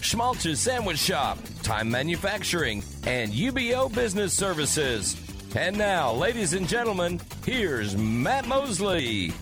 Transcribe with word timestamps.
Schmaltz's 0.00 0.60
Sandwich 0.60 0.98
Shop, 0.98 1.38
Time 1.62 1.90
Manufacturing, 1.90 2.82
and 3.06 3.32
UBO 3.32 3.92
Business 3.94 4.32
Services. 4.32 5.16
And 5.54 5.76
now, 5.76 6.12
ladies 6.12 6.52
and 6.52 6.68
gentlemen, 6.68 7.20
here's 7.44 7.96
Matt 7.96 8.46
Mosley. 8.46 9.32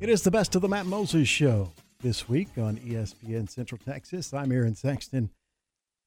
It 0.00 0.08
is 0.08 0.22
the 0.22 0.30
best 0.30 0.54
of 0.54 0.62
the 0.62 0.68
Matt 0.68 0.86
Mosley 0.86 1.24
Show 1.24 1.72
this 2.00 2.28
week 2.28 2.48
on 2.56 2.76
ESPN 2.76 3.48
Central 3.48 3.80
Texas. 3.84 4.32
I'm 4.32 4.52
Aaron 4.52 4.74
Sexton, 4.74 5.30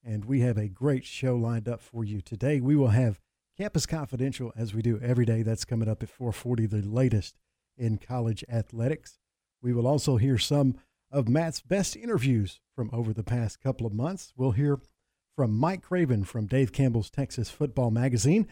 and 0.06 0.26
we 0.26 0.42
have 0.42 0.58
a 0.58 0.68
great 0.68 1.04
show 1.06 1.36
lined 1.36 1.68
up 1.68 1.82
for 1.82 2.04
you 2.04 2.22
today. 2.22 2.62
We 2.62 2.76
will 2.76 2.90
have 2.90 3.20
Campus 3.58 3.86
Confidential 3.86 4.54
as 4.56 4.74
we 4.74 4.82
do 4.82 5.00
every 5.02 5.26
day. 5.26 5.44
That's 5.44 5.66
coming 5.66 5.90
up 5.90 6.04
at 6.04 6.10
4:40, 6.10 6.70
the 6.70 6.82
latest 6.82 7.36
in 7.78 7.98
college 7.98 8.46
athletics. 8.48 9.20
We 9.62 9.74
will 9.74 9.88
also 9.88 10.18
hear 10.18 10.38
some 10.38 10.76
of 11.12 11.28
Matt's 11.28 11.62
best 11.62 11.96
interviews 11.96 12.60
from 12.76 12.90
over 12.94 13.14
the 13.14 13.24
past 13.24 13.62
couple 13.62 13.86
of 13.86 13.94
months. 13.94 14.34
We'll 14.36 14.52
hear 14.52 14.80
from 15.36 15.58
Mike 15.58 15.82
Craven 15.82 16.24
from 16.24 16.48
Dave 16.48 16.72
Campbell's 16.72 17.10
Texas 17.10 17.50
Football 17.50 17.92
Magazine. 17.92 18.48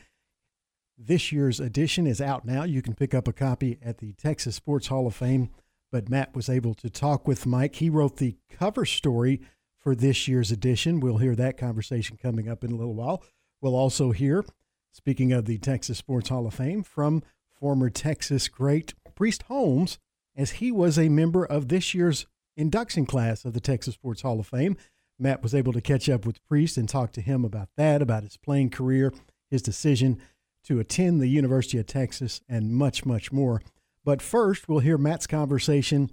This 0.98 1.32
year's 1.32 1.60
edition 1.60 2.06
is 2.06 2.20
out 2.20 2.46
now. 2.46 2.64
You 2.64 2.82
can 2.82 2.94
pick 2.94 3.14
up 3.14 3.28
a 3.28 3.34
copy 3.34 3.80
at 3.82 4.00
the 4.00 4.14
Texas 4.14 4.56
Sports 4.56 4.88
Hall 4.88 5.08
of 5.08 5.16
Fame. 5.16 5.50
But 5.92 6.10
Matt 6.10 6.36
was 6.36 6.50
able 6.50 6.76
to 6.76 6.90
talk 6.90 7.28
with 7.28 7.46
Mike. 7.48 7.76
He 7.76 7.90
wrote 7.90 8.18
the 8.18 8.38
cover 8.50 8.86
story 8.86 9.42
for 9.78 9.96
this 9.96 10.28
year's 10.28 10.52
edition. 10.52 11.00
We'll 11.00 11.18
hear 11.18 11.36
that 11.36 11.58
conversation 11.58 12.18
coming 12.22 12.48
up 12.48 12.64
in 12.64 12.72
a 12.72 12.76
little 12.76 12.94
while. 12.94 13.24
We'll 13.62 13.76
also 13.76 14.12
hear, 14.12 14.46
speaking 14.92 15.34
of 15.34 15.46
the 15.46 15.58
Texas 15.58 15.98
Sports 15.98 16.30
Hall 16.30 16.46
of 16.46 16.54
Fame, 16.54 16.84
from 16.84 17.24
former 17.50 17.90
Texas 17.90 18.48
great 18.48 18.94
Priest 19.16 19.44
Holmes, 19.44 19.98
as 20.36 20.52
he 20.52 20.72
was 20.72 21.00
a 21.00 21.10
member 21.10 21.44
of 21.44 21.70
this 21.70 21.94
year's 21.94 22.28
induction 22.58 23.06
class 23.06 23.46
of 23.46 23.54
the 23.54 23.60
Texas 23.60 23.96
Sports 23.96 24.22
Hall 24.22 24.40
of 24.40 24.48
Fame. 24.48 24.78
Matt 25.18 25.44
was 25.44 25.54
able 25.54 25.74
to 25.74 25.82
catch 25.82 26.08
up 26.10 26.26
with 26.26 26.46
Priest 26.48 26.78
and 26.78 26.88
talk 26.88 27.12
to 27.14 27.22
him 27.22 27.44
about 27.44 27.70
that, 27.76 28.02
about 28.02 28.24
his 28.24 28.38
playing 28.38 28.70
career, 28.70 29.14
his 29.50 29.62
decision 29.62 30.20
to 30.64 30.80
attend 30.80 31.20
the 31.20 31.28
University 31.28 31.78
of 31.78 31.86
Texas, 31.86 32.42
and 32.48 32.74
much, 32.74 33.06
much 33.06 33.32
more. 33.32 33.62
But 34.04 34.22
first, 34.22 34.68
we'll 34.68 34.80
hear 34.80 34.98
Matt's 34.98 35.28
conversation 35.28 36.10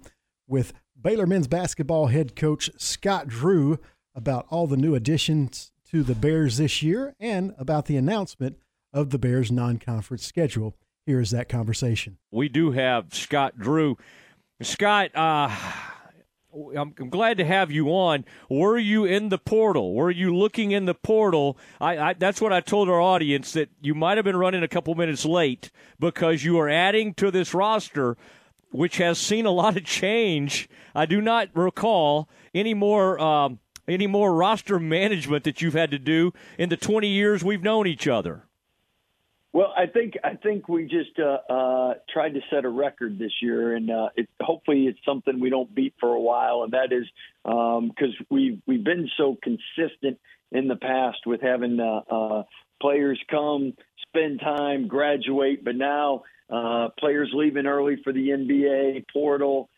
with 0.47 0.73
Baylor 0.99 1.27
men's 1.27 1.47
basketball 1.47 2.07
head 2.07 2.35
coach 2.35 2.69
Scott 2.77 3.27
Drew 3.27 3.79
about 4.15 4.47
all 4.49 4.67
the 4.67 4.77
new 4.77 4.95
additions 4.95 5.71
to 5.91 6.03
the 6.03 6.15
Bears 6.15 6.57
this 6.57 6.81
year 6.81 7.15
and 7.19 7.53
about 7.57 7.85
the 7.85 7.97
announcement 7.97 8.57
of 8.93 9.11
the 9.11 9.19
Bears 9.19 9.51
non 9.51 9.77
conference 9.77 10.25
schedule. 10.25 10.75
Here's 11.05 11.31
that 11.31 11.47
conversation. 11.47 12.17
We 12.31 12.49
do 12.49 12.71
have 12.71 13.13
Scott 13.13 13.57
Drew. 13.57 13.97
Scott, 14.61 15.15
uh, 15.15 15.55
I'm, 16.75 16.93
I'm, 16.99 17.09
glad 17.09 17.37
to 17.37 17.45
have 17.45 17.71
you 17.71 17.89
on. 17.89 18.25
Were 18.49 18.77
you 18.77 19.05
in 19.05 19.29
the 19.29 19.37
portal? 19.37 19.93
Were 19.93 20.11
you 20.11 20.35
looking 20.35 20.71
in 20.71 20.85
the 20.85 20.93
portal? 20.93 21.57
I, 21.79 21.97
I, 21.97 22.13
that's 22.13 22.41
what 22.41 22.53
I 22.53 22.61
told 22.61 22.89
our 22.89 23.01
audience 23.01 23.51
that 23.53 23.69
you 23.81 23.93
might 23.93 24.17
have 24.17 24.25
been 24.25 24.37
running 24.37 24.63
a 24.63 24.67
couple 24.67 24.95
minutes 24.95 25.25
late 25.25 25.71
because 25.99 26.43
you 26.43 26.59
are 26.59 26.69
adding 26.69 27.13
to 27.15 27.31
this 27.31 27.53
roster, 27.53 28.17
which 28.71 28.97
has 28.97 29.19
seen 29.19 29.45
a 29.45 29.51
lot 29.51 29.77
of 29.77 29.85
change. 29.85 30.69
I 30.95 31.05
do 31.05 31.21
not 31.21 31.49
recall 31.53 32.29
any 32.53 32.73
more. 32.73 33.19
Um, 33.19 33.59
any 33.89 34.05
more 34.05 34.35
roster 34.35 34.79
management 34.79 35.45
that 35.45 35.61
you've 35.61 35.73
had 35.73 35.91
to 35.91 35.97
do 35.97 36.33
in 36.57 36.67
the 36.67 36.75
20 36.75 37.07
years 37.07 37.41
we've 37.41 37.63
known 37.63 37.87
each 37.87 38.05
other? 38.05 38.46
Well, 39.57 39.73
I 39.75 39.87
think 39.87 40.13
I 40.23 40.35
think 40.35 40.69
we 40.69 40.83
just 40.83 41.17
uh, 41.17 41.51
uh, 41.51 41.93
tried 42.13 42.35
to 42.35 42.41
set 42.51 42.63
a 42.63 42.69
record 42.69 43.17
this 43.17 43.31
year, 43.41 43.75
and 43.75 43.89
uh, 43.89 44.09
it, 44.15 44.29
hopefully 44.39 44.85
it's 44.85 44.99
something 45.03 45.39
we 45.39 45.49
don't 45.49 45.73
beat 45.73 45.95
for 45.99 46.09
a 46.09 46.19
while. 46.19 46.61
And 46.61 46.73
that 46.73 46.93
is 46.93 47.07
because 47.43 48.13
um, 48.19 48.25
we've 48.29 48.61
we've 48.67 48.83
been 48.83 49.09
so 49.17 49.35
consistent 49.41 50.19
in 50.51 50.67
the 50.67 50.75
past 50.75 51.25
with 51.25 51.41
having 51.41 51.79
uh, 51.79 52.01
uh, 52.07 52.43
players 52.79 53.19
come, 53.31 53.73
spend 54.09 54.41
time, 54.41 54.87
graduate, 54.87 55.65
but 55.65 55.75
now 55.75 56.21
uh, 56.51 56.89
players 56.99 57.31
leaving 57.33 57.65
early 57.65 57.95
for 58.03 58.13
the 58.13 58.29
NBA 58.29 59.05
portal. 59.11 59.69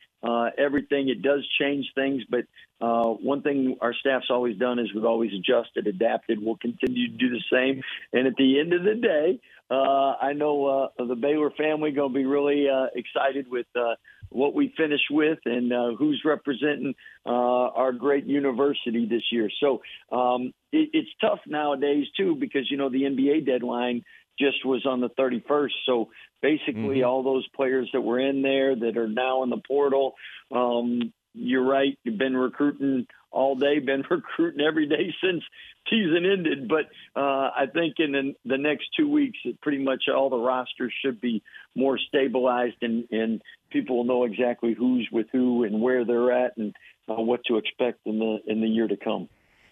Everything 0.57 1.07
it 1.07 1.21
does 1.21 1.47
change 1.57 1.85
things, 1.95 2.23
but 2.29 2.43
one 2.81 3.41
thing 3.43 3.77
our 3.79 3.93
staff's 3.93 4.27
always 4.29 4.57
done 4.57 4.77
is 4.77 4.93
we've 4.93 5.05
always 5.05 5.31
adjusted, 5.33 5.87
adapted. 5.87 6.39
We'll 6.41 6.57
continue 6.57 7.07
to 7.07 7.17
do 7.17 7.29
the 7.29 7.41
same. 7.49 7.81
And 8.11 8.27
at 8.27 8.35
the 8.35 8.59
end 8.59 8.73
of 8.73 8.83
the 8.83 8.95
day, 8.95 9.39
uh, 9.69 10.15
I 10.21 10.33
know 10.33 10.89
uh, 10.99 11.05
the 11.05 11.15
Baylor 11.15 11.51
family 11.51 11.91
going 11.91 12.13
to 12.13 12.19
be 12.19 12.25
really 12.25 12.67
uh, 12.69 12.87
excited 12.95 13.47
with 13.49 13.67
uh, 13.75 13.95
what 14.29 14.53
we 14.53 14.73
finish 14.77 15.01
with 15.09 15.39
and 15.45 15.71
uh, 15.71 15.95
who's 15.97 16.21
representing 16.25 16.93
uh, 17.25 17.29
our 17.29 17.91
great 17.91 18.25
university 18.25 19.05
this 19.05 19.23
year. 19.31 19.49
So 19.59 19.81
um, 20.11 20.53
it, 20.71 20.89
it's 20.93 21.09
tough 21.21 21.39
nowadays 21.47 22.05
too 22.17 22.35
because 22.35 22.69
you 22.69 22.77
know 22.77 22.89
the 22.89 23.03
NBA 23.03 23.45
deadline 23.45 24.03
just 24.39 24.65
was 24.65 24.85
on 24.85 25.01
the 25.01 25.09
31st. 25.09 25.69
So 25.85 26.09
basically, 26.41 26.99
mm-hmm. 26.99 27.07
all 27.07 27.23
those 27.23 27.47
players 27.55 27.89
that 27.93 28.01
were 28.01 28.19
in 28.19 28.41
there 28.41 28.75
that 28.75 28.97
are 28.97 29.09
now 29.09 29.43
in 29.43 29.49
the 29.49 29.61
portal, 29.67 30.13
um, 30.51 31.13
you're 31.39 31.65
right. 31.65 31.97
You've 32.03 32.17
been 32.17 32.35
recruiting 32.35 33.07
all 33.31 33.55
day, 33.55 33.79
been 33.85 34.03
recruiting 34.09 34.61
every 34.61 34.87
day 34.87 35.13
since 35.23 35.43
season 35.89 36.25
ended. 36.25 36.67
But 36.67 36.85
uh, 37.19 37.49
I 37.55 37.65
think 37.73 37.95
in 37.99 38.11
the, 38.11 38.33
the 38.45 38.57
next 38.57 38.89
two 38.97 39.09
weeks, 39.09 39.39
pretty 39.61 39.79
much 39.79 40.03
all 40.13 40.29
the 40.29 40.37
rosters 40.37 40.93
should 41.03 41.19
be 41.19 41.41
more 41.75 41.97
stabilized, 41.97 42.77
and, 42.81 43.05
and 43.11 43.41
people 43.69 43.97
will 43.97 44.03
know 44.03 44.23
exactly 44.25 44.73
who's 44.73 45.07
with 45.11 45.27
who 45.31 45.63
and 45.63 45.81
where 45.81 46.05
they're 46.05 46.31
at, 46.31 46.57
and 46.57 46.75
uh, 47.09 47.15
what 47.15 47.43
to 47.45 47.57
expect 47.57 47.99
in 48.05 48.19
the 48.19 48.37
in 48.45 48.61
the 48.61 48.67
year 48.67 48.87
to 48.87 48.97
come. 48.97 49.29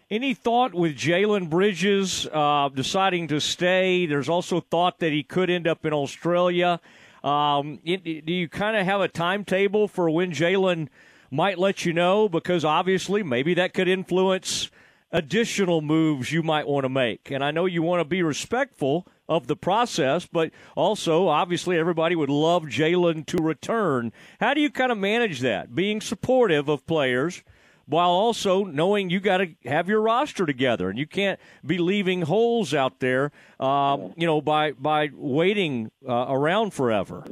Any 0.10 0.34
thought 0.34 0.74
with 0.74 0.96
Jalen 0.96 1.50
Bridges 1.50 2.26
uh, 2.32 2.70
deciding 2.70 3.28
to 3.28 3.42
stay? 3.42 4.06
There's 4.06 4.30
also 4.30 4.62
thought 4.62 5.00
that 5.00 5.12
he 5.12 5.22
could 5.22 5.50
end 5.50 5.68
up 5.68 5.86
in 5.86 5.92
Australia. 5.92 6.80
Um, 7.26 7.80
it, 7.84 8.26
do 8.26 8.32
you 8.32 8.48
kind 8.48 8.78
of 8.78 8.86
have 8.86 9.02
a 9.02 9.10
timetable 9.10 9.90
for 9.90 10.10
when 10.10 10.32
Jalen 10.32 10.88
might 11.32 11.58
let 11.58 11.86
you 11.86 11.94
know? 11.94 12.30
Because 12.30 12.64
obviously, 12.66 13.24
maybe 13.24 13.54
that 13.56 13.74
could 13.74 13.88
influence 13.88 14.70
additional 15.12 15.82
moves 15.82 16.32
you 16.32 16.44
might 16.44 16.68
want 16.68 16.84
to 16.84 16.90
make. 16.90 17.32
And 17.32 17.44
I 17.44 17.52
know 17.52 17.66
you 17.66 17.82
want 17.82 18.02
to 18.02 18.06
be 18.06 18.24
respectful 18.24 19.08
of 19.30 19.48
the 19.48 19.56
process, 19.56 20.26
but 20.26 20.52
also, 20.76 21.28
obviously, 21.28 21.78
everybody 21.78 22.16
would 22.16 22.30
love 22.30 22.64
Jalen 22.64 23.26
to 23.28 23.38
return. 23.38 24.12
How 24.40 24.54
do 24.54 24.62
you 24.62 24.70
kind 24.70 24.92
of 24.92 24.98
manage 24.98 25.40
that? 25.42 25.76
Being 25.76 26.02
supportive 26.02 26.70
of 26.70 26.86
players 26.86 27.44
while 27.88 28.10
also 28.10 28.66
knowing 28.66 29.10
you 29.10 29.20
got 29.20 29.38
to 29.38 29.48
have 29.66 29.88
your 29.88 30.02
roster 30.02 30.46
together 30.46 30.90
and 30.90 31.00
you 31.00 31.08
can't 31.08 31.40
be 31.66 31.78
leaving 31.78 32.24
holes 32.24 32.74
out 32.74 33.00
there, 33.00 33.32
uh, 33.60 33.98
you 34.16 34.28
know, 34.28 34.42
by 34.42 34.74
by 34.74 35.10
waiting 35.14 35.90
uh, 36.08 36.26
around 36.30 36.74
forever. 36.74 37.24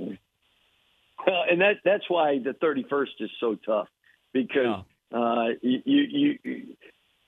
Well, 1.26 1.44
and 1.50 1.62
that 1.62 1.78
that's 1.84 2.10
why 2.10 2.40
the 2.40 2.52
31st 2.52 3.22
is 3.22 3.32
so 3.40 3.56
tough 3.66 3.88
because 4.34 4.84
yeah. 5.12 5.18
uh, 5.18 5.48
you 5.62 5.82
you 6.44 6.76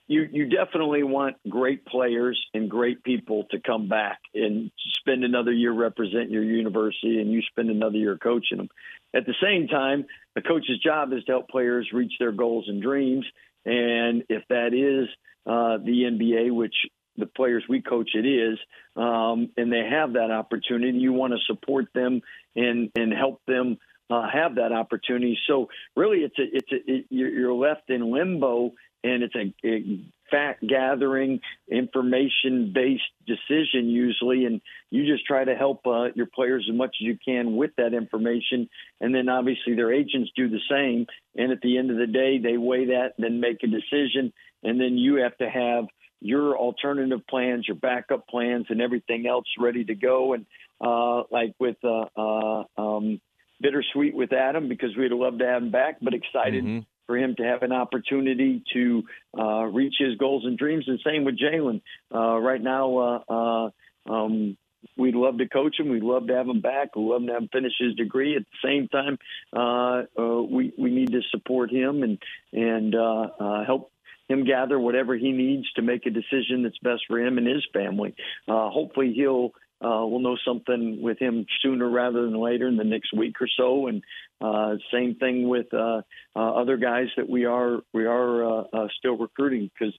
you 0.08 0.28
you 0.32 0.48
definitely 0.48 1.02
want 1.02 1.36
great 1.48 1.84
players 1.84 2.40
and 2.54 2.70
great 2.70 3.04
people 3.04 3.44
to 3.50 3.60
come 3.60 3.88
back 3.88 4.18
and 4.34 4.70
spend 5.00 5.22
another 5.22 5.52
year 5.52 5.72
representing 5.72 6.30
your 6.30 6.42
university, 6.42 7.20
and 7.20 7.30
you 7.30 7.42
spend 7.42 7.70
another 7.70 7.98
year 7.98 8.16
coaching 8.16 8.58
them. 8.58 8.68
At 9.14 9.26
the 9.26 9.34
same 9.42 9.68
time, 9.68 10.06
the 10.34 10.42
coach's 10.42 10.78
job 10.78 11.12
is 11.12 11.24
to 11.24 11.32
help 11.32 11.48
players 11.48 11.90
reach 11.92 12.12
their 12.18 12.32
goals 12.32 12.66
and 12.68 12.82
dreams. 12.82 13.26
And 13.64 14.24
if 14.28 14.44
that 14.48 14.72
is 14.72 15.08
uh, 15.46 15.78
the 15.78 16.04
NBA, 16.04 16.54
which 16.54 16.74
the 17.16 17.26
players 17.26 17.64
we 17.68 17.82
coach 17.82 18.10
it 18.14 18.26
is, 18.26 18.58
um, 18.96 19.50
and 19.56 19.70
they 19.70 19.86
have 19.90 20.14
that 20.14 20.30
opportunity, 20.30 20.98
you 20.98 21.12
want 21.12 21.34
to 21.34 21.38
support 21.46 21.86
them 21.94 22.22
and 22.56 22.90
and 22.96 23.12
help 23.12 23.42
them 23.46 23.76
uh, 24.10 24.28
have 24.32 24.56
that 24.56 24.72
opportunity. 24.72 25.38
So 25.46 25.68
really, 25.96 26.18
it's 26.18 26.38
a 26.38 26.44
it's 26.52 26.72
a 26.72 26.92
it, 26.92 27.06
you're 27.10 27.52
left 27.52 27.90
in 27.90 28.12
limbo 28.12 28.72
and 29.04 29.22
it's 29.22 29.34
a, 29.34 29.54
a 29.66 30.00
fact 30.30 30.66
gathering, 30.66 31.40
information 31.70 32.72
based 32.74 33.02
decision 33.26 33.88
usually, 33.88 34.44
and 34.44 34.60
you 34.90 35.06
just 35.06 35.24
try 35.26 35.44
to 35.44 35.54
help 35.54 35.86
uh, 35.86 36.06
your 36.14 36.26
players 36.26 36.66
as 36.68 36.76
much 36.76 36.96
as 37.00 37.06
you 37.06 37.16
can 37.24 37.56
with 37.56 37.70
that 37.76 37.94
information, 37.94 38.68
and 39.00 39.14
then 39.14 39.28
obviously 39.28 39.74
their 39.74 39.92
agents 39.92 40.30
do 40.36 40.48
the 40.48 40.60
same. 40.70 41.06
And 41.36 41.52
at 41.52 41.60
the 41.60 41.78
end 41.78 41.90
of 41.90 41.96
the 41.96 42.06
day, 42.06 42.38
they 42.38 42.56
weigh 42.56 42.86
that, 42.86 43.14
and 43.16 43.24
then 43.24 43.40
make 43.40 43.62
a 43.62 43.66
decision, 43.66 44.32
and 44.62 44.80
then 44.80 44.98
you 44.98 45.16
have 45.16 45.36
to 45.38 45.48
have 45.48 45.84
your 46.20 46.56
alternative 46.58 47.20
plans, 47.28 47.66
your 47.68 47.76
backup 47.76 48.26
plans, 48.26 48.66
and 48.70 48.82
everything 48.82 49.26
else 49.26 49.46
ready 49.58 49.84
to 49.84 49.94
go. 49.94 50.34
And 50.34 50.46
uh, 50.80 51.22
like 51.30 51.54
with 51.60 51.76
uh, 51.84 52.06
uh, 52.16 52.64
um, 52.76 53.20
bittersweet 53.60 54.14
with 54.14 54.32
Adam 54.32 54.68
because 54.68 54.96
we'd 54.96 55.12
love 55.12 55.38
to 55.38 55.46
have 55.46 55.62
him 55.62 55.70
back, 55.70 55.98
but 56.00 56.14
excited 56.14 56.64
mm-hmm. 56.64 56.80
for 57.06 57.16
him 57.16 57.34
to 57.36 57.42
have 57.42 57.62
an 57.62 57.72
opportunity 57.72 58.62
to 58.72 59.04
uh, 59.38 59.64
reach 59.64 59.94
his 59.98 60.16
goals 60.16 60.44
and 60.44 60.58
dreams. 60.58 60.84
And 60.86 61.00
same 61.04 61.24
with 61.24 61.38
Jalen. 61.38 61.82
Uh, 62.14 62.38
right 62.38 62.62
now, 62.62 62.98
uh, 62.98 63.20
uh, 63.28 63.70
um, 64.12 64.56
we'd 64.96 65.14
love 65.14 65.38
to 65.38 65.48
coach 65.48 65.78
him. 65.78 65.88
We'd 65.88 66.02
love 66.02 66.26
to 66.28 66.34
have 66.34 66.48
him 66.48 66.60
back. 66.60 66.94
We'd 66.96 67.04
love 67.04 67.26
to 67.26 67.32
have 67.32 67.42
him 67.42 67.48
finish 67.52 67.72
his 67.78 67.94
degree. 67.94 68.36
At 68.36 68.42
the 68.42 68.68
same 68.68 68.88
time, 68.88 69.18
uh, 69.54 70.20
uh, 70.20 70.42
we 70.42 70.72
we 70.78 70.90
need 70.90 71.12
to 71.12 71.20
support 71.30 71.70
him 71.70 72.02
and 72.02 72.18
and 72.52 72.94
uh, 72.94 73.28
uh, 73.38 73.64
help 73.64 73.92
him 74.28 74.44
gather 74.44 74.78
whatever 74.78 75.16
he 75.16 75.32
needs 75.32 75.70
to 75.72 75.82
make 75.82 76.04
a 76.06 76.10
decision 76.10 76.62
that's 76.62 76.78
best 76.78 77.02
for 77.08 77.18
him 77.18 77.38
and 77.38 77.46
his 77.46 77.66
family. 77.72 78.14
Uh, 78.46 78.68
hopefully, 78.68 79.12
he'll 79.14 79.52
uh, 79.80 80.04
we'll 80.04 80.18
know 80.18 80.36
something 80.44 81.00
with 81.00 81.18
him 81.18 81.46
sooner 81.62 81.88
rather 81.88 82.22
than 82.22 82.40
later 82.40 82.66
in 82.66 82.76
the 82.76 82.84
next 82.84 83.12
week 83.12 83.36
or 83.40 83.48
so. 83.56 83.86
And 83.86 84.02
uh, 84.40 84.76
same 84.92 85.14
thing 85.16 85.48
with 85.48 85.72
uh, 85.72 86.02
uh, 86.34 86.50
other 86.54 86.76
guys 86.76 87.06
that 87.16 87.28
we 87.28 87.44
are 87.44 87.80
we 87.92 88.04
are 88.06 88.44
uh, 88.44 88.64
uh, 88.72 88.88
still 88.98 89.16
recruiting 89.16 89.70
because 89.78 89.94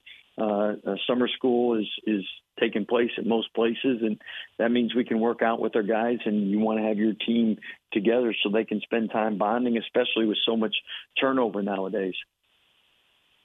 summer 1.08 1.28
school 1.28 1.80
is 1.80 1.88
is 2.06 2.26
taking 2.60 2.86
place 2.86 3.12
at 3.18 3.26
most 3.26 3.54
places, 3.54 4.02
and 4.02 4.22
that 4.58 4.70
means 4.70 4.94
we 4.94 5.06
can 5.06 5.20
work 5.20 5.42
out 5.42 5.62
with 5.62 5.76
our 5.76 5.84
guys. 5.84 6.18
And 6.26 6.50
you 6.50 6.60
want 6.60 6.80
to 6.80 6.88
have 6.88 6.98
your 6.98 7.14
team 7.14 7.58
together 7.94 8.36
so 8.44 8.50
they 8.50 8.66
can 8.66 8.82
spend 8.82 9.12
time 9.12 9.38
bonding, 9.38 9.78
especially 9.78 10.26
with 10.26 10.38
so 10.46 10.58
much 10.58 10.76
turnover 11.20 11.62
nowadays. 11.62 12.16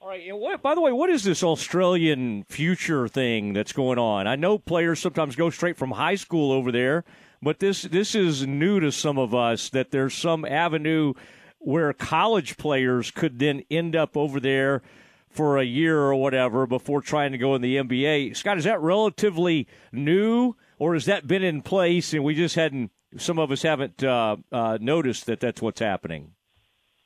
All 0.05 0.11
right. 0.11 0.27
And 0.27 0.39
what, 0.39 0.61
by 0.61 0.75
the 0.75 0.81
way, 0.81 0.91
what 0.91 1.09
is 1.09 1.23
this 1.23 1.41
Australian 1.41 2.43
future 2.43 3.07
thing 3.07 3.53
that's 3.53 3.73
going 3.73 3.97
on? 3.97 4.27
I 4.27 4.35
know 4.35 4.59
players 4.59 4.99
sometimes 4.99 5.35
go 5.35 5.49
straight 5.49 5.77
from 5.77 5.89
high 5.89 6.13
school 6.13 6.51
over 6.51 6.71
there, 6.71 7.03
but 7.41 7.57
this 7.57 7.81
this 7.81 8.13
is 8.13 8.45
new 8.45 8.79
to 8.81 8.91
some 8.91 9.17
of 9.17 9.33
us. 9.33 9.67
That 9.71 9.89
there's 9.89 10.13
some 10.13 10.45
avenue 10.45 11.13
where 11.57 11.91
college 11.91 12.57
players 12.57 13.09
could 13.09 13.39
then 13.39 13.63
end 13.71 13.95
up 13.95 14.15
over 14.15 14.39
there 14.39 14.83
for 15.27 15.57
a 15.57 15.65
year 15.65 15.99
or 15.99 16.13
whatever 16.13 16.67
before 16.67 17.01
trying 17.01 17.31
to 17.31 17.39
go 17.39 17.55
in 17.55 17.63
the 17.63 17.77
NBA. 17.77 18.37
Scott, 18.37 18.59
is 18.59 18.65
that 18.65 18.81
relatively 18.81 19.67
new, 19.91 20.53
or 20.77 20.93
has 20.93 21.05
that 21.05 21.25
been 21.25 21.41
in 21.41 21.63
place 21.63 22.13
and 22.13 22.23
we 22.23 22.35
just 22.35 22.53
hadn't? 22.53 22.91
Some 23.17 23.39
of 23.39 23.49
us 23.49 23.63
haven't 23.63 24.03
uh, 24.03 24.35
uh, 24.51 24.77
noticed 24.79 25.25
that 25.25 25.39
that's 25.39 25.63
what's 25.63 25.79
happening. 25.79 26.35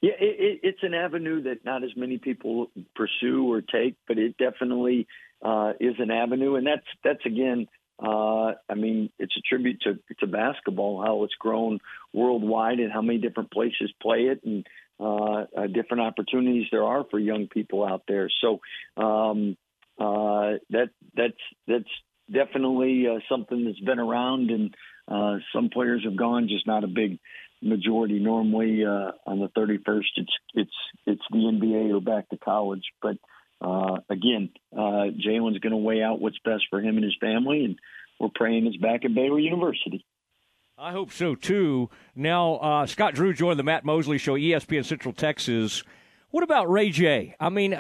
Yeah, 0.01 0.13
it, 0.19 0.39
it, 0.39 0.59
it's 0.63 0.83
an 0.83 0.93
avenue 0.93 1.43
that 1.43 1.65
not 1.65 1.83
as 1.83 1.91
many 1.95 2.17
people 2.17 2.71
pursue 2.95 3.51
or 3.51 3.61
take, 3.61 3.95
but 4.07 4.17
it 4.17 4.37
definitely 4.37 5.07
uh, 5.43 5.73
is 5.79 5.95
an 5.99 6.09
avenue, 6.11 6.55
and 6.55 6.65
that's 6.65 6.85
that's 7.03 7.25
again. 7.25 7.67
Uh, 8.01 8.53
I 8.69 8.75
mean, 8.75 9.09
it's 9.19 9.35
a 9.35 9.41
tribute 9.41 9.81
to 9.81 9.99
to 10.21 10.27
basketball, 10.27 11.01
how 11.03 11.25
it's 11.25 11.35
grown 11.37 11.79
worldwide, 12.13 12.79
and 12.79 12.93
how 12.93 13.01
many 13.01 13.19
different 13.19 13.51
places 13.51 13.91
play 14.01 14.27
it, 14.27 14.41
and 14.45 14.65
uh, 15.01 15.45
uh, 15.57 15.67
different 15.67 16.01
opportunities 16.03 16.67
there 16.71 16.85
are 16.85 17.03
for 17.11 17.19
young 17.19 17.47
people 17.47 17.85
out 17.85 18.03
there. 18.07 18.29
So 18.41 18.61
um, 18.95 19.57
uh, 19.99 20.59
that 20.69 20.91
that's 21.13 21.41
that's 21.67 21.89
definitely 22.31 23.05
uh, 23.07 23.19
something 23.27 23.65
that's 23.65 23.79
been 23.81 23.99
around, 23.99 24.49
and 24.49 24.75
uh, 25.09 25.39
some 25.53 25.69
players 25.69 26.03
have 26.05 26.15
gone, 26.15 26.47
just 26.47 26.67
not 26.67 26.85
a 26.85 26.87
big 26.87 27.19
majority. 27.61 28.19
Normally 28.19 28.85
uh, 28.85 29.11
on 29.25 29.39
the 29.39 29.49
31st, 29.49 30.03
it's 30.17 30.33
it's 30.53 30.71
it's 31.05 31.21
the 31.31 31.37
NBA 31.37 31.93
or 31.93 32.01
back 32.01 32.29
to 32.29 32.37
college. 32.37 32.83
But 33.01 33.17
uh, 33.61 33.97
again, 34.09 34.49
uh, 34.73 35.11
Jalen's 35.17 35.59
going 35.59 35.71
to 35.71 35.77
weigh 35.77 36.01
out 36.01 36.21
what's 36.21 36.39
best 36.43 36.63
for 36.69 36.79
him 36.79 36.95
and 36.95 37.03
his 37.03 37.17
family, 37.19 37.65
and 37.65 37.77
we're 38.19 38.29
praying 38.33 38.67
it's 38.67 38.77
back 38.77 39.05
at 39.05 39.13
Baylor 39.13 39.39
University. 39.39 40.05
I 40.77 40.93
hope 40.93 41.11
so 41.11 41.35
too. 41.35 41.89
Now, 42.15 42.55
uh, 42.55 42.85
Scott 42.85 43.13
Drew 43.13 43.33
joined 43.33 43.59
the 43.59 43.63
Matt 43.63 43.83
Mosley 43.83 44.17
Show, 44.17 44.35
ESPN 44.35 44.85
Central 44.85 45.13
Texas. 45.13 45.83
What 46.29 46.43
about 46.43 46.69
Ray 46.69 46.89
J? 46.89 47.35
I 47.37 47.49
mean, 47.49 47.77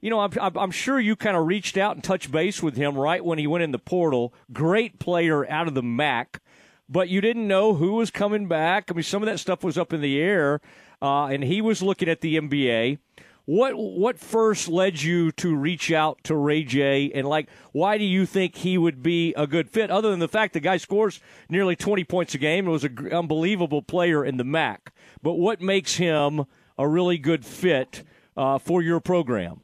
you 0.00 0.10
know, 0.10 0.20
I'm, 0.20 0.32
I'm 0.40 0.70
sure 0.70 0.98
you 0.98 1.14
kind 1.14 1.36
of 1.36 1.46
reached 1.46 1.76
out 1.76 1.94
and 1.94 2.02
touched 2.02 2.32
base 2.32 2.62
with 2.62 2.76
him 2.76 2.96
right 2.96 3.24
when 3.24 3.38
he 3.38 3.46
went 3.46 3.62
in 3.62 3.70
the 3.70 3.78
portal. 3.78 4.34
Great 4.52 4.98
player 4.98 5.48
out 5.48 5.68
of 5.68 5.74
the 5.74 5.82
MAC 5.82 6.40
but 6.90 7.08
you 7.08 7.20
didn't 7.20 7.46
know 7.46 7.74
who 7.74 7.92
was 7.92 8.10
coming 8.10 8.48
back. 8.48 8.90
I 8.90 8.94
mean, 8.94 9.04
some 9.04 9.22
of 9.22 9.26
that 9.26 9.38
stuff 9.38 9.62
was 9.62 9.78
up 9.78 9.92
in 9.92 10.00
the 10.00 10.20
air, 10.20 10.60
uh, 11.00 11.26
and 11.26 11.44
he 11.44 11.62
was 11.62 11.82
looking 11.82 12.08
at 12.08 12.20
the 12.20 12.36
NBA. 12.36 12.98
What 13.46 13.74
what 13.76 14.18
first 14.18 14.68
led 14.68 15.00
you 15.02 15.32
to 15.32 15.56
reach 15.56 15.90
out 15.90 16.22
to 16.24 16.36
Ray 16.36 16.62
J 16.62 17.10
and 17.12 17.26
like 17.26 17.48
why 17.72 17.98
do 17.98 18.04
you 18.04 18.24
think 18.24 18.54
he 18.54 18.78
would 18.78 19.02
be 19.02 19.34
a 19.34 19.46
good 19.46 19.68
fit 19.68 19.90
other 19.90 20.10
than 20.10 20.20
the 20.20 20.28
fact 20.28 20.52
the 20.52 20.60
guy 20.60 20.76
scores 20.76 21.20
nearly 21.48 21.74
20 21.74 22.04
points 22.04 22.34
a 22.34 22.38
game 22.38 22.66
and 22.66 22.72
was 22.72 22.84
an 22.84 23.08
unbelievable 23.10 23.82
player 23.82 24.24
in 24.24 24.36
the 24.36 24.44
MAC 24.44 24.92
but 25.20 25.32
what 25.32 25.60
makes 25.60 25.96
him 25.96 26.44
a 26.78 26.86
really 26.86 27.18
good 27.18 27.44
fit 27.44 28.04
uh, 28.36 28.58
for 28.58 28.82
your 28.82 29.00
program 29.00 29.62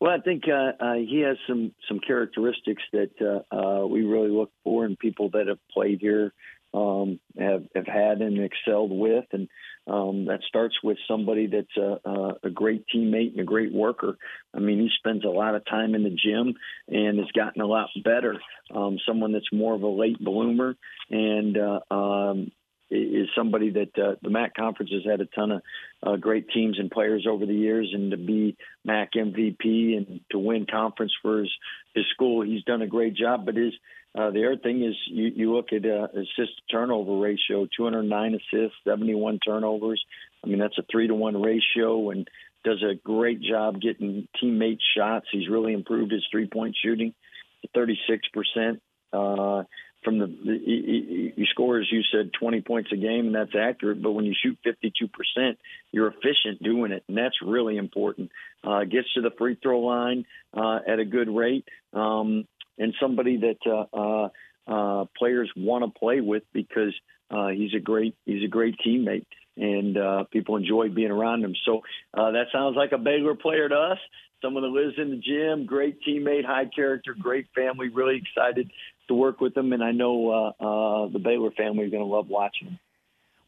well, 0.00 0.12
I 0.12 0.20
think 0.20 0.44
uh, 0.48 0.72
uh, 0.82 0.94
he 0.94 1.22
has 1.26 1.36
some 1.46 1.72
some 1.86 2.00
characteristics 2.00 2.82
that 2.92 3.10
uh, 3.20 3.54
uh, 3.54 3.86
we 3.86 4.02
really 4.02 4.30
look 4.30 4.50
for 4.64 4.86
in 4.86 4.96
people 4.96 5.28
that 5.30 5.46
have 5.46 5.58
played 5.70 6.00
here, 6.00 6.32
um, 6.72 7.20
have 7.38 7.64
have 7.74 7.86
had 7.86 8.22
and 8.22 8.42
excelled 8.42 8.92
with, 8.92 9.26
and 9.32 9.48
um, 9.86 10.24
that 10.26 10.40
starts 10.48 10.76
with 10.82 10.96
somebody 11.06 11.48
that's 11.48 11.76
a, 11.76 12.38
a 12.44 12.50
great 12.50 12.84
teammate 12.94 13.32
and 13.32 13.40
a 13.40 13.44
great 13.44 13.72
worker. 13.72 14.16
I 14.54 14.60
mean, 14.60 14.78
he 14.78 14.88
spends 14.96 15.24
a 15.24 15.28
lot 15.28 15.54
of 15.54 15.66
time 15.66 15.94
in 15.94 16.04
the 16.04 16.10
gym 16.10 16.54
and 16.88 17.18
has 17.18 17.30
gotten 17.32 17.60
a 17.60 17.66
lot 17.66 17.88
better. 18.02 18.40
Um, 18.74 18.98
someone 19.06 19.32
that's 19.32 19.52
more 19.52 19.74
of 19.74 19.82
a 19.82 19.88
late 19.88 20.18
bloomer 20.18 20.76
and 21.10 21.58
uh, 21.58 21.80
um, 21.94 22.52
is 22.90 23.28
somebody 23.36 23.70
that 23.70 23.98
uh, 23.98 24.16
the 24.22 24.30
MAC 24.30 24.54
conference 24.54 24.90
has 24.92 25.02
had 25.08 25.20
a 25.20 25.26
ton 25.26 25.52
of 25.52 25.62
uh, 26.02 26.16
great 26.16 26.48
teams 26.50 26.78
and 26.78 26.90
players 26.90 27.26
over 27.28 27.46
the 27.46 27.54
years, 27.54 27.90
and 27.92 28.10
to 28.10 28.16
be 28.16 28.56
MAC 28.84 29.12
MVP 29.12 29.96
and 29.96 30.20
to 30.30 30.38
win 30.38 30.66
conference 30.70 31.12
for 31.22 31.40
his, 31.40 31.50
his 31.94 32.04
school, 32.12 32.42
he's 32.42 32.64
done 32.64 32.82
a 32.82 32.86
great 32.86 33.14
job. 33.14 33.46
But 33.46 33.56
his 33.56 33.72
uh, 34.18 34.30
the 34.30 34.44
other 34.46 34.56
thing 34.56 34.82
is 34.82 34.96
you, 35.06 35.30
you 35.34 35.54
look 35.54 35.72
at 35.72 35.84
uh, 35.86 36.08
assist 36.12 36.52
turnover 36.70 37.16
ratio, 37.16 37.68
209 37.76 38.34
assists, 38.34 38.76
71 38.84 39.38
turnovers. 39.38 40.02
I 40.42 40.48
mean 40.48 40.58
that's 40.58 40.78
a 40.78 40.84
three 40.90 41.06
to 41.06 41.14
one 41.14 41.40
ratio, 41.40 42.10
and 42.10 42.28
does 42.64 42.82
a 42.82 42.94
great 42.94 43.40
job 43.40 43.80
getting 43.80 44.26
teammate 44.42 44.80
shots. 44.96 45.26
He's 45.30 45.48
really 45.48 45.72
improved 45.72 46.12
his 46.12 46.26
three 46.30 46.48
point 46.48 46.76
shooting 46.82 47.14
to 47.62 47.68
36 47.74 48.28
percent. 48.28 48.82
Uh, 49.12 49.64
from 50.02 50.18
the 50.18 50.26
you, 50.26 51.46
score 51.50 51.78
as 51.78 51.86
you 51.90 52.02
said 52.12 52.32
20 52.38 52.62
points 52.62 52.90
a 52.92 52.96
game 52.96 53.26
and 53.26 53.34
that's 53.34 53.54
accurate 53.58 54.02
but 54.02 54.12
when 54.12 54.24
you 54.24 54.34
shoot 54.40 54.58
52% 54.64 55.56
you're 55.92 56.08
efficient 56.08 56.62
doing 56.62 56.92
it 56.92 57.04
and 57.08 57.16
that's 57.16 57.36
really 57.42 57.76
important 57.76 58.30
uh, 58.64 58.84
gets 58.84 59.12
to 59.14 59.20
the 59.20 59.30
free 59.36 59.56
throw 59.62 59.80
line 59.80 60.24
uh, 60.54 60.78
at 60.86 60.98
a 60.98 61.04
good 61.04 61.28
rate 61.28 61.66
um, 61.92 62.46
and 62.78 62.94
somebody 63.00 63.38
that 63.38 63.58
uh, 63.66 63.96
uh, 63.96 64.28
uh 64.66 65.04
players 65.18 65.50
want 65.56 65.84
to 65.84 65.98
play 65.98 66.20
with 66.20 66.42
because 66.52 66.94
uh, 67.30 67.48
he's 67.48 67.74
a 67.74 67.80
great 67.80 68.14
he's 68.24 68.44
a 68.44 68.48
great 68.48 68.76
teammate 68.84 69.26
and 69.56 69.96
uh, 69.96 70.24
people 70.24 70.56
enjoy 70.56 70.88
being 70.88 71.10
around 71.10 71.44
him. 71.44 71.54
So 71.64 71.82
uh, 72.14 72.32
that 72.32 72.46
sounds 72.52 72.76
like 72.76 72.92
a 72.92 72.98
Baylor 72.98 73.34
player 73.34 73.68
to 73.68 73.74
us. 73.74 73.98
Someone 74.42 74.62
that 74.62 74.70
lives 74.70 74.94
in 74.96 75.10
the 75.10 75.16
gym, 75.16 75.66
great 75.66 75.98
teammate, 76.06 76.46
high 76.46 76.64
character, 76.64 77.14
great 77.18 77.46
family. 77.54 77.88
Really 77.88 78.16
excited 78.16 78.70
to 79.10 79.14
work 79.14 79.40
with 79.40 79.54
them, 79.54 79.72
and 79.72 79.82
I 79.82 79.90
know 79.90 80.30
uh, 80.30 80.64
uh, 80.64 81.08
the 81.08 81.18
Baylor 81.18 81.50
family 81.50 81.84
is 81.84 81.90
going 81.90 82.02
to 82.02 82.08
love 82.08 82.28
watching 82.28 82.68
them. 82.68 82.78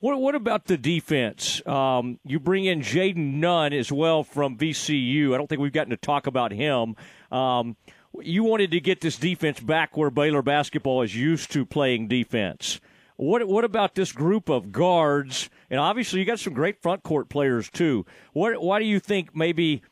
What, 0.01 0.21
what 0.21 0.35
about 0.35 0.65
the 0.65 0.77
defense? 0.77 1.65
Um, 1.65 2.19
you 2.25 2.41
bring 2.41 2.65
in 2.65 2.81
Jayden 2.81 3.35
Nunn 3.35 3.73
as 3.73 3.93
well 3.93 4.25
from 4.25 4.59
VCU. 4.59 5.33
I 5.33 5.39
don't 5.39 5.47
think 5.47 5.61
we've 5.61 5.73
gotten 5.73 5.93
to 5.93 5.97
talk 5.97 6.27
about 6.27 6.51
him. 6.51 6.97
Um, 7.31 7.77
you 8.21 8.43
wanted 8.43 8.73
to 8.73 8.81
get 8.81 9.01
this 9.01 9.17
defense 9.17 9.61
back 9.61 9.97
where 9.97 10.11
Baylor 10.11 10.43
basketball 10.43 11.03
is 11.03 11.15
used 11.15 11.53
to 11.53 11.65
playing 11.65 12.09
defense. 12.09 12.81
What 13.17 13.47
what 13.47 13.65
about 13.65 13.95
this 13.95 14.11
group 14.11 14.49
of 14.49 14.73
guards? 14.73 15.49
And 15.71 15.79
obviously, 15.79 16.19
you 16.19 16.27
got 16.27 16.41
some 16.41 16.55
great 16.55 16.83
front 16.83 17.05
court 17.05 17.29
players 17.29 17.71
too. 17.71 18.05
What 18.33 18.61
why 18.61 18.81
do 18.81 18.85
you 18.85 18.99
think 18.99 19.37
maybe 19.37 19.83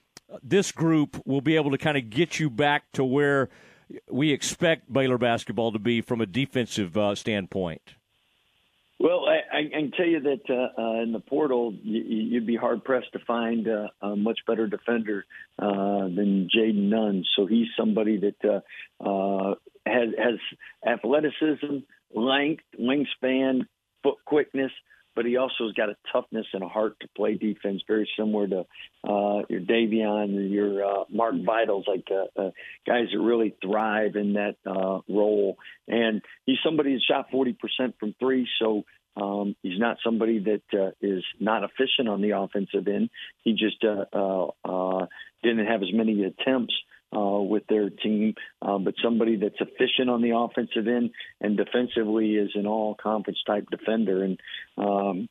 this 0.43 0.73
group 0.73 1.23
will 1.25 1.41
be 1.41 1.55
able 1.55 1.71
to 1.71 1.79
kind 1.79 1.97
of 1.97 2.11
get 2.11 2.41
you 2.41 2.51
back 2.51 2.91
to 2.95 3.05
where 3.05 3.49
we 4.11 4.33
expect 4.33 4.93
Baylor 4.93 5.19
basketball 5.19 5.73
to 5.73 5.79
be 5.79 6.01
from 6.01 6.21
a 6.21 6.27
defensive 6.27 6.97
uh, 6.97 7.15
standpoint? 7.15 7.95
Well, 9.01 9.25
I, 9.27 9.57
I, 9.57 9.63
can 9.71 9.93
tell 9.93 10.07
you 10.07 10.21
that 10.21 10.43
uh, 10.51 10.79
uh, 10.79 11.03
in 11.03 11.13
the 11.13 11.21
portal, 11.21 11.73
you, 11.83 12.35
would 12.35 12.47
be 12.47 12.57
hard 12.57 12.85
pressed 12.85 13.11
to 13.15 13.19
find 13.21 13.67
uh, 13.67 13.89
a 14.03 14.15
much 14.15 14.41
better 14.47 14.67
defender 14.67 15.25
uh, 15.59 16.03
than 16.03 16.51
Jayden 16.55 16.91
Nunn. 16.91 17.25
So 17.35 17.47
he's 17.47 17.69
somebody 17.79 18.19
that 18.19 18.45
uh, 18.45 19.03
uh, 19.03 19.55
has, 19.87 20.09
has 20.19 20.35
athleticism, 20.87 21.79
length, 22.15 22.65
wingspan, 22.79 23.63
foot 24.03 24.19
quickness, 24.27 24.73
but 25.15 25.25
he 25.25 25.37
also 25.37 25.65
has 25.65 25.73
got 25.73 25.89
a 25.89 25.97
toughness 26.13 26.47
and 26.53 26.63
a 26.63 26.69
heart 26.69 26.99
to 27.01 27.09
play 27.17 27.35
defense, 27.35 27.83
very 27.87 28.09
similar 28.19 28.47
to 28.49 28.61
uh, 29.05 29.43
your 29.49 29.61
Davion, 29.61 30.51
your 30.51 30.85
uh, 30.85 31.05
Mark 31.11 31.35
Vitals, 31.45 31.85
like 31.87 32.07
uh, 32.11 32.41
uh, 32.41 32.51
guys 32.87 33.07
that 33.13 33.21
really 33.21 33.55
thrive 33.63 34.17
in 34.17 34.35
that 34.35 34.57
uh, 34.67 35.01
role. 35.09 35.57
And 35.89 36.23
he's 36.47 36.59
somebody 36.65 36.95
that 36.95 37.03
shot 37.07 37.31
40% 37.33 37.57
from 37.99 38.15
three, 38.19 38.49
so 38.61 38.85
um, 39.17 39.57
he's 39.63 39.79
not 39.79 39.99
somebody 40.05 40.39
that 40.39 40.63
uh, 40.73 40.91
is 41.01 41.25
not 41.39 41.65
efficient 41.65 42.09
on 42.09 42.21
the 42.21 42.31
offensive 42.31 42.87
end. 42.87 43.11
He 43.43 43.53
just 43.53 43.85
uh, 43.85 44.05
uh, 44.13 44.47
uh, 44.65 45.07
didn't 45.43 45.67
have 45.67 45.83
as 45.83 45.93
many 45.93 46.25
attempts 46.25 46.75
uh, 47.15 47.41
with 47.41 47.67
their 47.69 47.91
team, 47.91 48.35
uh, 48.63 48.79
but 48.79 48.95
somebody 49.03 49.37
that's 49.37 49.61
efficient 49.61 50.11
on 50.11 50.23
the 50.23 50.37
offensive 50.37 50.87
end 50.87 51.11
and 51.41 51.57
defensively 51.57 52.35
is 52.35 52.51
an 52.55 52.67
all 52.67 52.95
conference 52.95 53.39
type 53.47 53.67
defender. 53.71 54.23
And 54.23 54.41
um, 54.79 55.29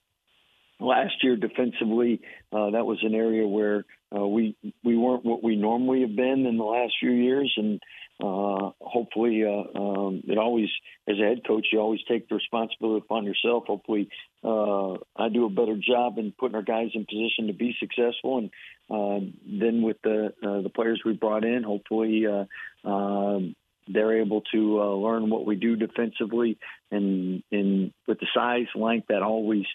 last 0.79 1.15
year, 1.23 1.35
defensively, 1.35 2.21
uh, 2.51 2.71
that 2.71 2.85
was 2.85 2.99
an 3.03 3.13
area 3.13 3.47
where 3.47 3.85
uh, 4.15 4.25
we 4.25 4.55
we 4.83 4.97
weren't 4.97 5.25
what 5.25 5.43
we 5.43 5.55
normally 5.55 6.01
have 6.01 6.15
been 6.15 6.45
in 6.45 6.57
the 6.57 6.63
last 6.63 6.93
few 6.99 7.11
years, 7.11 7.53
and 7.57 7.79
uh, 8.21 8.71
hopefully, 8.81 9.43
uh, 9.45 9.79
um, 9.79 10.23
it 10.27 10.37
always, 10.37 10.69
as 11.07 11.15
a 11.19 11.23
head 11.23 11.41
coach, 11.47 11.67
you 11.71 11.79
always 11.79 12.01
take 12.07 12.27
the 12.27 12.35
responsibility 12.35 13.03
upon 13.05 13.23
yourself. 13.23 13.65
Hopefully, 13.67 14.09
uh, 14.43 14.93
I 15.15 15.29
do 15.31 15.45
a 15.45 15.49
better 15.49 15.77
job 15.77 16.17
in 16.17 16.33
putting 16.37 16.55
our 16.55 16.63
guys 16.63 16.89
in 16.95 17.05
position 17.05 17.47
to 17.47 17.53
be 17.53 17.75
successful, 17.79 18.39
and 18.39 18.49
then 18.89 19.81
with 19.81 19.97
the 20.03 20.33
uh, 20.43 20.61
the 20.61 20.71
players 20.73 21.01
we 21.05 21.13
brought 21.13 21.43
in, 21.43 21.63
hopefully. 21.63 22.25
Uh, 22.25 22.45
um, 22.87 23.55
they're 23.91 24.21
able 24.21 24.41
to 24.53 24.79
uh, 24.79 24.93
learn 24.93 25.31
what 25.31 25.45
we 25.45 25.55
do 25.55 25.75
defensively, 25.75 26.59
and 26.91 27.43
and 27.51 27.91
with 28.07 28.19
the 28.19 28.27
size, 28.33 28.67
length, 28.75 29.07
that 29.07 29.23
always 29.23 29.65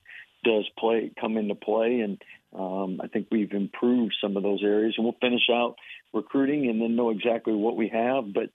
does 0.45 0.69
play 0.79 1.11
come 1.21 1.37
into 1.37 1.57
play. 1.57 2.01
And 2.01 2.23
um, 2.57 3.01
I 3.03 3.09
think 3.09 3.29
we've 3.31 3.53
improved 3.53 4.15
some 4.23 4.37
of 4.37 4.43
those 4.43 4.63
areas, 4.63 4.95
and 4.97 5.05
we'll 5.05 5.17
finish 5.21 5.49
out 5.51 5.77
recruiting 6.13 6.69
and 6.69 6.81
then 6.81 6.97
know 6.97 7.11
exactly 7.11 7.55
what 7.55 7.77
we 7.77 7.89
have. 7.89 8.33
But 8.33 8.51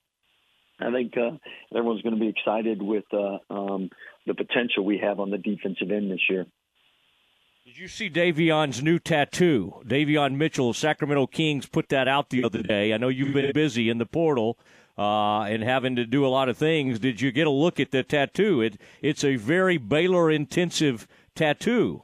I 0.80 0.92
think 0.92 1.14
uh, 1.18 1.38
everyone's 1.76 2.02
going 2.04 2.16
to 2.16 2.22
be 2.22 2.30
excited 2.30 2.82
with 2.82 3.06
uh, 3.12 3.40
um, 3.50 3.90
the 4.26 4.34
potential 4.34 4.86
we 4.86 5.00
have 5.00 5.20
on 5.20 5.30
the 5.30 5.38
defensive 5.38 5.92
end 5.92 6.10
this 6.10 6.30
year. 6.30 6.46
Did 7.70 7.78
you 7.78 7.88
see 7.88 8.10
Davion's 8.10 8.82
new 8.82 8.98
tattoo? 8.98 9.76
Davion 9.86 10.38
Mitchell, 10.38 10.74
Sacramento 10.74 11.28
Kings, 11.28 11.68
put 11.68 11.90
that 11.90 12.08
out 12.08 12.32
the 12.32 12.44
other 12.44 12.64
day. 12.64 12.96
I 12.96 12.98
know 12.98 13.10
you've 13.10 13.32
been 13.32 13.52
busy 13.54 13.92
in 13.92 14.00
the 14.00 14.08
portal 14.08 14.58
uh, 14.98 15.42
and 15.42 15.62
having 15.62 15.96
to 15.98 16.06
do 16.08 16.26
a 16.26 16.30
lot 16.30 16.50
of 16.50 16.58
things. 16.58 16.98
Did 16.98 17.22
you 17.22 17.32
get 17.32 17.46
a 17.46 17.52
look 17.52 17.80
at 17.80 17.92
the 17.92 18.02
tattoo? 18.02 18.62
It, 18.62 18.82
it's 19.04 19.24
a 19.24 19.36
very 19.36 19.78
Baylor 19.78 20.32
intensive 20.32 21.08
tattoo. 21.36 22.02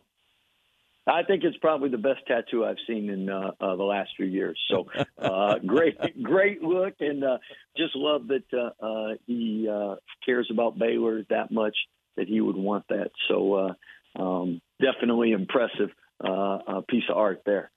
I 1.08 1.24
think 1.24 1.44
it's 1.44 1.58
probably 1.58 1.90
the 1.90 1.98
best 1.98 2.20
tattoo 2.28 2.64
I've 2.64 2.78
seen 2.86 3.10
in 3.10 3.28
uh, 3.28 3.50
uh, 3.60 3.76
the 3.76 3.84
last 3.84 4.12
few 4.16 4.28
years. 4.28 4.60
So 4.70 4.86
uh, 5.18 5.58
great, 5.66 5.98
great 6.22 6.62
look, 6.62 6.94
and 7.00 7.24
uh, 7.24 7.40
just 7.76 7.96
love 7.96 8.28
that 8.28 8.44
uh, 8.54 8.86
uh, 8.86 9.16
he 9.26 9.68
uh, 9.68 9.96
cares 10.24 10.48
about 10.52 10.78
Baylor 10.78 11.24
that 11.32 11.50
much 11.50 11.76
that 12.18 12.28
he 12.28 12.40
would 12.40 12.56
want 12.56 12.88
that. 12.90 13.10
So 13.28 13.54
uh, 13.56 13.74
um, 14.16 14.62
definitely 14.82 15.32
impressive 15.32 15.90
uh, 16.24 16.58
uh, 16.68 16.82
piece 16.88 17.04
of 17.10 17.18
art 17.18 17.42
there. 17.46 17.72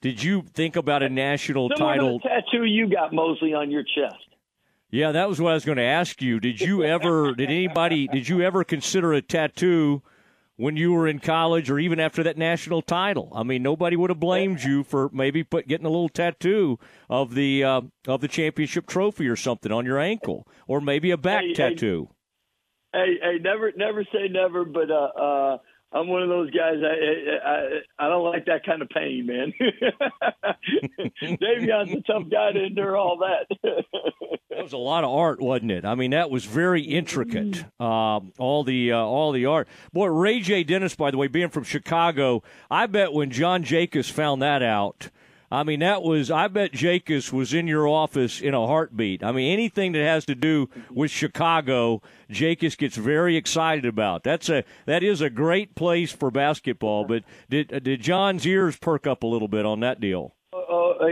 Did 0.00 0.22
you 0.22 0.42
think 0.54 0.76
about 0.76 1.02
a 1.02 1.08
national 1.08 1.70
Similar 1.76 1.94
title 1.94 2.20
tattoo 2.20 2.64
you 2.64 2.88
got 2.88 3.12
Mosley 3.12 3.54
on 3.54 3.70
your 3.70 3.82
chest? 3.82 4.16
Yeah, 4.90 5.12
that 5.12 5.28
was 5.28 5.40
what 5.40 5.50
I 5.50 5.54
was 5.54 5.64
going 5.64 5.78
to 5.78 5.84
ask 5.84 6.20
you. 6.20 6.40
Did 6.40 6.60
you 6.60 6.82
ever? 6.82 7.34
did 7.36 7.50
anybody? 7.50 8.08
Did 8.08 8.28
you 8.28 8.42
ever 8.42 8.64
consider 8.64 9.12
a 9.12 9.22
tattoo? 9.22 10.02
when 10.60 10.76
you 10.76 10.92
were 10.92 11.08
in 11.08 11.18
college 11.18 11.70
or 11.70 11.78
even 11.78 11.98
after 11.98 12.22
that 12.22 12.36
national 12.36 12.82
title. 12.82 13.32
I 13.34 13.42
mean, 13.44 13.62
nobody 13.62 13.96
would 13.96 14.10
have 14.10 14.20
blamed 14.20 14.62
you 14.62 14.84
for 14.84 15.08
maybe 15.10 15.42
put 15.42 15.66
getting 15.66 15.86
a 15.86 15.88
little 15.88 16.10
tattoo 16.10 16.78
of 17.08 17.34
the 17.34 17.64
uh, 17.64 17.80
of 18.06 18.20
the 18.20 18.28
championship 18.28 18.86
trophy 18.86 19.26
or 19.26 19.36
something 19.36 19.72
on 19.72 19.86
your 19.86 19.98
ankle, 19.98 20.46
or 20.66 20.82
maybe 20.82 21.12
a 21.12 21.16
back 21.16 21.44
hey, 21.44 21.54
tattoo. 21.54 22.08
Hey, 22.10 22.16
hey, 22.92 23.18
hey, 23.22 23.38
never, 23.40 23.72
never 23.76 24.04
say 24.04 24.28
never, 24.30 24.64
but 24.64 24.90
uh, 24.90 24.94
uh, 24.94 25.58
I'm 25.92 26.06
one 26.06 26.22
of 26.22 26.28
those 26.28 26.50
guys. 26.50 26.76
I, 26.82 27.48
I 27.48 28.06
I 28.06 28.08
don't 28.08 28.24
like 28.24 28.46
that 28.46 28.64
kind 28.64 28.80
of 28.80 28.88
pain, 28.90 29.26
man. 29.26 29.52
Davion's 31.40 31.92
a 31.92 32.00
tough 32.02 32.30
guy 32.30 32.52
to 32.52 32.64
endure 32.64 32.96
all 32.96 33.18
that. 33.18 33.46
that 34.50 34.62
was 34.62 34.72
a 34.72 34.78
lot 34.78 35.02
of 35.02 35.10
art, 35.10 35.40
wasn't 35.40 35.72
it? 35.72 35.84
I 35.84 35.96
mean, 35.96 36.12
that 36.12 36.30
was 36.30 36.44
very 36.44 36.82
intricate. 36.82 37.64
Uh, 37.80 38.20
all 38.38 38.62
the 38.62 38.92
uh, 38.92 38.98
all 38.98 39.32
the 39.32 39.46
art. 39.46 39.66
Boy, 39.92 40.06
Ray 40.06 40.40
J. 40.40 40.62
Dennis, 40.62 40.94
by 40.94 41.10
the 41.10 41.16
way, 41.16 41.26
being 41.26 41.48
from 41.48 41.64
Chicago, 41.64 42.44
I 42.70 42.86
bet 42.86 43.12
when 43.12 43.30
John 43.30 43.64
Jakus 43.64 44.08
found 44.10 44.42
that 44.42 44.62
out 44.62 45.10
I 45.52 45.64
mean, 45.64 45.80
that 45.80 46.02
was, 46.02 46.30
I 46.30 46.46
bet 46.46 46.72
Jakus 46.72 47.32
was 47.32 47.52
in 47.52 47.66
your 47.66 47.88
office 47.88 48.40
in 48.40 48.54
a 48.54 48.66
heartbeat. 48.66 49.24
I 49.24 49.32
mean, 49.32 49.52
anything 49.52 49.92
that 49.92 50.04
has 50.04 50.24
to 50.26 50.36
do 50.36 50.68
with 50.90 51.10
Chicago, 51.10 52.02
Jakus 52.30 52.78
gets 52.78 52.96
very 52.96 53.36
excited 53.36 53.84
about. 53.84 54.22
That's 54.22 54.48
a, 54.48 54.62
that 54.86 55.02
is 55.02 55.20
a 55.20 55.28
great 55.28 55.74
place 55.74 56.12
for 56.12 56.30
basketball, 56.30 57.04
but 57.04 57.24
did, 57.48 57.82
did 57.82 58.00
John's 58.00 58.46
ears 58.46 58.76
perk 58.76 59.08
up 59.08 59.24
a 59.24 59.26
little 59.26 59.48
bit 59.48 59.66
on 59.66 59.80
that 59.80 60.00
deal? 60.00 60.34
Uh, 60.52 61.06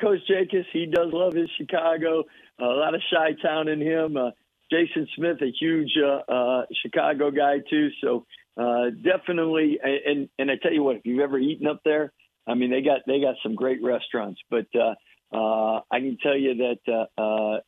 Coach 0.00 0.20
Jakus, 0.28 0.64
he 0.72 0.86
does 0.86 1.12
love 1.12 1.34
his 1.34 1.50
Chicago. 1.56 2.24
a 2.58 2.64
lot 2.64 2.94
of 2.94 3.00
Chi 3.12 3.32
Town 3.40 3.68
in 3.68 3.80
him. 3.80 4.16
Uh, 4.16 4.30
Jason 4.70 5.06
Smith, 5.14 5.36
a 5.42 5.52
huge 5.60 5.92
uh, 6.02 6.32
uh, 6.32 6.66
Chicago 6.82 7.30
guy 7.30 7.58
too. 7.70 7.90
So 8.02 8.26
uh, 8.56 8.90
definitely, 8.90 9.78
and 9.82 10.28
and 10.38 10.50
I 10.50 10.54
tell 10.60 10.72
you 10.72 10.82
what, 10.82 10.96
if 10.96 11.02
you've 11.04 11.20
ever 11.20 11.38
eaten 11.38 11.66
up 11.66 11.80
there, 11.84 12.12
I 12.46 12.54
mean, 12.54 12.70
they 12.70 12.82
got 12.82 13.00
they 13.06 13.20
got 13.20 13.36
some 13.42 13.54
great 13.54 13.82
restaurants, 13.82 14.40
but 14.50 14.66
uh, 14.74 14.94
uh, 15.34 15.80
I 15.90 16.00
can 16.00 16.18
tell 16.22 16.36
you 16.36 16.54
that 16.56 17.08
uh, 17.18 17.20
uh, 17.20 17.60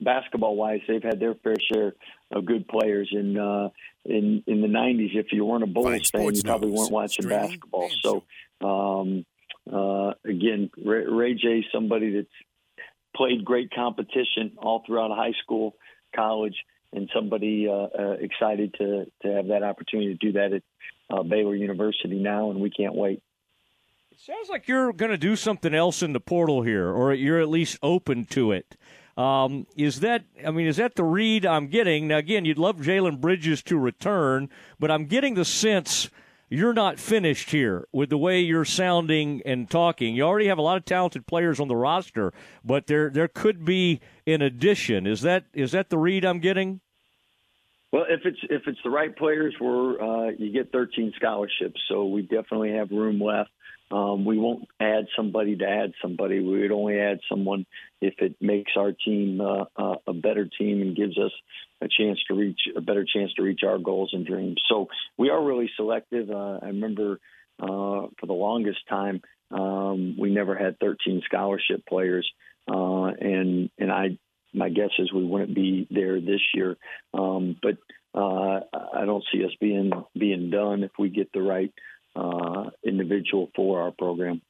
basketball 0.00 0.56
wise, 0.56 0.80
they've 0.88 1.02
had 1.02 1.20
their 1.20 1.34
fair 1.34 1.56
share 1.72 1.94
of 2.32 2.44
good 2.44 2.66
players. 2.68 3.08
In 3.12 3.38
uh, 3.38 3.68
in 4.04 4.42
in 4.46 4.60
the 4.60 4.68
'90s, 4.68 5.14
if 5.14 5.26
you 5.32 5.44
weren't 5.44 5.62
a 5.62 5.66
Bulls 5.66 6.10
fan, 6.10 6.34
you 6.34 6.42
probably 6.42 6.70
weren't 6.70 6.92
watching 6.92 7.28
basketball. 7.28 7.90
So 8.02 8.24
um, 8.60 9.24
uh, 9.72 10.14
again, 10.24 10.70
Ray, 10.76 11.06
Ray 11.06 11.34
J, 11.34 11.64
somebody 11.72 12.14
that's 12.14 12.28
played 13.16 13.44
great 13.44 13.70
competition 13.72 14.52
all 14.58 14.82
throughout 14.86 15.10
high 15.10 15.32
school, 15.42 15.76
college, 16.14 16.56
and 16.92 17.08
somebody 17.14 17.68
uh, 17.68 17.88
uh, 17.98 18.16
excited 18.20 18.74
to 18.78 19.06
to 19.22 19.28
have 19.28 19.48
that 19.48 19.62
opportunity 19.62 20.16
to 20.16 20.26
do 20.26 20.32
that 20.32 20.52
at 20.52 20.62
uh, 21.10 21.22
Baylor 21.22 21.54
University 21.54 22.18
now, 22.18 22.50
and 22.50 22.60
we 22.60 22.70
can't 22.70 22.94
wait. 22.94 23.22
Sounds 24.18 24.48
like 24.48 24.66
you're 24.66 24.94
going 24.94 25.10
to 25.10 25.18
do 25.18 25.36
something 25.36 25.74
else 25.74 26.02
in 26.02 26.14
the 26.14 26.20
portal 26.20 26.62
here, 26.62 26.88
or 26.90 27.12
you're 27.12 27.38
at 27.38 27.50
least 27.50 27.78
open 27.82 28.24
to 28.26 28.50
it. 28.50 28.74
Um, 29.14 29.66
is 29.76 30.00
that, 30.00 30.24
I 30.44 30.50
mean, 30.50 30.66
is 30.66 30.78
that 30.78 30.94
the 30.94 31.04
read 31.04 31.44
I'm 31.44 31.68
getting? 31.68 32.08
Now, 32.08 32.16
again, 32.16 32.46
you'd 32.46 32.58
love 32.58 32.76
Jalen 32.76 33.20
Bridges 33.20 33.62
to 33.64 33.78
return, 33.78 34.48
but 34.80 34.90
I'm 34.90 35.04
getting 35.04 35.34
the 35.34 35.44
sense 35.44 36.08
you're 36.48 36.72
not 36.72 36.98
finished 36.98 37.50
here 37.50 37.86
with 37.92 38.08
the 38.08 38.16
way 38.16 38.40
you're 38.40 38.64
sounding 38.64 39.42
and 39.44 39.68
talking. 39.68 40.14
You 40.14 40.22
already 40.22 40.46
have 40.46 40.58
a 40.58 40.62
lot 40.62 40.78
of 40.78 40.86
talented 40.86 41.26
players 41.26 41.60
on 41.60 41.68
the 41.68 41.76
roster, 41.76 42.32
but 42.64 42.86
there 42.86 43.10
there 43.10 43.28
could 43.28 43.64
be 43.64 44.00
an 44.26 44.40
addition. 44.40 45.06
Is 45.06 45.22
that 45.22 45.44
is 45.52 45.72
that 45.72 45.90
the 45.90 45.98
read 45.98 46.24
I'm 46.24 46.38
getting? 46.38 46.80
Well, 47.92 48.04
if 48.08 48.20
it's 48.24 48.38
if 48.44 48.62
it's 48.66 48.78
the 48.84 48.90
right 48.90 49.14
players, 49.14 49.54
where 49.58 50.00
uh, 50.00 50.30
you 50.38 50.52
get 50.52 50.72
13 50.72 51.12
scholarships, 51.16 51.80
so 51.88 52.06
we 52.06 52.22
definitely 52.22 52.72
have 52.72 52.90
room 52.90 53.20
left. 53.20 53.50
Um, 53.90 54.24
we 54.24 54.38
won't 54.38 54.66
add 54.80 55.06
somebody 55.16 55.56
to 55.56 55.64
add 55.64 55.92
somebody. 56.02 56.40
We 56.40 56.62
would 56.62 56.72
only 56.72 56.98
add 56.98 57.20
someone 57.28 57.66
if 58.00 58.14
it 58.18 58.36
makes 58.40 58.72
our 58.76 58.92
team 58.92 59.40
uh, 59.40 59.64
uh, 59.76 59.96
a 60.06 60.12
better 60.12 60.48
team 60.58 60.82
and 60.82 60.96
gives 60.96 61.16
us 61.18 61.32
a 61.80 61.86
chance 61.88 62.18
to 62.28 62.34
reach 62.34 62.60
a 62.76 62.80
better 62.80 63.04
chance 63.04 63.32
to 63.34 63.42
reach 63.42 63.60
our 63.64 63.78
goals 63.78 64.10
and 64.12 64.26
dreams. 64.26 64.60
So 64.68 64.88
we 65.16 65.30
are 65.30 65.42
really 65.42 65.70
selective. 65.76 66.30
Uh, 66.30 66.58
I 66.62 66.66
remember 66.66 67.20
uh, 67.60 68.10
for 68.18 68.26
the 68.26 68.32
longest 68.32 68.80
time 68.88 69.22
um, 69.50 70.16
we 70.18 70.30
never 70.30 70.56
had 70.56 70.78
13 70.80 71.22
scholarship 71.24 71.86
players, 71.88 72.28
uh, 72.68 73.04
and 73.20 73.70
and 73.78 73.92
I 73.92 74.18
my 74.52 74.68
guess 74.68 74.90
is 74.98 75.12
we 75.12 75.24
wouldn't 75.24 75.54
be 75.54 75.86
there 75.90 76.20
this 76.20 76.40
year. 76.54 76.76
Um, 77.14 77.56
but 77.62 77.76
uh, 78.14 78.60
I 78.94 79.04
don't 79.04 79.24
see 79.32 79.44
us 79.44 79.52
being 79.60 79.92
being 80.18 80.50
done 80.50 80.82
if 80.82 80.92
we 80.98 81.10
get 81.10 81.32
the 81.32 81.42
right 81.42 81.72
uh, 82.16 82.70
individual 82.84 83.50
for 83.54 83.82
our 83.82 83.90
program. 83.90 84.40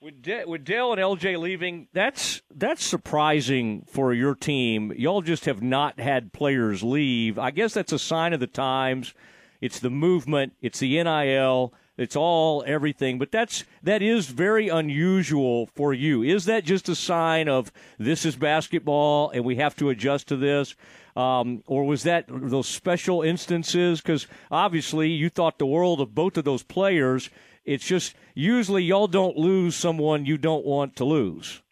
With, 0.00 0.26
with 0.46 0.64
Dell 0.64 0.92
and 0.92 1.00
LJ 1.00 1.38
leaving, 1.38 1.86
that's 1.92 2.42
that's 2.52 2.84
surprising 2.84 3.84
for 3.88 4.12
your 4.12 4.34
team. 4.34 4.92
Y'all 4.96 5.22
just 5.22 5.44
have 5.44 5.62
not 5.62 6.00
had 6.00 6.32
players 6.32 6.82
leave. 6.82 7.38
I 7.38 7.52
guess 7.52 7.72
that's 7.72 7.92
a 7.92 8.00
sign 8.00 8.32
of 8.32 8.40
the 8.40 8.48
times. 8.48 9.14
It's 9.60 9.78
the 9.78 9.90
movement. 9.90 10.54
It's 10.60 10.80
the 10.80 11.00
NIL. 11.02 11.72
It's 11.96 12.16
all 12.16 12.64
everything. 12.66 13.18
But 13.18 13.32
that's 13.32 13.64
that 13.82 14.02
is 14.02 14.26
very 14.26 14.68
unusual 14.68 15.68
for 15.74 15.92
you. 15.92 16.22
Is 16.22 16.46
that 16.46 16.64
just 16.64 16.88
a 16.88 16.94
sign 16.94 17.48
of 17.48 17.72
this 17.98 18.24
is 18.24 18.36
basketball 18.36 19.30
and 19.30 19.44
we 19.44 19.56
have 19.56 19.76
to 19.76 19.90
adjust 19.90 20.28
to 20.28 20.36
this? 20.36 20.74
Um, 21.14 21.62
or 21.66 21.84
was 21.84 22.04
that 22.04 22.24
those 22.28 22.68
special 22.68 23.22
instances? 23.22 24.00
Because 24.00 24.26
obviously 24.50 25.10
you 25.10 25.28
thought 25.28 25.58
the 25.58 25.66
world 25.66 26.00
of 26.00 26.14
both 26.14 26.38
of 26.38 26.44
those 26.44 26.62
players. 26.62 27.28
It's 27.64 27.86
just 27.86 28.14
usually 28.34 28.82
y'all 28.82 29.06
don't 29.06 29.36
lose 29.36 29.76
someone 29.76 30.24
you 30.24 30.38
don't 30.38 30.64
want 30.64 30.96
to 30.96 31.04
lose. 31.04 31.62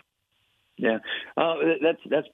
Yeah, 0.77 0.99
uh, 1.37 1.55
that's 1.83 2.01
that's 2.09 2.29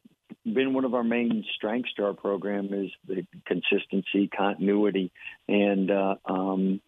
been 0.45 0.73
one 0.75 0.85
of 0.85 0.95
our 0.95 1.03
main 1.03 1.45
strengths 1.57 1.93
to 1.95 2.05
our 2.05 2.15
program 2.15 2.73
is 2.73 2.91
the 3.07 3.27
consistency, 3.47 4.29
continuity, 4.29 5.11
and 5.49 5.91
uh, 5.91 6.15
um, 6.25 6.81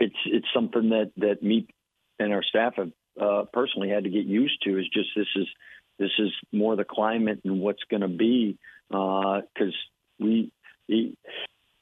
it's 0.00 0.16
it's 0.24 0.46
something 0.52 0.88
that 0.90 1.12
that 1.18 1.42
me 1.42 1.68
and 2.18 2.32
our 2.32 2.42
staff 2.42 2.74
have 2.76 2.90
uh, 3.20 3.44
personally 3.52 3.90
had 3.90 4.04
to 4.04 4.10
get 4.10 4.24
used 4.24 4.62
to. 4.64 4.78
Is 4.78 4.88
just 4.92 5.10
this 5.14 5.28
is 5.36 5.46
this 5.98 6.10
is 6.18 6.30
more 6.50 6.74
the 6.74 6.84
climate 6.84 7.40
and 7.44 7.60
what's 7.60 7.84
going 7.90 8.00
to 8.00 8.08
be 8.08 8.58
because 8.88 9.44
uh, 9.60 10.18
we, 10.18 10.50
we 10.88 11.16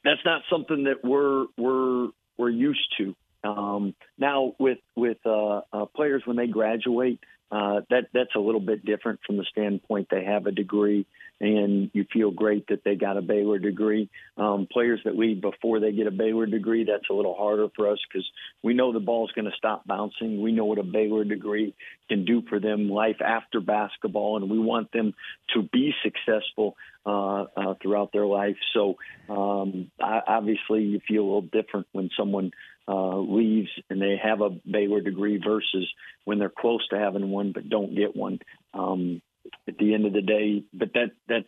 that's 0.04 0.20
not 0.24 0.42
something 0.50 0.84
that 0.84 1.04
we're 1.04 1.46
we're 1.56 2.08
we're 2.36 2.50
used 2.50 2.94
to. 2.98 3.14
Um, 3.44 3.94
now 4.18 4.54
with 4.58 4.78
with 4.96 5.18
uh, 5.24 5.60
uh, 5.72 5.86
players 5.94 6.22
when 6.26 6.36
they 6.36 6.48
graduate, 6.48 7.20
uh, 7.50 7.80
that 7.90 8.08
that's 8.12 8.34
a 8.36 8.40
little 8.40 8.60
bit 8.60 8.84
different 8.84 9.20
from 9.26 9.36
the 9.36 9.44
standpoint 9.50 10.08
they 10.10 10.24
have 10.24 10.46
a 10.46 10.52
degree 10.52 11.06
and 11.40 11.90
you 11.92 12.04
feel 12.12 12.30
great 12.30 12.66
that 12.68 12.82
they 12.84 12.96
got 12.96 13.16
a 13.16 13.22
Baylor 13.22 13.58
degree. 13.58 14.08
Um, 14.36 14.66
players 14.70 15.00
that 15.04 15.16
leave 15.16 15.40
before 15.40 15.78
they 15.78 15.92
get 15.92 16.06
a 16.06 16.10
Baylor 16.10 16.46
degree, 16.46 16.84
that's 16.84 17.08
a 17.10 17.12
little 17.12 17.34
harder 17.34 17.68
for 17.76 17.90
us 17.90 17.98
because 18.10 18.28
we 18.62 18.74
know 18.74 18.92
the 18.92 19.00
ball's 19.00 19.30
going 19.32 19.44
to 19.44 19.56
stop 19.56 19.86
bouncing. 19.86 20.42
We 20.42 20.52
know 20.52 20.64
what 20.64 20.78
a 20.78 20.82
Baylor 20.82 21.24
degree 21.24 21.74
can 22.08 22.24
do 22.24 22.42
for 22.48 22.58
them 22.58 22.88
life 22.88 23.20
after 23.24 23.60
basketball, 23.60 24.36
and 24.36 24.50
we 24.50 24.58
want 24.58 24.90
them 24.92 25.14
to 25.54 25.62
be 25.62 25.94
successful 26.02 26.76
uh, 27.06 27.44
uh, 27.56 27.74
throughout 27.80 28.12
their 28.12 28.26
life. 28.26 28.56
So 28.74 28.96
um, 29.28 29.90
I, 30.00 30.20
obviously, 30.26 30.82
you 30.82 31.00
feel 31.06 31.22
a 31.22 31.24
little 31.24 31.42
different 31.42 31.86
when 31.92 32.10
someone 32.18 32.50
uh, 32.88 33.18
leaves 33.18 33.68
and 33.90 34.00
they 34.00 34.16
have 34.22 34.40
a 34.40 34.50
Baylor 34.50 35.00
degree 35.00 35.40
versus 35.44 35.86
when 36.24 36.38
they're 36.38 36.48
close 36.48 36.86
to 36.88 36.98
having 36.98 37.30
one 37.30 37.52
but 37.52 37.68
don't 37.68 37.94
get 37.94 38.16
one. 38.16 38.38
Um, 38.72 39.20
at 39.66 39.78
the 39.78 39.94
end 39.94 40.06
of 40.06 40.12
the 40.12 40.22
day, 40.22 40.62
but 40.72 40.92
that 40.94 41.12
that's 41.28 41.46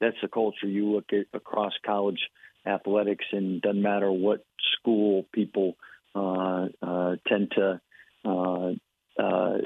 that's 0.00 0.16
the 0.22 0.28
culture 0.28 0.66
you 0.66 0.92
look 0.92 1.06
at 1.12 1.26
across 1.32 1.72
college 1.84 2.20
athletics, 2.66 3.24
and 3.32 3.62
doesn't 3.62 3.82
matter 3.82 4.10
what 4.10 4.44
school 4.78 5.24
people 5.32 5.76
uh, 6.14 6.66
uh, 6.82 7.16
tend 7.28 7.52
to. 7.52 7.80
Uh, 8.24 8.72
uh, 9.18 9.58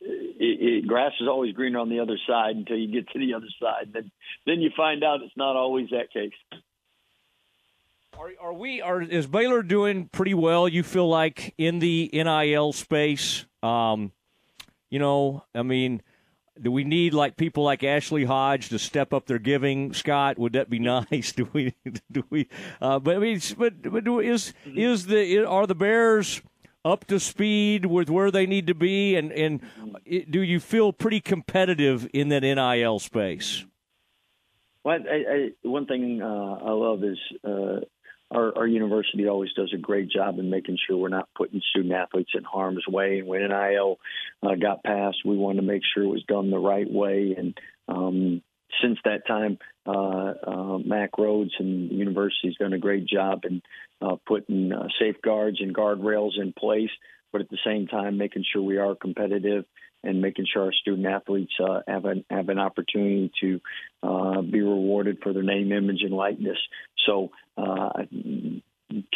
it, 0.00 0.84
it, 0.84 0.86
grass 0.86 1.12
is 1.20 1.28
always 1.28 1.54
greener 1.54 1.78
on 1.78 1.88
the 1.88 2.00
other 2.00 2.18
side 2.28 2.56
until 2.56 2.76
you 2.76 2.92
get 2.92 3.08
to 3.08 3.18
the 3.18 3.34
other 3.34 3.48
side. 3.60 3.92
Then, 3.92 4.10
then 4.46 4.60
you 4.60 4.70
find 4.76 5.02
out 5.02 5.22
it's 5.22 5.36
not 5.36 5.56
always 5.56 5.88
that 5.90 6.12
case. 6.12 6.32
Are, 8.18 8.30
are 8.40 8.52
we? 8.52 8.80
Are 8.80 9.02
is 9.02 9.26
Baylor 9.26 9.62
doing 9.62 10.08
pretty 10.12 10.34
well? 10.34 10.68
You 10.68 10.82
feel 10.82 11.08
like 11.08 11.54
in 11.58 11.78
the 11.78 12.10
NIL 12.12 12.72
space? 12.72 13.46
Um, 13.62 14.12
you 14.90 14.98
know, 14.98 15.44
I 15.54 15.62
mean, 15.62 16.02
do 16.60 16.70
we 16.70 16.84
need 16.84 17.14
like 17.14 17.36
people 17.36 17.64
like 17.64 17.82
Ashley 17.82 18.24
Hodge 18.24 18.68
to 18.68 18.78
step 18.78 19.12
up 19.12 19.26
their 19.26 19.38
giving? 19.38 19.92
Scott, 19.92 20.38
would 20.38 20.52
that 20.52 20.70
be 20.70 20.78
nice? 21.10 21.32
Do 21.32 21.48
we? 21.52 21.74
Do 22.10 22.24
we? 22.30 22.48
Uh, 22.80 22.98
but 22.98 23.16
I 23.16 23.18
mean, 23.18 23.40
but, 23.58 23.82
but 23.82 24.04
do, 24.04 24.20
is 24.20 24.54
is 24.64 25.06
the 25.06 25.44
are 25.44 25.66
the 25.66 25.74
Bears 25.74 26.40
up 26.84 27.06
to 27.06 27.18
speed 27.18 27.86
with 27.86 28.08
where 28.10 28.30
they 28.30 28.46
need 28.46 28.68
to 28.68 28.74
be? 28.74 29.16
And 29.16 29.32
and 29.32 29.60
do 30.30 30.40
you 30.40 30.60
feel 30.60 30.92
pretty 30.92 31.20
competitive 31.20 32.08
in 32.14 32.28
that 32.28 32.42
NIL 32.42 33.00
space? 33.00 33.64
Well, 34.84 34.98
I, 35.10 35.14
I, 35.14 35.48
one 35.62 35.86
thing 35.86 36.20
uh, 36.22 36.26
I 36.26 36.70
love 36.70 37.02
is 37.02 37.18
uh, 37.42 37.80
our, 38.30 38.58
our, 38.58 38.66
university 38.66 39.28
always 39.28 39.52
does 39.52 39.72
a 39.74 39.78
great 39.78 40.08
job 40.10 40.38
in 40.38 40.50
making 40.50 40.78
sure 40.86 40.96
we're 40.96 41.08
not 41.08 41.28
putting 41.36 41.60
student 41.70 41.94
athletes 41.94 42.32
in 42.34 42.42
harm's 42.42 42.86
way. 42.88 43.18
And 43.18 43.28
when 43.28 43.48
NIL 43.48 43.98
uh, 44.42 44.54
got 44.54 44.82
passed, 44.82 45.18
we 45.24 45.36
wanted 45.36 45.60
to 45.60 45.66
make 45.66 45.82
sure 45.94 46.04
it 46.04 46.08
was 46.08 46.24
done 46.24 46.50
the 46.50 46.58
right 46.58 46.90
way. 46.90 47.34
And 47.36 47.58
um, 47.88 48.42
since 48.82 48.98
that 49.04 49.26
time, 49.26 49.58
uh, 49.86 50.34
uh, 50.46 50.78
Mack 50.78 51.12
Rhoades 51.12 51.52
and 51.58 51.90
the 51.90 51.94
university's 51.94 52.56
done 52.56 52.72
a 52.72 52.78
great 52.78 53.06
job 53.06 53.44
in 53.44 53.62
uh, 54.00 54.16
putting 54.26 54.72
uh, 54.72 54.88
safeguards 54.98 55.60
and 55.60 55.74
guardrails 55.74 56.40
in 56.40 56.52
place, 56.52 56.90
but 57.32 57.40
at 57.40 57.50
the 57.50 57.58
same 57.64 57.86
time, 57.86 58.18
making 58.18 58.44
sure 58.52 58.62
we 58.62 58.78
are 58.78 58.94
competitive 58.94 59.64
and 60.04 60.20
making 60.20 60.46
sure 60.52 60.64
our 60.64 60.72
student 60.72 61.06
athletes 61.06 61.52
uh, 61.60 61.80
have 61.86 62.04
an 62.04 62.24
have 62.30 62.48
an 62.48 62.58
opportunity 62.58 63.32
to 63.40 63.60
uh, 64.02 64.40
be 64.42 64.60
rewarded 64.60 65.18
for 65.22 65.32
their 65.32 65.42
name, 65.42 65.72
image, 65.72 66.02
and 66.02 66.14
likeness. 66.14 66.58
So. 67.06 67.30
Uh, 67.56 67.90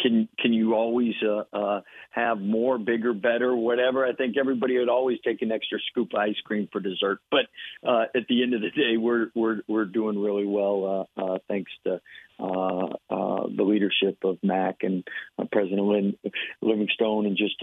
can 0.01 0.27
can 0.39 0.53
you 0.53 0.73
always 0.73 1.13
uh, 1.23 1.43
uh, 1.53 1.81
have 2.11 2.39
more, 2.39 2.77
bigger, 2.77 3.13
better, 3.13 3.55
whatever? 3.55 4.05
I 4.05 4.13
think 4.13 4.35
everybody 4.37 4.77
would 4.77 4.89
always 4.89 5.19
take 5.25 5.41
an 5.41 5.51
extra 5.51 5.79
scoop 5.89 6.13
of 6.13 6.19
ice 6.19 6.39
cream 6.43 6.67
for 6.71 6.79
dessert, 6.79 7.19
but 7.31 7.45
uh, 7.87 8.05
at 8.15 8.27
the 8.27 8.43
end 8.43 8.53
of 8.53 8.61
the 8.61 8.69
day, 8.69 8.97
we're 8.97 9.27
we're 9.35 9.61
we're 9.67 9.85
doing 9.85 10.19
really 10.19 10.45
well 10.45 11.07
uh, 11.17 11.21
uh, 11.21 11.37
thanks 11.47 11.71
to 11.85 12.01
uh, 12.39 12.87
the 13.09 13.63
leadership 13.63 14.17
of 14.23 14.37
Mack 14.43 14.77
and 14.81 15.03
President 15.51 15.81
Lynn, 15.81 16.17
Livingstone 16.61 17.25
and 17.25 17.37
just 17.37 17.61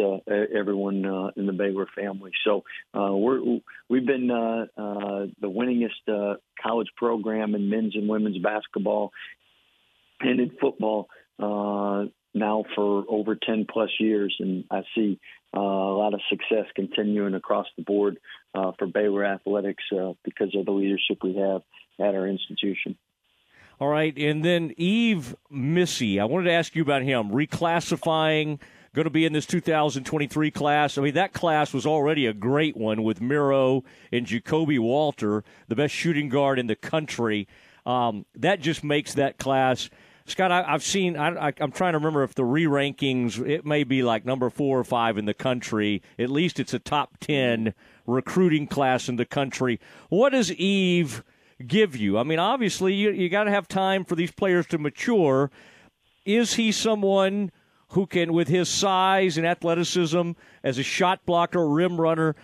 everyone 0.54 1.32
in 1.36 1.46
the 1.46 1.52
Baylor 1.52 1.86
family. 1.96 2.32
So 2.44 2.64
we're 2.94 3.60
we've 3.88 4.06
been 4.06 4.28
the 4.28 5.30
winningest 5.42 6.36
college 6.62 6.88
program 6.96 7.54
in 7.54 7.68
men's 7.68 7.94
and 7.94 8.08
women's 8.08 8.38
basketball 8.38 9.12
and 10.20 10.40
in 10.40 10.50
football 10.60 11.08
uh, 11.38 12.04
now 12.34 12.64
for 12.74 13.04
over 13.08 13.34
10 13.34 13.66
plus 13.70 13.90
years, 13.98 14.34
and 14.38 14.64
I 14.70 14.82
see 14.94 15.18
uh, 15.56 15.60
a 15.60 15.96
lot 15.96 16.14
of 16.14 16.20
success 16.28 16.66
continuing 16.74 17.34
across 17.34 17.66
the 17.76 17.82
board 17.82 18.18
uh, 18.54 18.72
for 18.78 18.86
Baylor 18.86 19.24
athletics 19.24 19.84
uh, 19.92 20.12
because 20.24 20.54
of 20.54 20.66
the 20.66 20.72
leadership 20.72 21.18
we 21.22 21.36
have 21.36 21.62
at 21.98 22.14
our 22.14 22.26
institution. 22.26 22.96
All 23.78 23.88
right, 23.88 24.16
and 24.16 24.42
then 24.44 24.72
Yves 24.78 25.34
Missi, 25.50 26.18
I 26.18 26.24
wanted 26.24 26.44
to 26.44 26.52
ask 26.52 26.74
you 26.74 26.82
about 26.82 27.02
him 27.02 27.30
reclassifying. 27.30 28.58
Going 28.94 29.04
to 29.04 29.10
be 29.10 29.26
in 29.26 29.34
this 29.34 29.44
2023 29.44 30.50
class. 30.50 30.96
I 30.96 31.02
mean, 31.02 31.14
that 31.14 31.34
class 31.34 31.74
was 31.74 31.84
already 31.84 32.24
a 32.24 32.32
great 32.32 32.78
one 32.78 33.02
with 33.02 33.20
Miro 33.20 33.84
and 34.10 34.26
Ja'Kobe 34.26 34.78
Walter, 34.78 35.44
the 35.68 35.76
best 35.76 35.92
shooting 35.92 36.30
guard 36.30 36.58
in 36.58 36.66
the 36.66 36.76
country. 36.76 37.46
Um, 37.84 38.24
that 38.34 38.60
just 38.60 38.82
makes 38.82 39.12
that 39.12 39.36
class 39.36 39.90
Scott, 40.26 40.50
I, 40.50 40.62
have 40.64 40.82
seen. 40.82 41.16
I, 41.16 41.52
am 41.60 41.70
trying 41.70 41.92
to 41.92 41.98
remember 41.98 42.24
if 42.24 42.34
the 42.34 42.44
re-rankings. 42.44 43.38
It 43.48 43.64
may 43.64 43.84
be 43.84 44.02
like 44.02 44.24
number 44.24 44.50
four 44.50 44.78
or 44.78 44.84
five 44.84 45.18
in 45.18 45.24
the 45.24 45.34
country. 45.34 46.02
At 46.18 46.30
least 46.30 46.58
it's 46.58 46.74
a 46.74 46.80
top 46.80 47.18
ten 47.20 47.74
recruiting 48.06 48.66
class 48.66 49.08
in 49.08 49.16
the 49.16 49.24
country. 49.24 49.78
What 50.08 50.30
does 50.30 50.50
Yves 50.50 51.22
give 51.64 51.96
you? 51.96 52.18
I 52.18 52.24
mean, 52.24 52.40
obviously, 52.40 52.92
you 52.94 53.10
you 53.10 53.28
got 53.28 53.44
to 53.44 53.52
have 53.52 53.68
time 53.68 54.04
for 54.04 54.16
these 54.16 54.32
players 54.32 54.66
to 54.68 54.78
mature. 54.78 55.50
Is 56.24 56.54
he 56.54 56.72
someone 56.72 57.52
who 57.90 58.06
can, 58.06 58.32
with 58.32 58.48
his 58.48 58.68
size 58.68 59.38
and 59.38 59.46
athleticism 59.46 60.32
as 60.64 60.76
a 60.76 60.82
shot 60.82 61.24
blocker, 61.24 61.68
rim 61.68 62.00
runner, 62.00 62.34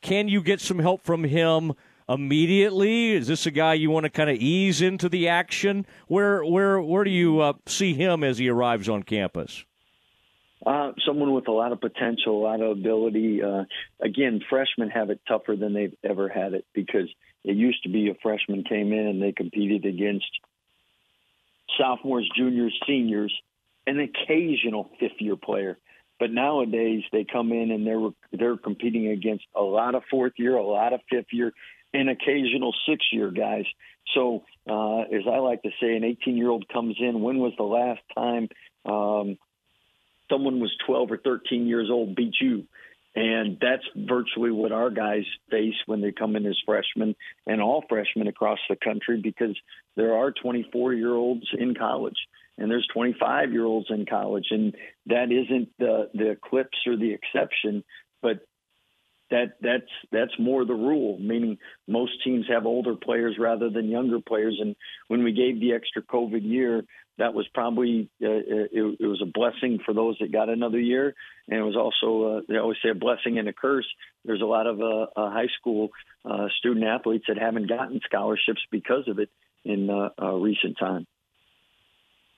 can 0.00 0.26
you 0.26 0.42
get 0.42 0.60
some 0.60 0.80
help 0.80 1.02
from 1.02 1.22
him? 1.22 1.72
Immediately? 2.08 3.12
Is 3.12 3.26
this 3.26 3.46
a 3.46 3.50
guy 3.50 3.74
you 3.74 3.90
want 3.90 4.04
to 4.04 4.10
kind 4.10 4.30
of 4.30 4.36
ease 4.36 4.82
into 4.82 5.08
the 5.08 5.28
action? 5.28 5.86
Where 6.08 6.44
where 6.44 6.80
where 6.80 7.04
do 7.04 7.10
you 7.10 7.40
uh, 7.40 7.54
see 7.66 7.94
him 7.94 8.24
as 8.24 8.38
he 8.38 8.48
arrives 8.48 8.88
on 8.88 9.02
campus? 9.02 9.64
Uh, 10.64 10.92
someone 11.04 11.32
with 11.32 11.48
a 11.48 11.52
lot 11.52 11.72
of 11.72 11.80
potential, 11.80 12.40
a 12.40 12.42
lot 12.42 12.60
of 12.60 12.70
ability. 12.70 13.42
Uh, 13.42 13.64
again, 14.00 14.40
freshmen 14.48 14.90
have 14.90 15.10
it 15.10 15.20
tougher 15.26 15.56
than 15.56 15.72
they've 15.72 15.96
ever 16.04 16.28
had 16.28 16.54
it 16.54 16.64
because 16.72 17.08
it 17.42 17.56
used 17.56 17.82
to 17.82 17.88
be 17.88 18.10
a 18.10 18.14
freshman 18.22 18.62
came 18.62 18.92
in 18.92 19.06
and 19.06 19.20
they 19.20 19.32
competed 19.32 19.84
against 19.84 20.26
sophomores, 21.76 22.28
juniors, 22.36 22.78
seniors, 22.86 23.34
an 23.86 23.98
occasional 23.98 24.90
fifth 25.00 25.20
year 25.20 25.36
player. 25.36 25.78
But 26.20 26.30
nowadays 26.30 27.02
they 27.10 27.24
come 27.24 27.50
in 27.50 27.72
and 27.72 27.84
they're 27.84 28.10
they're 28.30 28.56
competing 28.56 29.08
against 29.08 29.44
a 29.56 29.62
lot 29.62 29.96
of 29.96 30.04
fourth 30.08 30.34
year, 30.36 30.54
a 30.54 30.64
lot 30.64 30.92
of 30.92 31.00
fifth 31.10 31.32
year, 31.32 31.52
and 31.94 32.08
occasional 32.08 32.74
six 32.88 33.04
year 33.12 33.30
guys. 33.30 33.64
So, 34.14 34.44
uh, 34.68 35.00
as 35.02 35.22
I 35.26 35.38
like 35.38 35.62
to 35.62 35.70
say, 35.80 35.96
an 35.96 36.04
18 36.04 36.36
year 36.36 36.50
old 36.50 36.68
comes 36.68 36.96
in. 36.98 37.22
When 37.22 37.38
was 37.38 37.52
the 37.56 37.64
last 37.64 38.00
time 38.14 38.48
um, 38.84 39.38
someone 40.30 40.60
was 40.60 40.74
12 40.86 41.12
or 41.12 41.18
13 41.18 41.66
years 41.66 41.88
old 41.90 42.14
beat 42.14 42.34
you? 42.40 42.66
And 43.14 43.58
that's 43.60 43.84
virtually 43.94 44.50
what 44.50 44.72
our 44.72 44.88
guys 44.88 45.24
face 45.50 45.74
when 45.84 46.00
they 46.00 46.12
come 46.12 46.34
in 46.34 46.46
as 46.46 46.56
freshmen 46.64 47.14
and 47.46 47.60
all 47.60 47.84
freshmen 47.86 48.26
across 48.26 48.58
the 48.70 48.76
country 48.76 49.20
because 49.20 49.54
there 49.96 50.14
are 50.14 50.32
24 50.32 50.94
year 50.94 51.14
olds 51.14 51.46
in 51.58 51.74
college. 51.74 52.16
and 52.56 52.70
there's 52.70 52.88
25 52.94 53.52
year 53.52 53.64
olds 53.64 53.88
in 53.90 54.06
college, 54.06 54.46
and 54.50 54.74
that 55.06 55.30
isn't 55.30 55.68
the 55.78 56.10
the 56.14 56.30
eclipse 56.30 56.78
or 56.86 56.96
the 56.96 57.12
exception, 57.12 57.84
but 58.22 58.46
that 59.32 59.54
that's 59.60 59.90
that's 60.12 60.38
more 60.38 60.64
the 60.64 60.74
rule. 60.74 61.18
Meaning 61.18 61.58
most 61.88 62.12
teams 62.22 62.46
have 62.48 62.66
older 62.66 62.94
players 62.94 63.36
rather 63.38 63.70
than 63.70 63.88
younger 63.88 64.20
players, 64.20 64.58
and 64.60 64.76
when 65.08 65.24
we 65.24 65.32
gave 65.32 65.58
the 65.58 65.72
extra 65.72 66.02
COVID 66.02 66.42
year, 66.44 66.84
that 67.18 67.34
was 67.34 67.48
probably 67.54 68.10
uh, 68.22 68.26
uh, 68.26 68.68
it, 68.70 68.96
it, 69.00 69.06
was 69.06 69.22
a 69.22 69.26
blessing 69.26 69.78
for 69.84 69.94
those 69.94 70.16
that 70.20 70.32
got 70.32 70.50
another 70.50 70.78
year, 70.78 71.14
and 71.48 71.58
it 71.58 71.62
was 71.62 71.76
also 71.76 72.36
uh, 72.36 72.40
they 72.46 72.58
always 72.58 72.78
say 72.82 72.90
a 72.90 72.94
blessing 72.94 73.38
and 73.38 73.48
a 73.48 73.52
curse. 73.52 73.86
There's 74.24 74.42
a 74.42 74.46
lot 74.46 74.66
of 74.66 74.80
uh, 74.80 75.06
uh 75.16 75.30
high 75.30 75.48
school 75.58 75.90
uh, 76.24 76.48
student 76.58 76.84
athletes 76.84 77.24
that 77.28 77.38
haven't 77.38 77.68
gotten 77.68 78.00
scholarships 78.04 78.60
because 78.70 79.08
of 79.08 79.18
it 79.18 79.30
in 79.64 79.88
recent 80.20 80.76
time. 80.78 81.06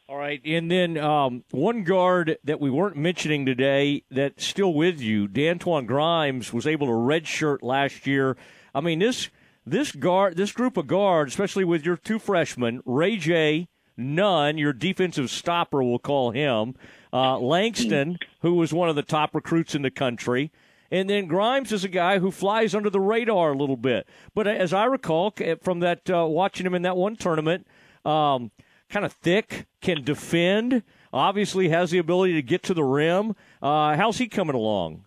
All 0.06 0.18
right, 0.18 0.42
and 0.44 0.70
then 0.70 0.98
um, 0.98 1.44
one 1.50 1.82
guard 1.82 2.36
that 2.44 2.60
we 2.60 2.68
weren't 2.68 2.96
mentioning 2.96 3.46
today 3.46 4.02
that's 4.10 4.44
still 4.44 4.74
with 4.74 5.00
you, 5.00 5.26
Dantwan 5.26 5.86
Grimes, 5.86 6.52
was 6.52 6.66
able 6.66 6.88
to 6.88 6.92
redshirt 6.92 7.62
last 7.62 8.06
year. 8.06 8.36
I 8.74 8.82
mean 8.82 8.98
this 8.98 9.30
this 9.64 9.92
guard, 9.92 10.36
this 10.36 10.52
group 10.52 10.76
of 10.76 10.88
guards, 10.88 11.32
especially 11.32 11.64
with 11.64 11.86
your 11.86 11.96
two 11.96 12.18
freshmen, 12.18 12.82
Ray 12.84 13.16
J 13.16 13.68
Nunn, 13.96 14.58
your 14.58 14.74
defensive 14.74 15.30
stopper, 15.30 15.82
we'll 15.82 15.98
call 15.98 16.32
him. 16.32 16.74
Uh, 17.10 17.38
Langston, 17.38 18.18
who 18.42 18.54
was 18.54 18.74
one 18.74 18.90
of 18.90 18.96
the 18.96 19.02
top 19.02 19.34
recruits 19.34 19.74
in 19.74 19.80
the 19.80 19.90
country. 19.90 20.52
And 20.90 21.08
then 21.08 21.28
Grimes 21.28 21.72
is 21.72 21.82
a 21.82 21.88
guy 21.88 22.18
who 22.18 22.30
flies 22.30 22.74
under 22.74 22.90
the 22.90 23.00
radar 23.00 23.52
a 23.52 23.56
little 23.56 23.78
bit. 23.78 24.06
But 24.34 24.46
as 24.46 24.74
I 24.74 24.84
recall 24.84 25.32
from 25.62 25.80
that 25.80 26.10
uh, 26.10 26.26
watching 26.26 26.66
him 26.66 26.74
in 26.74 26.82
that 26.82 26.96
one 26.96 27.16
tournament, 27.16 27.66
um, 28.04 28.50
kind 28.94 29.04
of 29.04 29.12
thick, 29.12 29.66
can 29.80 30.04
defend, 30.04 30.84
obviously 31.12 31.68
has 31.68 31.90
the 31.90 31.98
ability 31.98 32.34
to 32.34 32.42
get 32.42 32.62
to 32.62 32.72
the 32.72 32.84
rim. 32.84 33.34
Uh, 33.60 33.96
how's 33.96 34.18
he 34.18 34.28
coming 34.28 34.54
along? 34.54 35.04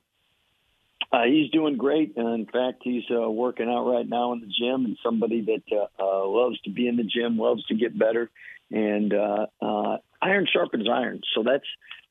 Uh, 1.09 1.23
he's 1.23 1.49
doing 1.51 1.77
great. 1.77 2.13
Uh, 2.17 2.33
in 2.33 2.45
fact, 2.45 2.81
he's 2.83 3.05
uh, 3.09 3.29
working 3.29 3.69
out 3.69 3.85
right 3.85 4.07
now 4.07 4.33
in 4.33 4.41
the 4.41 4.47
gym, 4.47 4.83
and 4.83 4.97
somebody 5.01 5.39
that 5.41 5.63
uh, 5.71 5.87
uh, 6.03 6.27
loves 6.27 6.59
to 6.65 6.69
be 6.69 6.85
in 6.85 6.97
the 6.97 7.03
gym, 7.03 7.37
loves 7.37 7.65
to 7.67 7.75
get 7.75 7.97
better 7.97 8.29
and 8.69 9.13
uh, 9.13 9.45
uh, 9.61 9.97
iron 10.21 10.45
sharpens 10.51 10.89
iron. 10.89 11.21
So 11.33 11.43
that's 11.43 11.63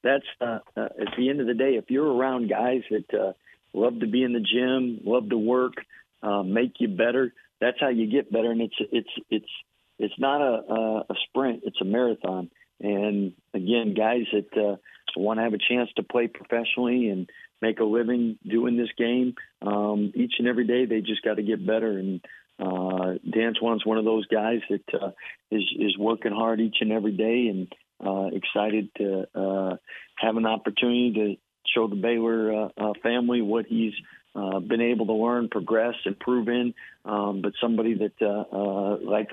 that's 0.02 0.24
uh, 0.40 0.60
uh, 0.76 0.88
at 0.98 1.16
the 1.18 1.28
end 1.28 1.42
of 1.42 1.46
the 1.46 1.52
day, 1.54 1.74
if 1.74 1.90
you're 1.90 2.10
around 2.10 2.48
guys 2.48 2.82
that 2.90 3.12
uh, 3.12 3.32
love 3.74 4.00
to 4.00 4.06
be 4.06 4.22
in 4.22 4.32
the 4.32 4.40
gym, 4.40 5.00
love 5.04 5.28
to 5.28 5.36
work, 5.36 5.74
uh, 6.22 6.42
make 6.42 6.74
you 6.78 6.88
better, 6.88 7.34
that's 7.60 7.78
how 7.78 7.88
you 7.88 8.10
get 8.10 8.32
better. 8.32 8.50
And 8.50 8.62
it's 8.62 8.76
it's 8.90 9.10
it's 9.28 9.50
it's 9.98 10.18
not 10.18 10.40
a, 10.40 11.04
a 11.08 11.14
sprint; 11.28 11.62
it's 11.64 11.80
a 11.80 11.84
marathon. 11.84 12.50
And 12.80 13.32
again, 13.54 13.94
guys 13.94 14.26
that 14.32 14.52
uh, 14.56 14.76
want 15.16 15.38
to 15.38 15.44
have 15.44 15.54
a 15.54 15.58
chance 15.58 15.90
to 15.96 16.02
play 16.02 16.28
professionally 16.28 17.08
and 17.08 17.28
make 17.62 17.80
a 17.80 17.84
living 17.84 18.38
doing 18.46 18.76
this 18.76 18.90
game, 18.98 19.34
um, 19.62 20.12
each 20.14 20.34
and 20.38 20.46
every 20.46 20.66
day 20.66 20.84
they 20.84 21.00
just 21.00 21.22
got 21.22 21.34
to 21.34 21.42
get 21.42 21.66
better. 21.66 21.98
And 21.98 22.20
uh, 22.58 23.16
Dantwan's 23.26 23.86
one 23.86 23.98
of 23.98 24.04
those 24.04 24.26
guys 24.26 24.60
that 24.70 24.94
uh, 24.94 25.10
is 25.50 25.64
is 25.78 25.98
working 25.98 26.32
hard 26.32 26.60
each 26.60 26.76
and 26.80 26.92
every 26.92 27.12
day, 27.12 27.48
and 27.48 27.72
uh, 28.04 28.28
excited 28.32 28.90
to 28.98 29.26
uh, 29.34 29.76
have 30.16 30.36
an 30.36 30.46
opportunity 30.46 31.12
to 31.14 31.36
show 31.74 31.88
the 31.88 31.96
Baylor 31.96 32.52
uh, 32.52 32.68
uh, 32.76 32.92
family 33.02 33.42
what 33.42 33.66
he's 33.66 33.94
uh, 34.34 34.60
been 34.60 34.82
able 34.82 35.06
to 35.06 35.14
learn, 35.14 35.48
progress, 35.48 35.94
improve 36.04 36.48
in. 36.48 36.74
Um, 37.04 37.40
but 37.42 37.52
somebody 37.60 37.94
that, 37.94 38.12
uh, 38.20 38.44
uh, 38.54 38.98
like 39.02 39.30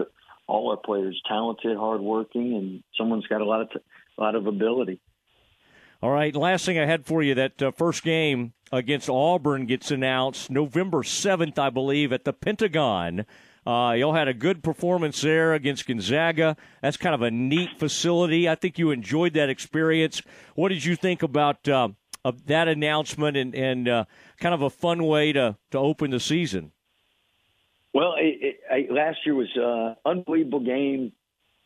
all 0.47 0.71
our 0.71 0.77
players, 0.77 1.21
talented, 1.27 1.77
hardworking, 1.77 2.56
and 2.56 2.84
someone's 2.97 3.27
got 3.27 3.41
a 3.41 3.45
lot 3.45 3.62
of 3.62 3.69
t- 3.71 3.79
a 4.17 4.21
lot 4.21 4.36
of 4.36 4.45
ability. 4.45 4.99
All 6.01 6.12
right, 6.12 6.36
last 6.36 6.65
thing 6.65 6.77
I 6.77 6.86
had 6.86 7.06
for 7.06 7.23
you 7.23 7.34
that 7.36 7.62
uh, 7.62 7.71
first 7.71 8.03
game 8.03 8.51
against 8.73 9.10
Auburn 9.10 9.65
gets 9.65 9.89
announced 9.89 10.51
November 10.51 11.03
7th, 11.03 11.58
I 11.58 11.69
believe, 11.69 12.12
at 12.12 12.25
the 12.25 12.34
Pentagon. 12.34 13.25
Uh, 13.65 13.95
y'all 13.97 14.13
had 14.13 14.27
a 14.27 14.34
good 14.34 14.62
performance 14.62 15.21
there 15.21 15.53
against 15.53 15.88
Gonzaga. 15.88 16.58
That's 16.82 16.97
kind 16.97 17.15
of 17.15 17.21
a 17.21 17.32
neat 17.32 17.79
facility. 17.79 18.49
I 18.49 18.56
think 18.56 18.77
you 18.77 18.91
enjoyed 18.91 19.34
that 19.36 19.49
experience. 19.49 20.21
What 20.56 20.69
did 20.69 20.84
you 20.84 20.97
think 20.97 21.23
about 21.23 21.65
uh, 21.69 21.89
that 22.47 22.67
announcement 22.67 23.38
and, 23.38 23.56
and 23.56 23.88
uh, 23.88 24.06
kind 24.39 24.53
of 24.53 24.62
a 24.62 24.69
fun 24.69 25.06
way 25.06 25.32
to, 25.32 25.56
to 25.71 25.77
open 25.77 26.12
the 26.12 26.19
season? 26.19 26.72
Well, 27.93 28.15
it, 28.17 28.38
it, 28.41 28.60
I, 28.69 28.93
last 28.93 29.19
year 29.25 29.36
was 29.36 29.49
an 29.56 29.63
uh, 29.63 30.10
unbelievable 30.10 30.62
game. 30.62 31.12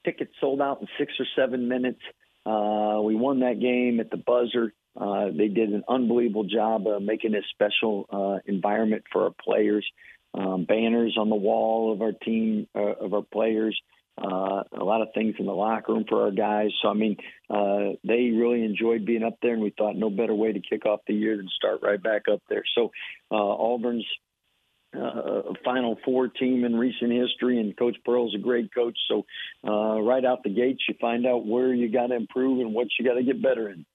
Tickets 0.05 0.33
sold 0.39 0.61
out 0.61 0.81
in 0.81 0.87
six 0.99 1.13
or 1.19 1.25
seven 1.35 1.67
minutes. 1.67 2.01
Uh, 2.45 3.01
we 3.03 3.15
won 3.15 3.39
that 3.41 3.59
game 3.59 3.99
at 3.99 4.09
the 4.09 4.17
buzzer. 4.17 4.73
Uh, 4.99 5.25
they 5.35 5.47
did 5.47 5.69
an 5.69 5.83
unbelievable 5.87 6.45
job 6.45 6.87
of 6.87 7.01
making 7.01 7.35
a 7.35 7.41
special 7.53 8.05
uh, 8.11 8.39
environment 8.45 9.03
for 9.11 9.25
our 9.25 9.33
players. 9.43 9.85
Um, 10.33 10.65
banners 10.65 11.15
on 11.17 11.29
the 11.29 11.35
wall 11.35 11.93
of 11.93 12.01
our 12.01 12.11
team, 12.11 12.67
uh, 12.75 12.93
of 12.93 13.13
our 13.13 13.23
players, 13.23 13.79
uh, 14.17 14.63
a 14.71 14.83
lot 14.83 15.01
of 15.01 15.09
things 15.13 15.35
in 15.39 15.45
the 15.45 15.53
locker 15.53 15.93
room 15.93 16.05
for 16.07 16.23
our 16.23 16.31
guys. 16.31 16.71
So, 16.81 16.89
I 16.89 16.93
mean, 16.93 17.17
uh, 17.49 17.95
they 18.03 18.31
really 18.31 18.63
enjoyed 18.63 19.05
being 19.05 19.23
up 19.23 19.37
there, 19.41 19.53
and 19.53 19.61
we 19.61 19.73
thought 19.75 19.95
no 19.95 20.09
better 20.09 20.35
way 20.35 20.51
to 20.51 20.59
kick 20.59 20.85
off 20.85 21.01
the 21.07 21.13
year 21.13 21.37
than 21.37 21.47
start 21.55 21.81
right 21.81 22.01
back 22.01 22.23
up 22.31 22.41
there. 22.49 22.63
So, 22.75 22.91
uh, 23.31 23.35
Auburn's 23.35 24.05
uh, 24.95 25.41
Final 25.63 25.97
Four 26.05 26.27
team 26.27 26.63
in 26.63 26.75
recent 26.75 27.11
history, 27.11 27.59
and 27.59 27.75
Coach 27.77 27.97
Pearl's 28.05 28.35
a 28.35 28.39
great 28.39 28.73
coach. 28.73 28.97
So, 29.07 29.25
uh, 29.67 29.99
right 30.01 30.23
out 30.23 30.43
the 30.43 30.49
gates, 30.49 30.83
you 30.87 30.95
find 30.99 31.25
out 31.25 31.45
where 31.45 31.73
you 31.73 31.91
got 31.91 32.07
to 32.07 32.15
improve 32.15 32.59
and 32.59 32.73
what 32.73 32.87
you 32.97 33.05
got 33.05 33.15
to 33.15 33.23
get 33.23 33.41
better 33.41 33.69
in. 33.69 33.85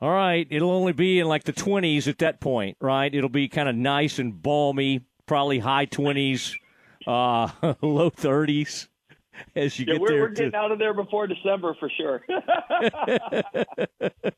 All 0.00 0.10
right, 0.10 0.46
it'll 0.50 0.70
only 0.70 0.92
be 0.92 1.20
in 1.20 1.26
like 1.26 1.44
the 1.44 1.54
20s 1.54 2.06
at 2.06 2.18
that 2.18 2.38
point, 2.38 2.76
right? 2.80 3.12
It'll 3.14 3.30
be 3.30 3.48
kind 3.48 3.68
of 3.68 3.74
nice 3.74 4.18
and 4.18 4.42
balmy, 4.42 5.06
probably 5.24 5.58
high 5.58 5.86
20s, 5.86 6.54
uh, 7.06 7.48
low 7.80 8.10
30s 8.10 8.88
as 9.56 9.78
you 9.78 9.86
yeah, 9.86 9.94
get 9.94 10.00
we're, 10.00 10.08
there. 10.08 10.20
We're 10.20 10.28
getting 10.28 10.54
out 10.54 10.72
of 10.72 10.78
there 10.78 10.94
before 10.94 11.26
December 11.26 11.76
for 11.78 11.90
sure. 11.96 12.24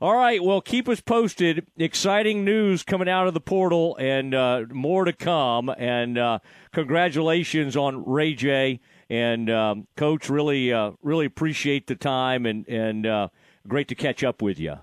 All 0.00 0.14
right. 0.14 0.42
Well, 0.42 0.60
keep 0.60 0.88
us 0.88 1.00
posted. 1.00 1.66
Exciting 1.76 2.44
news 2.44 2.84
coming 2.84 3.08
out 3.08 3.26
of 3.26 3.34
the 3.34 3.40
portal 3.40 3.96
and 3.96 4.32
uh, 4.32 4.62
more 4.70 5.04
to 5.04 5.12
come. 5.12 5.68
And 5.70 6.16
uh, 6.16 6.38
congratulations 6.72 7.76
on 7.76 8.04
Ray 8.06 8.34
J. 8.34 8.78
And 9.10 9.50
um, 9.50 9.88
Coach, 9.96 10.28
really, 10.28 10.72
uh, 10.72 10.92
really 11.02 11.26
appreciate 11.26 11.88
the 11.88 11.96
time 11.96 12.46
and 12.46 12.68
and 12.68 13.06
uh, 13.06 13.28
great 13.66 13.88
to 13.88 13.94
catch 13.94 14.22
up 14.22 14.40
with 14.42 14.60
you. 14.60 14.74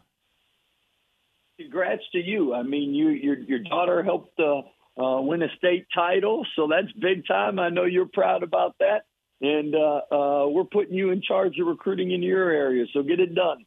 Congrats 1.60 2.02
to 2.12 2.18
you. 2.18 2.54
I 2.54 2.64
mean, 2.64 2.94
you 2.94 3.10
your 3.10 3.38
your 3.40 3.60
daughter 3.60 4.04
helped 4.04 4.38
uh, 4.98 5.02
uh, 5.02 5.22
win 5.22 5.42
a 5.44 5.50
state 5.58 5.88
title, 5.94 6.46
so 6.56 6.68
that's 6.68 6.92
big 6.94 7.28
time. 7.28 7.60
I 7.60 7.70
know 7.70 7.86
you're 7.86 8.08
proud 8.08 8.44
about 8.44 8.76
that, 8.80 9.06
and 9.42 9.74
we're 10.54 10.64
putting 10.64 10.94
you 10.94 11.12
in 11.12 11.22
charge 11.22 11.60
of 11.60 11.68
recruiting 11.68 12.12
in 12.12 12.24
your 12.24 12.50
area. 12.50 12.86
So 12.94 13.04
get 13.04 13.20
it 13.20 13.36
done. 13.36 13.66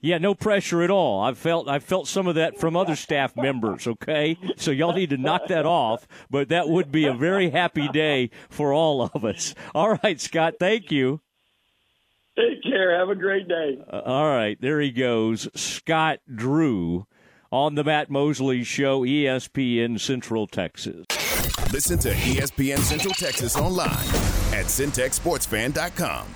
Yeah, 0.00 0.18
no 0.18 0.34
pressure 0.34 0.82
at 0.82 0.90
all. 0.90 1.22
I've 1.22 1.38
felt 1.38 1.68
I've 1.68 1.82
felt 1.82 2.06
some 2.06 2.26
of 2.26 2.34
that 2.34 2.60
from 2.60 2.76
other 2.76 2.94
staff 2.96 3.34
members. 3.34 3.86
Okay, 3.86 4.36
so 4.56 4.70
y'all 4.70 4.92
need 4.92 5.10
to 5.10 5.16
knock 5.16 5.48
that 5.48 5.64
off. 5.64 6.06
But 6.30 6.50
that 6.50 6.68
would 6.68 6.92
be 6.92 7.06
a 7.06 7.14
very 7.14 7.50
happy 7.50 7.88
day 7.88 8.30
for 8.50 8.72
all 8.72 9.02
of 9.02 9.24
us. 9.24 9.54
All 9.74 9.98
right, 10.02 10.20
Scott. 10.20 10.54
Thank 10.60 10.92
you. 10.92 11.22
Take 12.36 12.62
care. 12.62 12.98
Have 12.98 13.08
a 13.08 13.14
great 13.14 13.48
day. 13.48 13.82
Uh, 13.90 14.02
all 14.04 14.26
right, 14.26 14.60
there 14.60 14.80
he 14.80 14.90
goes, 14.90 15.48
Scott 15.58 16.18
Drew, 16.32 17.06
on 17.56 17.74
the 17.74 17.82
Matt 17.82 18.10
Mosley 18.10 18.62
Show, 18.64 19.00
ESPN 19.00 19.98
Central 19.98 20.46
Texas. 20.46 21.06
Listen 21.72 21.98
to 22.00 22.12
ESPN 22.12 22.76
Central 22.80 23.14
Texas 23.14 23.56
online 23.56 23.92
at 24.52 24.66
centexsportsfan.com. 24.66 26.35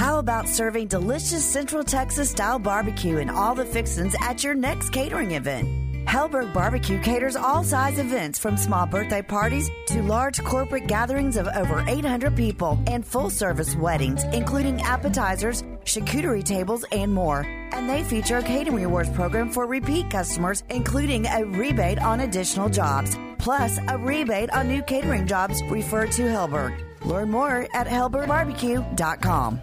How 0.00 0.18
about 0.18 0.48
serving 0.48 0.86
delicious 0.86 1.44
Central 1.44 1.84
Texas 1.84 2.30
style 2.30 2.58
barbecue 2.58 3.18
and 3.18 3.30
all 3.30 3.54
the 3.54 3.66
fixins 3.66 4.14
at 4.20 4.42
your 4.42 4.54
next 4.54 4.90
catering 4.94 5.32
event? 5.32 5.68
Helberg 6.06 6.54
Barbecue 6.54 6.98
caters 7.00 7.36
all 7.36 7.62
size 7.62 7.98
events 7.98 8.38
from 8.38 8.56
small 8.56 8.86
birthday 8.86 9.20
parties 9.20 9.68
to 9.88 10.02
large 10.02 10.42
corporate 10.42 10.86
gatherings 10.86 11.36
of 11.36 11.48
over 11.48 11.84
800 11.86 12.34
people 12.34 12.82
and 12.86 13.06
full 13.06 13.28
service 13.28 13.76
weddings, 13.76 14.24
including 14.32 14.80
appetizers, 14.80 15.62
charcuterie 15.84 16.44
tables, 16.44 16.84
and 16.92 17.12
more. 17.12 17.40
And 17.72 17.88
they 17.88 18.02
feature 18.02 18.38
a 18.38 18.42
catering 18.42 18.76
rewards 18.76 19.10
program 19.10 19.50
for 19.50 19.66
repeat 19.66 20.10
customers, 20.10 20.64
including 20.70 21.26
a 21.26 21.44
rebate 21.44 21.98
on 21.98 22.20
additional 22.20 22.70
jobs, 22.70 23.18
plus 23.38 23.78
a 23.86 23.98
rebate 23.98 24.50
on 24.50 24.66
new 24.66 24.82
catering 24.82 25.26
jobs 25.26 25.62
referred 25.64 26.10
to 26.12 26.22
Helberg. 26.22 26.89
Learn 27.04 27.30
more 27.30 27.66
at 27.74 27.86
helbergbarbecue.com. 27.86 29.60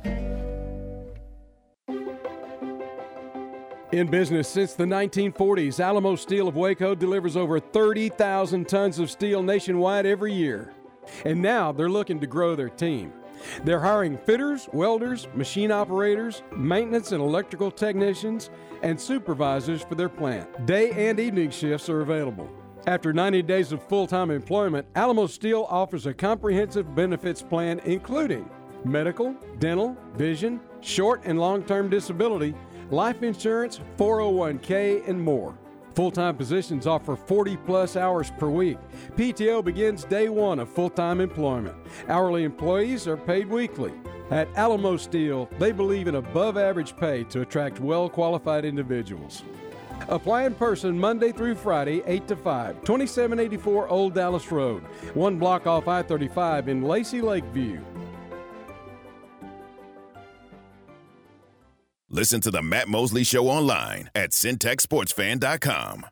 In 3.93 4.07
business 4.07 4.49
since 4.49 4.73
the 4.73 4.83
1940s, 4.83 5.79
Alamo 5.79 6.15
Steel 6.17 6.49
of 6.49 6.55
Waco 6.55 6.93
delivers 6.93 7.37
over 7.37 7.57
30,000 7.57 8.67
tons 8.67 8.99
of 8.99 9.09
steel 9.09 9.41
nationwide 9.41 10.05
every 10.05 10.33
year. 10.33 10.73
And 11.23 11.41
now 11.41 11.71
they're 11.71 11.89
looking 11.89 12.19
to 12.19 12.27
grow 12.27 12.53
their 12.53 12.67
team. 12.69 13.13
They're 13.63 13.79
hiring 13.79 14.17
fitters, 14.17 14.67
welders, 14.73 15.27
machine 15.33 15.71
operators, 15.71 16.43
maintenance 16.55 17.13
and 17.13 17.21
electrical 17.21 17.71
technicians, 17.71 18.49
and 18.83 18.99
supervisors 18.99 19.83
for 19.83 19.95
their 19.95 20.09
plant. 20.09 20.65
Day 20.65 21.09
and 21.09 21.17
evening 21.17 21.51
shifts 21.51 21.87
are 21.87 22.01
available. 22.01 22.49
After 22.87 23.11
90 23.11 23.41
days 23.41 23.73
of 23.73 23.83
full 23.83 24.07
time 24.07 24.31
employment, 24.31 24.87
Alamo 24.95 25.27
Steel 25.27 25.67
offers 25.69 26.05
a 26.05 26.13
comprehensive 26.13 26.95
benefits 26.95 27.41
plan 27.41 27.81
including 27.83 28.49
medical, 28.85 29.35
dental, 29.59 29.97
vision, 30.15 30.61
short 30.79 31.21
and 31.25 31.37
long 31.37 31.63
term 31.63 31.89
disability 31.89 32.55
life 32.89 33.23
insurance, 33.23 33.81
401k, 33.97 35.05
and 35.05 35.21
more. 35.21 35.57
Full 35.95 36.11
time 36.11 36.37
positions 36.37 36.87
offer 36.87 37.17
40 37.17 37.57
plus 37.57 37.97
hours 37.97 38.31
per 38.37 38.47
week. 38.47 38.77
PTO 39.17 39.65
begins 39.65 40.05
day 40.05 40.29
one 40.29 40.57
of 40.57 40.69
full 40.69 40.89
time 40.89 41.19
employment. 41.19 41.75
Hourly 42.07 42.45
employees 42.45 43.05
are 43.05 43.17
paid 43.17 43.49
weekly. 43.49 43.91
At 44.31 44.47
Alamo 44.55 44.95
Steel, 44.95 45.49
they 45.59 45.73
believe 45.73 46.07
in 46.07 46.15
above 46.15 46.57
average 46.57 46.95
pay 46.95 47.25
to 47.25 47.41
attract 47.41 47.81
well 47.81 48.07
qualified 48.07 48.63
individuals. 48.63 49.43
Apply 50.09 50.45
in 50.45 50.55
person 50.55 50.97
Monday 50.97 51.31
through 51.31 51.55
Friday, 51.55 52.01
8 52.05 52.27
to 52.27 52.35
5, 52.35 52.83
2784 52.83 53.87
Old 53.87 54.13
Dallas 54.13 54.51
Road, 54.51 54.83
one 55.13 55.37
block 55.37 55.67
off 55.67 55.87
I 55.87 56.01
35 56.01 56.69
in 56.69 56.83
Lacy 56.83 57.21
Lakeview. 57.21 57.81
Listen 62.09 62.39
to 62.41 62.51
the 62.51 62.61
Matt 62.61 62.87
Mosley 62.87 63.23
Show 63.23 63.47
online 63.47 64.09
at 64.15 64.31
centexsportsfan.com. 64.31 66.05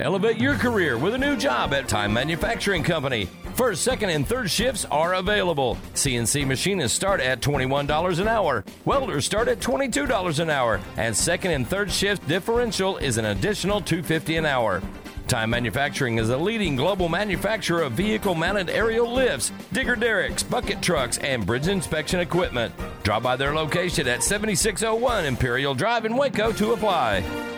Elevate 0.00 0.38
your 0.38 0.54
career 0.54 0.96
with 0.96 1.14
a 1.14 1.18
new 1.18 1.36
job 1.36 1.74
at 1.74 1.88
Time 1.88 2.12
Manufacturing 2.12 2.84
Company. 2.84 3.28
First, 3.56 3.82
second, 3.82 4.10
and 4.10 4.24
third 4.24 4.48
shifts 4.48 4.84
are 4.92 5.14
available. 5.14 5.76
CNC 5.94 6.46
machinists 6.46 6.94
start 6.94 7.20
at 7.20 7.40
$21 7.40 8.20
an 8.20 8.28
hour. 8.28 8.64
Welders 8.84 9.24
start 9.24 9.48
at 9.48 9.58
$22 9.58 10.38
an 10.38 10.50
hour. 10.50 10.80
And 10.96 11.16
second 11.16 11.50
and 11.50 11.66
third 11.66 11.90
shift 11.90 12.28
differential 12.28 12.96
is 12.98 13.18
an 13.18 13.24
additional 13.24 13.80
250 13.80 14.36
an 14.36 14.46
hour. 14.46 14.80
Time 15.26 15.50
Manufacturing 15.50 16.18
is 16.18 16.30
a 16.30 16.38
leading 16.38 16.76
global 16.76 17.08
manufacturer 17.08 17.82
of 17.82 17.92
vehicle 17.92 18.36
mounted 18.36 18.70
aerial 18.70 19.12
lifts, 19.12 19.50
digger 19.72 19.96
derricks, 19.96 20.44
bucket 20.44 20.80
trucks, 20.80 21.18
and 21.18 21.44
bridge 21.44 21.66
inspection 21.66 22.20
equipment. 22.20 22.72
Drop 23.02 23.24
by 23.24 23.34
their 23.34 23.52
location 23.52 24.06
at 24.06 24.22
7601 24.22 25.24
Imperial 25.24 25.74
Drive 25.74 26.04
in 26.04 26.16
Waco 26.16 26.52
to 26.52 26.72
apply. 26.72 27.57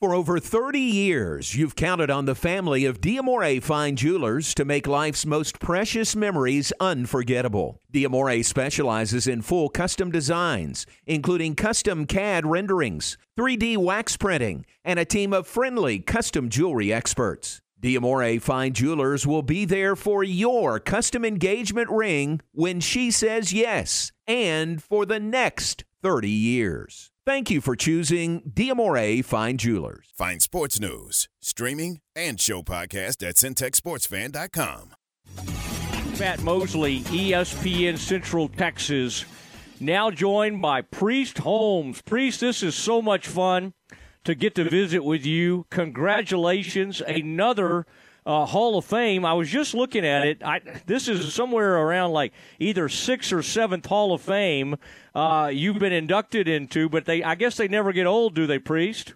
For 0.00 0.12
over 0.12 0.40
30 0.40 0.80
years, 0.80 1.54
you've 1.54 1.76
counted 1.76 2.10
on 2.10 2.24
the 2.24 2.34
family 2.34 2.84
of 2.84 3.00
Diamore 3.00 3.62
Fine 3.62 3.94
Jewelers 3.94 4.52
to 4.54 4.64
make 4.64 4.88
life's 4.88 5.24
most 5.24 5.60
precious 5.60 6.16
memories 6.16 6.72
unforgettable. 6.80 7.80
Diamore 7.92 8.44
specializes 8.44 9.28
in 9.28 9.40
full 9.40 9.68
custom 9.68 10.10
designs, 10.10 10.84
including 11.06 11.54
custom 11.54 12.06
CAD 12.06 12.44
renderings, 12.44 13.16
3D 13.38 13.78
wax 13.78 14.16
printing, 14.16 14.66
and 14.84 14.98
a 14.98 15.04
team 15.04 15.32
of 15.32 15.46
friendly 15.46 16.00
custom 16.00 16.48
jewelry 16.48 16.92
experts. 16.92 17.62
Diamore 17.80 18.42
Fine 18.42 18.72
Jewelers 18.72 19.26
will 19.26 19.42
be 19.42 19.64
there 19.64 19.94
for 19.94 20.24
your 20.24 20.80
custom 20.80 21.24
engagement 21.24 21.88
ring 21.88 22.40
when 22.52 22.80
she 22.80 23.12
says 23.12 23.52
yes, 23.52 24.10
and 24.26 24.82
for 24.82 25.06
the 25.06 25.20
next 25.20 25.84
30 26.02 26.28
years. 26.28 27.12
Thank 27.26 27.50
you 27.50 27.62
for 27.62 27.74
choosing 27.74 28.42
Diamore 28.42 29.24
Fine 29.24 29.56
Jewelers. 29.56 30.08
Find 30.14 30.42
sports 30.42 30.78
news, 30.78 31.26
streaming, 31.40 32.00
and 32.14 32.38
show 32.38 32.62
podcast 32.62 33.26
at 33.26 33.36
centexsportsfan.com. 33.36 34.90
Matt 36.18 36.42
Mosley, 36.42 37.00
ESPN 37.00 37.96
Central 37.96 38.48
Texas, 38.48 39.24
now 39.80 40.10
joined 40.10 40.60
by 40.60 40.82
Priest 40.82 41.38
Holmes. 41.38 42.02
Priest, 42.02 42.40
this 42.40 42.62
is 42.62 42.74
so 42.74 43.00
much 43.00 43.26
fun 43.26 43.72
to 44.24 44.34
get 44.34 44.54
to 44.56 44.64
visit 44.68 45.02
with 45.02 45.24
you. 45.24 45.64
Congratulations, 45.70 47.00
another 47.00 47.86
uh, 48.26 48.46
Hall 48.46 48.78
of 48.78 48.84
Fame. 48.84 49.24
I 49.24 49.34
was 49.34 49.48
just 49.48 49.74
looking 49.74 50.04
at 50.04 50.26
it. 50.26 50.42
I, 50.42 50.60
this 50.86 51.08
is 51.08 51.34
somewhere 51.34 51.76
around 51.76 52.12
like 52.12 52.32
either 52.58 52.88
sixth 52.88 53.32
or 53.32 53.42
seventh 53.42 53.86
Hall 53.86 54.12
of 54.12 54.20
Fame 54.20 54.76
uh, 55.14 55.50
you've 55.52 55.78
been 55.78 55.92
inducted 55.92 56.48
into, 56.48 56.88
but 56.88 57.04
they 57.04 57.22
I 57.22 57.34
guess 57.34 57.56
they 57.56 57.68
never 57.68 57.92
get 57.92 58.06
old, 58.06 58.34
do 58.34 58.46
they, 58.46 58.58
Priest? 58.58 59.14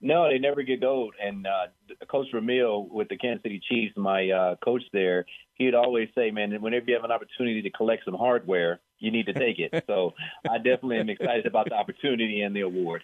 No, 0.00 0.28
they 0.28 0.38
never 0.38 0.62
get 0.62 0.84
old. 0.84 1.14
And 1.22 1.46
uh, 1.46 1.66
Coach 2.08 2.26
Vermeil 2.32 2.86
with 2.86 3.08
the 3.08 3.16
Kansas 3.16 3.42
City 3.42 3.60
Chiefs, 3.66 3.96
my 3.96 4.30
uh, 4.30 4.56
coach 4.56 4.82
there, 4.92 5.24
he'd 5.54 5.74
always 5.74 6.08
say, 6.14 6.30
man, 6.30 6.60
whenever 6.60 6.84
you 6.86 6.94
have 6.94 7.04
an 7.04 7.10
opportunity 7.10 7.62
to 7.62 7.70
collect 7.70 8.04
some 8.04 8.14
hardware, 8.14 8.80
you 8.98 9.10
need 9.10 9.26
to 9.26 9.32
take 9.32 9.58
it. 9.58 9.84
so 9.86 10.12
I 10.48 10.58
definitely 10.58 10.98
am 10.98 11.08
excited 11.08 11.46
about 11.46 11.68
the 11.70 11.74
opportunity 11.74 12.42
and 12.42 12.54
the 12.54 12.60
award. 12.60 13.02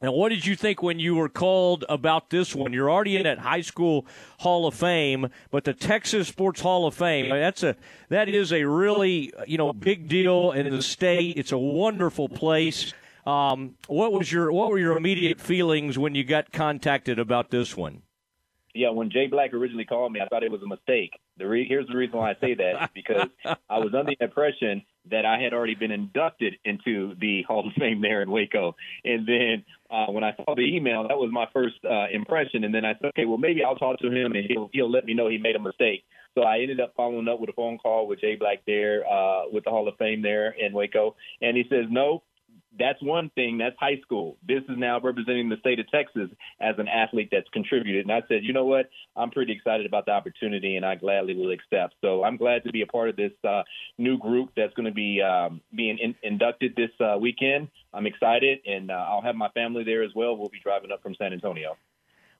And 0.00 0.12
what 0.12 0.28
did 0.28 0.44
you 0.44 0.56
think 0.56 0.82
when 0.82 0.98
you 0.98 1.14
were 1.14 1.28
called 1.28 1.84
about 1.88 2.28
this 2.28 2.54
one? 2.54 2.72
You're 2.72 2.90
already 2.90 3.16
in 3.16 3.22
that 3.22 3.38
high 3.38 3.62
school 3.62 4.06
Hall 4.40 4.66
of 4.66 4.74
Fame, 4.74 5.28
but 5.50 5.64
the 5.64 5.72
Texas 5.72 6.28
Sports 6.28 6.60
Hall 6.60 6.86
of 6.86 6.94
Fame, 6.94 7.30
that's 7.30 7.62
a 7.62 7.76
that 8.10 8.28
is 8.28 8.52
a 8.52 8.64
really, 8.64 9.32
you 9.46 9.56
know, 9.56 9.72
big 9.72 10.06
deal 10.06 10.52
in 10.52 10.70
the 10.70 10.82
state. 10.82 11.38
It's 11.38 11.52
a 11.52 11.58
wonderful 11.58 12.28
place. 12.28 12.92
Um, 13.24 13.74
what 13.88 14.12
was 14.12 14.30
your 14.30 14.52
what 14.52 14.70
were 14.70 14.78
your 14.78 14.96
immediate 14.96 15.40
feelings 15.40 15.98
when 15.98 16.14
you 16.14 16.24
got 16.24 16.52
contacted 16.52 17.18
about 17.18 17.50
this 17.50 17.74
one? 17.74 18.02
Yeah, 18.74 18.90
when 18.90 19.10
Jay 19.10 19.26
Black 19.26 19.54
originally 19.54 19.86
called 19.86 20.12
me, 20.12 20.20
I 20.20 20.28
thought 20.28 20.42
it 20.42 20.52
was 20.52 20.62
a 20.62 20.68
mistake. 20.68 21.18
The 21.38 21.46
re- 21.46 21.66
here's 21.68 21.86
the 21.86 21.96
reason 21.96 22.18
why 22.18 22.30
I 22.30 22.36
say 22.40 22.54
that 22.54 22.90
because 22.94 23.28
I 23.44 23.78
was 23.78 23.94
under 23.94 24.14
the 24.18 24.24
impression 24.24 24.82
that 25.10 25.24
I 25.24 25.38
had 25.38 25.52
already 25.52 25.74
been 25.74 25.92
inducted 25.92 26.54
into 26.64 27.14
the 27.20 27.42
Hall 27.42 27.66
of 27.66 27.74
Fame 27.74 28.00
there 28.00 28.22
in 28.22 28.30
Waco, 28.30 28.74
and 29.04 29.26
then 29.26 29.64
uh, 29.90 30.06
when 30.06 30.24
I 30.24 30.34
saw 30.36 30.54
the 30.54 30.62
email, 30.62 31.06
that 31.06 31.16
was 31.16 31.30
my 31.32 31.46
first 31.52 31.76
uh, 31.84 32.06
impression. 32.12 32.64
And 32.64 32.74
then 32.74 32.84
I 32.84 32.94
said, 32.94 33.06
okay, 33.08 33.24
well 33.24 33.38
maybe 33.38 33.62
I'll 33.62 33.76
talk 33.76 33.98
to 34.00 34.10
him 34.10 34.32
and 34.32 34.46
he'll 34.48 34.70
he'll 34.72 34.90
let 34.90 35.04
me 35.04 35.14
know 35.14 35.28
he 35.28 35.38
made 35.38 35.56
a 35.56 35.60
mistake. 35.60 36.04
So 36.34 36.42
I 36.42 36.58
ended 36.58 36.80
up 36.80 36.92
following 36.96 37.28
up 37.28 37.40
with 37.40 37.50
a 37.50 37.54
phone 37.54 37.78
call 37.78 38.06
with 38.06 38.20
Jay 38.20 38.36
Black 38.36 38.58
there 38.66 39.04
uh, 39.10 39.44
with 39.50 39.64
the 39.64 39.70
Hall 39.70 39.88
of 39.88 39.96
Fame 39.96 40.22
there 40.22 40.50
in 40.50 40.72
Waco, 40.72 41.16
and 41.40 41.56
he 41.56 41.64
says 41.70 41.86
no, 41.88 42.22
that's 42.78 43.02
one 43.02 43.30
thing. 43.34 43.58
That's 43.58 43.76
high 43.78 44.00
school. 44.02 44.36
This 44.46 44.62
is 44.68 44.76
now 44.76 45.00
representing 45.00 45.48
the 45.48 45.56
state 45.58 45.78
of 45.78 45.90
Texas 45.90 46.28
as 46.60 46.74
an 46.78 46.88
athlete 46.88 47.28
that's 47.30 47.48
contributed. 47.50 48.06
And 48.06 48.12
I 48.12 48.22
said, 48.28 48.42
you 48.42 48.52
know 48.52 48.64
what? 48.64 48.88
I'm 49.16 49.30
pretty 49.30 49.52
excited 49.52 49.86
about 49.86 50.06
the 50.06 50.12
opportunity, 50.12 50.76
and 50.76 50.84
I 50.84 50.94
gladly 50.94 51.34
will 51.34 51.50
accept. 51.50 51.94
So 52.00 52.24
I'm 52.24 52.36
glad 52.36 52.64
to 52.64 52.72
be 52.72 52.82
a 52.82 52.86
part 52.86 53.08
of 53.08 53.16
this 53.16 53.32
uh, 53.46 53.62
new 53.98 54.18
group 54.18 54.50
that's 54.56 54.74
going 54.74 54.86
to 54.86 54.94
be 54.94 55.20
um, 55.22 55.60
being 55.74 55.98
in- 55.98 56.16
inducted 56.22 56.74
this 56.76 56.90
uh, 57.00 57.16
weekend. 57.18 57.68
I'm 57.92 58.06
excited, 58.06 58.58
and 58.66 58.90
uh, 58.90 58.94
I'll 58.94 59.22
have 59.22 59.36
my 59.36 59.48
family 59.50 59.84
there 59.84 60.02
as 60.02 60.10
well. 60.14 60.36
We'll 60.36 60.48
be 60.48 60.60
driving 60.60 60.92
up 60.92 61.02
from 61.02 61.14
San 61.14 61.32
Antonio. 61.32 61.76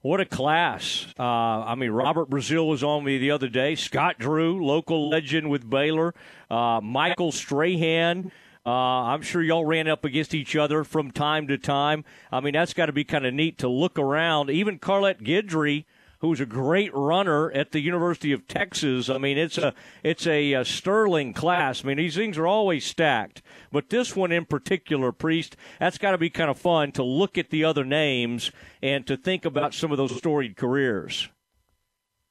What 0.02 0.20
a 0.20 0.24
class! 0.24 1.06
Uh, 1.18 1.22
I 1.22 1.74
mean, 1.74 1.90
Robert 1.90 2.30
Brazile 2.30 2.68
was 2.68 2.84
on 2.84 3.02
me 3.02 3.18
the 3.18 3.32
other 3.32 3.48
day. 3.48 3.74
Scott 3.74 4.18
Drew, 4.18 4.64
local 4.64 5.08
legend 5.08 5.50
with 5.50 5.68
Baylor. 5.68 6.14
Uh, 6.48 6.80
Michael 6.80 7.32
Strahan. 7.32 8.30
Uh, 8.66 9.04
I'm 9.12 9.22
sure 9.22 9.42
y'all 9.42 9.64
ran 9.64 9.86
up 9.86 10.04
against 10.04 10.34
each 10.34 10.56
other 10.56 10.82
from 10.82 11.12
time 11.12 11.46
to 11.46 11.56
time. 11.56 12.04
I 12.32 12.40
mean, 12.40 12.54
that's 12.54 12.74
got 12.74 12.86
to 12.86 12.92
be 12.92 13.04
kind 13.04 13.24
of 13.24 13.32
neat 13.32 13.58
to 13.58 13.68
look 13.68 13.96
around. 13.96 14.50
Even 14.50 14.80
Carlette 14.80 15.22
Guidry, 15.22 15.84
who's 16.18 16.40
a 16.40 16.46
great 16.46 16.92
runner 16.92 17.52
at 17.52 17.70
the 17.70 17.78
University 17.78 18.32
of 18.32 18.48
Texas. 18.48 19.08
I 19.08 19.18
mean, 19.18 19.38
it's 19.38 19.56
a 19.56 19.72
it's 20.02 20.26
a, 20.26 20.54
a 20.54 20.64
sterling 20.64 21.32
class. 21.32 21.84
I 21.84 21.88
mean, 21.88 21.98
these 21.98 22.16
things 22.16 22.38
are 22.38 22.46
always 22.48 22.84
stacked, 22.84 23.40
but 23.70 23.88
this 23.90 24.16
one 24.16 24.32
in 24.32 24.44
particular, 24.46 25.12
Priest, 25.12 25.56
that's 25.78 25.98
got 25.98 26.10
to 26.10 26.18
be 26.18 26.30
kind 26.30 26.50
of 26.50 26.58
fun 26.58 26.90
to 26.92 27.04
look 27.04 27.38
at 27.38 27.50
the 27.50 27.62
other 27.62 27.84
names 27.84 28.50
and 28.82 29.06
to 29.06 29.16
think 29.16 29.44
about 29.44 29.74
some 29.74 29.92
of 29.92 29.98
those 29.98 30.16
storied 30.16 30.56
careers. 30.56 31.28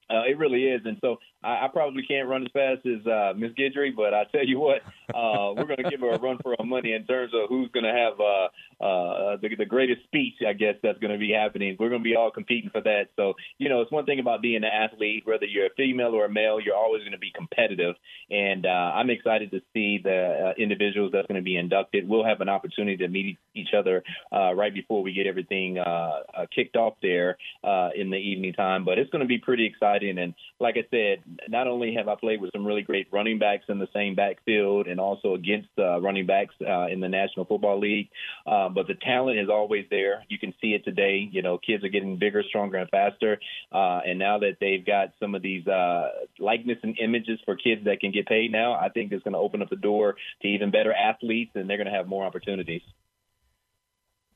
Uh, 0.09 0.23
it 0.27 0.37
really 0.37 0.65
is, 0.65 0.81
and 0.85 0.97
so 0.99 1.17
I, 1.45 1.65
I 1.65 1.67
probably 1.71 2.03
can't 2.03 2.27
run 2.27 2.43
as 2.43 2.51
fast 2.51 2.85
as 2.85 3.05
uh, 3.05 3.33
Miss 3.37 3.51
Guidry, 3.51 3.95
but 3.95 4.13
I 4.13 4.23
tell 4.31 4.45
you 4.45 4.59
what, 4.59 4.81
uh, 5.13 5.53
we're 5.55 5.65
going 5.65 5.83
to 5.83 5.89
give 5.89 6.01
her 6.01 6.11
a 6.11 6.19
run 6.19 6.39
for 6.41 6.55
our 6.59 6.65
money 6.65 6.93
in 6.93 7.05
terms 7.05 7.31
of 7.33 7.49
who's 7.49 7.69
going 7.71 7.85
to 7.85 7.93
have 7.93 8.19
uh, 8.19 8.83
uh, 8.83 9.37
the, 9.41 9.55
the 9.57 9.65
greatest 9.65 10.03
speech. 10.03 10.35
I 10.47 10.53
guess 10.53 10.75
that's 10.81 10.99
going 10.99 11.13
to 11.13 11.19
be 11.19 11.31
happening. 11.31 11.77
We're 11.79 11.89
going 11.89 12.01
to 12.01 12.09
be 12.09 12.15
all 12.15 12.31
competing 12.31 12.69
for 12.71 12.81
that. 12.81 13.09
So 13.15 13.33
you 13.57 13.69
know, 13.69 13.81
it's 13.81 13.91
one 13.91 14.05
thing 14.05 14.19
about 14.19 14.41
being 14.41 14.57
an 14.57 14.65
athlete, 14.65 15.23
whether 15.25 15.45
you're 15.45 15.67
a 15.67 15.73
female 15.77 16.13
or 16.13 16.25
a 16.25 16.29
male, 16.29 16.59
you're 16.59 16.75
always 16.75 17.01
going 17.01 17.11
to 17.11 17.17
be 17.17 17.31
competitive. 17.33 17.95
And 18.29 18.65
uh, 18.65 18.69
I'm 18.69 19.09
excited 19.09 19.51
to 19.51 19.61
see 19.73 19.99
the 20.03 20.49
uh, 20.49 20.61
individuals 20.61 21.11
that's 21.13 21.27
going 21.27 21.39
to 21.39 21.43
be 21.43 21.57
inducted. 21.57 22.07
We'll 22.07 22.25
have 22.25 22.41
an 22.41 22.49
opportunity 22.49 22.97
to 22.97 23.07
meet 23.07 23.37
each 23.53 23.73
other 23.77 24.03
uh, 24.31 24.53
right 24.53 24.73
before 24.73 25.03
we 25.03 25.13
get 25.13 25.27
everything 25.27 25.77
uh, 25.77 26.19
uh, 26.35 26.45
kicked 26.53 26.75
off 26.75 26.95
there 27.01 27.37
uh, 27.63 27.89
in 27.95 28.09
the 28.09 28.17
evening 28.17 28.53
time. 28.53 28.85
But 28.85 28.97
it's 28.97 29.09
going 29.09 29.21
to 29.21 29.27
be 29.27 29.37
pretty 29.37 29.65
exciting. 29.65 30.17
And 30.17 30.33
like 30.59 30.75
I 30.77 30.85
said, 30.89 31.23
not 31.49 31.67
only 31.67 31.93
have 31.95 32.07
I 32.07 32.15
played 32.15 32.41
with 32.41 32.51
some 32.53 32.65
really 32.65 32.81
great 32.81 33.07
running 33.11 33.39
backs 33.39 33.65
in 33.69 33.79
the 33.79 33.87
same 33.93 34.15
backfield 34.15 34.87
and 34.87 34.99
also 34.99 35.33
against 35.33 35.69
uh, 35.77 35.99
running 36.01 36.25
backs 36.25 36.53
uh, 36.61 36.87
in 36.87 36.99
the 36.99 37.09
National 37.09 37.45
Football 37.45 37.79
League, 37.79 38.09
uh, 38.45 38.69
but 38.69 38.87
the 38.87 38.95
talent 38.95 39.39
is 39.39 39.49
always 39.49 39.85
there. 39.89 40.23
You 40.29 40.39
can 40.39 40.53
see 40.61 40.73
it 40.73 40.83
today. 40.83 41.27
You 41.31 41.41
know, 41.41 41.57
kids 41.57 41.83
are 41.83 41.89
getting 41.89 42.17
bigger, 42.17 42.43
stronger, 42.47 42.77
and 42.77 42.89
faster. 42.89 43.39
Uh, 43.71 43.99
and 44.05 44.19
now 44.19 44.39
that 44.39 44.57
they've 44.59 44.85
got 44.85 45.13
some 45.19 45.35
of 45.35 45.41
these 45.41 45.65
uh, 45.67 46.09
likeness 46.39 46.77
and 46.83 46.97
images 46.99 47.39
for 47.45 47.55
kids 47.55 47.85
that 47.85 47.99
can 47.99 48.11
get 48.11 48.27
paid 48.27 48.51
now, 48.51 48.73
I 48.73 48.89
think 48.89 49.11
it's 49.11 49.23
going 49.23 49.33
to 49.33 49.39
open 49.39 49.61
up 49.61 49.69
the 49.69 49.75
door 49.75 50.15
to 50.41 50.47
even 50.47 50.71
better 50.71 50.93
athletes, 50.93 51.51
and 51.55 51.69
they're 51.69 51.77
going 51.77 51.87
to 51.87 51.93
have 51.93 52.07
more 52.07 52.25
opportunities. 52.25 52.81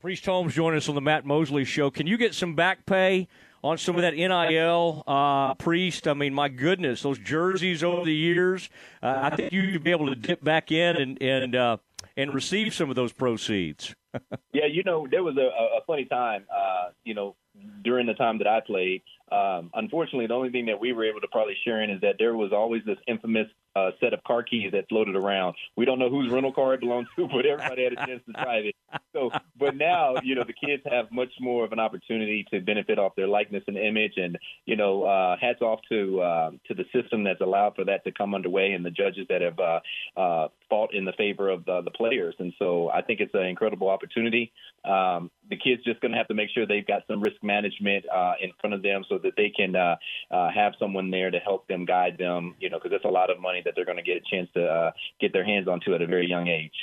Priest 0.00 0.24
Holmes 0.24 0.54
joining 0.54 0.78
us 0.78 0.88
on 0.88 0.94
the 0.94 1.02
Matt 1.02 1.26
Mosley 1.26 1.64
Show. 1.64 1.90
Can 1.90 2.06
you 2.06 2.16
get 2.16 2.34
some 2.34 2.54
back 2.54 2.86
pay 2.86 3.28
on 3.62 3.78
some 3.78 3.96
of 3.96 4.02
that 4.02 4.14
NIL 4.14 5.04
uh, 5.06 5.54
priest. 5.54 6.08
I 6.08 6.14
mean, 6.14 6.34
my 6.34 6.48
goodness, 6.48 7.02
those 7.02 7.18
jerseys 7.18 7.82
over 7.82 8.04
the 8.04 8.14
years. 8.14 8.70
Uh, 9.02 9.18
I 9.22 9.36
think 9.36 9.52
you'd 9.52 9.84
be 9.84 9.90
able 9.90 10.06
to 10.06 10.14
dip 10.14 10.42
back 10.42 10.72
in 10.72 10.96
and 10.96 11.22
and 11.22 11.56
uh, 11.56 11.76
and 12.16 12.34
receive 12.34 12.74
some 12.74 12.90
of 12.90 12.96
those 12.96 13.12
proceeds. 13.12 13.94
yeah, 14.52 14.66
you 14.66 14.82
know, 14.82 15.06
there 15.10 15.22
was 15.22 15.36
a, 15.36 15.40
a 15.78 15.84
funny 15.86 16.04
time. 16.04 16.44
Uh, 16.54 16.90
you 17.04 17.14
know, 17.14 17.36
during 17.82 18.06
the 18.06 18.14
time 18.14 18.38
that 18.38 18.46
I 18.46 18.60
played. 18.60 19.02
Um, 19.30 19.70
unfortunately, 19.74 20.26
the 20.26 20.34
only 20.34 20.50
thing 20.50 20.66
that 20.66 20.80
we 20.80 20.92
were 20.92 21.04
able 21.04 21.20
to 21.20 21.28
probably 21.28 21.56
share 21.64 21.82
in 21.82 21.90
is 21.90 22.00
that 22.00 22.16
there 22.18 22.34
was 22.34 22.52
always 22.52 22.82
this 22.84 22.98
infamous 23.06 23.46
uh, 23.76 23.90
set 24.00 24.12
of 24.12 24.22
car 24.24 24.42
keys 24.42 24.72
that 24.72 24.88
floated 24.88 25.16
around. 25.16 25.54
We 25.76 25.84
don't 25.84 25.98
know 25.98 26.10
whose 26.10 26.30
rental 26.30 26.52
car 26.52 26.74
it 26.74 26.80
belongs 26.80 27.08
to, 27.16 27.28
but 27.32 27.46
everybody 27.46 27.84
had 27.84 27.92
a 27.92 28.06
chance 28.06 28.22
to 28.26 28.32
drive 28.32 28.66
it. 28.66 28.74
So, 29.12 29.30
but 29.58 29.76
now, 29.76 30.16
you 30.22 30.34
know, 30.34 30.44
the 30.44 30.52
kids 30.52 30.82
have 30.90 31.10
much 31.12 31.32
more 31.40 31.64
of 31.64 31.72
an 31.72 31.80
opportunity 31.80 32.46
to 32.52 32.60
benefit 32.60 32.98
off 32.98 33.14
their 33.16 33.28
likeness 33.28 33.62
and 33.66 33.76
image, 33.76 34.14
and 34.16 34.38
you 34.66 34.76
know, 34.76 35.04
uh, 35.04 35.36
hats 35.40 35.62
off 35.62 35.80
to 35.90 36.20
uh, 36.20 36.50
to 36.68 36.74
the 36.74 36.84
system 36.92 37.24
that's 37.24 37.40
allowed 37.40 37.74
for 37.74 37.84
that 37.84 38.04
to 38.04 38.12
come 38.12 38.34
underway, 38.34 38.72
and 38.72 38.84
the 38.84 38.90
judges 38.90 39.26
that 39.28 39.42
have 39.42 39.58
uh, 39.58 39.80
uh, 40.16 40.48
fought 40.68 40.94
in 40.94 41.04
the 41.04 41.12
favor 41.12 41.48
of 41.48 41.64
the, 41.64 41.82
the 41.82 41.90
players. 41.90 42.34
And 42.38 42.52
so, 42.58 42.88
I 42.88 43.02
think 43.02 43.20
it's 43.20 43.34
an 43.34 43.44
incredible 43.44 43.88
opportunity. 43.88 44.52
Um, 44.84 45.30
the 45.48 45.56
kids 45.56 45.82
just 45.84 46.00
going 46.00 46.12
to 46.12 46.18
have 46.18 46.28
to 46.28 46.34
make 46.34 46.48
sure 46.54 46.66
they've 46.66 46.86
got 46.86 47.02
some 47.08 47.20
risk 47.20 47.42
management 47.42 48.04
uh, 48.08 48.34
in 48.40 48.50
front 48.60 48.74
of 48.74 48.82
them 48.82 49.04
so 49.08 49.18
that 49.18 49.32
they 49.36 49.50
can 49.50 49.76
uh, 49.76 49.96
uh, 50.30 50.48
have 50.54 50.72
someone 50.78 51.10
there 51.10 51.30
to 51.30 51.38
help 51.38 51.66
them 51.68 51.84
guide 51.84 52.16
them. 52.18 52.54
You 52.60 52.70
know, 52.70 52.78
because 52.78 52.94
it's 52.94 53.04
a 53.04 53.08
lot 53.08 53.30
of 53.30 53.40
money 53.40 53.59
that 53.64 53.74
they're 53.74 53.84
going 53.84 53.96
to 53.96 54.02
get 54.02 54.16
a 54.16 54.22
chance 54.30 54.48
to 54.54 54.64
uh, 54.64 54.90
get 55.20 55.32
their 55.32 55.44
hands 55.44 55.68
onto 55.68 55.94
at 55.94 56.02
a 56.02 56.06
very 56.06 56.28
young 56.28 56.48
age. 56.48 56.74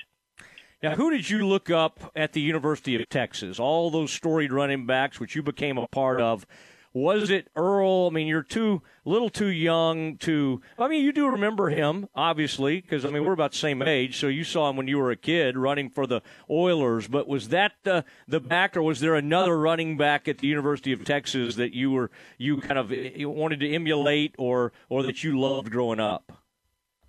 Now, 0.84 0.94
who 0.94 1.10
did 1.10 1.28
you 1.30 1.48
look 1.48 1.72
up 1.72 2.12
at 2.16 2.34
the 2.34 2.42
University 2.42 2.96
of 2.96 3.10
Texas? 3.10 3.60
All 3.60 3.90
those 3.90 4.12
storied 4.12 4.52
running 4.52 4.86
backs, 4.86 5.20
which 5.20 5.36
you 5.36 5.42
became 5.42 5.78
a 5.78 5.88
part 5.88 6.22
of. 6.22 6.46
Was 6.94 7.30
it 7.30 7.48
Earl? 7.56 8.08
I 8.08 8.10
mean, 8.14 8.28
you're 8.28 8.42
too 8.42 8.82
little 9.06 9.30
too 9.30 9.48
young 9.48 10.18
to. 10.18 10.62
I 10.80 10.88
mean, 10.88 11.04
you 11.04 11.12
do 11.12 11.28
remember 11.28 11.70
him, 11.70 12.08
obviously, 12.16 12.82
because 12.82 13.06
I 13.06 13.10
mean 13.10 13.24
we're 13.24 13.34
about 13.34 13.52
the 13.52 13.58
same 13.58 13.82
age, 13.82 14.18
so 14.18 14.28
you 14.28 14.44
saw 14.44 14.70
him 14.70 14.78
when 14.78 14.88
you 14.88 14.98
were 14.98 15.12
a 15.12 15.16
kid 15.16 15.58
running 15.58 15.90
for 15.90 16.08
the 16.08 16.22
Oilers. 16.50 17.08
But 17.08 17.28
was 17.28 17.50
that 17.50 17.74
the 17.84 18.06
the 18.28 18.40
back, 18.40 18.76
or 18.76 18.82
was 18.82 19.00
there 19.00 19.16
another 19.16 19.60
running 19.60 19.98
back 19.98 20.28
at 20.28 20.40
the 20.40 20.48
University 20.48 20.92
of 20.92 21.06
Texas 21.06 21.56
that 21.56 21.74
you 21.74 21.92
were 21.92 22.10
you 22.38 22.62
kind 22.62 22.80
of 22.80 22.92
wanted 23.28 23.60
to 23.60 23.70
emulate, 23.70 24.34
or 24.38 24.72
or 24.90 25.04
that 25.04 25.24
you 25.24 25.40
loved 25.40 25.72
growing 25.72 26.00
up? 26.00 26.37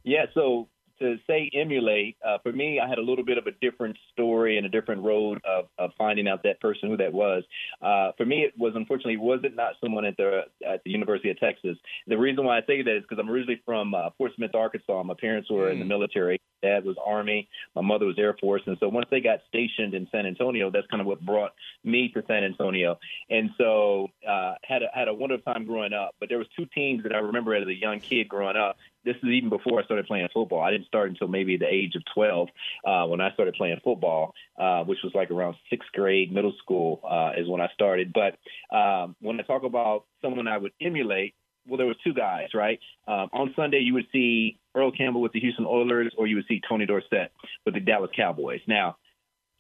Yeah, 0.08 0.24
so 0.32 0.68
to 1.00 1.16
say 1.26 1.50
emulate, 1.54 2.16
uh, 2.26 2.38
for 2.42 2.50
me, 2.50 2.80
I 2.80 2.88
had 2.88 2.96
a 2.96 3.02
little 3.02 3.24
bit 3.24 3.36
of 3.36 3.46
a 3.46 3.52
different 3.60 3.96
story 4.12 4.56
and 4.56 4.66
a 4.66 4.68
different 4.70 5.02
road 5.02 5.38
of, 5.44 5.66
of 5.78 5.90
finding 5.98 6.26
out 6.26 6.42
that 6.44 6.60
person 6.60 6.88
who 6.88 6.96
that 6.96 7.12
was. 7.12 7.44
Uh, 7.82 8.12
for 8.16 8.24
me, 8.24 8.42
it 8.42 8.54
was 8.56 8.72
unfortunately 8.74 9.18
wasn't 9.18 9.54
not 9.54 9.74
someone 9.82 10.06
at 10.06 10.16
the 10.16 10.44
at 10.66 10.82
the 10.84 10.90
University 10.90 11.30
of 11.30 11.38
Texas. 11.38 11.76
The 12.06 12.16
reason 12.16 12.44
why 12.44 12.56
I 12.56 12.62
say 12.66 12.82
that 12.82 12.96
is 12.96 13.02
because 13.02 13.18
I'm 13.20 13.30
originally 13.30 13.60
from 13.66 13.94
uh, 13.94 14.10
Fort 14.16 14.32
Smith, 14.34 14.54
Arkansas. 14.54 15.02
My 15.02 15.14
parents 15.20 15.50
were 15.50 15.68
mm. 15.68 15.72
in 15.72 15.78
the 15.78 15.84
hmm. 15.84 15.90
military. 15.90 16.40
Dad 16.62 16.84
was 16.84 16.96
Army. 17.04 17.48
My 17.76 17.82
mother 17.82 18.06
was 18.06 18.18
Air 18.18 18.34
Force. 18.40 18.62
And 18.66 18.76
so 18.80 18.88
once 18.88 19.06
they 19.10 19.20
got 19.20 19.40
stationed 19.48 19.94
in 19.94 20.08
San 20.10 20.26
Antonio, 20.26 20.70
that's 20.70 20.86
kind 20.88 21.00
of 21.00 21.06
what 21.06 21.24
brought 21.24 21.52
me 21.84 22.10
to 22.14 22.22
San 22.26 22.42
Antonio. 22.42 22.98
And 23.30 23.50
so 23.56 24.08
uh, 24.28 24.54
had 24.64 24.82
a, 24.82 24.88
had 24.92 25.06
a 25.06 25.14
wonderful 25.14 25.52
time 25.52 25.64
growing 25.64 25.92
up. 25.92 26.16
But 26.18 26.28
there 26.28 26.38
was 26.38 26.48
two 26.56 26.66
teams 26.74 27.04
that 27.04 27.12
I 27.14 27.18
remember 27.18 27.54
as 27.54 27.68
a 27.68 27.74
young 27.74 28.00
kid 28.00 28.28
growing 28.28 28.56
up 28.56 28.76
this 29.04 29.16
is 29.16 29.28
even 29.30 29.48
before 29.48 29.80
I 29.80 29.84
started 29.84 30.06
playing 30.06 30.28
football. 30.32 30.60
I 30.60 30.70
didn't 30.70 30.86
start 30.86 31.08
until 31.08 31.28
maybe 31.28 31.56
the 31.56 31.66
age 31.66 31.94
of 31.94 32.02
12 32.14 32.48
uh, 32.84 33.06
when 33.06 33.20
I 33.20 33.32
started 33.32 33.54
playing 33.54 33.80
football, 33.82 34.34
uh, 34.58 34.84
which 34.84 34.98
was 35.02 35.12
like 35.14 35.30
around 35.30 35.56
sixth 35.70 35.88
grade, 35.92 36.32
middle 36.32 36.54
school 36.62 37.00
uh, 37.08 37.32
is 37.40 37.48
when 37.48 37.60
I 37.60 37.68
started. 37.74 38.12
But 38.12 38.38
um, 38.76 39.16
when 39.20 39.40
I 39.40 39.42
talk 39.44 39.62
about 39.62 40.04
someone 40.22 40.48
I 40.48 40.58
would 40.58 40.72
emulate, 40.80 41.34
well, 41.66 41.76
there 41.76 41.86
was 41.86 41.96
two 42.02 42.14
guys, 42.14 42.48
right? 42.54 42.80
Um, 43.06 43.28
on 43.32 43.52
Sunday, 43.54 43.80
you 43.80 43.94
would 43.94 44.06
see 44.10 44.58
Earl 44.74 44.90
Campbell 44.90 45.20
with 45.20 45.32
the 45.32 45.40
Houston 45.40 45.66
Oilers, 45.66 46.14
or 46.16 46.26
you 46.26 46.36
would 46.36 46.46
see 46.48 46.60
Tony 46.66 46.86
Dorsett 46.86 47.30
with 47.64 47.74
the 47.74 47.80
Dallas 47.80 48.10
Cowboys. 48.16 48.60
Now, 48.66 48.96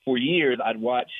for 0.04 0.16
years, 0.16 0.58
I'd 0.64 0.80
watch 0.80 1.10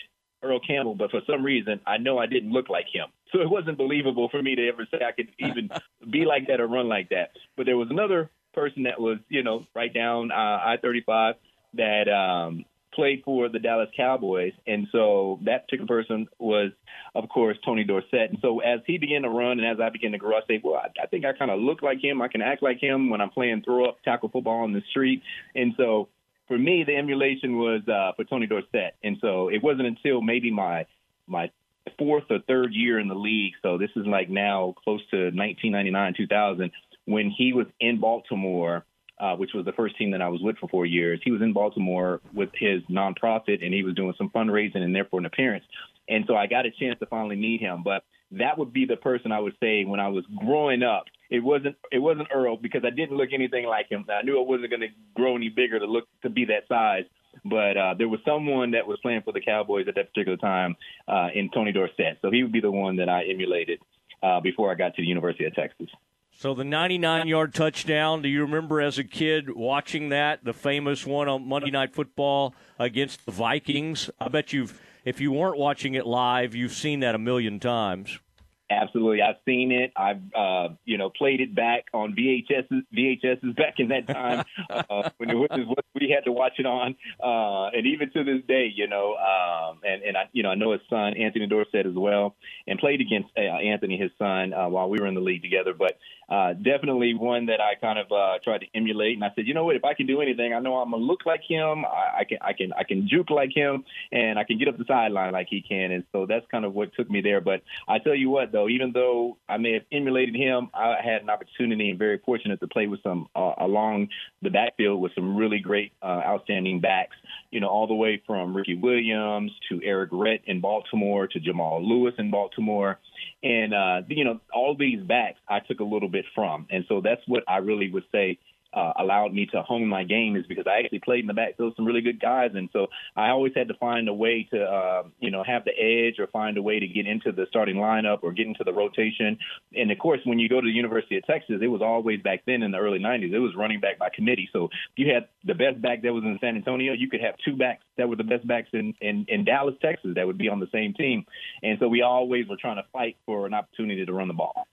Earl 0.43 0.61
Campbell, 0.61 0.95
but 0.95 1.11
for 1.11 1.21
some 1.27 1.45
reason, 1.45 1.81
I 1.87 1.97
know 1.97 2.19
I 2.19 2.27
didn't 2.27 2.53
look 2.53 2.69
like 2.69 2.87
him. 2.93 3.07
So 3.33 3.41
it 3.41 3.51
wasn't 3.51 3.77
believable 3.77 4.29
for 4.31 4.43
me 4.43 4.55
to 4.55 4.69
ever 4.69 4.87
say 4.91 4.99
I 5.07 5.13
could 5.13 5.29
even 5.39 5.71
be 6.11 6.25
like 6.25 6.47
that 6.49 6.61
or 6.61 6.67
run 6.67 6.89
like 6.89 7.11
that. 7.11 7.31
But 7.57 7.67
there 7.67 7.77
was 7.77 7.89
another 7.91 8.31
person 8.55 8.85
that 8.85 9.01
was, 9.01 9.19
you 9.29 9.43
know, 9.43 9.67
right 9.75 9.93
down 9.93 10.31
uh, 10.31 10.35
I 10.35 10.77
35 10.81 11.35
that 11.75 12.09
um, 12.09 12.65
played 12.95 13.23
for 13.25 13.49
the 13.49 13.59
Dallas 13.59 13.89
Cowboys. 13.97 14.53
And 14.67 14.89
so 14.91 15.39
that 15.45 15.67
particular 15.67 15.87
person 15.87 16.27
was, 16.39 16.73
of 17.15 17.29
course, 17.29 17.57
Tony 17.65 17.85
Dorsett. 17.85 18.31
And 18.31 18.39
so 18.41 18.61
as 18.61 18.81
he 18.87 18.99
began 18.99 19.23
to 19.23 19.29
run 19.29 19.61
and 19.61 19.67
as 19.67 19.79
I 19.81 19.91
began 19.91 20.13
to 20.13 20.19
grow, 20.19 20.37
I 20.37 20.41
say, 20.49 20.61
well, 20.63 20.77
I, 20.77 20.89
I 21.03 21.07
think 21.07 21.25
I 21.25 21.33
kind 21.33 21.51
of 21.51 21.61
look 21.61 21.83
like 21.83 22.03
him. 22.03 22.23
I 22.23 22.29
can 22.29 22.43
act 22.43 22.63
like 22.63 22.81
him 22.81 23.11
when 23.11 23.21
I'm 23.21 23.31
playing 23.31 23.63
throw 23.63 23.89
up 23.89 24.03
tackle 24.05 24.31
football 24.31 24.63
on 24.63 24.73
the 24.73 24.83
street. 24.91 25.23
And 25.55 25.75
so 25.77 26.09
for 26.49 26.59
me, 26.59 26.85
the 26.85 26.97
emulation 26.97 27.59
was 27.59 27.83
uh, 27.87 28.13
for 28.17 28.25
Tony 28.25 28.47
Dorsett. 28.47 28.95
And 29.05 29.19
so 29.21 29.49
it 29.49 29.63
wasn't 29.63 29.87
until 29.87 30.21
maybe 30.21 30.51
my 30.51 30.87
my 31.27 31.51
fourth 31.99 32.25
or 32.31 32.39
third 32.47 32.73
year 32.73 32.99
in 32.99 33.09
the 33.09 33.15
league. 33.15 33.53
So 33.63 33.79
this 33.79 33.91
is 33.97 34.07
like 34.07 34.29
now 34.29 34.75
close 34.83 35.01
to 35.11 35.17
1999, 35.31 36.15
2000, 36.17 36.71
when 37.05 37.31
he 37.31 37.53
was 37.53 37.67
in 37.81 38.01
Baltimore, 38.01 38.85
uh, 39.19 39.35
which 39.37 39.51
was 39.55 39.65
the 39.65 39.73
first 39.73 39.97
team 39.97 40.11
that 40.13 40.23
I 40.23 40.29
was 40.29 40.41
with 40.43 40.59
for 40.59 40.69
four 40.69 40.87
years. 40.87 41.21
He 41.25 41.31
was 41.31 41.43
in 41.43 41.53
Baltimore 41.53 42.21
with 42.33 42.51
his 42.55 42.83
nonprofit, 42.91 43.65
and 43.65 43.75
he 43.75 43.83
was 43.83 43.95
doing 43.95 44.15
some 44.17 44.31
fundraising 44.31 44.83
and 44.83 44.95
therefore 44.95 45.21
an 45.21 45.27
appearance. 45.27 45.65
And 46.09 46.25
so 46.27 46.37
I 46.37 46.47
got 46.47 46.67
a 46.67 46.71
chance 46.71 46.99
to 47.01 47.07
finally 47.07 47.37
meet 47.37 47.61
him. 47.61 47.83
But 47.83 48.05
that 48.33 48.59
would 48.59 48.73
be 48.73 48.87
the 48.87 48.97
person 48.97 49.33
I 49.33 49.41
would 49.41 49.55
say 49.61 49.85
when 49.85 50.01
I 50.01 50.09
was 50.09 50.25
growing 50.37 50.83
up. 50.83 51.05
It 51.31 51.41
wasn't 51.41 51.77
it 51.93 51.99
wasn't 51.99 52.29
Earl 52.33 52.57
because 52.57 52.83
I 52.85 52.91
didn't 52.91 53.17
look 53.17 53.31
anything 53.33 53.67
like 53.67 53.91
him. 53.91 54.07
I 54.09 54.23
knew 54.23 54.39
I 54.39 54.47
wasn't 54.47 54.71
going 54.71 54.81
to 54.81 54.89
grow 55.15 55.37
any 55.37 55.51
bigger 55.51 55.79
to 55.79 55.87
look 55.87 56.05
to 56.23 56.31
be 56.31 56.47
that 56.47 56.67
size. 56.69 57.05
But 57.45 57.77
uh, 57.77 57.95
there 57.97 58.09
was 58.09 58.21
someone 58.25 58.73
that 58.73 58.87
was 58.87 58.99
playing 59.01 59.23
for 59.23 59.33
the 59.33 59.41
Cowboys 59.41 59.87
at 59.89 59.95
that 59.95 60.13
particular 60.13 60.37
time 60.39 60.77
uh, 61.07 61.29
in 61.35 61.51
Tony 61.51 61.73
Dorsett. 61.73 62.19
So 62.23 62.31
he 62.31 62.43
would 62.43 62.53
be 62.53 62.61
the 62.61 62.71
one 62.71 62.97
that 62.97 63.09
I 63.09 63.25
emulated 63.25 63.81
uh, 64.23 64.41
before 64.41 64.73
I 64.73 64.75
got 64.75 64.95
to 64.97 65.03
the 65.03 65.07
University 65.07 65.45
of 65.45 65.55
Texas. 65.55 65.89
So 66.33 66.55
the 66.55 66.63
99-yard 66.63 67.53
touchdown. 67.53 68.23
Do 68.23 68.29
you 68.29 68.43
remember 68.43 68.81
as 68.81 68.97
a 68.97 69.05
kid 69.05 69.51
watching 69.51 70.11
that, 70.11 70.45
the 70.45 70.53
famous 70.53 71.05
one 71.05 71.29
on 71.29 71.49
Monday 71.49 71.71
Night 71.71 71.93
Football 71.93 72.55
against 72.79 73.27
the 73.27 73.33
Vikings? 73.33 74.09
I 74.21 74.29
bet 74.29 74.53
you've, 74.53 74.81
if 75.05 75.21
you 75.21 75.33
weren't 75.33 75.59
watching 75.59 75.95
it 75.95 76.07
live, 76.07 76.55
you've 76.55 76.73
seen 76.73 77.01
that 77.01 77.17
a 77.17 77.19
million 77.19 77.59
times. 77.59 78.21
Absolutely, 78.71 79.23
I've 79.23 79.37
seen 79.47 79.73
it. 79.73 79.93
I've 79.97 80.21
uh, 80.35 80.69
you 80.85 80.99
know 80.99 81.09
played 81.09 81.41
it 81.41 81.55
back 81.55 81.87
on 81.95 82.15
VHS 82.15 82.69
VHSs 82.95 83.57
back 83.57 83.75
in 83.79 83.89
that 83.89 84.07
time 84.07 84.45
uh, 84.71 85.09
when 85.17 85.31
it 85.31 85.35
was 85.37 85.49
what 85.67 85.85
we 85.95 86.11
had 86.15 86.25
to 86.25 86.33
watch 86.33 86.53
it 86.59 86.67
on, 86.67 86.95
uh, 87.23 87.71
and 87.75 87.87
even 87.87 88.11
to 88.13 88.25
this 88.25 88.43
day, 88.47 88.71
you 88.75 88.87
know, 88.87 89.15
um, 89.15 89.79
and 89.85 90.03
and 90.03 90.17
I 90.19 90.29
you 90.33 90.43
know 90.43 90.51
I 90.51 90.55
know 90.55 90.73
his 90.73 90.83
son 90.91 91.15
Anthony 91.17 91.47
Dorsett 91.47 91.87
as 91.87 91.95
well, 91.95 92.37
and 92.67 92.79
played 92.79 93.01
against 93.01 93.31
uh, 93.39 93.41
Anthony 93.41 93.97
his 93.97 94.11
son 94.19 94.53
uh, 94.53 94.69
while 94.69 94.91
we 94.91 94.99
were 94.99 95.07
in 95.07 95.15
the 95.15 95.23
league 95.23 95.43
together. 95.43 95.73
But 95.73 95.97
uh, 96.29 96.53
definitely 96.53 97.15
one 97.15 97.47
that 97.47 97.61
I 97.61 97.75
kind 97.75 97.99
of 97.99 98.13
uh, 98.13 98.39
tried 98.45 98.59
to 98.59 98.67
emulate, 98.75 99.15
and 99.15 99.25
I 99.25 99.31
said, 99.35 99.47
you 99.47 99.55
know 99.55 99.65
what, 99.65 99.77
if 99.77 99.85
I 99.85 99.95
can 99.95 100.07
do 100.07 100.21
anything, 100.21 100.53
I 100.53 100.59
know 100.59 100.77
I'm 100.77 100.91
gonna 100.91 101.03
look 101.03 101.25
like 101.25 101.41
him. 101.49 101.85
I, 101.87 102.21
I 102.21 102.25
can 102.25 102.39
I 102.43 102.53
can 102.53 102.73
I 102.75 102.85
can 102.85 103.09
juke 103.09 103.31
like 103.31 103.51
him, 103.55 103.85
and 104.13 104.39
I 104.39 104.45
can 104.45 104.59
get 104.59 104.69
up 104.69 104.77
the 104.77 104.85
sideline 104.87 105.33
like 105.33 105.47
he 105.49 105.63
can, 105.63 105.91
and 105.91 106.05
so 106.13 106.27
that's 106.27 106.45
kind 106.51 106.65
of 106.65 106.75
what 106.75 106.95
took 106.95 107.11
me 107.11 107.23
there. 107.23 107.41
But 107.41 107.63
I 107.87 107.99
tell 107.99 108.15
you 108.15 108.29
what, 108.29 108.53
though, 108.53 108.69
even 108.69 108.93
though 108.93 109.39
I 109.49 109.57
may 109.57 109.73
have 109.73 109.85
emulated 109.91 110.37
him, 110.37 110.69
I 110.75 110.97
had 111.03 111.23
an 111.23 111.31
opportunity 111.31 111.91
and 111.91 111.99
very 111.99 112.19
fortunate 112.19 112.61
to 112.61 112.69
play 112.69 112.87
with 112.87 113.03
some 113.03 113.29
uh, 113.35 113.55
along 113.59 114.09
the 114.43 114.51
backfield 114.51 115.01
with 115.01 115.15
some 115.15 115.37
really 115.37 115.61
great, 115.61 115.93
uh, 116.03 116.21
outstanding 116.27 116.81
backs. 116.81 117.17
You 117.51 117.61
know, 117.61 117.69
all 117.69 117.87
the 117.87 117.95
way 117.95 118.23
from 118.27 118.55
Ricky 118.55 118.75
Williams 118.75 119.53
to 119.71 119.81
Eric 119.83 120.11
Rhett 120.13 120.43
in 120.47 120.61
Baltimore 120.61 121.27
to 121.27 121.41
Jamal 121.41 121.83
Lewis 121.83 122.15
in 122.19 122.31
Baltimore. 122.31 122.99
And, 123.43 123.75
uh, 123.75 124.03
you 124.09 124.25
know, 124.25 124.41
all 124.53 124.77
these 124.77 125.03
backs 125.03 125.39
I 125.49 125.61
took 125.61 125.81
a 125.81 125.85
little 125.85 126.09
bit 126.09 126.25
from. 126.35 126.67
And 126.71 126.85
so 126.89 127.01
that's 127.01 127.23
what 127.27 127.45
I 127.49 127.59
really 127.59 127.91
would 127.91 128.05
say 128.13 128.39
uh, 128.73 128.93
allowed 128.99 129.33
me 129.33 129.47
to 129.47 129.63
hone 129.63 129.87
my 129.87 130.05
game 130.05 130.37
is 130.37 130.47
because 130.47 130.67
I 130.67 130.81
actually 130.81 131.01
played 131.01 131.21
in 131.21 131.27
the 131.27 131.35
backfield 131.35 131.75
some 131.77 131.87
really 131.87 132.01
good 132.01 132.21
guys, 132.21 132.51
and 132.55 132.69
so 132.73 132.89
I 133.17 133.31
always 133.31 133.53
had 133.57 133.69
to 133.69 133.75
find 133.75 134.09
a 134.09 134.15
way 134.15 134.47
to 134.53 134.63
uh, 134.63 135.03
you 135.21 135.31
know 135.31 135.43
have 135.43 135.65
the 135.65 135.73
edge 135.73 136.19
or 136.19 136.27
find 136.27 136.59
a 136.59 136.63
way 136.63 136.79
to 136.79 136.87
get 136.87 137.07
into 137.07 137.33
the 137.33 137.47
starting 137.49 137.77
lineup 137.77 138.19
or 138.23 138.33
get 138.33 138.47
into 138.47 138.65
the 138.65 138.73
rotation. 138.73 139.39
And 139.75 139.91
of 139.91 139.99
course, 139.99 140.21
when 140.25 140.39
you 140.39 140.49
go 140.49 140.61
to 140.61 140.67
the 140.67 140.73
University 140.73 141.17
of 141.17 141.25
Texas, 141.25 141.61
it 141.63 141.69
was 141.69 141.83
always 141.83 142.21
back 142.21 142.43
then 142.47 142.63
in 142.63 142.71
the 142.71 142.79
early 142.79 142.99
'90s. 142.99 143.33
It 143.33 143.39
was 143.39 143.57
running 143.57 143.81
back 143.81 143.99
by 143.99 144.11
committee. 144.15 144.49
So 144.53 144.69
you 144.97 145.13
had 145.13 145.29
the 145.45 145.55
best 145.55 145.81
back 145.81 146.03
that 146.03 146.13
was 146.13 146.25
in 146.25 146.39
San 146.41 146.57
Antonio, 146.57 146.93
you 146.93 147.09
could 147.09 147.21
have 147.21 147.35
two 147.45 147.57
backs 147.57 147.85
that 147.97 148.09
were 148.09 148.17
the 148.17 148.25
best 148.25 148.47
backs 148.47 148.69
in 148.73 148.95
in, 149.01 149.25
in 149.29 149.45
Dallas, 149.45 149.75
Texas, 149.81 150.13
that 150.15 150.27
would 150.27 150.39
be 150.39 150.49
on 150.49 150.61
the 150.61 150.69
same 150.73 150.95
team. 150.95 151.25
And 151.63 151.79
so 151.81 151.89
we 151.89 152.03
always 152.03 152.47
were 152.49 152.57
trying 152.57 152.77
to 152.77 152.85
fight 152.93 153.17
for 153.25 153.47
an 153.47 153.55
opportunity 153.55 154.05
to 154.05 154.13
run 154.13 154.29
the 154.29 154.35
ball. 154.35 154.67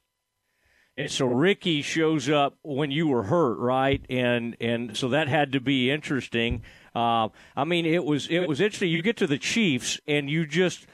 And 0.98 1.12
so 1.12 1.26
Ricky 1.26 1.82
shows 1.82 2.30
up 2.30 2.58
when 2.62 2.90
you 2.90 3.08
were 3.08 3.24
hurt, 3.24 3.58
right? 3.58 4.02
And 4.10 4.56
and 4.62 4.96
so 4.96 5.10
that 5.10 5.28
had 5.28 5.52
to 5.52 5.60
be 5.60 5.92
interesting. 5.92 6.62
Uh, 6.96 7.30
I 7.56 7.66
mean, 7.66 7.86
it 7.86 8.06
was 8.06 8.28
it 8.28 8.48
was 8.48 8.62
interesting. 8.62 8.92
You 8.92 9.02
get 9.02 9.18
to 9.18 9.28
the 9.28 9.38
Chiefs 9.38 10.00
and 10.08 10.30
you 10.30 10.46
just 10.46 10.88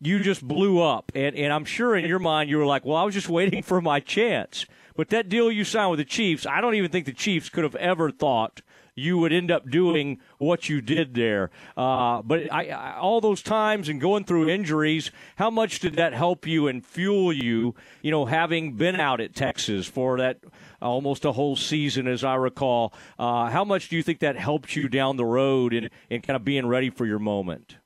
you 0.00 0.18
just 0.18 0.46
blew 0.46 0.80
up, 0.80 1.12
and 1.14 1.36
and 1.36 1.52
I'm 1.52 1.64
sure 1.64 1.94
in 1.94 2.04
your 2.04 2.18
mind 2.18 2.50
you 2.50 2.58
were 2.58 2.66
like, 2.66 2.84
well, 2.84 2.96
I 2.96 3.04
was 3.04 3.14
just 3.14 3.28
waiting 3.28 3.62
for 3.64 3.80
my 3.80 4.00
chance. 4.00 4.66
But 4.96 5.10
that 5.10 5.28
deal 5.28 5.50
you 5.50 5.64
signed 5.64 5.90
with 5.90 5.98
the 5.98 6.04
Chiefs, 6.04 6.46
I 6.46 6.60
don't 6.60 6.74
even 6.74 6.90
think 6.90 7.06
the 7.06 7.12
Chiefs 7.12 7.48
could 7.48 7.64
have 7.64 7.74
ever 7.76 8.10
thought 8.10 8.60
you 8.94 9.18
would 9.18 9.32
end 9.32 9.50
up 9.50 9.68
doing 9.68 10.20
what 10.38 10.68
you 10.68 10.80
did 10.80 11.14
there. 11.14 11.50
Uh, 11.76 12.22
but 12.22 12.52
I, 12.52 12.68
I, 12.68 12.98
all 12.98 13.20
those 13.20 13.42
times 13.42 13.88
and 13.88 14.00
going 14.00 14.24
through 14.24 14.48
injuries, 14.48 15.10
how 15.36 15.50
much 15.50 15.80
did 15.80 15.94
that 15.96 16.12
help 16.12 16.46
you 16.46 16.68
and 16.68 16.84
fuel 16.84 17.32
you? 17.32 17.74
You 18.02 18.10
know, 18.10 18.26
having 18.26 18.76
been 18.76 18.96
out 18.96 19.20
at 19.20 19.34
Texas 19.34 19.86
for 19.86 20.18
that 20.18 20.38
almost 20.80 21.24
a 21.24 21.32
whole 21.32 21.56
season, 21.56 22.06
as 22.06 22.22
I 22.22 22.34
recall. 22.34 22.92
Uh, 23.18 23.48
how 23.50 23.64
much 23.64 23.88
do 23.88 23.96
you 23.96 24.02
think 24.02 24.20
that 24.20 24.36
helped 24.36 24.76
you 24.76 24.88
down 24.88 25.16
the 25.16 25.24
road 25.24 25.72
and, 25.72 25.90
and 26.10 26.22
kind 26.22 26.36
of 26.36 26.44
being 26.44 26.66
ready 26.66 26.90
for 26.90 27.06
your 27.06 27.18
moment? 27.18 27.78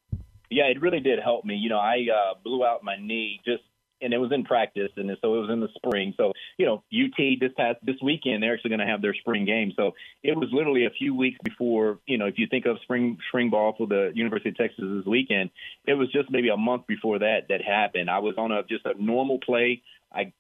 Yeah, 0.51 0.65
it 0.65 0.81
really 0.81 1.01
did 1.01 1.19
help 1.23 1.45
me. 1.45 1.57
You 1.57 1.69
know, 1.69 1.79
I 1.79 2.07
uh, 2.13 2.35
blew 2.43 2.65
out 2.65 2.83
my 2.83 2.97
knee 2.97 3.41
just 3.45 3.63
and 4.01 4.13
it 4.13 4.19
was 4.19 4.33
in 4.33 4.45
practice, 4.45 4.91
and 4.97 5.11
so 5.21 5.35
it 5.35 5.41
was 5.41 5.51
in 5.51 5.61
the 5.61 5.69
spring. 5.77 6.15
So 6.17 6.33
you 6.57 6.67
know, 6.67 6.83
UT 6.93 7.41
this 7.41 7.53
past 7.57 7.79
this 7.83 7.97
weekend 8.03 8.43
they're 8.43 8.55
actually 8.55 8.71
going 8.71 8.81
to 8.81 8.87
have 8.87 9.03
their 9.03 9.15
spring 9.15 9.45
game. 9.45 9.73
So 9.77 9.93
it 10.23 10.37
was 10.37 10.49
literally 10.53 10.87
a 10.87 10.91
few 10.91 11.15
weeks 11.15 11.39
before. 11.43 11.99
You 12.07 12.19
know, 12.19 12.27
if 12.27 12.39
you 12.39 12.47
think 12.47 12.67
of 12.67 12.79
spring 12.83 13.19
spring 13.29 13.51
ball 13.51 13.75
for 13.77 13.87
the 13.87 14.13
University 14.15 14.51
of 14.51 14.57
Texas 14.57 14.85
this 14.87 15.07
weekend, 15.07 15.51
it 15.87 15.95
was 15.95 16.11
just 16.13 16.31
maybe 16.31 16.49
a 16.49 16.57
month 16.57 16.87
before 16.87 17.19
that 17.21 17.49
that 17.49 17.63
happened. 17.63 18.11
I 18.11 18.19
was 18.19 18.35
on 18.39 18.53
a 18.53 18.63
just 18.65 18.87
a 18.87 18.95
normal 19.03 19.39
play. 19.39 19.83
I 20.13 20.33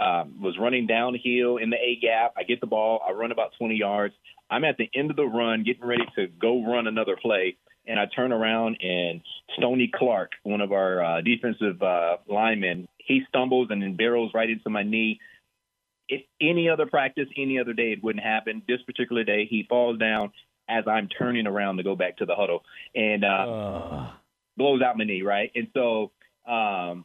um, 0.00 0.40
was 0.40 0.56
running 0.58 0.86
downhill 0.86 1.56
in 1.56 1.70
the 1.70 1.76
A 1.76 1.98
gap. 2.00 2.34
I 2.36 2.44
get 2.44 2.60
the 2.60 2.68
ball. 2.68 3.02
I 3.06 3.10
run 3.10 3.32
about 3.32 3.52
20 3.58 3.74
yards. 3.74 4.14
I'm 4.48 4.62
at 4.64 4.76
the 4.76 4.88
end 4.94 5.10
of 5.10 5.16
the 5.16 5.24
run, 5.24 5.64
getting 5.64 5.84
ready 5.84 6.04
to 6.14 6.28
go 6.28 6.64
run 6.64 6.86
another 6.86 7.16
play 7.20 7.56
and 7.86 7.98
I 7.98 8.06
turn 8.06 8.32
around 8.32 8.78
and 8.82 9.20
Stony 9.56 9.90
Clark, 9.94 10.32
one 10.42 10.60
of 10.60 10.72
our 10.72 11.04
uh, 11.04 11.20
defensive 11.20 11.82
uh, 11.82 12.16
linemen, 12.28 12.88
he 12.98 13.22
stumbles 13.28 13.68
and 13.70 13.82
then 13.82 13.96
barrels 13.96 14.32
right 14.34 14.48
into 14.50 14.70
my 14.70 14.82
knee. 14.82 15.20
If 16.08 16.22
any 16.40 16.68
other 16.68 16.86
practice, 16.86 17.26
any 17.36 17.58
other 17.58 17.72
day, 17.72 17.92
it 17.92 18.02
wouldn't 18.02 18.24
happen. 18.24 18.62
This 18.68 18.82
particular 18.82 19.24
day, 19.24 19.46
he 19.48 19.66
falls 19.68 19.98
down 19.98 20.32
as 20.68 20.84
I'm 20.86 21.08
turning 21.08 21.46
around 21.46 21.76
to 21.76 21.82
go 21.82 21.96
back 21.96 22.16
to 22.18 22.26
the 22.26 22.34
huddle 22.34 22.64
and 22.94 23.24
uh, 23.24 23.28
uh. 23.28 24.10
blows 24.56 24.82
out 24.82 24.98
my 24.98 25.04
knee, 25.04 25.22
right? 25.22 25.50
And 25.54 25.68
so 25.74 26.10
um, 26.46 27.04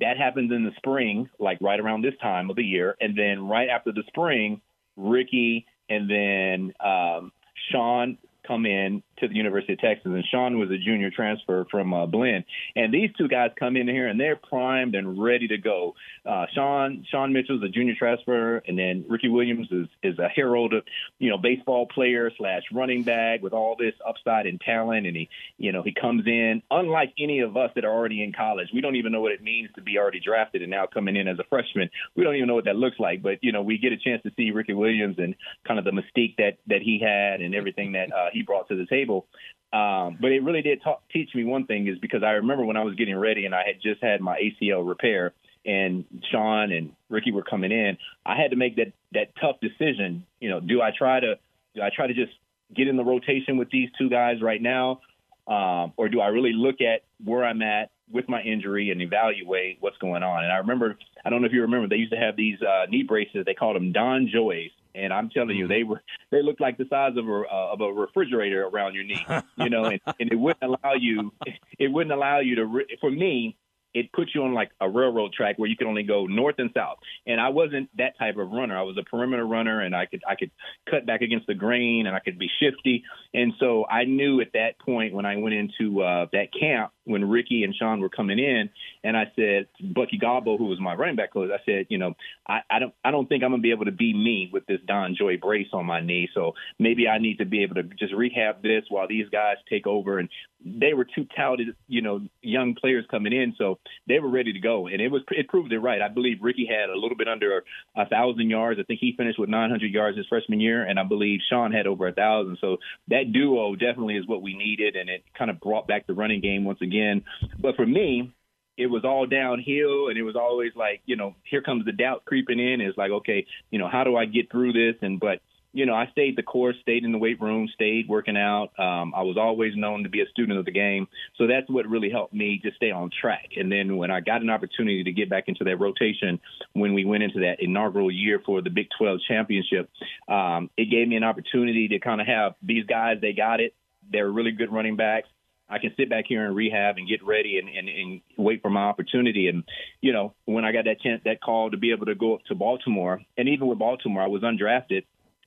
that 0.00 0.16
happens 0.16 0.52
in 0.52 0.64
the 0.64 0.72
spring, 0.76 1.28
like 1.38 1.58
right 1.60 1.78
around 1.78 2.02
this 2.02 2.14
time 2.20 2.50
of 2.50 2.56
the 2.56 2.64
year. 2.64 2.96
And 3.00 3.16
then 3.16 3.46
right 3.48 3.68
after 3.68 3.92
the 3.92 4.02
spring, 4.08 4.60
Ricky 4.96 5.66
and 5.88 6.10
then 6.10 6.72
um, 6.84 7.32
Sean 7.70 8.18
come 8.46 8.66
in 8.66 9.02
to 9.18 9.28
the 9.28 9.34
University 9.34 9.72
of 9.72 9.78
Texas, 9.78 10.06
and 10.06 10.24
Sean 10.30 10.58
was 10.58 10.70
a 10.70 10.78
junior 10.78 11.10
transfer 11.10 11.66
from 11.70 11.92
uh, 11.94 12.06
Blinn. 12.06 12.44
And 12.74 12.92
these 12.92 13.10
two 13.16 13.28
guys 13.28 13.50
come 13.58 13.76
in 13.76 13.88
here 13.88 14.08
and 14.08 14.20
they're 14.20 14.36
primed 14.36 14.94
and 14.94 15.20
ready 15.20 15.48
to 15.48 15.58
go. 15.58 15.94
Uh, 16.24 16.46
Sean 16.54 17.04
Sean 17.10 17.32
Mitchell's 17.32 17.62
a 17.62 17.68
junior 17.68 17.94
transfer, 17.98 18.62
and 18.66 18.78
then 18.78 19.04
Ricky 19.08 19.28
Williams 19.28 19.68
is 19.70 19.86
is 20.02 20.18
a 20.18 20.28
herald, 20.28 20.74
of, 20.74 20.84
you 21.18 21.30
know, 21.30 21.38
baseball 21.38 21.86
player 21.86 22.30
slash 22.36 22.62
running 22.72 23.02
back 23.02 23.42
with 23.42 23.52
all 23.52 23.76
this 23.78 23.94
upside 24.06 24.46
and 24.46 24.60
talent. 24.60 25.06
And 25.06 25.16
he, 25.16 25.28
you 25.58 25.72
know, 25.72 25.82
he 25.82 25.92
comes 25.92 26.26
in 26.26 26.62
unlike 26.70 27.12
any 27.18 27.40
of 27.40 27.56
us 27.56 27.70
that 27.74 27.84
are 27.84 27.92
already 27.92 28.22
in 28.22 28.32
college. 28.32 28.68
We 28.74 28.80
don't 28.80 28.96
even 28.96 29.12
know 29.12 29.20
what 29.20 29.32
it 29.32 29.42
means 29.42 29.70
to 29.76 29.82
be 29.82 29.98
already 29.98 30.20
drafted 30.20 30.62
and 30.62 30.70
now 30.70 30.86
coming 30.86 31.16
in 31.16 31.28
as 31.28 31.38
a 31.38 31.44
freshman. 31.48 31.90
We 32.14 32.24
don't 32.24 32.36
even 32.36 32.48
know 32.48 32.54
what 32.54 32.66
that 32.66 32.76
looks 32.76 32.98
like. 32.98 33.22
But 33.22 33.38
you 33.42 33.52
know, 33.52 33.62
we 33.62 33.78
get 33.78 33.92
a 33.92 33.96
chance 33.96 34.22
to 34.24 34.30
see 34.36 34.50
Ricky 34.50 34.74
Williams 34.74 35.16
and 35.18 35.34
kind 35.66 35.78
of 35.78 35.84
the 35.84 35.92
mystique 35.92 36.36
that 36.36 36.58
that 36.66 36.82
he 36.82 37.00
had 37.00 37.40
and 37.40 37.54
everything 37.54 37.92
that 37.92 38.12
uh, 38.12 38.28
he 38.36 38.42
brought 38.42 38.68
to 38.68 38.76
the 38.76 38.86
table. 38.86 39.26
Um, 39.72 40.18
but 40.20 40.30
it 40.30 40.42
really 40.42 40.62
did 40.62 40.80
teach 41.12 41.34
me 41.34 41.44
one 41.44 41.66
thing 41.66 41.88
is 41.88 41.98
because 41.98 42.22
I 42.22 42.32
remember 42.32 42.64
when 42.64 42.76
I 42.76 42.84
was 42.84 42.94
getting 42.94 43.16
ready 43.16 43.46
and 43.46 43.54
I 43.54 43.64
had 43.66 43.82
just 43.82 44.02
had 44.02 44.20
my 44.20 44.38
ACL 44.38 44.86
repair 44.86 45.32
and 45.66 46.04
Sean 46.30 46.70
and 46.70 46.92
Ricky 47.08 47.32
were 47.32 47.42
coming 47.42 47.72
in, 47.72 47.98
I 48.24 48.36
had 48.36 48.52
to 48.52 48.56
make 48.56 48.76
that 48.76 48.92
that 49.12 49.28
tough 49.40 49.56
decision. 49.60 50.24
You 50.40 50.50
know, 50.50 50.60
do 50.60 50.80
I 50.80 50.92
try 50.96 51.20
to 51.20 51.34
do 51.74 51.82
I 51.82 51.90
try 51.94 52.06
to 52.06 52.14
just 52.14 52.32
get 52.74 52.88
in 52.88 52.96
the 52.96 53.04
rotation 53.04 53.56
with 53.56 53.70
these 53.70 53.88
two 53.98 54.08
guys 54.08 54.40
right 54.40 54.62
now, 54.62 55.00
um, 55.46 55.92
or 55.96 56.08
do 56.08 56.20
I 56.20 56.28
really 56.28 56.52
look 56.52 56.80
at 56.80 57.02
where 57.24 57.44
I'm 57.44 57.62
at 57.62 57.90
with 58.10 58.28
my 58.28 58.40
injury 58.42 58.90
and 58.90 59.02
evaluate 59.02 59.78
what's 59.80 59.98
going 59.98 60.22
on? 60.22 60.44
And 60.44 60.52
I 60.52 60.58
remember, 60.58 60.96
I 61.24 61.30
don't 61.30 61.42
know 61.42 61.46
if 61.46 61.52
you 61.52 61.62
remember, 61.62 61.88
they 61.88 61.96
used 61.96 62.12
to 62.12 62.18
have 62.18 62.36
these 62.36 62.60
uh, 62.62 62.86
knee 62.88 63.02
braces. 63.02 63.44
They 63.44 63.54
called 63.54 63.76
them 63.76 63.92
DonJoys, 63.92 64.70
and 64.96 65.12
I'm 65.12 65.28
telling 65.30 65.56
you, 65.56 65.64
mm-hmm. 65.64 65.72
they 65.72 65.82
were 65.82 66.02
they 66.30 66.42
looked 66.42 66.60
like 66.60 66.78
the 66.78 66.86
size 66.88 67.16
of 67.16 67.28
a 67.28 67.42
uh, 67.50 67.72
of 67.72 67.80
a 67.80 67.92
refrigerator 67.92 68.66
around 68.66 68.94
your 68.94 69.04
knee, 69.04 69.24
you 69.56 69.70
know, 69.70 69.84
and, 69.84 70.00
and 70.20 70.32
it 70.32 70.36
wouldn't 70.36 70.62
allow 70.62 70.94
you 70.94 71.32
it 71.78 71.88
wouldn't 71.92 72.12
allow 72.12 72.40
you 72.40 72.56
to. 72.56 72.66
Re- 72.66 72.98
for 73.00 73.10
me, 73.10 73.56
it 73.96 74.12
puts 74.12 74.34
you 74.34 74.42
on 74.42 74.52
like 74.52 74.70
a 74.78 74.88
railroad 74.88 75.32
track 75.32 75.58
where 75.58 75.70
you 75.70 75.76
can 75.76 75.86
only 75.86 76.02
go 76.02 76.26
north 76.26 76.56
and 76.58 76.70
south. 76.74 76.98
And 77.26 77.40
I 77.40 77.48
wasn't 77.48 77.88
that 77.96 78.18
type 78.18 78.36
of 78.36 78.50
runner. 78.50 78.76
I 78.76 78.82
was 78.82 78.98
a 78.98 79.02
perimeter 79.02 79.46
runner, 79.46 79.80
and 79.80 79.96
I 79.96 80.04
could 80.04 80.22
I 80.28 80.34
could 80.34 80.50
cut 80.90 81.06
back 81.06 81.22
against 81.22 81.46
the 81.46 81.54
grain, 81.54 82.06
and 82.06 82.14
I 82.14 82.20
could 82.20 82.38
be 82.38 82.50
shifty. 82.60 83.04
And 83.32 83.54
so 83.58 83.86
I 83.86 84.04
knew 84.04 84.42
at 84.42 84.52
that 84.52 84.78
point 84.78 85.14
when 85.14 85.24
I 85.24 85.36
went 85.36 85.54
into 85.54 86.02
uh, 86.02 86.26
that 86.32 86.48
camp 86.52 86.92
when 87.04 87.26
Ricky 87.28 87.62
and 87.62 87.74
Sean 87.74 88.00
were 88.00 88.08
coming 88.08 88.38
in, 88.38 88.68
and 89.02 89.16
I 89.16 89.32
said 89.36 89.68
Bucky 89.80 90.18
Godbolt, 90.18 90.58
who 90.58 90.66
was 90.66 90.80
my 90.80 90.94
running 90.94 91.16
back 91.16 91.32
coach, 91.32 91.50
I 91.50 91.64
said, 91.64 91.86
you 91.88 91.98
know, 91.98 92.14
I, 92.46 92.60
I 92.68 92.78
don't 92.80 92.94
I 93.02 93.10
don't 93.10 93.28
think 93.28 93.42
I'm 93.42 93.50
gonna 93.50 93.62
be 93.62 93.70
able 93.70 93.86
to 93.86 93.92
be 93.92 94.12
me 94.12 94.50
with 94.52 94.66
this 94.66 94.80
DonJoy 94.86 95.40
brace 95.40 95.68
on 95.72 95.86
my 95.86 96.00
knee. 96.00 96.28
So 96.34 96.52
maybe 96.78 97.08
I 97.08 97.18
need 97.18 97.38
to 97.38 97.46
be 97.46 97.62
able 97.62 97.76
to 97.76 97.84
just 97.84 98.12
rehab 98.12 98.62
this 98.62 98.84
while 98.90 99.08
these 99.08 99.28
guys 99.30 99.56
take 99.70 99.86
over. 99.86 100.18
And 100.18 100.28
they 100.64 100.94
were 100.94 101.04
two 101.04 101.26
talented, 101.36 101.76
you 101.86 102.02
know, 102.02 102.20
young 102.42 102.74
players 102.74 103.04
coming 103.10 103.32
in, 103.32 103.54
so 103.58 103.78
they 104.08 104.18
were 104.18 104.28
ready 104.28 104.52
to 104.52 104.58
go, 104.58 104.86
and 104.86 105.00
it 105.00 105.08
was 105.08 105.22
it 105.30 105.48
proved 105.48 105.72
it 105.72 105.78
right. 105.78 106.00
I 106.00 106.08
believe 106.08 106.38
Ricky 106.40 106.66
had 106.66 106.90
a 106.90 106.98
little 106.98 107.16
bit 107.16 107.28
under 107.28 107.64
a 107.96 108.06
thousand 108.06 108.50
yards. 108.50 108.80
I 108.80 108.84
think 108.84 109.00
he 109.00 109.14
finished 109.16 109.38
with 109.38 109.48
900 109.48 109.90
yards 109.90 110.16
his 110.16 110.26
freshman 110.28 110.60
year, 110.60 110.82
and 110.82 110.98
I 110.98 111.04
believe 111.04 111.40
Sean 111.48 111.72
had 111.72 111.86
over 111.86 112.08
a 112.08 112.12
thousand. 112.12 112.58
So 112.60 112.78
that 113.08 113.32
duo 113.32 113.74
definitely 113.74 114.16
is 114.16 114.26
what 114.26 114.42
we 114.42 114.56
needed, 114.56 114.96
and 114.96 115.08
it 115.08 115.24
kind 115.36 115.50
of 115.50 115.60
brought 115.60 115.86
back 115.86 116.06
the 116.06 116.14
running 116.14 116.40
game 116.40 116.64
once 116.64 116.80
again. 116.82 117.22
But 117.58 117.76
for 117.76 117.86
me, 117.86 118.32
it 118.76 118.86
was 118.86 119.04
all 119.04 119.26
downhill 119.26 120.08
and 120.08 120.18
it 120.18 120.22
was 120.22 120.36
always 120.36 120.72
like, 120.76 121.00
you 121.06 121.16
know, 121.16 121.34
here 121.44 121.62
comes 121.62 121.84
the 121.84 121.92
doubt 121.92 122.24
creeping 122.26 122.60
in. 122.60 122.80
It's 122.80 122.98
like, 122.98 123.10
okay, 123.10 123.46
you 123.70 123.78
know, 123.78 123.88
how 123.88 124.04
do 124.04 124.16
I 124.16 124.26
get 124.26 124.50
through 124.50 124.74
this? 124.74 124.96
And 125.00 125.18
but 125.18 125.40
you 125.76 125.84
know, 125.84 125.92
I 125.92 126.08
stayed 126.10 126.36
the 126.36 126.42
course, 126.42 126.74
stayed 126.80 127.04
in 127.04 127.12
the 127.12 127.18
weight 127.18 127.38
room, 127.38 127.68
stayed 127.74 128.08
working 128.08 128.36
out. 128.36 128.70
Um, 128.78 129.12
I 129.14 129.20
was 129.20 129.36
always 129.36 129.76
known 129.76 130.04
to 130.04 130.08
be 130.08 130.22
a 130.22 130.26
student 130.28 130.58
of 130.58 130.64
the 130.64 130.70
game. 130.70 131.06
So 131.36 131.46
that's 131.46 131.68
what 131.68 131.86
really 131.86 132.08
helped 132.08 132.32
me 132.32 132.58
to 132.64 132.70
stay 132.76 132.90
on 132.90 133.10
track. 133.10 133.50
And 133.56 133.70
then 133.70 133.98
when 133.98 134.10
I 134.10 134.20
got 134.20 134.40
an 134.40 134.48
opportunity 134.48 135.04
to 135.04 135.12
get 135.12 135.28
back 135.28 135.48
into 135.48 135.64
that 135.64 135.78
rotation, 135.78 136.40
when 136.72 136.94
we 136.94 137.04
went 137.04 137.24
into 137.24 137.40
that 137.40 137.56
inaugural 137.60 138.10
year 138.10 138.40
for 138.46 138.62
the 138.62 138.70
Big 138.70 138.88
12 138.96 139.20
championship, 139.28 139.90
um, 140.28 140.70
it 140.78 140.86
gave 140.86 141.08
me 141.08 141.16
an 141.16 141.24
opportunity 141.24 141.88
to 141.88 141.98
kind 141.98 142.22
of 142.22 142.26
have 142.26 142.54
these 142.62 142.86
guys, 142.86 143.18
they 143.20 143.34
got 143.34 143.60
it. 143.60 143.74
They're 144.10 144.30
really 144.30 144.52
good 144.52 144.72
running 144.72 144.96
backs. 144.96 145.28
I 145.68 145.78
can 145.78 145.92
sit 145.98 146.08
back 146.08 146.24
here 146.26 146.46
and 146.46 146.56
rehab 146.56 146.96
and 146.96 147.06
get 147.06 147.22
ready 147.22 147.58
and, 147.58 147.68
and, 147.68 147.88
and 147.88 148.20
wait 148.38 148.62
for 148.62 148.70
my 148.70 148.84
opportunity. 148.84 149.48
And, 149.48 149.64
you 150.00 150.14
know, 150.14 150.32
when 150.46 150.64
I 150.64 150.72
got 150.72 150.86
that 150.86 151.00
chance, 151.00 151.20
that 151.24 151.42
call 151.42 151.70
to 151.70 151.76
be 151.76 151.90
able 151.90 152.06
to 152.06 152.14
go 152.14 152.36
up 152.36 152.44
to 152.44 152.54
Baltimore, 152.54 153.20
and 153.36 153.48
even 153.48 153.66
with 153.66 153.78
Baltimore, 153.78 154.22
I 154.22 154.28
was 154.28 154.42
undrafted 154.42 155.02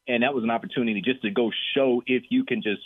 and 0.10 0.24
that 0.24 0.34
was 0.34 0.44
an 0.44 0.50
opportunity 0.50 1.02
just 1.02 1.22
to 1.22 1.30
go 1.30 1.52
show 1.76 2.02
if 2.08 2.24
you 2.30 2.44
can 2.44 2.62
just 2.62 2.82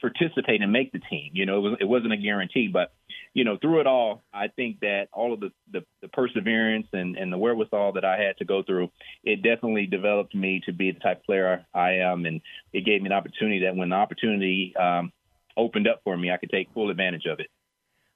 participate 0.00 0.60
and 0.60 0.72
make 0.72 0.92
the 0.92 0.98
team. 0.98 1.30
You 1.32 1.46
know, 1.46 1.58
it, 1.58 1.60
was, 1.60 1.78
it 1.80 1.84
wasn't 1.84 2.12
a 2.12 2.16
guarantee, 2.16 2.68
but 2.70 2.92
you 3.32 3.44
know, 3.44 3.56
through 3.60 3.80
it 3.80 3.86
all, 3.86 4.24
I 4.32 4.48
think 4.48 4.80
that 4.80 5.08
all 5.12 5.32
of 5.32 5.40
the, 5.40 5.50
the, 5.70 5.84
the 6.02 6.08
perseverance 6.08 6.86
and, 6.92 7.16
and 7.16 7.32
the 7.32 7.38
wherewithal 7.38 7.92
that 7.92 8.04
I 8.04 8.18
had 8.18 8.36
to 8.38 8.44
go 8.44 8.62
through, 8.62 8.90
it 9.24 9.42
definitely 9.42 9.86
developed 9.86 10.34
me 10.34 10.62
to 10.66 10.72
be 10.72 10.90
the 10.90 11.00
type 11.00 11.18
of 11.18 11.24
player 11.24 11.64
I 11.74 11.92
am, 11.98 12.26
and 12.26 12.40
it 12.72 12.84
gave 12.84 13.02
me 13.02 13.06
an 13.06 13.12
opportunity 13.12 13.64
that 13.64 13.76
when 13.76 13.90
the 13.90 13.96
opportunity 13.96 14.74
um, 14.76 15.12
opened 15.56 15.86
up 15.86 16.00
for 16.02 16.16
me, 16.16 16.30
I 16.30 16.38
could 16.38 16.50
take 16.50 16.72
full 16.72 16.90
advantage 16.90 17.26
of 17.26 17.40
it. 17.40 17.48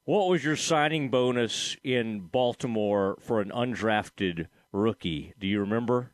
What 0.04 0.28
was 0.28 0.42
your 0.42 0.56
signing 0.56 1.10
bonus 1.10 1.76
in 1.84 2.20
Baltimore 2.20 3.18
for 3.20 3.40
an 3.42 3.50
undrafted 3.50 4.48
rookie? 4.72 5.34
Do 5.38 5.46
you 5.46 5.60
remember? 5.60 6.12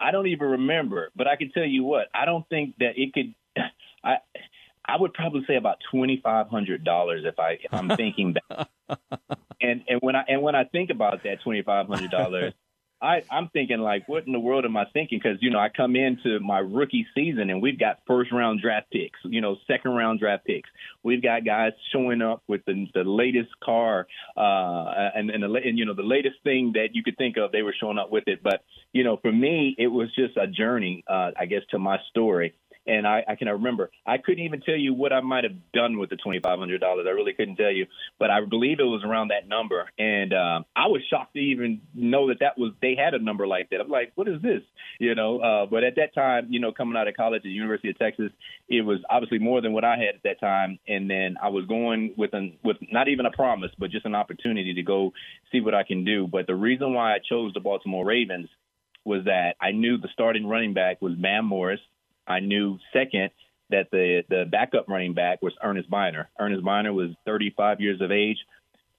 I 0.00 0.10
don't 0.10 0.26
even 0.28 0.48
remember, 0.48 1.10
but 1.14 1.26
I 1.26 1.36
can 1.36 1.50
tell 1.52 1.64
you 1.64 1.84
what. 1.84 2.08
I 2.14 2.24
don't 2.24 2.48
think 2.48 2.76
that 2.78 2.92
it 2.96 3.12
could. 3.12 3.34
I 4.04 4.16
I 4.84 4.96
would 4.98 5.12
probably 5.12 5.44
say 5.46 5.56
about 5.56 5.78
twenty 5.90 6.20
five 6.22 6.48
hundred 6.48 6.84
dollars 6.84 7.24
if 7.24 7.38
I 7.38 7.58
if 7.62 7.72
I'm 7.72 7.88
thinking 7.96 8.34
back. 8.34 8.68
and 9.60 9.84
and 9.88 10.00
when 10.00 10.16
I 10.16 10.24
and 10.26 10.42
when 10.42 10.54
I 10.54 10.64
think 10.64 10.90
about 10.90 11.22
that 11.24 11.42
twenty 11.42 11.62
five 11.62 11.86
hundred 11.86 12.10
dollars, 12.10 12.54
I, 13.02 13.22
I'm 13.30 13.48
thinking 13.48 13.78
like, 13.78 14.08
what 14.08 14.26
in 14.26 14.32
the 14.32 14.40
world 14.40 14.64
am 14.64 14.76
I 14.76 14.84
thinking? 14.92 15.20
Because 15.22 15.38
you 15.40 15.50
know, 15.50 15.58
I 15.58 15.68
come 15.68 15.96
into 15.96 16.38
my 16.40 16.58
rookie 16.58 17.06
season 17.14 17.48
and 17.50 17.62
we've 17.62 17.78
got 17.78 18.00
first 18.06 18.30
round 18.32 18.60
draft 18.60 18.90
picks, 18.90 19.18
you 19.24 19.40
know, 19.40 19.56
second 19.66 19.92
round 19.92 20.20
draft 20.20 20.44
picks. 20.44 20.68
We've 21.02 21.22
got 21.22 21.44
guys 21.44 21.72
showing 21.92 22.20
up 22.20 22.42
with 22.46 22.64
the, 22.66 22.86
the 22.92 23.04
latest 23.04 23.50
car, 23.64 24.06
uh, 24.36 25.10
and 25.14 25.30
and, 25.30 25.42
the, 25.42 25.60
and 25.64 25.78
you 25.78 25.86
know 25.86 25.94
the 25.94 26.02
latest 26.02 26.36
thing 26.44 26.72
that 26.74 26.88
you 26.92 27.02
could 27.02 27.16
think 27.16 27.36
of. 27.36 27.52
They 27.52 27.62
were 27.62 27.74
showing 27.78 27.98
up 27.98 28.10
with 28.10 28.24
it, 28.26 28.42
but 28.42 28.62
you 28.92 29.04
know, 29.04 29.16
for 29.16 29.32
me, 29.32 29.74
it 29.78 29.88
was 29.88 30.08
just 30.14 30.36
a 30.36 30.46
journey, 30.46 31.04
uh, 31.08 31.30
I 31.38 31.46
guess, 31.46 31.62
to 31.70 31.78
my 31.78 31.98
story 32.10 32.54
and 32.86 33.06
I, 33.06 33.22
I 33.28 33.34
can 33.36 33.48
remember 33.48 33.90
I 34.06 34.18
couldn't 34.18 34.44
even 34.44 34.60
tell 34.60 34.76
you 34.76 34.94
what 34.94 35.12
I 35.12 35.20
might 35.20 35.44
have 35.44 35.72
done 35.72 35.98
with 35.98 36.10
the 36.10 36.16
twenty 36.16 36.40
five 36.40 36.58
hundred 36.58 36.80
dollars. 36.80 37.06
I 37.08 37.12
really 37.12 37.32
couldn't 37.32 37.56
tell 37.56 37.70
you, 37.70 37.86
but 38.18 38.30
I 38.30 38.44
believe 38.44 38.80
it 38.80 38.84
was 38.84 39.02
around 39.04 39.28
that 39.28 39.48
number, 39.48 39.88
and 39.98 40.32
um, 40.32 40.64
I 40.74 40.86
was 40.86 41.02
shocked 41.10 41.34
to 41.34 41.40
even 41.40 41.82
know 41.94 42.28
that 42.28 42.40
that 42.40 42.58
was 42.58 42.72
they 42.80 42.94
had 42.96 43.14
a 43.14 43.18
number 43.18 43.46
like 43.46 43.70
that. 43.70 43.80
I'm 43.80 43.88
like, 43.88 44.12
what 44.14 44.28
is 44.28 44.40
this? 44.42 44.62
You 44.98 45.14
know, 45.14 45.40
uh, 45.40 45.66
but 45.66 45.84
at 45.84 45.96
that 45.96 46.14
time, 46.14 46.48
you 46.50 46.60
know, 46.60 46.72
coming 46.72 46.96
out 46.96 47.08
of 47.08 47.16
college 47.16 47.38
at 47.38 47.44
the 47.44 47.50
University 47.50 47.90
of 47.90 47.98
Texas, 47.98 48.30
it 48.68 48.82
was 48.82 48.98
obviously 49.08 49.38
more 49.38 49.60
than 49.60 49.72
what 49.72 49.84
I 49.84 49.96
had 49.96 50.16
at 50.16 50.22
that 50.24 50.40
time, 50.40 50.78
and 50.88 51.08
then 51.08 51.36
I 51.42 51.48
was 51.48 51.66
going 51.66 52.14
with 52.16 52.34
an 52.34 52.58
with 52.64 52.76
not 52.90 53.08
even 53.08 53.26
a 53.26 53.30
promise, 53.30 53.70
but 53.78 53.90
just 53.90 54.06
an 54.06 54.14
opportunity 54.14 54.74
to 54.74 54.82
go 54.82 55.12
see 55.52 55.60
what 55.60 55.74
I 55.74 55.82
can 55.82 56.04
do. 56.04 56.26
But 56.26 56.46
the 56.46 56.54
reason 56.54 56.94
why 56.94 57.14
I 57.14 57.18
chose 57.18 57.52
the 57.54 57.60
Baltimore 57.60 58.04
Ravens 58.04 58.48
was 59.04 59.24
that 59.24 59.54
I 59.60 59.72
knew 59.72 59.98
the 59.98 60.08
starting 60.12 60.46
running 60.46 60.74
back 60.74 61.00
was 61.00 61.14
Bam 61.14 61.46
Morris. 61.46 61.80
I 62.26 62.40
knew 62.40 62.78
second 62.92 63.30
that 63.70 63.90
the 63.90 64.22
the 64.28 64.44
backup 64.50 64.88
running 64.88 65.14
back 65.14 65.42
was 65.42 65.52
Ernest 65.62 65.90
Byner. 65.90 66.28
Ernest 66.38 66.64
Byner 66.64 66.92
was 66.92 67.10
35 67.24 67.80
years 67.80 68.00
of 68.00 68.10
age. 68.10 68.38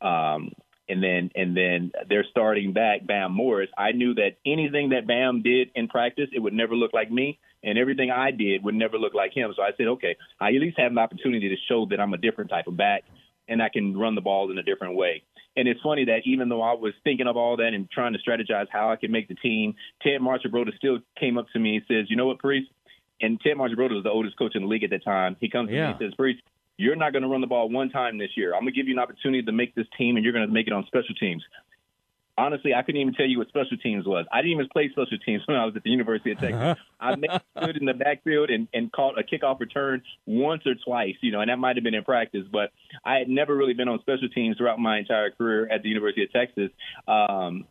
Um, 0.02 0.52
and 0.92 1.02
then 1.02 1.32
and 1.36 1.56
then 1.56 1.92
they're 2.10 2.26
starting 2.30 2.74
back 2.74 3.08
Bam 3.08 3.32
Morris. 3.32 3.70
I 3.78 3.94
knew 3.94 4.14
that 4.16 4.38
anything 4.46 4.90
that 4.90 5.08
Bam 5.08 5.42
did 5.42 5.70
in 5.74 5.88
practice, 5.88 6.28
it 6.34 6.40
would 6.40 6.54
never 6.54 6.76
look 6.76 6.94
like 6.94 7.10
me, 7.10 7.40
and 7.64 7.78
everything 7.78 8.12
I 8.12 8.32
did 8.32 8.64
would 8.64 8.76
never 8.76 8.98
look 8.98 9.14
like 9.14 9.34
him. 9.34 9.54
So 9.56 9.64
I 9.64 9.72
said, 9.78 9.88
okay, 9.88 10.18
I 10.40 10.50
at 10.50 10.62
least 10.62 10.78
have 10.78 10.92
an 10.92 10.98
opportunity 10.98 11.50
to 11.50 11.56
show 11.70 11.86
that 11.90 12.00
I'm 12.00 12.14
a 12.14 12.18
different 12.18 12.50
type 12.50 12.68
of 12.68 12.76
back, 12.76 13.04
and 13.48 13.64
I 13.64 13.70
can 13.70 13.98
run 13.98 14.16
the 14.16 14.22
ball 14.22 14.52
in 14.52 14.58
a 14.58 14.64
different 14.64 14.96
way. 14.96 15.24
And 15.56 15.68
it's 15.68 15.82
funny 15.82 16.06
that 16.06 16.22
even 16.26 16.50
though 16.50 16.62
I 16.62 16.74
was 16.74 16.94
thinking 17.04 17.28
of 17.28 17.38
all 17.38 17.58
that 17.58 17.74
and 17.74 17.90
trying 17.90 18.14
to 18.14 18.20
strategize 18.20 18.68
how 18.70 18.90
I 18.92 18.96
could 18.96 19.12
make 19.12 19.28
the 19.28 19.36
team, 19.36 19.76
Ted 20.02 20.22
Marchibroda 20.22 20.76
still 20.78 21.00
came 21.20 21.38
up 21.38 21.46
to 21.54 21.60
me 21.60 21.78
and 21.78 21.86
says, 21.88 22.10
"You 22.10 22.16
know 22.16 22.28
what, 22.28 22.40
Priest? 22.40 22.70
And 23.22 23.40
Ted 23.40 23.58
Marchibroda 23.58 23.94
was 23.94 24.04
the 24.04 24.10
oldest 24.10 24.38
coach 24.38 24.56
in 24.56 24.64
the 24.64 24.68
league 24.68 24.84
at 24.84 24.90
the 24.90 25.00
time. 25.00 25.38
He 25.40 25.50
comes 25.50 25.70
to 25.70 25.76
yeah. 25.76 25.88
me 25.88 25.92
and 25.92 26.00
says, 26.00 26.14
Priest, 26.16 26.42
you're 26.78 26.96
not 26.96 27.12
going 27.12 27.24
to 27.24 27.30
run 27.30 27.42
the 27.42 27.48
ball 27.48 27.70
one 27.70 27.90
time 27.90 28.18
this 28.18 28.32
year. 28.36 28.54
I'm 28.54 28.62
going 28.62 28.74
to 28.74 28.80
give 28.80 28.88
you 28.88 28.96
an 28.96 29.00
opportunity 29.00 29.44
to 29.44 29.52
make 29.52 29.76
this 29.76 29.88
team, 29.98 30.16
and 30.16 30.24
you're 30.24 30.34
going 30.34 30.48
to 30.48 30.54
make 30.54 30.68
it 30.68 30.74
on 30.74 30.86
special 30.88 31.16
teams. 31.20 31.44
Honestly, 32.38 32.74
I 32.74 32.82
couldn't 32.82 33.02
even 33.02 33.14
tell 33.14 33.28
you 33.28 33.38
what 33.38 33.50
special 33.50 33.78
teams 33.78 34.08
was. 34.08 34.26
I 34.32 34.38
didn't 34.38 34.54
even 34.54 34.70
play 34.70 34.90
special 34.90 35.18
teams 35.24 35.44
when 35.46 35.58
I 35.58 35.66
was 35.66 35.76
at 35.76 35.84
the 35.84 35.90
University 35.92 36.32
of 36.32 36.40
Texas. 36.40 36.60
Uh-huh. 36.60 36.76
I 37.00 37.62
stood 37.62 37.78
in 37.78 37.86
the 37.86 37.94
backfield 37.94 38.50
and, 38.50 38.68
and 38.74 38.92
caught 38.92 39.20
a 39.20 39.24
kickoff 39.24 39.60
return 39.60 40.02
once 40.26 40.66
or 40.66 40.74
twice, 40.84 41.16
you 41.22 41.32
know, 41.32 41.42
and 41.42 41.50
that 41.50 41.60
might 41.60 41.76
have 41.76 41.84
been 41.84 41.94
in 41.94 42.04
practice, 42.04 42.46
but 42.52 42.72
I 43.06 43.16
had 43.16 43.28
never 43.28 43.56
really 43.56 43.74
been 43.74 43.90
on 43.90 44.00
special 44.00 44.30
teams 44.30 44.58
throughout 44.58 44.80
my 44.80 44.98
entire 44.98 45.30
career 45.32 45.68
at 45.72 45.84
the 45.84 45.90
University 45.90 46.24
of 46.24 46.32
Texas. 46.32 46.72
Um, 47.08 47.66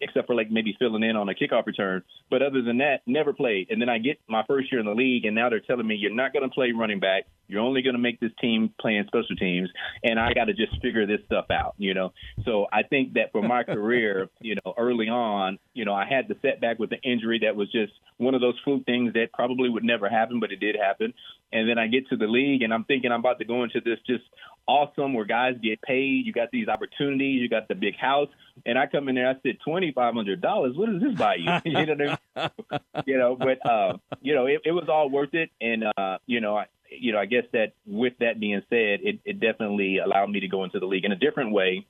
except 0.00 0.26
for 0.26 0.34
like 0.34 0.50
maybe 0.50 0.76
filling 0.78 1.02
in 1.02 1.16
on 1.16 1.28
a 1.28 1.34
kickoff 1.34 1.66
return. 1.66 2.02
But 2.30 2.42
other 2.42 2.62
than 2.62 2.78
that, 2.78 3.02
never 3.06 3.32
played. 3.32 3.70
And 3.70 3.80
then 3.80 3.88
I 3.88 3.98
get 3.98 4.18
my 4.28 4.42
first 4.46 4.70
year 4.72 4.80
in 4.80 4.86
the 4.86 4.94
league, 4.94 5.24
and 5.24 5.34
now 5.34 5.50
they're 5.50 5.60
telling 5.60 5.86
me 5.86 5.94
you're 5.94 6.14
not 6.14 6.32
going 6.32 6.48
to 6.48 6.54
play 6.54 6.72
running 6.72 7.00
back. 7.00 7.24
You're 7.46 7.60
only 7.60 7.82
going 7.82 7.94
to 7.94 8.00
make 8.00 8.20
this 8.20 8.32
team 8.40 8.72
playing 8.80 9.04
special 9.06 9.36
teams, 9.36 9.68
and 10.02 10.18
I 10.18 10.32
got 10.32 10.46
to 10.46 10.54
just 10.54 10.80
figure 10.80 11.06
this 11.06 11.20
stuff 11.26 11.46
out, 11.50 11.74
you 11.78 11.94
know. 11.94 12.12
So 12.44 12.66
I 12.72 12.82
think 12.82 13.14
that 13.14 13.32
for 13.32 13.42
my 13.42 13.62
career, 13.64 14.28
you 14.40 14.56
know, 14.56 14.74
early 14.76 15.08
on, 15.08 15.58
you 15.74 15.84
know, 15.84 15.94
I 15.94 16.06
had 16.06 16.28
the 16.28 16.36
setback 16.42 16.78
with 16.78 16.90
the 16.90 17.00
injury 17.02 17.40
that 17.42 17.56
was 17.56 17.70
just 17.70 17.92
one 18.16 18.34
of 18.34 18.40
those 18.40 18.54
fluke 18.64 18.86
things 18.86 19.12
that 19.14 19.32
probably 19.32 19.68
would 19.68 19.84
never 19.84 20.08
happen, 20.08 20.40
but 20.40 20.52
it 20.52 20.60
did 20.60 20.76
happen. 20.76 21.12
And 21.52 21.68
then 21.68 21.78
I 21.78 21.86
get 21.86 22.08
to 22.08 22.16
the 22.16 22.26
league, 22.26 22.62
and 22.62 22.72
I'm 22.72 22.84
thinking 22.84 23.12
I'm 23.12 23.20
about 23.20 23.38
to 23.38 23.44
go 23.44 23.62
into 23.62 23.80
this 23.80 23.98
just 24.06 24.24
awesome 24.66 25.14
where 25.14 25.24
guys 25.24 25.54
get 25.62 25.80
paid. 25.82 26.26
You 26.26 26.32
got 26.32 26.50
these 26.50 26.68
opportunities. 26.68 27.40
You 27.40 27.48
got 27.48 27.68
the 27.68 27.74
big 27.74 27.96
house, 27.96 28.28
and 28.64 28.78
I 28.78 28.86
come 28.86 29.08
in 29.08 29.14
there. 29.14 29.28
I 29.28 29.34
said 29.42 29.58
twenty 29.64 29.92
five 29.92 30.14
hundred 30.14 30.40
dollars. 30.40 30.76
What 30.76 30.90
does 30.90 31.00
this 31.00 31.14
buy 31.16 31.36
you? 31.36 31.50
you 31.64 31.86
know, 31.86 32.18
what 32.34 32.50
I 32.70 32.70
mean? 32.74 32.80
you 33.06 33.18
know. 33.18 33.36
But 33.36 33.64
uh, 33.68 33.98
you 34.20 34.34
know, 34.34 34.46
it, 34.46 34.62
it 34.64 34.72
was 34.72 34.88
all 34.88 35.10
worth 35.10 35.34
it, 35.34 35.50
and 35.60 35.84
uh, 35.96 36.18
you 36.26 36.40
know, 36.40 36.56
I, 36.56 36.66
you 36.90 37.12
know, 37.12 37.18
I 37.18 37.26
guess 37.26 37.44
that 37.52 37.72
with 37.86 38.14
that 38.20 38.40
being 38.40 38.62
said, 38.70 39.00
it, 39.02 39.20
it 39.24 39.40
definitely 39.40 39.98
allowed 39.98 40.30
me 40.30 40.40
to 40.40 40.48
go 40.48 40.64
into 40.64 40.78
the 40.78 40.86
league 40.86 41.04
in 41.04 41.12
a 41.12 41.16
different 41.16 41.52
way. 41.52 41.86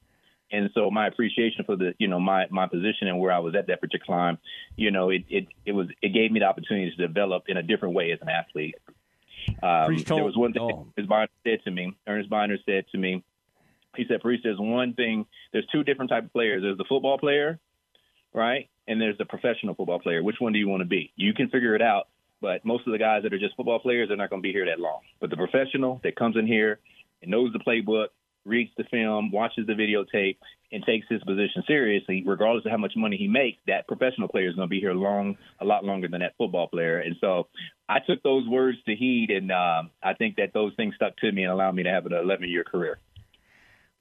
And 0.53 0.71
so 0.75 0.91
my 0.91 1.07
appreciation 1.07 1.65
for 1.65 1.77
the, 1.77 1.95
you 1.99 2.07
know, 2.07 2.21
my, 2.21 2.47
my 2.51 2.67
position 2.67 3.09
and 3.09 3.19
where 3.19 3.33
I 3.33 3.39
was 3.39 3.55
at 3.55 3.67
that 3.69 3.81
particular 3.81 4.17
time, 4.17 4.39
you 4.77 4.91
know, 4.91 5.11
it, 5.11 5.25
it, 5.29 5.49
it 5.65 5.73
was, 5.73 5.89
it 6.03 6.11
gave 6.11 6.31
me 6.31 6.41
the 6.41 6.47
opportunity 6.47 6.91
to 6.95 7.07
develop 7.07 7.45
in 7.49 7.57
a 7.57 7.63
different 7.63 7.95
way 7.95 8.13
as 8.13 8.19
an 8.21 8.29
athlete. 8.29 8.77
Um, 9.63 9.97
there 9.97 10.25
was 10.25 10.37
one 10.37 10.53
thing 10.53 10.63
oh. 10.63 10.87
Ernest 10.97 11.09
Byner 11.09 11.29
said 11.45 11.59
to 11.65 11.71
me. 11.71 11.97
Ernest 12.07 12.31
Byner 12.31 12.59
said 12.65 12.85
to 12.93 12.99
me, 12.99 13.25
he 13.97 14.05
said, 14.09 14.21
Priest, 14.21 14.43
there's 14.45 14.59
one 14.59 14.95
thing. 14.95 15.27
There's 15.53 15.67
two 15.73 15.85
different 15.85 16.11
type 16.11 16.25
of 16.25 16.33
players. 16.33 16.63
There's 16.63 16.79
the 16.79 16.85
football 16.89 17.19
player, 17.19 17.59
right, 18.33 18.69
and 18.89 19.01
there's 19.01 19.19
the 19.19 19.25
professional 19.25 19.75
football 19.75 20.01
player. 20.01 20.23
Which 20.23 20.37
one 20.41 20.53
do 20.53 20.59
you 20.59 20.69
want 20.69 20.81
to 20.81 20.89
be? 20.89 21.13
You 21.17 21.33
can 21.35 21.49
figure 21.49 21.75
it 21.75 21.83
out. 21.83 22.09
But 22.45 22.63
most 22.63 22.87
of 22.87 22.93
the 22.93 22.99
guys 22.99 23.23
that 23.23 23.33
are 23.33 23.39
just 23.39 23.57
football 23.57 23.79
players, 23.79 24.09
they're 24.09 24.19
not 24.19 24.29
going 24.29 24.43
to 24.43 24.47
be 24.47 24.53
here 24.53 24.67
that 24.67 24.79
long. 24.79 25.01
But 25.19 25.31
the 25.31 25.37
professional 25.37 25.99
that 26.05 26.15
comes 26.15 26.37
in 26.37 26.47
here 26.47 26.79
and 27.23 27.31
knows 27.31 27.55
the 27.55 27.59
playbook, 27.59 28.09
reads 28.45 28.71
the 28.77 28.85
film, 28.91 29.31
watches 29.31 29.67
the 29.67 29.73
videotape, 29.73 30.37
and 30.71 30.85
takes 30.85 31.07
his 31.09 31.25
position 31.25 31.65
seriously, 31.67 32.23
regardless 32.27 32.67
of 32.67 32.71
how 32.71 32.77
much 32.77 32.93
money 32.97 33.17
he 33.17 33.29
makes, 33.29 33.57
that 33.67 33.89
professional 33.89 34.29
player 34.29 34.51
is 34.51 34.57
going 34.57 34.69
to 34.69 34.71
be 34.71 34.79
here 34.79 34.93
long, 34.93 35.39
a 35.63 35.65
lot 35.65 35.87
longer 35.87 36.07
than 36.07 36.21
that 36.21 36.35
football 36.37 36.69
player. 36.69 36.99
And 36.99 37.17
so 37.19 37.49
I 37.89 38.01
took 38.07 38.23
those 38.23 38.47
words 38.47 38.77
to 38.85 38.95
heed, 38.95 39.31
and 39.31 39.51
uh, 39.51 39.85
I 40.03 40.13
think 40.13 40.37
that 40.37 40.53
those 40.53 40.75
things 40.77 40.97
stuck 40.97 41.17
to 41.19 41.33
me 41.33 41.45
and 41.45 41.51
allowed 41.51 41.75
me 41.75 41.85
to 41.85 41.91
have 41.91 42.05
an 42.05 42.13
11 42.13 42.47
year 42.51 42.65
career. 42.65 42.99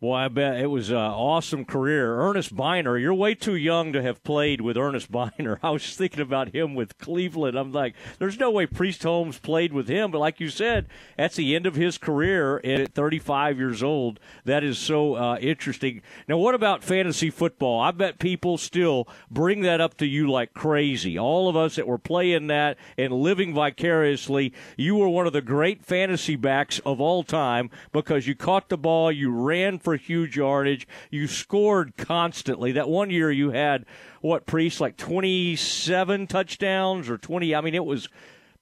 Boy, 0.04 0.16
I 0.16 0.28
bet 0.28 0.60
it 0.60 0.68
was 0.68 0.90
an 0.90 0.98
awesome 0.98 1.64
career. 1.64 2.20
Ernest 2.20 2.54
Byner, 2.54 2.98
you're 2.98 3.14
way 3.14 3.36
too 3.36 3.56
young 3.56 3.94
to 3.94 4.02
have 4.02 4.22
played 4.22 4.60
with 4.60 4.76
Ernest 4.76 5.10
Byner. 5.14 5.60
I 5.64 5.70
was 5.70 5.96
thinking 5.96 6.20
about 6.20 6.54
him 6.54 6.76
with 6.76 6.98
Cleveland. 6.98 7.58
I'm 7.58 7.72
like, 7.72 7.96
there's 8.20 8.38
no 8.38 8.52
way 8.52 8.66
Priest 8.66 9.02
Holmes 9.04 9.40
played 9.40 9.72
with 9.72 9.88
him. 9.88 10.12
But 10.12 10.20
like 10.20 10.42
you 10.42 10.50
said, 10.50 10.88
that's 11.16 11.38
the 11.38 11.56
end 11.56 11.66
of 11.66 11.76
his 11.76 11.98
career 11.98 12.60
at 12.66 12.94
35 12.94 13.58
years 13.58 13.82
old. 13.82 14.20
That 14.44 14.62
is 14.62 14.78
so 14.78 15.16
uh, 15.16 15.38
interesting. 15.38 16.02
Now, 16.28 16.38
what 16.38 16.54
about 16.54 16.84
fantasy 16.84 17.30
football? 17.30 17.80
I 17.80 17.92
bet 17.92 18.20
people 18.20 18.58
still 18.58 19.08
bring 19.32 19.62
that 19.62 19.80
up 19.80 19.96
to 20.00 20.06
you 20.06 20.30
like 20.30 20.54
crazy. 20.54 21.18
All 21.18 21.48
of 21.48 21.56
us 21.56 21.78
that 21.78 21.88
were 21.88 21.98
playing 21.98 22.48
that 22.48 22.78
and 22.98 23.14
living 23.14 23.54
vicariously, 23.54 24.52
you 24.76 24.98
were 24.98 25.08
one 25.08 25.28
of 25.28 25.32
the 25.32 25.42
great 25.42 25.86
fantasy 25.86 26.36
backs 26.36 26.80
of 26.80 27.00
all 27.00 27.24
time 27.24 27.70
because 27.94 28.28
you 28.28 28.36
caught 28.36 28.68
the 28.68 28.78
ball, 28.78 29.10
you 29.10 29.32
ran 29.32 29.80
for 29.80 29.93
for 29.94 29.98
huge 29.98 30.38
yardage. 30.38 30.88
You 31.12 31.28
scored 31.28 31.96
constantly. 31.98 32.72
That 32.72 32.90
one 32.90 33.12
year 33.12 33.32
you 33.32 33.52
had 33.52 33.86
what 34.22 34.48
priest 34.48 34.82
like 34.82 34.98
27 34.98 36.26
touchdowns 36.26 37.10
or 37.10 37.20
20. 37.20 37.54
I 37.54 37.62
mean, 37.62 37.76
it 37.76 37.86
was 37.86 38.10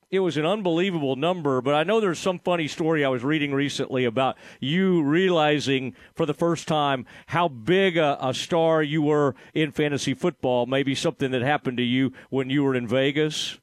it 0.09 0.19
was 0.19 0.35
an 0.35 0.45
unbelievable 0.45 1.15
number. 1.15 1.61
But 1.61 1.73
I 1.73 1.83
know 1.83 2.01
there's 2.01 2.19
some 2.19 2.37
funny 2.37 2.67
story 2.67 3.05
I 3.05 3.07
was 3.07 3.23
reading 3.23 3.53
recently 3.53 4.03
about 4.03 4.37
you 4.59 5.03
realizing 5.03 5.95
for 6.13 6.25
the 6.25 6.33
first 6.33 6.67
time 6.67 7.05
how 7.27 7.47
big 7.47 7.95
a, 7.95 8.17
a 8.19 8.33
star 8.33 8.83
you 8.83 9.01
were 9.01 9.35
in 9.53 9.71
fantasy 9.71 10.13
football. 10.13 10.65
Maybe 10.65 10.93
something 10.95 11.31
that 11.31 11.41
happened 11.41 11.77
to 11.77 11.83
you 11.83 12.11
when 12.29 12.49
you 12.49 12.63
were 12.63 12.75
in 12.75 12.89
Vegas. 12.89 13.57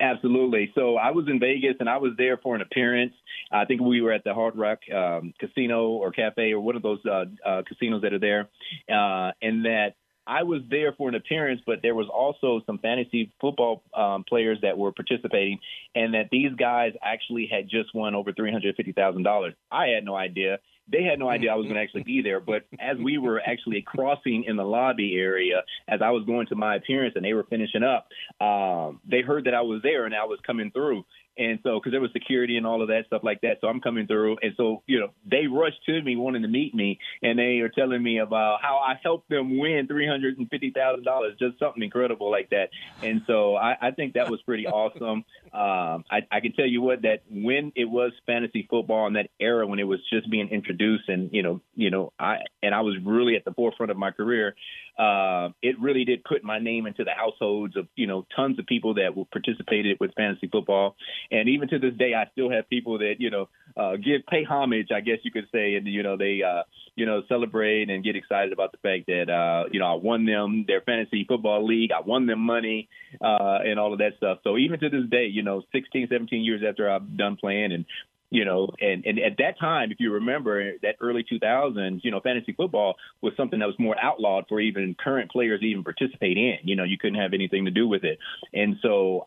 Absolutely. 0.00 0.72
So 0.74 0.96
I 0.96 1.10
was 1.10 1.26
in 1.28 1.38
Vegas 1.38 1.76
and 1.78 1.90
I 1.90 1.98
was 1.98 2.12
there 2.16 2.38
for 2.38 2.54
an 2.54 2.62
appearance. 2.62 3.12
I 3.50 3.64
think 3.64 3.80
we 3.80 4.00
were 4.00 4.12
at 4.12 4.24
the 4.24 4.34
Hard 4.34 4.56
Rock 4.56 4.78
um, 4.94 5.34
Casino 5.38 5.88
or 5.88 6.12
Cafe 6.12 6.52
or 6.52 6.60
one 6.60 6.76
of 6.76 6.82
those 6.82 7.00
uh, 7.04 7.24
uh, 7.44 7.62
casinos 7.66 8.02
that 8.02 8.12
are 8.12 8.18
there, 8.18 8.48
uh, 8.88 9.32
and 9.42 9.64
that 9.64 9.94
I 10.26 10.44
was 10.44 10.62
there 10.70 10.92
for 10.92 11.08
an 11.08 11.16
appearance, 11.16 11.60
but 11.66 11.80
there 11.82 11.94
was 11.94 12.06
also 12.08 12.60
some 12.64 12.78
fantasy 12.78 13.32
football 13.40 13.82
um, 13.94 14.24
players 14.28 14.58
that 14.62 14.78
were 14.78 14.92
participating, 14.92 15.58
and 15.94 16.14
that 16.14 16.28
these 16.30 16.52
guys 16.56 16.92
actually 17.02 17.48
had 17.50 17.68
just 17.68 17.94
won 17.94 18.14
over 18.14 18.32
three 18.32 18.52
hundred 18.52 18.76
fifty 18.76 18.92
thousand 18.92 19.24
dollars. 19.24 19.54
I 19.72 19.88
had 19.88 20.04
no 20.04 20.14
idea. 20.14 20.58
They 20.90 21.04
had 21.04 21.18
no 21.18 21.28
idea 21.28 21.52
I 21.52 21.54
was 21.54 21.64
going 21.64 21.76
to 21.76 21.80
actually 21.80 22.02
be 22.02 22.20
there. 22.20 22.40
But 22.40 22.64
as 22.80 22.96
we 22.98 23.16
were 23.16 23.40
actually 23.40 23.82
crossing 23.82 24.44
in 24.44 24.56
the 24.56 24.64
lobby 24.64 25.16
area, 25.16 25.62
as 25.86 26.00
I 26.02 26.10
was 26.10 26.24
going 26.26 26.48
to 26.48 26.56
my 26.56 26.74
appearance 26.76 27.14
and 27.14 27.24
they 27.24 27.32
were 27.32 27.44
finishing 27.44 27.84
up, 27.84 28.08
um, 28.44 29.00
they 29.08 29.20
heard 29.20 29.44
that 29.44 29.54
I 29.54 29.62
was 29.62 29.82
there 29.82 30.04
and 30.04 30.14
I 30.14 30.24
was 30.24 30.40
coming 30.44 30.72
through. 30.72 31.04
And 31.40 31.58
so, 31.62 31.80
because 31.80 31.92
there 31.92 32.02
was 32.02 32.12
security 32.12 32.58
and 32.58 32.66
all 32.66 32.82
of 32.82 32.88
that 32.88 33.06
stuff 33.06 33.22
like 33.24 33.40
that, 33.40 33.62
so 33.62 33.68
I'm 33.68 33.80
coming 33.80 34.06
through, 34.06 34.36
and 34.42 34.52
so 34.58 34.82
you 34.86 35.00
know 35.00 35.08
they 35.24 35.46
rushed 35.46 35.82
to 35.86 36.02
me 36.02 36.14
wanting 36.14 36.42
to 36.42 36.48
meet 36.48 36.74
me, 36.74 36.98
and 37.22 37.38
they 37.38 37.60
are 37.60 37.70
telling 37.70 38.02
me 38.02 38.18
about 38.18 38.58
how 38.60 38.76
I 38.76 39.00
helped 39.02 39.30
them 39.30 39.58
win 39.58 39.86
three 39.86 40.06
hundred 40.06 40.36
and 40.36 40.50
fifty 40.50 40.70
thousand 40.70 41.04
dollars, 41.04 41.36
just 41.38 41.58
something 41.58 41.82
incredible 41.82 42.30
like 42.30 42.50
that. 42.50 42.68
And 43.02 43.22
so 43.26 43.56
I, 43.56 43.74
I 43.80 43.90
think 43.92 44.12
that 44.14 44.28
was 44.30 44.42
pretty 44.42 44.66
awesome. 44.66 45.24
Um, 45.52 46.04
I, 46.10 46.20
I 46.30 46.40
can 46.40 46.52
tell 46.52 46.66
you 46.66 46.80
what 46.80 47.02
that 47.02 47.22
when 47.28 47.72
it 47.74 47.86
was 47.86 48.12
fantasy 48.26 48.66
football 48.70 49.06
in 49.08 49.14
that 49.14 49.30
era 49.40 49.66
when 49.66 49.78
it 49.80 49.84
was 49.84 50.00
just 50.12 50.30
being 50.30 50.48
introduced, 50.48 51.08
and 51.08 51.30
you 51.32 51.42
know, 51.42 51.60
you 51.74 51.90
know, 51.90 52.12
I 52.18 52.38
and 52.62 52.74
I 52.74 52.82
was 52.82 52.96
really 53.04 53.36
at 53.36 53.44
the 53.44 53.52
forefront 53.52 53.90
of 53.90 53.96
my 53.96 54.10
career 54.12 54.54
uh, 55.00 55.48
it 55.62 55.80
really 55.80 56.04
did 56.04 56.22
put 56.24 56.44
my 56.44 56.58
name 56.58 56.86
into 56.86 57.04
the 57.04 57.12
households 57.16 57.74
of 57.74 57.88
you 57.96 58.06
know 58.06 58.26
tons 58.36 58.58
of 58.58 58.66
people 58.66 58.94
that 58.94 59.12
participated 59.32 59.96
with 59.98 60.12
fantasy 60.14 60.46
football, 60.46 60.94
and 61.30 61.48
even 61.48 61.68
to 61.68 61.78
this 61.78 61.94
day, 61.94 62.12
I 62.14 62.28
still 62.32 62.50
have 62.50 62.68
people 62.68 62.98
that 62.98 63.14
you 63.18 63.30
know 63.30 63.48
uh, 63.78 63.96
give 63.96 64.26
pay 64.28 64.44
homage, 64.44 64.88
I 64.94 65.00
guess 65.00 65.16
you 65.22 65.30
could 65.30 65.46
say, 65.52 65.76
and 65.76 65.86
you 65.86 66.02
know 66.02 66.18
they 66.18 66.42
uh, 66.42 66.64
you 66.96 67.06
know 67.06 67.22
celebrate 67.30 67.88
and 67.88 68.04
get 68.04 68.14
excited 68.14 68.52
about 68.52 68.72
the 68.72 68.78
fact 68.78 69.06
that 69.06 69.30
uh, 69.30 69.68
you 69.72 69.80
know 69.80 69.86
I 69.86 69.94
won 69.94 70.26
them 70.26 70.66
their 70.68 70.82
fantasy 70.82 71.24
football 71.26 71.66
league, 71.66 71.92
I 71.92 72.00
won 72.00 72.26
them 72.26 72.40
money, 72.40 72.90
uh, 73.22 73.60
and 73.64 73.80
all 73.80 73.94
of 73.94 74.00
that 74.00 74.18
stuff. 74.18 74.40
So 74.44 74.58
even 74.58 74.80
to 74.80 74.90
this 74.90 75.08
day, 75.10 75.28
you 75.32 75.39
know, 75.42 75.62
16, 75.72 76.08
17 76.10 76.42
years 76.42 76.62
after 76.66 76.90
I've 76.90 77.16
done 77.16 77.36
playing 77.36 77.72
and 77.72 77.84
you 78.30 78.44
know, 78.44 78.68
and, 78.80 79.04
and 79.04 79.18
at 79.18 79.38
that 79.38 79.58
time, 79.58 79.90
if 79.90 79.98
you 79.98 80.12
remember 80.12 80.74
that 80.82 80.96
early 81.00 81.24
2000s, 81.24 82.00
you 82.04 82.12
know, 82.12 82.20
fantasy 82.20 82.52
football 82.52 82.94
was 83.20 83.32
something 83.36 83.58
that 83.58 83.66
was 83.66 83.78
more 83.78 83.96
outlawed 84.00 84.44
for 84.48 84.60
even 84.60 84.94
current 84.94 85.32
players 85.32 85.60
to 85.60 85.66
even 85.66 85.82
participate 85.82 86.36
in. 86.38 86.58
You 86.62 86.76
know, 86.76 86.84
you 86.84 86.96
couldn't 86.96 87.20
have 87.20 87.34
anything 87.34 87.64
to 87.64 87.72
do 87.72 87.88
with 87.88 88.04
it. 88.04 88.18
And 88.54 88.76
so, 88.82 89.26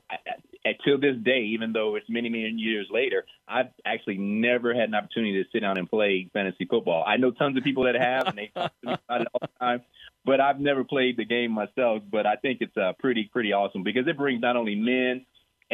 until 0.63 0.97
this 0.97 1.17
day, 1.21 1.41
even 1.53 1.73
though 1.73 1.95
it's 1.95 2.09
many, 2.09 2.29
many 2.29 2.49
years 2.51 2.87
later, 2.89 3.25
I've 3.45 3.71
actually 3.85 4.17
never 4.17 4.73
had 4.73 4.87
an 4.87 4.95
opportunity 4.95 5.43
to 5.43 5.49
sit 5.51 5.59
down 5.59 5.77
and 5.77 5.89
play 5.89 6.29
fantasy 6.31 6.65
football. 6.65 7.03
I 7.05 7.17
know 7.17 7.31
tons 7.31 7.57
of 7.57 7.63
people 7.63 7.83
that 7.83 7.95
have, 7.95 8.27
and 8.27 8.37
they 8.37 8.51
talk 8.55 8.71
to 8.81 8.87
me 8.87 8.93
about 9.05 9.21
it 9.21 9.27
all 9.33 9.41
the 9.41 9.49
time. 9.59 9.81
But 10.23 10.39
I've 10.39 10.61
never 10.61 10.85
played 10.85 11.17
the 11.17 11.25
game 11.25 11.51
myself. 11.51 12.03
But 12.09 12.25
I 12.25 12.37
think 12.37 12.59
it's 12.61 12.77
uh, 12.77 12.93
pretty, 12.97 13.29
pretty 13.33 13.51
awesome 13.51 13.83
because 13.83 14.07
it 14.07 14.17
brings 14.17 14.41
not 14.41 14.55
only 14.55 14.75
men 14.75 15.25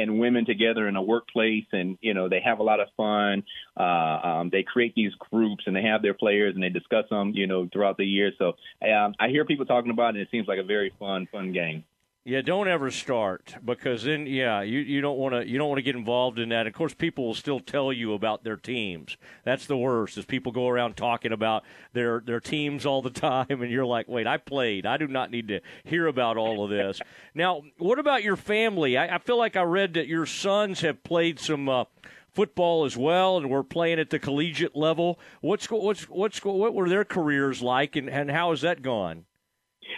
and 0.02 0.20
women 0.20 0.46
together 0.46 0.88
in 0.88 0.96
a 0.96 1.02
workplace 1.02 1.66
and 1.72 1.98
you 2.02 2.14
know 2.14 2.30
they 2.30 2.40
have 2.40 2.60
a 2.60 2.64
lot 2.64 2.80
of 2.80 2.88
fun. 2.98 3.44
Uh 3.80 3.84
um 4.30 4.50
they 4.52 4.64
create 4.64 4.94
these 4.96 5.14
groups 5.32 5.64
and 5.68 5.76
they 5.76 5.84
have 5.84 6.02
their 6.02 6.14
players 6.14 6.54
and 6.56 6.64
they 6.64 6.70
discuss 6.70 7.06
them 7.10 7.32
you 7.36 7.48
know 7.48 7.68
throughout 7.72 7.98
the 7.98 8.06
year. 8.06 8.32
So 8.38 8.54
um 8.82 9.14
i 9.20 9.30
hear 9.30 9.46
people 9.46 9.66
talking 9.66 9.92
about 9.92 10.16
it 10.16 10.20
and 10.20 10.20
it 10.20 10.30
seems 10.32 10.48
like 10.48 10.60
a 10.60 10.64
very 10.64 10.94
fun 11.00 11.28
fun 11.32 11.52
game 11.52 11.84
yeah, 12.26 12.42
don't 12.42 12.68
ever 12.68 12.92
start 12.92 13.56
because 13.64 14.04
then 14.04 14.28
yeah, 14.28 14.62
you, 14.62 14.80
you 14.80 15.00
don't 15.00 15.18
want 15.18 15.34
to 15.34 15.48
you 15.48 15.58
don't 15.58 15.70
want 15.70 15.80
to 15.80 15.84
get 15.84 15.96
involved 15.96 16.38
in 16.38 16.50
that. 16.50 16.68
Of 16.68 16.74
course, 16.74 16.94
people 16.94 17.26
will 17.26 17.34
still 17.34 17.62
tell 17.62 17.94
you 17.94 18.14
about 18.14 18.44
their 18.44 18.58
teams. 18.58 19.16
That's 19.46 19.66
the 19.66 19.78
worst. 19.78 20.18
Is 20.18 20.26
people 20.26 20.52
go 20.52 20.68
around 20.68 20.98
talking 20.98 21.32
about 21.32 21.64
their 21.94 22.20
their 22.20 22.42
teams 22.42 22.86
all 22.86 23.02
the 23.02 23.10
time, 23.10 23.48
and 23.50 23.72
you're 23.72 23.86
like, 23.86 24.10
wait, 24.10 24.28
I 24.28 24.38
played. 24.38 24.86
I 24.86 24.98
do 24.98 25.08
not 25.08 25.32
need 25.32 25.48
to 25.48 25.62
hear 25.86 26.08
about 26.08 26.36
all 26.36 26.64
of 26.64 26.70
this. 26.70 27.00
now, 27.34 27.64
what 27.78 28.00
about 28.00 28.22
your 28.22 28.36
family? 28.36 28.98
I, 28.98 29.16
I 29.16 29.18
feel 29.20 29.38
like 29.38 29.56
I 29.56 29.64
read 29.64 29.94
that 29.94 30.08
your 30.08 30.26
sons 30.26 30.82
have 30.82 31.04
played 31.04 31.40
some. 31.40 31.70
Uh, 31.70 31.86
football 32.32 32.86
as 32.86 32.96
well, 32.96 33.38
and 33.38 33.50
we're 33.50 33.64
playing 33.64 34.00
at 34.00 34.12
the 34.12 34.20
collegiate 34.20 34.76
level. 34.76 35.20
What's 35.42 35.66
what's 35.70 36.08
what's 36.08 36.44
what 36.46 36.76
were 36.76 36.88
their 36.88 37.04
careers 37.04 37.62
like, 37.62 37.96
and, 37.96 38.08
and 38.08 38.30
how 38.30 38.52
has 38.52 38.62
that 38.62 38.84
gone? 38.84 39.26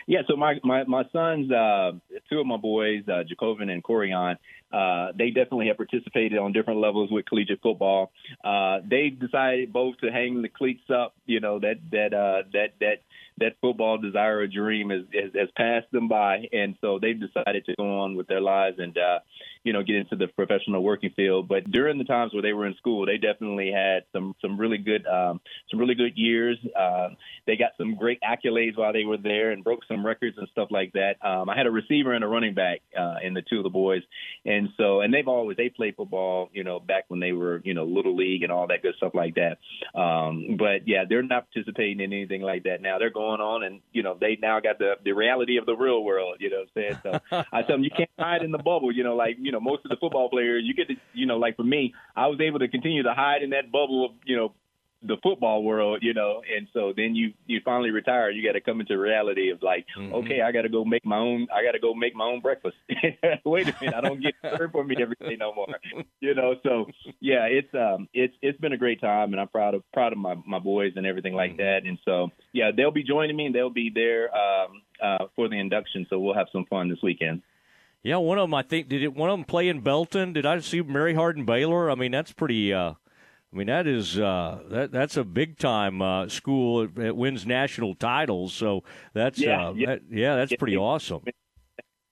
Yeah, 0.07 0.21
so 0.27 0.35
my 0.35 0.55
my 0.63 0.83
my 0.85 1.03
sons, 1.11 1.51
uh, 1.51 1.91
two 2.29 2.39
of 2.39 2.45
my 2.45 2.57
boys, 2.57 3.03
uh, 3.07 3.23
Jacobin 3.27 3.69
and 3.69 3.83
Corian, 3.83 4.37
uh, 4.71 5.11
they 5.17 5.27
definitely 5.27 5.67
have 5.67 5.77
participated 5.77 6.37
on 6.37 6.53
different 6.53 6.79
levels 6.79 7.11
with 7.11 7.25
collegiate 7.25 7.61
football. 7.61 8.11
Uh, 8.43 8.79
they 8.89 9.09
decided 9.09 9.73
both 9.73 9.97
to 9.97 10.11
hang 10.11 10.41
the 10.41 10.49
cleats 10.49 10.89
up. 10.89 11.13
You 11.25 11.39
know 11.39 11.59
that 11.59 11.75
that 11.91 12.13
uh, 12.13 12.43
that 12.53 12.73
that 12.79 13.01
that 13.37 13.53
football 13.59 13.97
desire 13.97 14.39
or 14.39 14.47
dream 14.47 14.89
has, 14.89 15.01
has, 15.13 15.31
has 15.35 15.49
passed 15.55 15.91
them 15.91 16.07
by, 16.07 16.47
and 16.51 16.75
so 16.81 16.99
they've 16.99 17.19
decided 17.19 17.65
to 17.65 17.75
go 17.75 18.01
on 18.01 18.15
with 18.15 18.27
their 18.27 18.41
lives 18.41 18.77
and 18.79 18.97
uh, 18.97 19.19
you 19.63 19.73
know 19.73 19.83
get 19.83 19.95
into 19.95 20.15
the 20.15 20.27
professional 20.27 20.83
working 20.83 21.11
field. 21.15 21.47
But 21.47 21.69
during 21.71 21.97
the 21.97 22.03
times 22.03 22.33
where 22.33 22.41
they 22.41 22.53
were 22.53 22.65
in 22.65 22.75
school, 22.75 23.05
they 23.05 23.17
definitely 23.17 23.71
had 23.71 24.03
some 24.11 24.35
some 24.41 24.59
really 24.59 24.77
good 24.77 25.05
um, 25.07 25.39
some 25.69 25.79
really 25.79 25.95
good 25.95 26.13
years. 26.15 26.57
Uh, 26.77 27.09
they 27.45 27.55
got 27.55 27.71
some 27.77 27.95
great 27.95 28.19
accolades 28.21 28.77
while 28.77 28.93
they 28.93 29.03
were 29.03 29.17
there 29.17 29.51
and 29.51 29.63
broke 29.63 29.81
some 29.87 30.05
records 30.05 30.37
and 30.37 30.47
stuff 30.51 30.69
like 30.71 30.93
that. 30.93 31.15
Um, 31.25 31.49
I 31.49 31.57
had 31.57 31.67
a 31.67 31.71
receiver 31.71 32.13
and 32.13 32.23
a 32.23 32.27
running 32.27 32.53
back 32.53 32.81
uh, 32.97 33.15
in 33.23 33.33
the 33.33 33.41
two 33.41 33.57
of 33.57 33.63
the 33.63 33.69
boys, 33.69 34.01
and 34.45 34.69
so 34.77 35.01
and 35.01 35.13
they've 35.13 35.27
always 35.27 35.57
they 35.57 35.69
played 35.69 35.95
football, 35.95 36.49
you 36.53 36.63
know, 36.63 36.79
back 36.79 37.05
when 37.07 37.19
they 37.19 37.31
were 37.31 37.61
you 37.63 37.73
know 37.73 37.85
little 37.85 38.15
league 38.15 38.43
and 38.43 38.51
all 38.51 38.67
that 38.67 38.81
good 38.81 38.95
stuff 38.97 39.13
like 39.13 39.35
that. 39.35 39.57
Um, 39.99 40.57
but 40.57 40.87
yeah, 40.87 41.03
they're 41.07 41.23
not 41.23 41.47
participating 41.51 41.99
in 41.99 42.13
anything 42.13 42.41
like 42.41 42.63
that 42.63 42.81
now. 42.81 42.97
They're 42.99 43.09
going 43.09 43.41
on 43.41 43.63
and 43.63 43.81
you 43.91 44.03
know 44.03 44.17
they 44.19 44.37
now 44.41 44.59
got 44.59 44.79
the 44.79 44.95
the 45.03 45.11
reality 45.11 45.57
of 45.57 45.65
the 45.65 45.75
real 45.75 46.03
world. 46.03 46.37
You 46.39 46.49
know 46.49 46.63
what 46.73 46.83
I'm 46.83 46.99
saying? 47.03 47.21
So 47.31 47.45
I 47.51 47.61
tell 47.61 47.75
them 47.75 47.83
you 47.83 47.91
can't 47.95 48.09
hide 48.17 48.43
in 48.43 48.51
the 48.51 48.57
bubble. 48.57 48.91
You 48.91 49.03
know, 49.03 49.15
like 49.15 49.37
you 49.39 49.50
know 49.51 49.59
most 49.59 49.85
of 49.85 49.89
the 49.89 49.97
football 49.97 50.29
players, 50.29 50.63
you 50.65 50.73
get 50.73 50.87
to 50.87 50.95
you 51.13 51.25
know 51.25 51.37
like 51.37 51.55
for 51.55 51.63
me, 51.63 51.93
I 52.15 52.27
was 52.27 52.39
able 52.41 52.59
to 52.59 52.67
continue 52.67 53.03
to 53.03 53.13
hide 53.13 53.43
in 53.43 53.51
that 53.51 53.71
bubble 53.71 54.05
of 54.05 54.11
you 54.25 54.37
know 54.37 54.53
the 55.03 55.17
football 55.23 55.63
world, 55.63 55.99
you 56.03 56.13
know, 56.13 56.41
and 56.55 56.67
so 56.73 56.93
then 56.95 57.15
you 57.15 57.33
you 57.47 57.59
finally 57.65 57.89
retire. 57.89 58.29
You 58.29 58.47
got 58.47 58.53
to 58.53 58.61
come 58.61 58.81
into 58.81 58.97
reality 58.97 59.49
of 59.49 59.63
like, 59.63 59.85
mm-hmm. 59.97 60.13
okay, 60.13 60.41
I 60.41 60.51
got 60.51 60.61
to 60.61 60.69
go 60.69 60.85
make 60.85 61.05
my 61.05 61.17
own. 61.17 61.47
I 61.53 61.63
got 61.63 61.71
to 61.71 61.79
go 61.79 61.95
make 61.95 62.15
my 62.15 62.25
own 62.25 62.39
breakfast. 62.39 62.75
Wait 63.45 63.67
a 63.67 63.75
minute, 63.81 63.95
I 63.95 64.01
don't 64.01 64.21
get 64.21 64.35
served 64.57 64.73
for 64.73 64.83
me 64.83 64.95
every 65.01 65.15
day 65.19 65.35
no 65.37 65.53
more. 65.53 65.67
You 66.19 66.35
know, 66.35 66.55
so 66.61 66.85
yeah, 67.19 67.45
it's 67.45 67.73
um 67.73 68.07
it's 68.13 68.35
it's 68.41 68.59
been 68.59 68.73
a 68.73 68.77
great 68.77 69.01
time, 69.01 69.31
and 69.31 69.41
I'm 69.41 69.47
proud 69.47 69.73
of 69.73 69.83
proud 69.91 70.11
of 70.11 70.19
my 70.19 70.35
my 70.45 70.59
boys 70.59 70.93
and 70.95 71.05
everything 71.05 71.33
like 71.33 71.51
mm-hmm. 71.51 71.61
that. 71.61 71.79
And 71.85 71.97
so 72.05 72.29
yeah, 72.53 72.69
they'll 72.75 72.91
be 72.91 73.03
joining 73.03 73.35
me, 73.35 73.47
and 73.47 73.55
they'll 73.55 73.71
be 73.71 73.91
there 73.93 74.29
um 74.35 74.81
uh 75.01 75.25
for 75.35 75.49
the 75.49 75.59
induction. 75.59 76.05
So 76.09 76.19
we'll 76.19 76.35
have 76.35 76.47
some 76.51 76.65
fun 76.69 76.89
this 76.89 76.99
weekend. 77.01 77.41
Yeah, 78.03 78.17
one 78.17 78.37
of 78.37 78.43
them 78.43 78.53
I 78.53 78.63
think 78.63 78.89
did 78.89 79.03
it. 79.03 79.15
One 79.15 79.29
of 79.29 79.37
them 79.37 79.45
play 79.45 79.67
in 79.67 79.81
Belton. 79.81 80.33
Did 80.33 80.45
I 80.45 80.59
see 80.59 80.81
Mary 80.81 81.13
Hardin 81.13 81.45
Baylor? 81.45 81.91
I 81.91 81.95
mean, 81.95 82.11
that's 82.11 82.31
pretty. 82.31 82.73
uh 82.73 82.93
I 83.53 83.57
mean 83.57 83.67
that 83.67 83.85
is 83.85 84.17
uh, 84.17 84.61
that 84.69 84.91
that's 84.93 85.17
a 85.17 85.25
big 85.25 85.57
time 85.57 86.01
uh, 86.01 86.29
school. 86.29 86.83
It, 86.83 86.97
it, 86.97 87.15
wins 87.15 87.45
national 87.45 87.95
titles, 87.95 88.53
so 88.53 88.83
that's 89.13 89.39
yeah, 89.39 89.67
uh, 89.67 89.73
yeah. 89.73 89.85
That, 89.87 90.01
yeah 90.09 90.35
that's 90.37 90.55
pretty 90.55 90.77
awesome. 90.77 91.23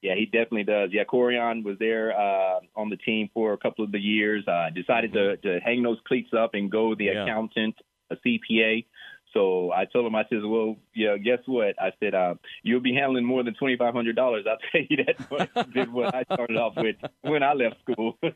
Yeah, 0.01 0.15
he 0.15 0.25
definitely 0.25 0.63
does. 0.63 0.89
Yeah, 0.91 1.03
Corian 1.03 1.63
was 1.63 1.77
there 1.79 2.17
uh, 2.17 2.59
on 2.75 2.89
the 2.89 2.97
team 2.97 3.29
for 3.33 3.53
a 3.53 3.57
couple 3.57 3.85
of 3.85 3.91
the 3.91 3.99
years. 3.99 4.45
Uh, 4.47 4.69
decided 4.73 5.13
to, 5.13 5.37
to 5.37 5.59
hang 5.63 5.83
those 5.83 5.97
cleats 6.07 6.29
up 6.37 6.51
and 6.53 6.71
go 6.71 6.95
the 6.95 7.05
yeah. 7.05 7.23
accountant, 7.23 7.75
a 8.09 8.15
CPA. 8.15 8.85
So 9.33 9.71
I 9.71 9.85
told 9.85 10.05
him, 10.05 10.15
I 10.15 10.23
said, 10.29 10.39
well, 10.43 10.77
yeah, 10.99 11.17
guess 11.17 11.39
what? 11.45 11.81
I 11.81 11.91
said, 12.01 12.13
uh, 12.13 12.35
you'll 12.61 12.81
be 12.81 12.93
handling 12.93 13.23
more 13.25 13.43
than 13.43 13.53
twenty 13.55 13.77
five 13.77 13.93
hundred 13.93 14.15
dollars. 14.15 14.45
I'll 14.49 14.57
tell 14.71 14.81
you 14.89 15.05
that 15.05 15.73
than 15.73 15.93
what 15.93 16.13
I 16.13 16.23
started 16.23 16.57
off 16.57 16.73
with 16.75 16.97
when 17.21 17.41
I 17.41 17.53
left 17.53 17.77
school. 17.81 18.17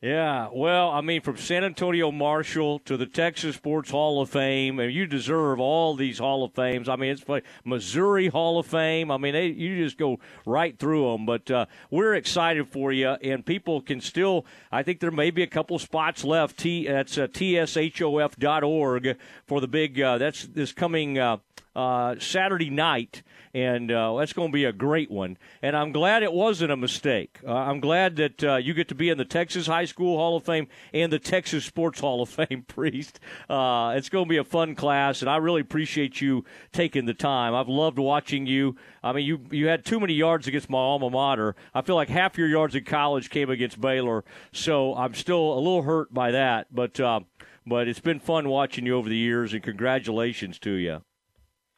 Yeah, 0.00 0.50
well, 0.52 0.90
I 0.90 1.00
mean, 1.00 1.22
from 1.22 1.36
San 1.38 1.64
Antonio 1.64 2.12
Marshall 2.12 2.78
to 2.80 2.96
the 2.96 3.04
Texas 3.04 3.56
Sports 3.56 3.90
Hall 3.90 4.22
of 4.22 4.30
Fame, 4.30 4.78
and 4.78 4.92
you 4.92 5.06
deserve 5.06 5.58
all 5.58 5.96
these 5.96 6.20
Hall 6.20 6.44
of 6.44 6.54
Fames. 6.54 6.88
I 6.88 6.94
mean, 6.94 7.10
it's 7.10 7.28
like 7.28 7.44
Missouri 7.64 8.28
Hall 8.28 8.60
of 8.60 8.66
Fame. 8.66 9.10
I 9.10 9.16
mean, 9.16 9.32
they, 9.32 9.46
you 9.46 9.82
just 9.82 9.98
go 9.98 10.20
right 10.46 10.78
through 10.78 11.10
them. 11.10 11.26
But 11.26 11.50
uh, 11.50 11.66
we're 11.90 12.14
excited 12.14 12.68
for 12.68 12.92
you, 12.92 13.08
and 13.08 13.44
people 13.44 13.80
can 13.80 14.00
still. 14.00 14.46
I 14.70 14.84
think 14.84 15.00
there 15.00 15.10
may 15.10 15.32
be 15.32 15.42
a 15.42 15.48
couple 15.48 15.76
spots 15.80 16.22
left. 16.22 16.58
T 16.58 16.86
that's 16.86 17.18
uh, 17.18 17.26
tshof.org 17.26 19.16
for 19.48 19.60
the 19.60 19.68
big. 19.68 20.00
Uh, 20.00 20.18
that's 20.18 20.46
this 20.46 20.70
coming. 20.70 21.18
Uh, 21.18 21.38
uh, 21.78 22.18
Saturday 22.18 22.70
night, 22.70 23.22
and 23.54 23.92
uh, 23.92 24.16
that's 24.16 24.32
going 24.32 24.48
to 24.48 24.52
be 24.52 24.64
a 24.64 24.72
great 24.72 25.12
one. 25.12 25.38
And 25.62 25.76
I'm 25.76 25.92
glad 25.92 26.24
it 26.24 26.32
wasn't 26.32 26.72
a 26.72 26.76
mistake. 26.76 27.38
Uh, 27.46 27.54
I'm 27.54 27.78
glad 27.78 28.16
that 28.16 28.42
uh, 28.42 28.56
you 28.56 28.74
get 28.74 28.88
to 28.88 28.96
be 28.96 29.10
in 29.10 29.16
the 29.16 29.24
Texas 29.24 29.68
High 29.68 29.84
School 29.84 30.16
Hall 30.16 30.36
of 30.36 30.42
Fame 30.42 30.66
and 30.92 31.12
the 31.12 31.20
Texas 31.20 31.64
Sports 31.64 32.00
Hall 32.00 32.20
of 32.20 32.28
Fame, 32.28 32.64
Priest. 32.66 33.20
Uh, 33.48 33.94
it's 33.96 34.08
going 34.08 34.24
to 34.24 34.28
be 34.28 34.38
a 34.38 34.44
fun 34.44 34.74
class, 34.74 35.22
and 35.22 35.30
I 35.30 35.36
really 35.36 35.60
appreciate 35.60 36.20
you 36.20 36.44
taking 36.72 37.06
the 37.06 37.14
time. 37.14 37.54
I've 37.54 37.68
loved 37.68 38.00
watching 38.00 38.44
you. 38.44 38.74
I 39.00 39.12
mean, 39.12 39.24
you 39.24 39.46
you 39.52 39.68
had 39.68 39.84
too 39.84 40.00
many 40.00 40.14
yards 40.14 40.48
against 40.48 40.68
my 40.68 40.78
alma 40.78 41.10
mater. 41.10 41.54
I 41.74 41.82
feel 41.82 41.94
like 41.94 42.08
half 42.08 42.36
your 42.36 42.48
yards 42.48 42.74
in 42.74 42.82
college 42.82 43.30
came 43.30 43.50
against 43.50 43.80
Baylor, 43.80 44.24
so 44.50 44.96
I'm 44.96 45.14
still 45.14 45.52
a 45.52 45.60
little 45.60 45.82
hurt 45.82 46.12
by 46.12 46.32
that. 46.32 46.74
But 46.74 46.98
uh, 46.98 47.20
but 47.64 47.86
it's 47.86 48.00
been 48.00 48.18
fun 48.18 48.48
watching 48.48 48.84
you 48.84 48.96
over 48.96 49.08
the 49.08 49.16
years, 49.16 49.52
and 49.52 49.62
congratulations 49.62 50.58
to 50.58 50.72
you. 50.72 51.02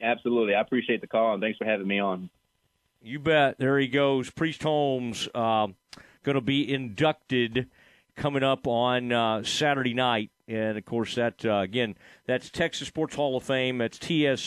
Absolutely. 0.00 0.54
I 0.54 0.60
appreciate 0.60 1.00
the 1.00 1.06
call, 1.06 1.34
and 1.34 1.42
thanks 1.42 1.58
for 1.58 1.64
having 1.64 1.86
me 1.86 1.98
on. 1.98 2.30
You 3.02 3.18
bet. 3.18 3.58
There 3.58 3.78
he 3.78 3.88
goes. 3.88 4.30
Priest 4.30 4.62
Holmes 4.62 5.28
uh, 5.34 5.68
going 6.22 6.34
to 6.34 6.40
be 6.40 6.72
inducted 6.72 7.68
coming 8.16 8.42
up 8.42 8.66
on 8.66 9.12
uh, 9.12 9.42
Saturday 9.42 9.94
night. 9.94 10.30
And, 10.46 10.76
of 10.76 10.84
course, 10.84 11.14
that, 11.14 11.44
uh, 11.44 11.60
again, 11.60 11.96
that's 12.26 12.50
Texas 12.50 12.88
Sports 12.88 13.14
Hall 13.14 13.36
of 13.36 13.42
Fame. 13.44 13.78
That's 13.78 13.98
tshof.org 13.98 14.42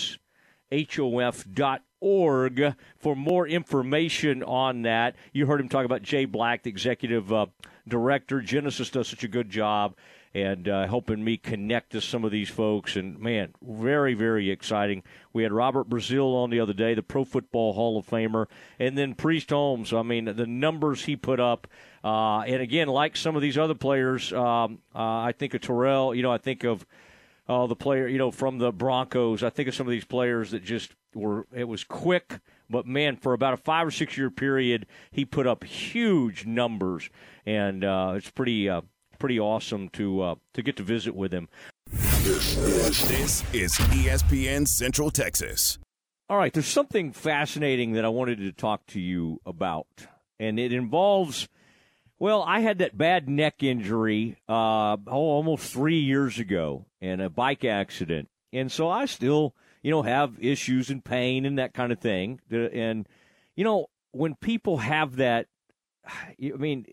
for 2.99 3.15
more 3.15 3.47
information 3.47 4.43
on 4.43 4.81
that. 4.83 5.15
You 5.31 5.45
heard 5.47 5.61
him 5.61 5.69
talk 5.69 5.85
about 5.85 6.03
Jay 6.03 6.25
Black, 6.25 6.63
the 6.63 6.69
executive 6.69 7.31
uh, 7.33 7.47
director. 7.87 8.41
Genesis 8.41 8.89
does 8.89 9.07
such 9.07 9.23
a 9.23 9.29
good 9.29 9.49
job 9.49 9.95
and 10.33 10.67
uh, 10.67 10.87
helping 10.87 11.23
me 11.23 11.37
connect 11.37 11.91
to 11.91 12.01
some 12.01 12.23
of 12.25 12.31
these 12.31 12.49
folks. 12.49 12.95
And 12.95 13.19
man, 13.19 13.53
very, 13.61 14.13
very 14.13 14.49
exciting. 14.49 15.03
We 15.31 15.43
had 15.43 15.51
Robert 15.51 15.89
Brazile 15.89 16.33
on 16.35 16.49
the 16.49 16.59
other 16.59 16.73
day, 16.73 16.93
the 16.93 17.03
Pro 17.03 17.23
Football 17.23 17.73
Hall 17.73 17.97
of 17.97 18.07
Famer, 18.07 18.47
and 18.79 18.97
then 18.97 19.13
Priest 19.13 19.51
Holmes. 19.51 19.93
I 19.93 20.01
mean, 20.01 20.25
the 20.25 20.47
numbers 20.47 21.05
he 21.05 21.15
put 21.15 21.39
up. 21.39 21.67
Uh, 22.03 22.39
and 22.39 22.61
again, 22.61 22.87
like 22.87 23.15
some 23.15 23.35
of 23.35 23.41
these 23.41 23.57
other 23.57 23.75
players, 23.75 24.33
um, 24.33 24.79
uh, 24.93 25.19
I 25.19 25.33
think 25.37 25.53
of 25.53 25.61
Terrell, 25.61 26.13
you 26.15 26.23
know, 26.23 26.31
I 26.31 26.37
think 26.37 26.63
of 26.63 26.85
uh, 27.47 27.67
the 27.67 27.75
player, 27.75 28.07
you 28.07 28.17
know, 28.17 28.31
from 28.31 28.57
the 28.57 28.71
Broncos. 28.71 29.43
I 29.43 29.49
think 29.49 29.69
of 29.69 29.75
some 29.75 29.87
of 29.87 29.91
these 29.91 30.05
players 30.05 30.51
that 30.51 30.63
just 30.63 30.95
were, 31.13 31.45
it 31.53 31.65
was 31.65 31.83
quick, 31.83 32.39
but 32.69 32.87
man, 32.87 33.17
for 33.17 33.33
about 33.33 33.53
a 33.53 33.57
five 33.57 33.87
or 33.87 33.91
six 33.91 34.17
year 34.17 34.31
period, 34.31 34.85
he 35.11 35.25
put 35.25 35.45
up 35.45 35.63
huge 35.63 36.45
numbers. 36.45 37.09
And 37.45 37.83
uh, 37.83 38.13
it's 38.15 38.31
pretty, 38.31 38.67
uh, 38.67 38.81
pretty 39.19 39.39
awesome 39.39 39.89
to 39.89 40.21
uh, 40.21 40.35
to 40.53 40.61
get 40.61 40.75
to 40.77 40.83
visit 40.83 41.15
with 41.15 41.33
him. 41.33 41.49
This 41.91 43.43
is 43.53 43.73
ESPN 43.73 44.67
Central 44.67 45.11
Texas. 45.11 45.77
All 46.29 46.37
right, 46.37 46.53
there's 46.53 46.67
something 46.67 47.11
fascinating 47.11 47.93
that 47.93 48.05
I 48.05 48.09
wanted 48.09 48.39
to 48.39 48.51
talk 48.51 48.85
to 48.87 48.99
you 48.99 49.39
about, 49.45 49.87
and 50.39 50.59
it 50.59 50.73
involves. 50.73 51.47
Well, 52.19 52.43
I 52.43 52.61
had 52.61 52.77
that 52.77 52.97
bad 52.97 53.27
neck 53.27 53.63
injury 53.63 54.37
uh, 54.47 54.95
oh, 54.95 54.97
almost 55.07 55.73
three 55.73 55.99
years 55.99 56.39
ago 56.39 56.85
in 57.01 57.19
a 57.19 57.29
bike 57.29 57.65
accident, 57.65 58.29
and 58.53 58.71
so 58.71 58.89
I 58.89 59.05
still, 59.05 59.53
you 59.81 59.91
know, 59.91 60.03
have 60.03 60.37
issues 60.39 60.89
and 60.89 61.03
pain 61.03 61.45
and 61.45 61.59
that 61.59 61.73
kind 61.73 61.91
of 61.91 61.99
thing. 61.99 62.39
And 62.49 63.07
you 63.55 63.63
know, 63.63 63.87
when 64.11 64.35
people 64.35 64.77
have 64.77 65.17
that 65.17 65.47
I 66.05 66.57
mean, 66.57 66.85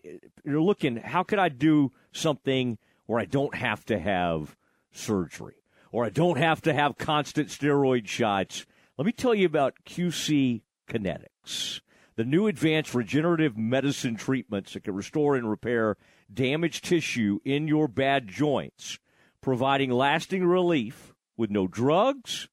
you're 0.43 0.61
looking, 0.61 0.97
how 0.97 1.23
could 1.23 1.39
I 1.39 1.49
do 1.49 1.91
something 2.11 2.77
where 3.05 3.19
I 3.19 3.25
don't 3.25 3.55
have 3.55 3.83
to 3.85 3.99
have 3.99 4.55
surgery 4.91 5.55
or 5.91 6.05
I 6.05 6.09
don't 6.09 6.37
have 6.37 6.61
to 6.63 6.73
have 6.73 6.97
constant 6.97 7.49
steroid 7.49 8.07
shots? 8.07 8.65
Let 8.97 9.05
me 9.05 9.11
tell 9.11 9.35
you 9.35 9.45
about 9.45 9.83
QC 9.85 10.61
Kinetics, 10.87 11.81
the 12.15 12.23
new 12.23 12.47
advanced 12.47 12.93
regenerative 12.93 13.57
medicine 13.57 14.15
treatments 14.15 14.73
that 14.73 14.83
can 14.83 14.95
restore 14.95 15.35
and 15.35 15.49
repair 15.49 15.97
damaged 16.33 16.85
tissue 16.85 17.39
in 17.43 17.67
your 17.67 17.87
bad 17.87 18.27
joints, 18.27 18.99
providing 19.41 19.91
lasting 19.91 20.45
relief 20.45 21.13
with 21.35 21.49
no 21.49 21.67
drugs, 21.67 22.47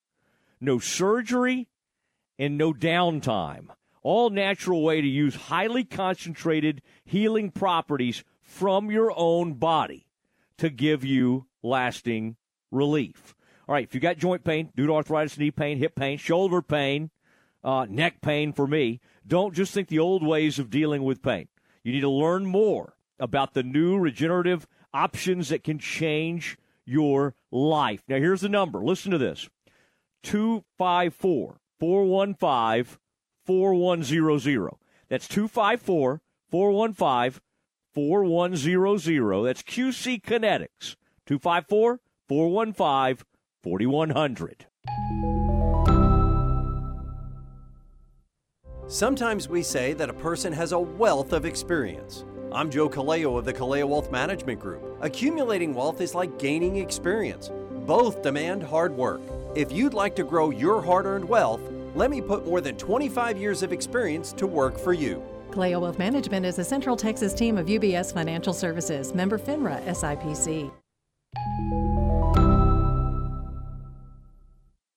no 0.60 0.78
surgery, 0.78 1.68
and 2.38 2.56
no 2.56 2.72
downtime 2.72 3.68
all 4.02 4.30
natural 4.30 4.82
way 4.82 5.00
to 5.00 5.06
use 5.06 5.34
highly 5.34 5.84
concentrated 5.84 6.82
healing 7.04 7.50
properties 7.50 8.24
from 8.42 8.90
your 8.90 9.12
own 9.16 9.54
body 9.54 10.06
to 10.56 10.70
give 10.70 11.04
you 11.04 11.46
lasting 11.62 12.36
relief. 12.70 13.34
All 13.68 13.74
right, 13.74 13.84
if 13.84 13.94
you 13.94 14.00
got 14.00 14.16
joint 14.16 14.44
pain, 14.44 14.72
due 14.74 14.86
to 14.86 14.94
arthritis, 14.94 15.38
knee 15.38 15.50
pain, 15.50 15.78
hip 15.78 15.94
pain, 15.94 16.16
shoulder 16.18 16.62
pain, 16.62 17.10
uh, 17.62 17.86
neck 17.88 18.20
pain 18.22 18.52
for 18.52 18.66
me, 18.66 19.00
don't 19.26 19.54
just 19.54 19.74
think 19.74 19.88
the 19.88 19.98
old 19.98 20.26
ways 20.26 20.58
of 20.58 20.70
dealing 20.70 21.04
with 21.04 21.22
pain. 21.22 21.48
You 21.82 21.92
need 21.92 22.00
to 22.00 22.08
learn 22.08 22.46
more 22.46 22.96
about 23.18 23.54
the 23.54 23.62
new 23.62 23.98
regenerative 23.98 24.66
options 24.94 25.50
that 25.50 25.64
can 25.64 25.78
change 25.78 26.56
your 26.86 27.34
life. 27.50 28.02
Now, 28.08 28.16
here's 28.16 28.40
the 28.40 28.48
number. 28.48 28.82
Listen 28.82 29.12
to 29.12 29.18
this 29.18 29.48
254 30.22 31.60
415 31.78 32.98
4100. 33.48 34.72
That's 35.08 35.26
254 35.26 36.20
415 36.50 37.40
4100. 37.94 39.44
That's 39.46 39.62
QC 39.62 40.22
Kinetics. 40.22 40.96
254 41.24 42.00
415 42.28 43.24
4100. 43.62 44.66
Sometimes 48.86 49.48
we 49.48 49.62
say 49.62 49.94
that 49.94 50.10
a 50.10 50.14
person 50.14 50.52
has 50.52 50.72
a 50.72 50.78
wealth 50.78 51.32
of 51.32 51.46
experience. 51.46 52.26
I'm 52.52 52.70
Joe 52.70 52.90
Kaleo 52.90 53.38
of 53.38 53.46
the 53.46 53.54
Kaleo 53.54 53.88
Wealth 53.88 54.10
Management 54.10 54.60
Group. 54.60 54.98
Accumulating 55.00 55.74
wealth 55.74 56.02
is 56.02 56.14
like 56.14 56.38
gaining 56.38 56.76
experience. 56.76 57.50
Both 57.86 58.22
demand 58.22 58.62
hard 58.62 58.94
work. 58.94 59.22
If 59.54 59.72
you'd 59.72 59.94
like 59.94 60.14
to 60.16 60.24
grow 60.24 60.50
your 60.50 60.82
hard 60.82 61.06
earned 61.06 61.26
wealth, 61.26 61.62
let 61.94 62.10
me 62.10 62.20
put 62.20 62.46
more 62.46 62.60
than 62.60 62.76
25 62.76 63.38
years 63.38 63.62
of 63.62 63.72
experience 63.72 64.32
to 64.34 64.46
work 64.46 64.78
for 64.78 64.92
you. 64.92 65.22
Kaleo 65.50 65.80
Wealth 65.80 65.98
Management 65.98 66.44
is 66.46 66.58
a 66.58 66.64
Central 66.64 66.96
Texas 66.96 67.32
team 67.32 67.56
of 67.56 67.66
UBS 67.66 68.12
Financial 68.12 68.52
Services, 68.52 69.14
member 69.14 69.38
FINRA 69.38 69.82
SIPC. 69.86 70.70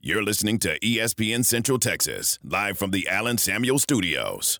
You're 0.04 0.24
listening 0.24 0.58
to 0.60 0.80
ESPN 0.80 1.46
Central 1.46 1.78
Texas, 1.78 2.40
live 2.44 2.78
from 2.78 2.90
the 2.90 3.08
Allen 3.08 3.38
Samuels 3.38 3.84
Studios. 3.84 4.60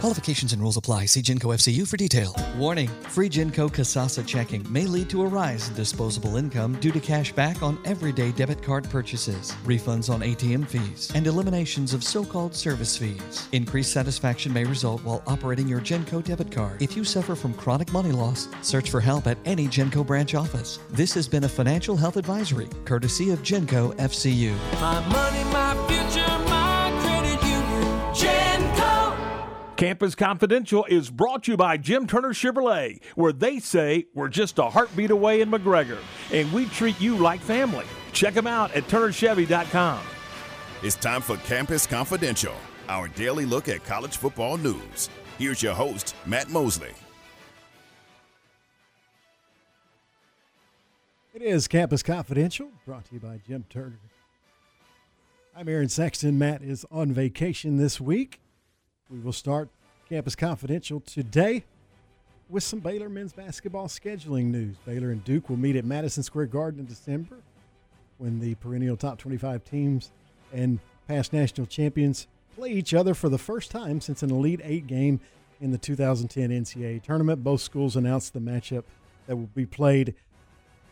Qualifications 0.00 0.54
and 0.54 0.62
rules 0.62 0.78
apply. 0.78 1.04
See 1.04 1.20
Genco 1.20 1.54
FCU 1.54 1.86
for 1.86 1.98
detail. 1.98 2.34
Warning 2.56 2.88
free 3.10 3.28
Genco 3.28 3.70
Kasasa 3.70 4.26
checking 4.26 4.64
may 4.72 4.86
lead 4.86 5.10
to 5.10 5.24
a 5.24 5.26
rise 5.26 5.68
in 5.68 5.74
disposable 5.74 6.38
income 6.38 6.80
due 6.80 6.90
to 6.90 7.00
cash 7.00 7.32
back 7.32 7.62
on 7.62 7.78
everyday 7.84 8.32
debit 8.32 8.62
card 8.62 8.88
purchases, 8.88 9.54
refunds 9.62 10.08
on 10.08 10.22
ATM 10.22 10.66
fees, 10.66 11.12
and 11.14 11.26
eliminations 11.26 11.92
of 11.92 12.02
so 12.02 12.24
called 12.24 12.54
service 12.54 12.96
fees. 12.96 13.46
Increased 13.52 13.92
satisfaction 13.92 14.54
may 14.54 14.64
result 14.64 15.04
while 15.04 15.22
operating 15.26 15.68
your 15.68 15.80
Genco 15.80 16.24
debit 16.24 16.50
card. 16.50 16.80
If 16.80 16.96
you 16.96 17.04
suffer 17.04 17.34
from 17.34 17.52
chronic 17.52 17.92
money 17.92 18.12
loss, 18.12 18.48
search 18.62 18.88
for 18.88 19.02
help 19.02 19.26
at 19.26 19.36
any 19.44 19.66
Genco 19.66 20.06
branch 20.06 20.34
office. 20.34 20.78
This 20.88 21.12
has 21.12 21.28
been 21.28 21.44
a 21.44 21.48
financial 21.48 21.94
health 21.94 22.16
advisory 22.16 22.70
courtesy 22.86 23.32
of 23.32 23.40
Genco 23.42 23.94
FCU. 23.96 24.56
My 24.80 25.06
money, 25.08 25.44
my 25.52 25.74
future, 25.88 26.49
Campus 29.80 30.14
Confidential 30.14 30.84
is 30.90 31.08
brought 31.08 31.44
to 31.44 31.52
you 31.52 31.56
by 31.56 31.78
Jim 31.78 32.06
Turner 32.06 32.34
Chevrolet, 32.34 33.02
where 33.14 33.32
they 33.32 33.58
say 33.58 34.04
we're 34.12 34.28
just 34.28 34.58
a 34.58 34.68
heartbeat 34.68 35.10
away 35.10 35.40
in 35.40 35.50
McGregor, 35.50 35.96
and 36.30 36.52
we 36.52 36.66
treat 36.66 37.00
you 37.00 37.16
like 37.16 37.40
family. 37.40 37.86
Check 38.12 38.34
them 38.34 38.46
out 38.46 38.70
at 38.72 38.84
turnerchevy.com. 38.88 39.98
It's 40.82 40.96
time 40.96 41.22
for 41.22 41.38
Campus 41.38 41.86
Confidential, 41.86 42.52
our 42.90 43.08
daily 43.08 43.46
look 43.46 43.70
at 43.70 43.82
college 43.86 44.18
football 44.18 44.58
news. 44.58 45.08
Here's 45.38 45.62
your 45.62 45.72
host, 45.72 46.14
Matt 46.26 46.50
Mosley. 46.50 46.92
It 51.32 51.40
is 51.40 51.66
Campus 51.66 52.02
Confidential, 52.02 52.68
brought 52.84 53.06
to 53.06 53.14
you 53.14 53.20
by 53.20 53.40
Jim 53.48 53.64
Turner 53.70 53.98
I'm 55.56 55.70
Aaron 55.70 55.88
Sexton. 55.88 56.38
Matt 56.38 56.60
is 56.60 56.84
on 56.90 57.12
vacation 57.12 57.78
this 57.78 57.98
week. 57.98 58.40
We 59.10 59.18
will 59.18 59.32
start 59.32 59.68
Campus 60.08 60.36
Confidential 60.36 61.00
today 61.00 61.64
with 62.48 62.62
some 62.62 62.78
Baylor 62.78 63.08
men's 63.08 63.32
basketball 63.32 63.88
scheduling 63.88 64.46
news. 64.46 64.76
Baylor 64.86 65.10
and 65.10 65.24
Duke 65.24 65.48
will 65.48 65.56
meet 65.56 65.74
at 65.74 65.84
Madison 65.84 66.22
Square 66.22 66.46
Garden 66.46 66.78
in 66.78 66.86
December 66.86 67.38
when 68.18 68.38
the 68.38 68.54
perennial 68.56 68.96
top 68.96 69.18
25 69.18 69.64
teams 69.64 70.12
and 70.52 70.78
past 71.08 71.32
national 71.32 71.66
champions 71.66 72.28
play 72.54 72.70
each 72.70 72.94
other 72.94 73.12
for 73.12 73.28
the 73.28 73.38
first 73.38 73.72
time 73.72 74.00
since 74.00 74.22
an 74.22 74.30
Elite 74.30 74.60
Eight 74.62 74.86
game 74.86 75.18
in 75.60 75.72
the 75.72 75.78
2010 75.78 76.50
NCAA 76.50 77.02
tournament. 77.02 77.42
Both 77.42 77.62
schools 77.62 77.96
announced 77.96 78.32
the 78.32 78.40
matchup 78.40 78.84
that 79.26 79.34
will 79.34 79.50
be 79.56 79.66
played 79.66 80.14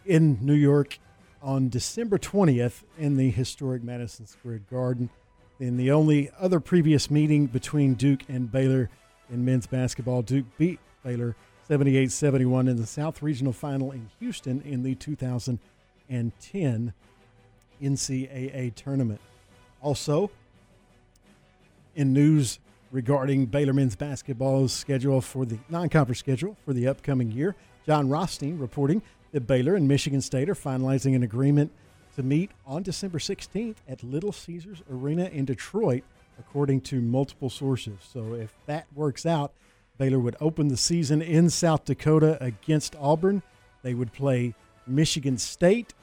in 0.04 0.44
New 0.44 0.54
York 0.54 0.98
on 1.40 1.68
December 1.68 2.18
20th 2.18 2.82
in 2.98 3.16
the 3.16 3.30
historic 3.30 3.84
Madison 3.84 4.26
Square 4.26 4.62
Garden. 4.68 5.08
In 5.60 5.76
the 5.76 5.90
only 5.90 6.30
other 6.38 6.60
previous 6.60 7.10
meeting 7.10 7.46
between 7.46 7.94
Duke 7.94 8.22
and 8.28 8.50
Baylor 8.50 8.88
in 9.28 9.44
men's 9.44 9.66
basketball, 9.66 10.22
Duke 10.22 10.46
beat 10.56 10.78
Baylor 11.04 11.34
78 11.66 12.12
71 12.12 12.68
in 12.68 12.76
the 12.76 12.86
South 12.86 13.22
Regional 13.22 13.52
Final 13.52 13.90
in 13.90 14.08
Houston 14.20 14.62
in 14.62 14.84
the 14.84 14.94
2010 14.94 16.92
NCAA 17.82 18.74
tournament. 18.76 19.20
Also, 19.82 20.30
in 21.96 22.12
news 22.12 22.60
regarding 22.92 23.46
Baylor 23.46 23.72
men's 23.72 23.96
basketball's 23.96 24.72
schedule 24.72 25.20
for 25.20 25.44
the 25.44 25.58
non 25.68 25.88
conference 25.88 26.20
schedule 26.20 26.56
for 26.64 26.72
the 26.72 26.86
upcoming 26.86 27.32
year, 27.32 27.56
Jon 27.84 28.08
Rothstein 28.08 28.58
reporting 28.58 29.02
that 29.32 29.48
Baylor 29.48 29.74
and 29.74 29.88
Michigan 29.88 30.20
State 30.20 30.48
are 30.48 30.54
finalizing 30.54 31.16
an 31.16 31.24
agreement 31.24 31.72
to 32.18 32.24
meet 32.24 32.50
on 32.66 32.82
December 32.82 33.18
16th 33.18 33.76
at 33.88 34.02
Little 34.02 34.32
Caesars 34.32 34.82
Arena 34.90 35.26
in 35.26 35.44
Detroit, 35.44 36.02
according 36.36 36.80
to 36.80 37.00
multiple 37.00 37.48
sources. 37.48 37.94
So 38.12 38.34
if 38.34 38.52
that 38.66 38.88
works 38.92 39.24
out, 39.24 39.52
Baylor 39.98 40.18
would 40.18 40.34
open 40.40 40.66
the 40.66 40.76
season 40.76 41.22
in 41.22 41.48
South 41.48 41.84
Dakota 41.84 42.36
against 42.42 42.96
Auburn. 42.96 43.42
They 43.82 43.94
would 43.94 44.12
play 44.12 44.54
Michigan 44.84 45.38
State 45.38 45.94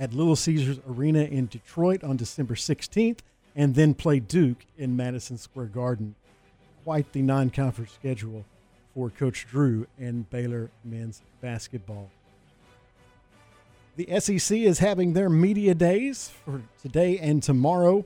at 0.00 0.12
Little 0.12 0.34
Caesars 0.34 0.80
Arena 0.88 1.22
in 1.22 1.46
Detroit 1.46 2.02
on 2.02 2.16
December 2.16 2.56
16th, 2.56 3.20
and 3.54 3.76
then 3.76 3.94
play 3.94 4.18
Duke 4.18 4.66
in 4.76 4.96
Madison 4.96 5.38
Square 5.38 5.66
Garden. 5.66 6.16
Quite 6.82 7.12
the 7.12 7.22
non 7.22 7.50
conference 7.50 7.92
schedule 7.92 8.44
for 8.94 9.10
Coach 9.10 9.46
Drew 9.46 9.86
and 9.96 10.28
Baylor 10.28 10.70
men's 10.84 11.22
basketball. 11.40 12.10
The 13.96 14.20
SEC 14.20 14.58
is 14.58 14.78
having 14.78 15.14
their 15.14 15.30
media 15.30 15.74
days 15.74 16.30
for 16.44 16.60
today 16.82 17.18
and 17.18 17.42
tomorrow 17.42 18.04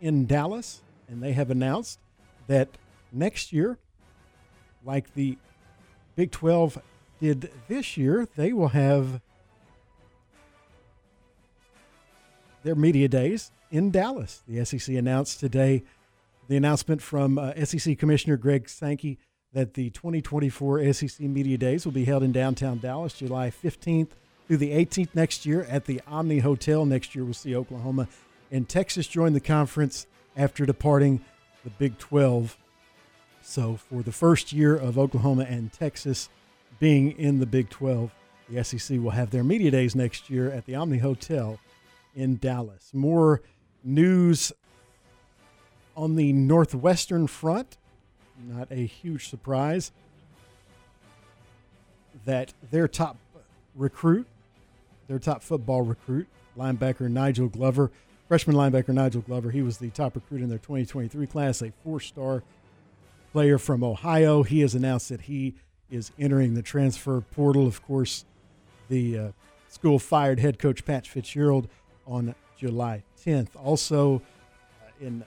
in 0.00 0.26
Dallas, 0.26 0.82
and 1.08 1.20
they 1.20 1.32
have 1.32 1.50
announced 1.50 1.98
that 2.46 2.68
next 3.10 3.52
year, 3.52 3.76
like 4.84 5.12
the 5.14 5.36
Big 6.14 6.30
12 6.30 6.78
did 7.20 7.50
this 7.66 7.96
year, 7.96 8.28
they 8.36 8.52
will 8.52 8.68
have 8.68 9.20
their 12.62 12.76
media 12.76 13.08
days 13.08 13.50
in 13.72 13.90
Dallas. 13.90 14.42
The 14.46 14.64
SEC 14.64 14.94
announced 14.94 15.40
today 15.40 15.82
the 16.46 16.56
announcement 16.56 17.02
from 17.02 17.38
uh, 17.38 17.52
SEC 17.64 17.98
Commissioner 17.98 18.36
Greg 18.36 18.68
Sankey 18.68 19.18
that 19.52 19.74
the 19.74 19.90
2024 19.90 20.92
SEC 20.92 21.20
Media 21.20 21.58
Days 21.58 21.84
will 21.84 21.92
be 21.92 22.04
held 22.04 22.22
in 22.22 22.30
downtown 22.30 22.78
Dallas, 22.78 23.14
July 23.14 23.50
15th 23.50 24.10
through 24.46 24.58
the 24.58 24.72
18th 24.72 25.14
next 25.14 25.46
year 25.46 25.64
at 25.68 25.86
the 25.86 26.00
Omni 26.06 26.40
Hotel. 26.40 26.84
Next 26.84 27.14
year, 27.14 27.24
we'll 27.24 27.34
see 27.34 27.54
Oklahoma 27.54 28.08
and 28.50 28.68
Texas 28.68 29.06
join 29.06 29.32
the 29.32 29.40
conference 29.40 30.06
after 30.36 30.66
departing 30.66 31.24
the 31.64 31.70
Big 31.70 31.98
12. 31.98 32.56
So, 33.40 33.76
for 33.76 34.02
the 34.02 34.12
first 34.12 34.52
year 34.52 34.76
of 34.76 34.98
Oklahoma 34.98 35.46
and 35.48 35.72
Texas 35.72 36.28
being 36.78 37.12
in 37.12 37.40
the 37.40 37.46
Big 37.46 37.70
12, 37.70 38.12
the 38.48 38.62
SEC 38.62 38.98
will 39.00 39.10
have 39.10 39.30
their 39.30 39.44
media 39.44 39.70
days 39.70 39.94
next 39.94 40.30
year 40.30 40.50
at 40.50 40.66
the 40.66 40.74
Omni 40.74 40.98
Hotel 40.98 41.58
in 42.14 42.36
Dallas. 42.36 42.90
More 42.92 43.42
news 43.82 44.52
on 45.96 46.16
the 46.16 46.32
Northwestern 46.32 47.26
front. 47.26 47.78
Not 48.48 48.68
a 48.70 48.86
huge 48.86 49.28
surprise 49.28 49.92
that 52.24 52.52
their 52.70 52.88
top 52.88 53.16
recruit, 53.74 54.26
their 55.08 55.18
top 55.18 55.42
football 55.42 55.82
recruit, 55.82 56.26
linebacker 56.56 57.10
Nigel 57.10 57.48
Glover, 57.48 57.90
freshman 58.28 58.56
linebacker 58.56 58.94
Nigel 58.94 59.22
Glover, 59.22 59.50
he 59.50 59.62
was 59.62 59.78
the 59.78 59.90
top 59.90 60.14
recruit 60.14 60.42
in 60.42 60.48
their 60.48 60.58
2023 60.58 61.26
class, 61.26 61.62
a 61.62 61.72
four 61.82 62.00
star 62.00 62.42
player 63.32 63.58
from 63.58 63.82
Ohio. 63.82 64.42
He 64.42 64.60
has 64.60 64.74
announced 64.74 65.08
that 65.08 65.22
he 65.22 65.54
is 65.90 66.12
entering 66.18 66.54
the 66.54 66.62
transfer 66.62 67.20
portal. 67.20 67.66
Of 67.66 67.82
course, 67.82 68.24
the 68.88 69.18
uh, 69.18 69.28
school 69.68 69.98
fired 69.98 70.38
head 70.38 70.58
coach 70.58 70.84
Pat 70.84 71.06
Fitzgerald 71.06 71.68
on 72.06 72.34
July 72.56 73.02
10th. 73.24 73.48
Also, 73.56 74.22
uh, 74.80 74.90
in 75.00 75.24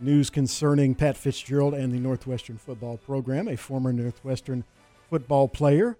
news 0.00 0.30
concerning 0.30 0.94
Pat 0.94 1.16
Fitzgerald 1.16 1.74
and 1.74 1.92
the 1.92 1.98
Northwestern 1.98 2.58
football 2.58 2.98
program, 2.98 3.48
a 3.48 3.56
former 3.56 3.92
Northwestern 3.92 4.64
football 5.10 5.48
player 5.48 5.96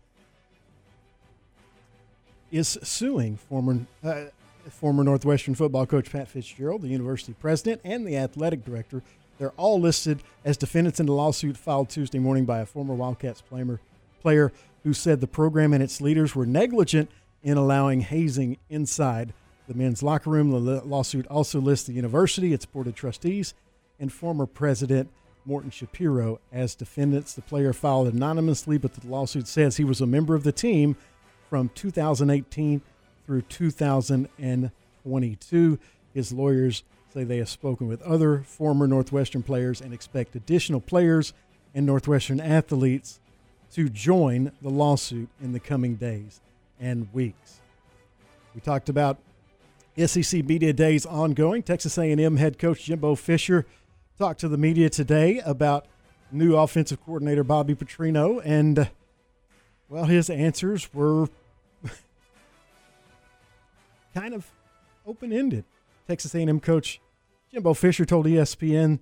is 2.51 2.79
suing 2.83 3.37
former 3.37 3.81
uh, 4.05 4.25
former 4.71 5.03
Northwestern 5.03 5.55
football 5.55 5.87
coach 5.87 6.11
Pat 6.11 6.29
Fitzgerald, 6.29 6.83
the 6.83 6.89
university 6.89 7.35
president, 7.41 7.81
and 7.85 8.07
the 8.07 8.17
athletic 8.17 8.65
director. 8.65 9.03
They're 9.39 9.53
all 9.57 9.81
listed 9.81 10.23
as 10.45 10.57
defendants 10.57 11.01
in 11.01 11.07
the 11.07 11.13
lawsuit 11.13 11.57
filed 11.57 11.89
Tuesday 11.89 12.19
morning 12.19 12.45
by 12.45 12.59
a 12.59 12.67
former 12.67 12.95
Wildcats 12.95 13.41
player, 13.41 13.81
player 14.21 14.53
who 14.83 14.93
said 14.93 15.21
the 15.21 15.27
program 15.27 15.73
and 15.73 15.83
its 15.83 16.01
leaders 16.01 16.35
were 16.35 16.47
negligent 16.47 17.11
in 17.43 17.57
allowing 17.57 18.01
hazing 18.01 18.59
inside 18.69 19.33
the 19.69 19.75
men's 19.75 20.03
locker 20.03 20.31
room. 20.31 20.51
The 20.51 20.83
lawsuit 20.85 21.27
also 21.29 21.61
lists 21.61 21.87
the 21.87 21.93
university, 21.93 22.53
its 22.53 22.67
board 22.67 22.89
of 22.89 22.95
trustees, 22.95 23.55
and 24.01 24.13
former 24.13 24.47
president 24.47 25.09
Morton 25.45 25.71
Schapiro 25.71 26.39
as 26.53 26.75
defendants. 26.75 27.33
The 27.33 27.43
player 27.43 27.73
filed 27.73 28.09
anonymously, 28.09 28.77
but 28.77 28.95
the 28.95 29.07
lawsuit 29.07 29.49
says 29.49 29.77
he 29.77 29.85
was 29.85 30.01
a 30.01 30.07
member 30.07 30.35
of 30.35 30.43
the 30.43 30.53
team 30.53 30.97
from 31.49 31.71
2018 31.75 32.83
through 33.27 33.43
2022. 33.43 35.79
His 36.15 36.33
lawyers 36.33 36.85
say 37.13 37.25
they 37.25 37.39
have 37.39 37.49
spoken 37.49 37.89
with 37.89 38.01
other 38.03 38.41
former 38.41 38.87
Northwestern 38.87 39.43
players 39.43 39.81
and 39.81 39.95
expect 39.95 40.37
additional 40.37 40.81
players 40.81 41.33
and 41.75 41.87
Northwestern 41.87 42.41
athletes 42.41 43.21
to 43.73 43.89
join 43.89 44.53
the 44.63 44.71
lawsuit 44.71 45.29
in 45.41 45.53
the 45.53 45.61
coming 45.61 45.97
days 45.97 46.41
and 46.81 47.13
weeks. 47.13 47.61
We 48.55 48.61
talked 48.61 48.89
about 48.89 49.19
SEC 50.07 50.45
Media 50.45 50.73
Days 50.73 51.05
ongoing. 51.05 51.63
Texas 51.63 51.99
A&M 51.99 52.37
head 52.37 52.59
coach 52.59 52.85
Jimbo 52.85 53.15
Fisher 53.15 53.67
talked 54.17 54.41
to 54.41 54.49
the 54.49 54.57
media 54.57 54.89
today 54.89 55.41
about 55.45 55.87
new 56.31 56.57
offensive 56.57 57.05
coordinator 57.05 57.45
Bobby 57.45 57.75
Petrino, 57.75 58.41
and 58.45 58.91
well, 59.89 60.05
his 60.05 60.29
answers 60.29 60.93
were 60.93 61.29
kind 64.19 64.35
of 64.35 64.51
open-ended. 65.07 65.65
Texas 66.07 66.35
A&M 66.35 66.61
coach 66.61 67.01
Jimbo 67.53 67.75
Fisher 67.75 68.05
told 68.05 68.27
ESPN 68.27 68.99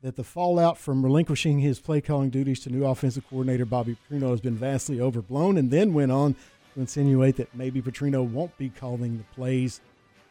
that 0.00 0.16
the 0.16 0.24
fallout 0.24 0.78
from 0.78 1.02
relinquishing 1.02 1.58
his 1.58 1.80
play 1.80 2.00
calling 2.00 2.30
duties 2.30 2.60
to 2.60 2.70
new 2.70 2.84
offensive 2.84 3.26
coordinator 3.28 3.64
Bobby 3.64 3.96
Petrino 3.96 4.30
has 4.30 4.40
been 4.40 4.54
vastly 4.54 5.00
overblown, 5.00 5.56
and 5.56 5.70
then 5.70 5.92
went 5.92 6.12
on 6.12 6.34
to 6.74 6.80
insinuate 6.80 7.36
that 7.36 7.54
maybe 7.54 7.82
Petrino 7.82 8.26
won't 8.26 8.56
be 8.56 8.68
calling 8.68 9.18
the 9.18 9.24
plays. 9.34 9.80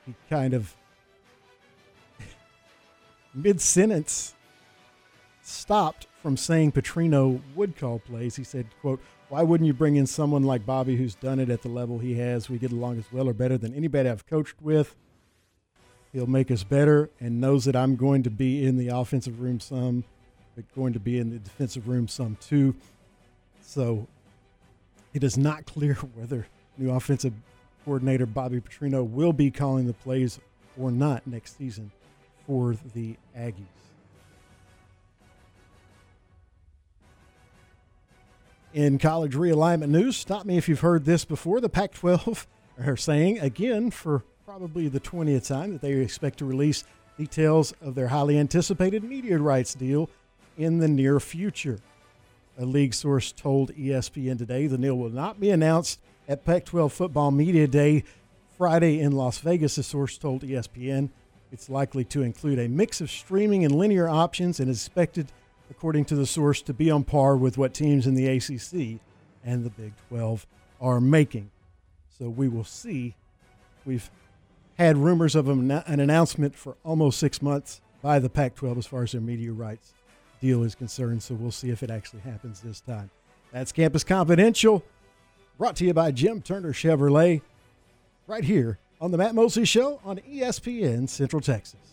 He 0.05 0.15
kind 0.29 0.53
of 0.53 0.75
mid 3.33 3.59
sentence 3.59 4.35
stopped 5.41 6.07
from 6.21 6.37
saying 6.37 6.71
Petrino 6.71 7.41
would 7.55 7.75
call 7.75 7.99
plays. 7.99 8.35
He 8.35 8.43
said, 8.43 8.67
quote, 8.79 9.01
why 9.33 9.41
wouldn't 9.41 9.65
you 9.65 9.73
bring 9.73 9.95
in 9.95 10.05
someone 10.05 10.43
like 10.43 10.63
Bobby 10.63 10.95
who's 10.95 11.15
done 11.15 11.39
it 11.39 11.49
at 11.49 11.63
the 11.63 11.67
level 11.67 11.97
he 11.97 12.13
has? 12.19 12.51
We 12.51 12.59
get 12.59 12.71
along 12.71 12.99
as 12.99 13.11
well 13.11 13.27
or 13.27 13.33
better 13.33 13.57
than 13.57 13.73
anybody 13.73 14.07
I've 14.07 14.27
coached 14.27 14.61
with. 14.61 14.95
He'll 16.11 16.27
make 16.27 16.51
us 16.51 16.63
better 16.63 17.09
and 17.19 17.41
knows 17.41 17.65
that 17.65 17.75
I'm 17.75 17.95
going 17.95 18.21
to 18.21 18.29
be 18.29 18.63
in 18.63 18.77
the 18.77 18.89
offensive 18.89 19.41
room 19.41 19.59
some, 19.59 20.03
but 20.55 20.65
going 20.75 20.93
to 20.93 20.99
be 20.99 21.17
in 21.17 21.31
the 21.31 21.39
defensive 21.39 21.87
room 21.87 22.07
some 22.07 22.37
too. 22.41 22.75
So 23.63 24.05
it 25.15 25.23
is 25.23 25.35
not 25.35 25.65
clear 25.73 25.95
whether 26.13 26.45
new 26.77 26.91
offensive 26.91 27.33
coordinator 27.85 28.27
Bobby 28.27 28.61
Petrino 28.61 29.03
will 29.03 29.33
be 29.33 29.49
calling 29.49 29.87
the 29.87 29.93
plays 29.93 30.39
or 30.79 30.91
not 30.91 31.25
next 31.25 31.57
season 31.57 31.91
for 32.45 32.75
the 32.93 33.15
Aggies. 33.35 33.82
In 38.73 38.97
college 38.97 39.35
realignment 39.35 39.89
news, 39.89 40.17
stop 40.17 40.47
me 40.47 40.57
if 40.57 40.67
you've 40.67 40.79
heard 40.79 41.05
this 41.05 41.25
before. 41.25 41.61
The 41.61 41.69
Pac 41.69 41.93
12 41.93 42.47
are 42.83 42.97
saying 42.97 43.37
again 43.37 43.91
for 43.91 44.23
probably 44.45 44.87
the 44.87 44.99
20th 44.99 45.47
time 45.47 45.73
that 45.73 45.81
they 45.81 45.93
expect 45.93 46.39
to 46.39 46.45
release 46.45 46.83
details 47.15 47.75
of 47.81 47.93
their 47.93 48.07
highly 48.07 48.35
anticipated 48.39 49.03
media 49.03 49.37
rights 49.37 49.75
deal 49.75 50.09
in 50.57 50.79
the 50.79 50.87
near 50.87 51.19
future. 51.19 51.77
A 52.57 52.65
league 52.65 52.95
source 52.95 53.31
told 53.31 53.71
ESPN 53.75 54.39
today 54.39 54.65
the 54.65 54.79
deal 54.79 54.97
will 54.97 55.11
not 55.11 55.39
be 55.39 55.51
announced 55.51 55.99
at 56.27 56.43
Pac 56.43 56.65
12 56.65 56.91
Football 56.91 57.29
Media 57.29 57.67
Day 57.67 58.03
Friday 58.57 58.99
in 58.99 59.11
Las 59.11 59.37
Vegas. 59.37 59.75
The 59.75 59.83
source 59.83 60.17
told 60.17 60.41
ESPN 60.41 61.09
it's 61.51 61.69
likely 61.69 62.05
to 62.05 62.23
include 62.23 62.57
a 62.57 62.67
mix 62.67 63.01
of 63.01 63.11
streaming 63.11 63.63
and 63.65 63.75
linear 63.75 64.09
options 64.09 64.59
and 64.59 64.67
is 64.67 64.87
expected, 64.87 65.31
according 65.69 66.05
to 66.05 66.15
the 66.15 66.25
source, 66.25 66.61
to 66.63 66.73
be 66.73 66.91
on 66.91 67.03
par 67.03 67.35
with 67.35 67.57
what 67.57 67.73
teams 67.73 68.07
in 68.07 68.15
the 68.15 68.27
ACC 68.27 68.99
and 69.43 69.63
the 69.63 69.69
Big 69.69 69.93
12 70.09 70.45
are 70.79 71.01
making. 71.01 71.51
So 72.17 72.29
we 72.29 72.47
will 72.47 72.63
see. 72.63 73.15
We've 73.85 74.09
had 74.77 74.97
rumors 74.97 75.35
of 75.35 75.49
an 75.49 75.71
announcement 75.71 76.55
for 76.55 76.77
almost 76.83 77.19
six 77.19 77.41
months 77.41 77.81
by 78.01 78.19
the 78.19 78.29
Pac 78.29 78.55
12 78.55 78.77
as 78.77 78.85
far 78.85 79.03
as 79.03 79.11
their 79.11 79.21
media 79.21 79.51
rights 79.51 79.93
deal 80.41 80.63
is 80.63 80.75
concerned. 80.75 81.23
So 81.23 81.35
we'll 81.35 81.51
see 81.51 81.69
if 81.69 81.83
it 81.83 81.89
actually 81.89 82.21
happens 82.21 82.61
this 82.61 82.81
time. 82.81 83.09
That's 83.51 83.71
Campus 83.71 84.03
Confidential, 84.03 84.83
brought 85.57 85.75
to 85.77 85.85
you 85.85 85.93
by 85.93 86.11
Jim 86.11 86.41
Turner 86.41 86.73
Chevrolet, 86.73 87.41
right 88.25 88.43
here 88.43 88.79
on 88.99 89.11
the 89.11 89.17
Matt 89.17 89.35
Mosley 89.35 89.65
Show 89.65 89.99
on 90.03 90.17
ESPN 90.19 91.07
Central 91.07 91.41
Texas. 91.41 91.92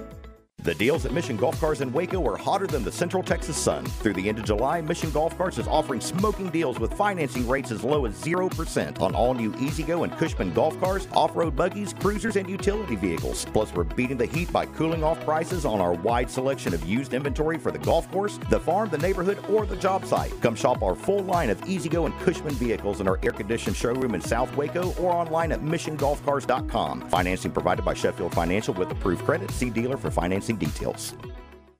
The 0.63 0.75
deals 0.75 1.07
at 1.07 1.11
Mission 1.11 1.37
Golf 1.37 1.59
Cars 1.59 1.81
in 1.81 1.91
Waco 1.91 2.23
are 2.27 2.37
hotter 2.37 2.67
than 2.67 2.83
the 2.83 2.91
Central 2.91 3.23
Texas 3.23 3.57
sun. 3.57 3.83
Through 3.83 4.13
the 4.13 4.29
end 4.29 4.37
of 4.37 4.45
July, 4.45 4.79
Mission 4.79 5.09
Golf 5.09 5.35
Cars 5.35 5.57
is 5.57 5.67
offering 5.67 5.99
smoking 5.99 6.51
deals 6.51 6.79
with 6.79 6.93
financing 6.93 7.47
rates 7.47 7.71
as 7.71 7.83
low 7.83 8.05
as 8.05 8.13
0% 8.21 9.01
on 9.01 9.15
all 9.15 9.33
new 9.33 9.55
E-Z-GO 9.59 10.03
and 10.03 10.15
Cushman 10.17 10.53
golf 10.53 10.79
cars, 10.79 11.07
off-road 11.13 11.55
buggies, 11.55 11.93
cruisers, 11.93 12.35
and 12.35 12.47
utility 12.47 12.95
vehicles. 12.95 13.43
Plus, 13.45 13.73
we're 13.73 13.85
beating 13.85 14.17
the 14.17 14.27
heat 14.27 14.53
by 14.53 14.67
cooling 14.67 15.03
off 15.03 15.19
prices 15.25 15.65
on 15.65 15.81
our 15.81 15.93
wide 15.93 16.29
selection 16.29 16.75
of 16.75 16.85
used 16.85 17.15
inventory 17.15 17.57
for 17.57 17.71
the 17.71 17.79
golf 17.79 18.11
course, 18.11 18.37
the 18.51 18.59
farm, 18.59 18.87
the 18.89 18.99
neighborhood, 18.99 19.43
or 19.49 19.65
the 19.65 19.77
job 19.77 20.05
site. 20.05 20.31
Come 20.41 20.53
shop 20.53 20.83
our 20.83 20.93
full 20.93 21.23
line 21.23 21.49
of 21.49 21.67
E-Z-GO 21.67 22.05
and 22.05 22.13
Cushman 22.19 22.53
vehicles 22.53 23.01
in 23.01 23.07
our 23.07 23.19
air-conditioned 23.23 23.75
showroom 23.75 24.13
in 24.13 24.21
South 24.21 24.55
Waco 24.55 24.93
or 24.99 25.11
online 25.11 25.51
at 25.53 25.61
missiongolfcars.com. 25.61 27.09
Financing 27.09 27.51
provided 27.51 27.83
by 27.83 27.95
Sheffield 27.95 28.35
Financial 28.35 28.75
with 28.75 28.91
approved 28.91 29.25
credit. 29.25 29.49
See 29.49 29.71
dealer 29.71 29.97
for 29.97 30.11
financing 30.11 30.50
details. 30.57 31.13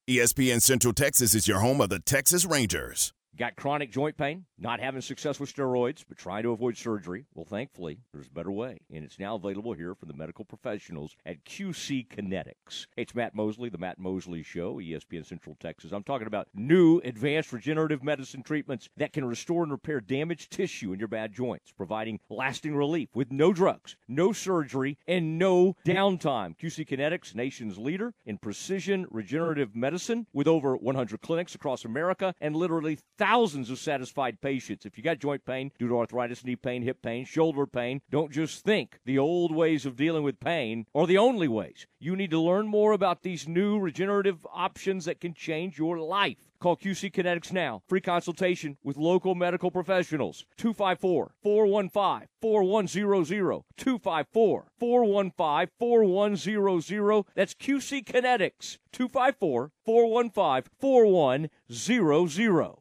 ESPN 0.10 0.62
Central 0.62 0.94
Texas 0.94 1.36
is 1.36 1.48
your 1.48 1.60
home 1.60 1.80
of 1.80 1.90
the 1.90 2.00
Texas 2.00 2.46
Rangers. 2.46 3.14
Got 3.38 3.56
chronic 3.56 3.92
joint 3.92 4.18
pain? 4.18 4.46
Not 4.62 4.80
having 4.80 5.02
success 5.02 5.40
with 5.40 5.52
steroids, 5.52 6.06
but 6.08 6.20
trying 6.20 6.44
to 6.44 6.52
avoid 6.52 6.78
surgery? 6.78 7.26
Well, 7.34 7.46
thankfully, 7.46 7.98
there's 8.14 8.28
a 8.28 8.32
better 8.32 8.52
way, 8.52 8.78
and 8.94 9.04
it's 9.04 9.18
now 9.18 9.34
available 9.34 9.74
here 9.74 9.96
from 9.96 10.08
the 10.08 10.14
medical 10.14 10.46
professionals 10.46 11.16
at 11.26 11.44
QC 11.46 12.08
Kinetics. 12.08 12.86
It's 12.96 13.16
Matt 13.16 13.34
Mosley, 13.34 13.70
the 13.70 13.80
Matt 13.80 13.98
Mosley 13.98 14.44
Show, 14.44 14.76
ESPN 14.76 15.26
Central 15.26 15.58
Texas. 15.60 15.92
I'm 15.92 16.04
talking 16.04 16.28
about 16.28 16.48
new 16.54 17.00
advanced 17.00 17.52
regenerative 17.52 18.04
medicine 18.04 18.44
treatments 18.44 18.88
that 18.98 19.14
can 19.14 19.26
restore 19.26 19.64
and 19.64 19.72
repair 19.72 20.00
damaged 20.00 20.52
tissue 20.52 20.94
in 20.94 21.00
your 21.00 21.08
bad 21.08 21.34
joints, 21.34 21.72
providing 21.72 22.20
lasting 22.30 22.76
relief 22.76 23.10
with 23.16 23.32
no 23.32 23.54
drugs, 23.54 23.96
no 24.08 24.32
surgery, 24.32 24.96
and 25.08 25.40
no 25.40 25.76
downtime. 25.88 26.56
QC 26.56 26.88
Kinetics, 26.88 27.34
nation's 27.34 27.80
leader 27.80 28.14
in 28.28 28.38
precision 28.38 29.08
regenerative 29.10 29.76
medicine, 29.76 30.28
with 30.34 30.48
over 30.48 30.78
100 30.78 31.20
clinics 31.22 31.56
across 31.56 31.84
America 31.84 32.36
and 32.40 32.56
literally 32.56 33.00
thousands 33.18 33.72
of 33.72 33.80
satisfied 33.80 34.40
patients. 34.40 34.51
If 34.52 34.98
you 34.98 35.04
got 35.04 35.20
joint 35.20 35.46
pain 35.46 35.72
due 35.80 35.88
to 35.88 36.00
arthritis, 36.00 36.44
knee 36.44 36.58
pain, 36.58 36.82
hip 36.82 37.02
pain, 37.02 37.24
shoulder 37.24 37.66
pain, 37.66 38.02
don't 38.10 38.32
just 38.32 38.66
think 38.66 39.00
the 39.06 39.18
old 39.18 39.56
ways 39.56 39.86
of 39.86 39.96
dealing 39.96 40.24
with 40.24 40.42
pain 40.42 40.86
are 40.94 41.08
the 41.08 41.18
only 41.18 41.48
ways. 41.48 41.88
You 42.00 42.18
need 42.18 42.32
to 42.32 42.42
learn 42.42 42.68
more 42.68 42.92
about 42.92 43.24
these 43.24 43.48
new 43.48 43.80
regenerative 43.80 44.46
options 44.52 45.06
that 45.06 45.22
can 45.22 45.34
change 45.34 45.78
your 45.78 46.00
life. 46.00 46.36
Call 46.60 46.76
QC 46.76 47.12
Kinetics 47.12 47.54
now. 47.54 47.82
Free 47.88 48.02
consultation 48.02 48.78
with 48.84 48.98
local 48.98 49.36
medical 49.36 49.72
professionals. 49.72 50.46
254 50.58 51.32
415 51.42 52.28
4100. 52.42 53.64
254 53.78 54.72
415 54.78 55.70
4100. 55.80 57.24
That's 57.36 57.54
QC 57.54 58.04
Kinetics. 58.04 58.80
254 58.92 59.72
415 59.86 60.72
4100. 60.80 62.81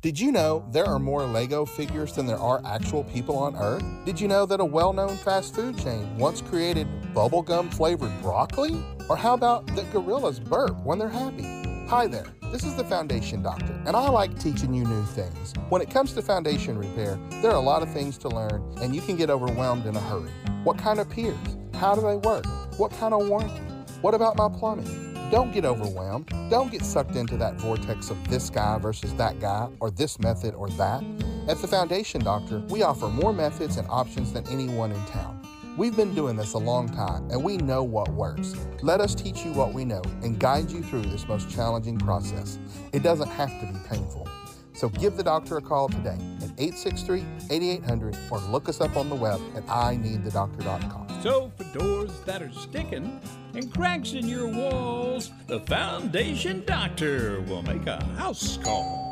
Did 0.00 0.20
you 0.20 0.30
know 0.30 0.64
there 0.70 0.86
are 0.86 1.00
more 1.00 1.24
Lego 1.24 1.64
figures 1.64 2.12
than 2.12 2.24
there 2.24 2.38
are 2.38 2.62
actual 2.64 3.02
people 3.02 3.36
on 3.36 3.56
Earth? 3.56 3.82
Did 4.04 4.20
you 4.20 4.28
know 4.28 4.46
that 4.46 4.60
a 4.60 4.64
well 4.64 4.92
known 4.92 5.16
fast 5.16 5.56
food 5.56 5.76
chain 5.76 6.16
once 6.16 6.40
created 6.40 6.86
bubblegum 7.12 7.74
flavored 7.74 8.12
broccoli? 8.22 8.80
Or 9.08 9.16
how 9.16 9.34
about 9.34 9.66
that 9.74 9.92
gorillas 9.92 10.38
burp 10.38 10.80
when 10.84 11.00
they're 11.00 11.08
happy? 11.08 11.42
Hi 11.88 12.06
there, 12.06 12.26
this 12.52 12.62
is 12.62 12.76
the 12.76 12.84
Foundation 12.84 13.42
Doctor, 13.42 13.72
and 13.86 13.96
I 13.96 14.08
like 14.08 14.38
teaching 14.38 14.72
you 14.72 14.84
new 14.84 15.02
things. 15.02 15.52
When 15.68 15.82
it 15.82 15.90
comes 15.90 16.12
to 16.12 16.22
foundation 16.22 16.78
repair, 16.78 17.18
there 17.42 17.50
are 17.50 17.56
a 17.56 17.60
lot 17.60 17.82
of 17.82 17.92
things 17.92 18.18
to 18.18 18.28
learn, 18.28 18.62
and 18.80 18.94
you 18.94 19.00
can 19.00 19.16
get 19.16 19.30
overwhelmed 19.30 19.84
in 19.84 19.96
a 19.96 20.00
hurry. 20.00 20.30
What 20.62 20.78
kind 20.78 21.00
of 21.00 21.10
piers? 21.10 21.36
How 21.74 21.96
do 21.96 22.02
they 22.02 22.18
work? 22.18 22.46
What 22.78 22.92
kind 22.92 23.14
of 23.14 23.26
warranty? 23.26 23.62
What 24.00 24.14
about 24.14 24.36
my 24.36 24.48
plumbing? 24.48 25.07
Don't 25.30 25.52
get 25.52 25.66
overwhelmed. 25.66 26.32
Don't 26.48 26.72
get 26.72 26.82
sucked 26.82 27.14
into 27.14 27.36
that 27.36 27.56
vortex 27.56 28.08
of 28.08 28.28
this 28.30 28.48
guy 28.48 28.78
versus 28.78 29.12
that 29.14 29.38
guy 29.38 29.68
or 29.78 29.90
this 29.90 30.18
method 30.18 30.54
or 30.54 30.70
that. 30.70 31.04
At 31.48 31.58
the 31.58 31.68
Foundation 31.68 32.22
Doctor, 32.22 32.60
we 32.70 32.82
offer 32.82 33.08
more 33.08 33.34
methods 33.34 33.76
and 33.76 33.86
options 33.90 34.32
than 34.32 34.48
anyone 34.48 34.90
in 34.90 35.04
town. 35.04 35.46
We've 35.76 35.94
been 35.94 36.14
doing 36.14 36.34
this 36.34 36.54
a 36.54 36.58
long 36.58 36.88
time 36.88 37.30
and 37.30 37.44
we 37.44 37.58
know 37.58 37.82
what 37.82 38.08
works. 38.08 38.54
Let 38.82 39.02
us 39.02 39.14
teach 39.14 39.44
you 39.44 39.52
what 39.52 39.74
we 39.74 39.84
know 39.84 40.02
and 40.22 40.38
guide 40.38 40.70
you 40.70 40.82
through 40.82 41.02
this 41.02 41.28
most 41.28 41.50
challenging 41.50 41.98
process. 41.98 42.58
It 42.94 43.02
doesn't 43.02 43.28
have 43.28 43.50
to 43.60 43.66
be 43.66 43.78
painful. 43.86 44.26
So 44.72 44.88
give 44.88 45.18
the 45.18 45.22
doctor 45.22 45.58
a 45.58 45.60
call 45.60 45.90
today 45.90 46.16
863 46.58 47.24
8800 47.50 48.16
or 48.30 48.38
look 48.50 48.68
us 48.68 48.80
up 48.80 48.96
on 48.96 49.08
the 49.08 49.14
web 49.14 49.40
at 49.56 49.64
ineedthedoctor.com. 49.66 51.22
So, 51.22 51.50
for 51.56 51.78
doors 51.78 52.10
that 52.26 52.42
are 52.42 52.52
sticking 52.52 53.20
and 53.54 53.72
cracks 53.72 54.12
in 54.12 54.28
your 54.28 54.48
walls, 54.48 55.30
the 55.46 55.60
Foundation 55.60 56.64
Doctor 56.66 57.40
will 57.42 57.62
make 57.62 57.86
a 57.86 58.02
house 58.16 58.58
call. 58.58 59.08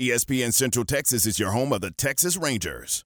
ESPN 0.00 0.52
Central 0.52 0.84
Texas 0.84 1.24
is 1.24 1.38
your 1.38 1.50
home 1.50 1.72
of 1.72 1.80
the 1.80 1.90
Texas 1.90 2.36
Rangers. 2.36 3.02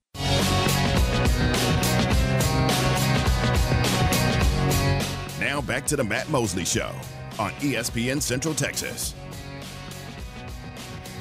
Now 5.39 5.61
back 5.61 5.87
to 5.87 5.97
the 5.97 6.05
Matt 6.05 6.29
Mosley 6.29 6.65
Show 6.65 6.91
on 7.39 7.53
ESPN 7.61 8.21
Central 8.21 8.55
Texas. 8.55 9.15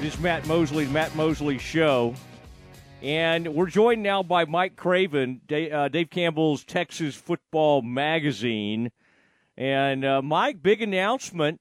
This 0.00 0.14
is 0.14 0.20
Matt 0.20 0.46
Mosley, 0.46 0.86
Matt 0.86 1.14
Mosley 1.14 1.58
Show. 1.58 2.14
And 3.02 3.48
we're 3.48 3.66
joined 3.66 4.02
now 4.02 4.22
by 4.22 4.46
Mike 4.46 4.74
Craven, 4.74 5.42
Dave, 5.46 5.70
uh, 5.74 5.88
Dave 5.88 6.08
Campbell's 6.08 6.64
Texas 6.64 7.14
Football 7.14 7.82
Magazine. 7.82 8.92
And 9.58 10.02
uh, 10.02 10.22
Mike, 10.22 10.62
big 10.62 10.80
announcement 10.80 11.60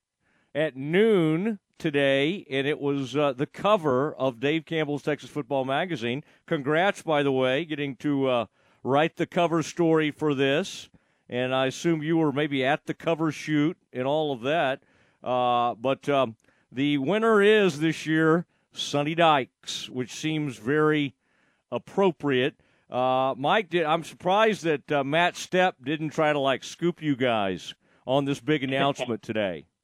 at 0.55 0.77
noon 0.77 1.59
today, 1.77 2.45
and 2.49 2.65
it 2.65 2.79
was 2.79 3.13
uh, 3.13 3.33
the 3.33 3.45
cover 3.45 4.13
of 4.13 4.39
Dave 4.39 4.63
Campbell's 4.63 5.03
Texas 5.03 5.29
Football 5.29 5.65
Magazine. 5.65 6.23
Congrats, 6.47 7.01
by 7.01 7.23
the 7.23 7.33
way, 7.33 7.65
getting 7.65 7.97
to 7.97 8.29
uh, 8.29 8.45
write 8.85 9.17
the 9.17 9.27
cover 9.27 9.61
story 9.61 10.11
for 10.11 10.33
this. 10.33 10.87
And 11.27 11.53
I 11.53 11.65
assume 11.65 12.01
you 12.01 12.15
were 12.15 12.31
maybe 12.31 12.63
at 12.63 12.85
the 12.85 12.93
cover 12.93 13.33
shoot 13.33 13.77
and 13.91 14.07
all 14.07 14.31
of 14.31 14.43
that. 14.43 14.83
Uh, 15.21 15.75
but 15.75 16.07
um, 16.07 16.37
the 16.71 16.97
winner 16.97 17.41
is 17.41 17.79
this 17.79 18.05
year 18.05 18.45
Sonny 18.71 19.15
Dykes, 19.15 19.89
which 19.89 20.13
seems 20.13 20.57
very 20.57 21.15
appropriate. 21.71 22.55
Uh, 22.89 23.35
Mike, 23.37 23.69
did, 23.69 23.85
I'm 23.85 24.03
surprised 24.03 24.63
that 24.63 24.91
uh, 24.91 25.03
Matt 25.03 25.35
Stepp 25.35 25.73
didn't 25.83 26.09
try 26.09 26.33
to 26.33 26.39
like 26.39 26.63
scoop 26.63 27.01
you 27.01 27.15
guys 27.15 27.73
on 28.05 28.25
this 28.25 28.39
big 28.39 28.63
announcement 28.63 29.21
today. 29.21 29.65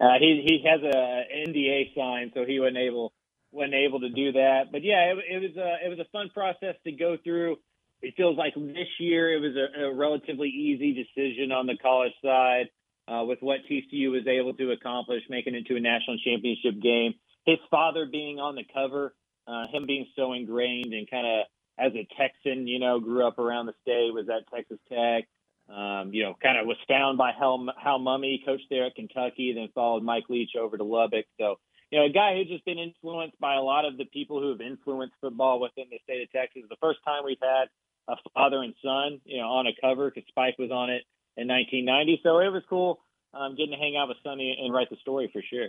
Uh, 0.00 0.14
he 0.18 0.42
he 0.46 0.64
has 0.66 0.80
a 0.80 1.24
NDA 1.46 1.94
sign, 1.94 2.32
so 2.32 2.46
he 2.46 2.58
wasn't 2.58 2.78
able 2.78 3.12
wasn't 3.52 3.74
able 3.74 4.00
to 4.00 4.08
do 4.08 4.32
that. 4.32 4.72
But 4.72 4.82
yeah, 4.82 5.12
it, 5.12 5.18
it 5.30 5.42
was 5.42 5.56
a 5.58 5.84
it 5.84 5.88
was 5.90 5.98
a 5.98 6.08
fun 6.10 6.30
process 6.32 6.74
to 6.84 6.92
go 6.92 7.18
through. 7.22 7.58
It 8.00 8.14
feels 8.16 8.38
like 8.38 8.54
this 8.54 8.88
year 8.98 9.30
it 9.36 9.40
was 9.40 9.54
a, 9.56 9.88
a 9.88 9.94
relatively 9.94 10.48
easy 10.48 10.94
decision 10.94 11.52
on 11.52 11.66
the 11.66 11.76
college 11.76 12.14
side 12.24 12.70
uh, 13.08 13.24
with 13.24 13.38
what 13.40 13.60
TCU 13.70 14.10
was 14.10 14.26
able 14.26 14.54
to 14.54 14.72
accomplish, 14.72 15.22
making 15.28 15.54
it 15.54 15.66
to 15.66 15.76
a 15.76 15.80
national 15.80 16.18
championship 16.24 16.80
game. 16.80 17.14
His 17.46 17.58
father 17.70 18.06
being 18.10 18.38
on 18.38 18.54
the 18.54 18.64
cover, 18.72 19.14
uh, 19.46 19.66
him 19.72 19.86
being 19.86 20.06
so 20.16 20.32
ingrained 20.32 20.92
and 20.92 21.10
kind 21.10 21.26
of 21.26 21.46
as 21.78 21.92
a 21.94 22.06
Texan, 22.18 22.66
you 22.66 22.78
know, 22.78 23.00
grew 23.00 23.26
up 23.26 23.38
around 23.38 23.66
the 23.66 23.74
state, 23.82 24.12
was 24.12 24.28
at 24.28 24.46
Texas 24.54 24.78
Tech. 24.88 25.24
Um, 25.70 26.10
you 26.12 26.24
know, 26.24 26.34
kind 26.42 26.58
of 26.58 26.66
was 26.66 26.76
found 26.88 27.16
by 27.16 27.30
Hal, 27.30 27.64
Hal 27.80 28.00
Mumme, 28.00 28.44
coached 28.44 28.66
there 28.70 28.86
at 28.86 28.96
Kentucky, 28.96 29.52
then 29.54 29.68
followed 29.72 30.02
Mike 30.02 30.24
Leach 30.28 30.56
over 30.60 30.76
to 30.76 30.82
Lubbock. 30.82 31.26
So, 31.38 31.60
you 31.92 31.98
know, 32.00 32.06
a 32.06 32.10
guy 32.10 32.34
who's 32.34 32.48
just 32.48 32.64
been 32.64 32.78
influenced 32.78 33.38
by 33.38 33.54
a 33.54 33.62
lot 33.62 33.84
of 33.84 33.96
the 33.96 34.04
people 34.06 34.40
who 34.40 34.50
have 34.50 34.60
influenced 34.60 35.14
football 35.20 35.60
within 35.60 35.84
the 35.88 36.00
state 36.02 36.22
of 36.22 36.32
Texas. 36.32 36.62
The 36.68 36.76
first 36.80 36.98
time 37.04 37.22
we've 37.24 37.38
had 37.40 37.68
a 38.08 38.16
father 38.34 38.62
and 38.62 38.74
son, 38.82 39.20
you 39.24 39.38
know, 39.38 39.46
on 39.46 39.68
a 39.68 39.80
cover 39.80 40.10
because 40.10 40.26
Spike 40.28 40.58
was 40.58 40.72
on 40.72 40.90
it 40.90 41.02
in 41.36 41.48
1990. 41.48 42.20
So 42.22 42.38
it 42.40 42.48
was 42.48 42.62
cool 42.68 43.00
um, 43.34 43.56
getting 43.56 43.72
to 43.72 43.78
hang 43.78 43.96
out 43.96 44.08
with 44.08 44.18
Sonny 44.22 44.56
and 44.62 44.72
write 44.72 44.90
the 44.90 44.96
story 44.96 45.30
for 45.32 45.42
sure. 45.48 45.68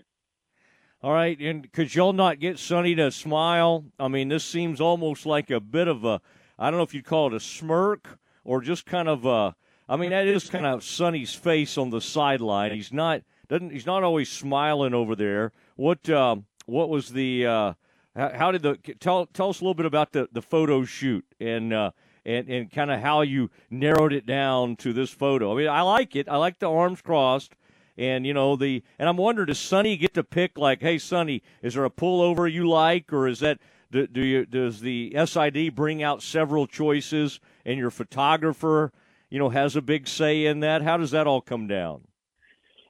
All 1.03 1.14
right, 1.14 1.39
and 1.39 1.72
could 1.72 1.95
y'all 1.95 2.14
not 2.14 2.39
get 2.39 2.59
Sonny 2.59 2.93
to 2.95 3.09
smile? 3.09 3.86
I 3.99 4.07
mean, 4.07 4.30
this 4.30 4.45
seems 4.45 4.80
almost 4.80 5.26
like 5.26 5.49
a 5.49 5.59
bit 5.59 5.88
of 5.88 6.05
a, 6.05 6.22
I 6.59 6.70
don't 6.70 6.78
know 6.78 6.84
if 6.84 6.93
you'd 6.93 7.05
call 7.05 7.28
it 7.28 7.34
a 7.34 7.39
smirk 7.39 8.20
or 8.43 8.62
just 8.62 8.86
kind 8.86 9.09
of 9.09 9.26
a, 9.26 9.55
I 9.89 9.97
mean, 9.97 10.12
that 10.12 10.28
is 10.28 10.47
kind 10.47 10.66
of 10.66 10.84
Sonny's 10.84 11.34
face 11.34 11.76
on 11.76 11.89
the 11.89 12.01
sideline. 12.01 12.72
He's 12.72 12.93
not 12.93 13.24
doesn't 13.51 13.72
he's 13.72 13.86
not 13.86 14.03
always 14.03 14.30
smiling 14.30 14.93
over 14.93 15.16
there. 15.16 15.51
What 15.76 16.09
um, 16.09 16.45
what 16.66 16.88
was 16.88 17.09
the 17.09 17.45
uh, 17.45 17.74
how, 18.16 18.51
did 18.51 18.62
the 18.62 18.78
tell 18.99 19.26
tell 19.26 19.49
us 19.49 19.59
a 19.59 19.64
little 19.64 19.74
bit 19.74 19.86
about 19.86 20.14
the 20.14 20.30
the 20.32 20.41
photo 20.41 20.86
shoot 20.86 21.26
and 21.39 21.74
uh, 21.74 21.91
and 22.26 22.47
and 22.49 22.72
kind 22.72 22.91
of 22.91 22.99
how 23.01 23.22
you 23.22 23.49
narrowed 23.69 24.13
it 24.13 24.26
down 24.26 24.76
to 24.78 24.93
this 24.93 25.09
photo. 25.09 25.53
I 25.53 25.57
mean, 25.57 25.67
I 25.67 25.82
like 25.82 26.15
it. 26.15 26.30
I 26.30 26.38
like 26.38 26.59
the 26.59 26.69
arms 26.69 27.01
crossed. 27.01 27.55
And 27.97 28.26
you 28.26 28.34
know 28.34 28.55
the, 28.55 28.84
and 28.97 29.09
I'm 29.09 29.17
wondering, 29.17 29.47
does 29.47 29.59
Sonny 29.59 29.97
get 29.97 30.13
to 30.13 30.24
pick 30.24 30.57
like, 30.57 30.82
hey, 30.82 30.97
Sonny, 30.97 31.43
is 31.61 31.74
there 31.74 31.86
a 31.86 31.89
pullover 31.89 32.51
you 32.51 32.67
like, 32.67 33.11
or 33.11 33.28
is 33.28 33.41
that 33.41 33.59
do, 33.91 34.07
do 34.07 34.22
you 34.22 34.45
does 34.45 34.80
the 34.80 35.13
SID 35.26 35.76
bring 35.76 36.01
out 36.01 36.24
several 36.24 36.67
choices, 36.67 37.39
and 37.65 37.78
your 37.78 37.91
photographer, 37.91 38.91
you 39.30 39.38
know, 39.38 39.49
has 39.49 39.76
a 39.76 39.82
big 39.82 40.07
say 40.07 40.45
in 40.45 40.61
that? 40.61 40.82
How 40.82 40.97
does 40.97 41.11
that 41.11 41.28
all 41.28 41.41
come 41.41 41.67
down? 41.67 42.07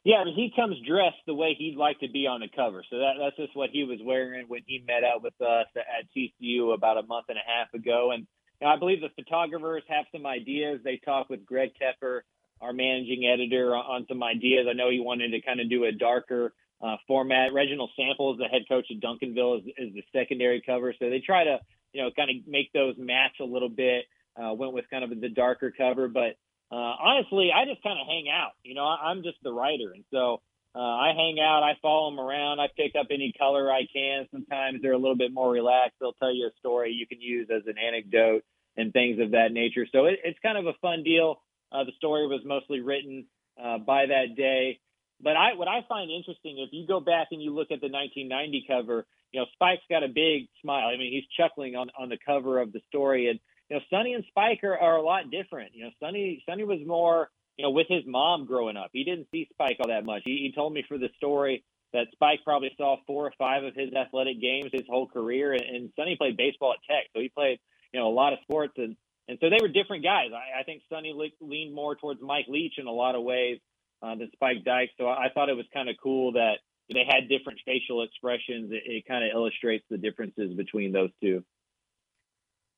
Yeah, 0.03 0.17
I 0.17 0.25
mean, 0.25 0.35
he 0.35 0.51
comes 0.55 0.77
dressed 0.87 1.21
the 1.27 1.33
way 1.33 1.55
he'd 1.57 1.75
like 1.75 1.99
to 1.99 2.09
be 2.09 2.25
on 2.25 2.39
the 2.39 2.47
cover. 2.47 2.83
So 2.89 2.97
that, 2.97 3.13
that's 3.19 3.35
just 3.35 3.55
what 3.55 3.69
he 3.71 3.83
was 3.83 3.99
wearing 4.03 4.45
when 4.47 4.61
he 4.65 4.83
met 4.87 5.03
out 5.03 5.21
with 5.21 5.39
us 5.41 5.67
at 5.75 6.07
TCU 6.15 6.73
about 6.73 6.97
a 6.97 7.03
month 7.03 7.27
and 7.29 7.37
a 7.37 7.41
half 7.45 7.71
ago. 7.73 8.11
And 8.11 8.25
I 8.65 8.77
believe 8.77 9.01
the 9.01 9.09
photographers 9.15 9.83
have 9.87 10.05
some 10.11 10.25
ideas. 10.25 10.81
They 10.83 10.99
talked 11.03 11.29
with 11.29 11.45
Greg 11.45 11.71
Tepper, 11.81 12.21
our 12.61 12.73
managing 12.73 13.25
editor, 13.25 13.75
on 13.75 14.05
some 14.07 14.21
ideas. 14.23 14.67
I 14.69 14.73
know 14.73 14.89
he 14.89 14.99
wanted 14.99 15.31
to 15.31 15.41
kind 15.41 15.59
of 15.59 15.69
do 15.69 15.85
a 15.85 15.91
darker 15.91 16.53
uh, 16.81 16.97
format. 17.07 17.53
Reginald 17.53 17.91
Samples, 17.95 18.37
the 18.37 18.45
head 18.45 18.63
coach 18.69 18.85
of 18.91 18.97
Duncanville, 18.97 19.59
is, 19.59 19.65
is 19.77 19.93
the 19.93 20.03
secondary 20.13 20.61
cover. 20.65 20.93
So 20.97 21.09
they 21.09 21.19
try 21.19 21.43
to, 21.43 21.59
you 21.93 22.01
know, 22.01 22.09
kind 22.15 22.29
of 22.29 22.47
make 22.47 22.71
those 22.73 22.95
match 22.97 23.39
a 23.39 23.45
little 23.45 23.69
bit. 23.69 24.05
Uh, 24.41 24.53
went 24.53 24.73
with 24.73 24.85
kind 24.89 25.03
of 25.03 25.09
the 25.19 25.27
darker 25.27 25.73
cover, 25.77 26.07
but 26.07 26.37
uh, 26.71 26.95
honestly, 27.03 27.49
I 27.53 27.65
just 27.65 27.83
kind 27.83 27.99
of 27.99 28.07
hang 28.07 28.27
out. 28.31 28.51
You 28.63 28.75
know, 28.75 28.85
I, 28.85 29.09
I'm 29.09 29.23
just 29.23 29.35
the 29.43 29.51
writer, 29.51 29.91
and 29.93 30.05
so 30.09 30.41
uh, 30.73 30.79
I 30.79 31.13
hang 31.15 31.37
out. 31.39 31.63
I 31.63 31.73
follow 31.81 32.09
them 32.09 32.19
around. 32.19 32.59
I 32.59 32.67
pick 32.75 32.93
up 32.97 33.07
any 33.11 33.33
color 33.37 33.71
I 33.71 33.81
can. 33.93 34.27
Sometimes 34.31 34.81
they're 34.81 34.93
a 34.93 34.97
little 34.97 35.17
bit 35.17 35.33
more 35.33 35.51
relaxed. 35.51 35.97
They'll 35.99 36.13
tell 36.13 36.33
you 36.33 36.47
a 36.47 36.59
story 36.59 36.91
you 36.93 37.07
can 37.07 37.21
use 37.21 37.49
as 37.53 37.63
an 37.67 37.75
anecdote 37.77 38.43
and 38.77 38.93
things 38.93 39.19
of 39.19 39.31
that 39.31 39.51
nature. 39.51 39.85
So 39.91 40.05
it, 40.05 40.19
it's 40.23 40.39
kind 40.41 40.57
of 40.57 40.67
a 40.67 40.77
fun 40.81 41.03
deal. 41.03 41.41
Uh, 41.71 41.83
the 41.83 41.91
story 41.97 42.27
was 42.27 42.41
mostly 42.45 42.79
written 42.79 43.25
uh, 43.61 43.79
by 43.79 44.05
that 44.05 44.35
day. 44.37 44.79
But 45.21 45.35
I, 45.35 45.53
what 45.55 45.67
I 45.67 45.81
find 45.87 46.09
interesting, 46.09 46.57
if 46.57 46.69
you 46.71 46.87
go 46.87 46.99
back 46.99 47.27
and 47.31 47.41
you 47.41 47.53
look 47.53 47.71
at 47.71 47.81
the 47.81 47.91
1990 47.91 48.65
cover, 48.67 49.05
you 49.31 49.39
know, 49.39 49.45
Spike's 49.53 49.83
got 49.89 50.03
a 50.03 50.07
big 50.07 50.47
smile. 50.61 50.87
I 50.87 50.97
mean, 50.97 51.11
he's 51.11 51.27
chuckling 51.37 51.75
on, 51.75 51.89
on 51.99 52.09
the 52.09 52.17
cover 52.25 52.59
of 52.59 52.71
the 52.71 52.81
story. 52.87 53.29
And, 53.29 53.39
you 53.69 53.75
know, 53.75 53.81
Sonny 53.89 54.13
and 54.13 54.23
Spike 54.29 54.63
are, 54.63 54.77
are 54.77 54.97
a 54.97 55.01
lot 55.01 55.31
different. 55.31 55.75
You 55.75 55.85
know, 55.85 55.91
Sonny, 55.99 56.43
Sonny 56.47 56.63
was 56.63 56.79
more, 56.85 57.29
you 57.57 57.63
know, 57.63 57.71
with 57.71 57.87
his 57.87 58.03
mom 58.05 58.45
growing 58.45 58.77
up. 58.77 58.89
He 58.93 59.03
didn't 59.03 59.27
see 59.31 59.47
Spike 59.51 59.77
all 59.79 59.89
that 59.89 60.05
much. 60.05 60.21
He, 60.25 60.37
he 60.45 60.53
told 60.55 60.73
me 60.73 60.83
for 60.87 60.97
the 60.97 61.09
story 61.17 61.63
that 61.93 62.07
Spike 62.13 62.39
probably 62.43 62.71
saw 62.77 62.97
four 63.05 63.27
or 63.27 63.33
five 63.37 63.63
of 63.63 63.75
his 63.75 63.93
athletic 63.93 64.41
games 64.41 64.69
his 64.71 64.87
whole 64.89 65.07
career. 65.07 65.53
And, 65.53 65.61
and 65.61 65.89
Sonny 65.95 66.15
played 66.15 66.37
baseball 66.37 66.73
at 66.73 66.79
Tech. 66.87 67.07
So 67.13 67.21
he 67.21 67.29
played, 67.29 67.59
you 67.93 67.99
know, 67.99 68.07
a 68.07 68.13
lot 68.13 68.33
of 68.33 68.39
sports. 68.43 68.73
And, 68.77 68.95
and 69.27 69.37
so 69.41 69.49
they 69.49 69.57
were 69.61 69.67
different 69.67 70.03
guys. 70.03 70.29
I, 70.33 70.61
I 70.61 70.63
think 70.63 70.83
Sonny 70.89 71.13
le- 71.13 71.45
leaned 71.45 71.75
more 71.75 71.95
towards 71.95 72.21
Mike 72.21 72.45
Leach 72.47 72.73
in 72.77 72.87
a 72.87 72.91
lot 72.91 73.15
of 73.15 73.23
ways 73.23 73.59
uh, 74.01 74.15
than 74.15 74.29
Spike 74.33 74.63
Dykes. 74.63 74.93
So 74.97 75.07
I, 75.07 75.25
I 75.25 75.29
thought 75.33 75.49
it 75.49 75.57
was 75.57 75.65
kind 75.73 75.89
of 75.89 75.95
cool 76.01 76.33
that 76.33 76.55
they 76.91 77.03
had 77.07 77.29
different 77.29 77.59
facial 77.65 78.03
expressions. 78.03 78.71
It, 78.71 78.83
it 78.85 79.05
kind 79.05 79.23
of 79.23 79.31
illustrates 79.35 79.85
the 79.89 79.97
differences 79.97 80.53
between 80.55 80.91
those 80.93 81.11
two. 81.21 81.43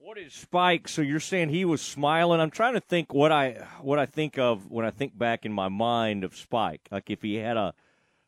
What 0.03 0.17
is 0.17 0.33
Spike? 0.33 0.89
So 0.89 1.01
you're 1.01 1.21
saying 1.21 1.47
he 1.47 1.63
was 1.63 1.81
smiling? 1.81 2.41
I'm 2.41 2.51
trying 2.51 2.73
to 2.73 2.81
think 2.81 3.13
what 3.13 3.31
I 3.31 3.65
what 3.81 3.99
I 3.99 4.05
think 4.05 4.37
of 4.37 4.69
when 4.69 4.85
I 4.85 4.91
think 4.91 5.17
back 5.17 5.45
in 5.45 5.53
my 5.53 5.69
mind 5.69 6.25
of 6.25 6.35
Spike. 6.35 6.81
Like 6.91 7.09
if 7.09 7.21
he 7.21 7.35
had 7.35 7.55
a 7.55 7.73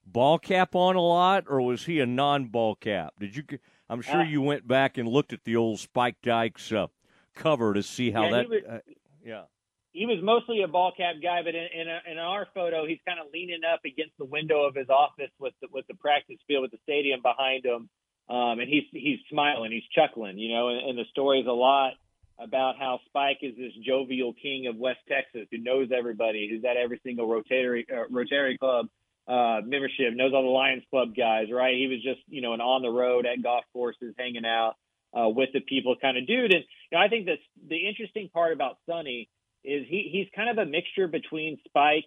ball 0.06 0.40
cap 0.40 0.74
on 0.74 0.96
a 0.96 1.02
lot, 1.02 1.44
or 1.50 1.60
was 1.60 1.84
he 1.86 2.00
a 2.00 2.06
non-ball 2.06 2.76
cap? 2.76 3.16
Did 3.20 3.36
you? 3.36 3.44
I'm 3.90 4.02
sure 4.02 4.22
Uh, 4.22 4.24
you 4.24 4.42
went 4.42 4.66
back 4.66 4.98
and 4.98 5.06
looked 5.10 5.34
at 5.34 5.44
the 5.44 5.58
old 5.58 5.80
Spike 5.80 6.16
Dykes 6.24 6.72
uh, 6.72 6.88
cover 7.36 7.74
to 7.74 7.84
see 7.84 8.10
how 8.10 8.24
Yeah, 8.24 8.32
that. 8.32 8.42
he 8.46 8.48
was- 8.52 8.64
uh, 8.64 8.80
yeah. 9.22 9.44
he 9.92 10.06
was 10.06 10.20
mostly 10.24 10.62
a 10.62 10.70
ball 10.70 10.94
cap 10.96 11.16
guy, 11.22 11.42
but 11.44 11.56
in 11.56 11.68
in, 11.74 11.90
a, 11.90 12.00
in 12.10 12.18
our 12.18 12.48
photo, 12.54 12.88
he's 12.88 13.00
kind 13.06 13.20
of 13.20 13.28
leaning 13.34 13.66
up 13.66 13.82
against 13.84 14.18
the 14.18 14.26
window 14.26 14.62
of 14.64 14.76
his 14.76 14.90
office 14.90 15.32
with 15.40 15.54
the, 15.62 15.68
with 15.74 15.86
the 15.88 15.96
practice 15.96 16.38
field 16.48 16.62
with 16.62 16.72
the 16.72 16.80
stadium 16.84 17.22
behind 17.22 17.66
him, 17.66 17.90
um, 18.30 18.60
and 18.60 18.68
he's 18.68 18.84
he's 18.92 19.20
smiling, 19.30 19.72
he's 19.72 19.88
chuckling, 19.94 20.38
you 20.38 20.54
know. 20.54 20.70
And, 20.70 20.90
and 20.90 20.98
the 20.98 21.06
story 21.12 21.40
is 21.42 21.48
a 21.48 21.52
lot 21.52 21.94
about 22.40 22.76
how 22.78 23.00
Spike 23.06 23.40
is 23.42 23.56
this 23.56 23.72
jovial 23.86 24.34
king 24.34 24.68
of 24.68 24.76
West 24.76 25.00
Texas 25.08 25.48
who 25.52 25.58
knows 25.58 25.90
everybody, 25.96 26.50
who's 26.50 26.66
at 26.66 26.78
every 26.78 27.00
single 27.04 27.28
Rotary 27.28 27.86
uh, 27.92 28.08
Rotary 28.10 28.58
Club 28.58 28.88
uh, 29.28 29.62
membership, 29.64 30.14
knows 30.14 30.34
all 30.34 30.44
the 30.44 30.50
Lions 30.50 30.84
Club 30.90 31.16
guys, 31.16 31.48
right? 31.52 31.76
He 31.76 31.88
was 31.88 32.02
just 32.04 32.22
you 32.28 32.42
know 32.42 32.54
an 32.54 32.62
on 32.62 32.82
the 32.82 32.90
road 32.90 33.26
at 33.26 33.44
golf 33.44 33.64
courses, 33.74 34.16
hanging 34.18 34.46
out 34.46 34.76
uh, 35.14 35.30
with 35.30 35.50
the 35.54 35.62
people 35.62 35.96
kind 36.02 36.18
of 36.18 36.26
dude. 36.26 36.54
And 36.54 36.64
you 36.92 36.98
know, 36.98 37.00
I 37.00 37.08
think 37.08 37.28
that 37.28 37.38
the 37.68 37.88
interesting 37.88 38.30
part 38.34 38.54
about 38.54 38.78
Sonny 38.90 39.30
is 39.64 39.86
he 39.88 40.10
he's 40.12 40.28
kind 40.36 40.50
of 40.50 40.58
a 40.58 40.70
mixture 40.70 41.08
between 41.08 41.60
Spike 41.68 42.06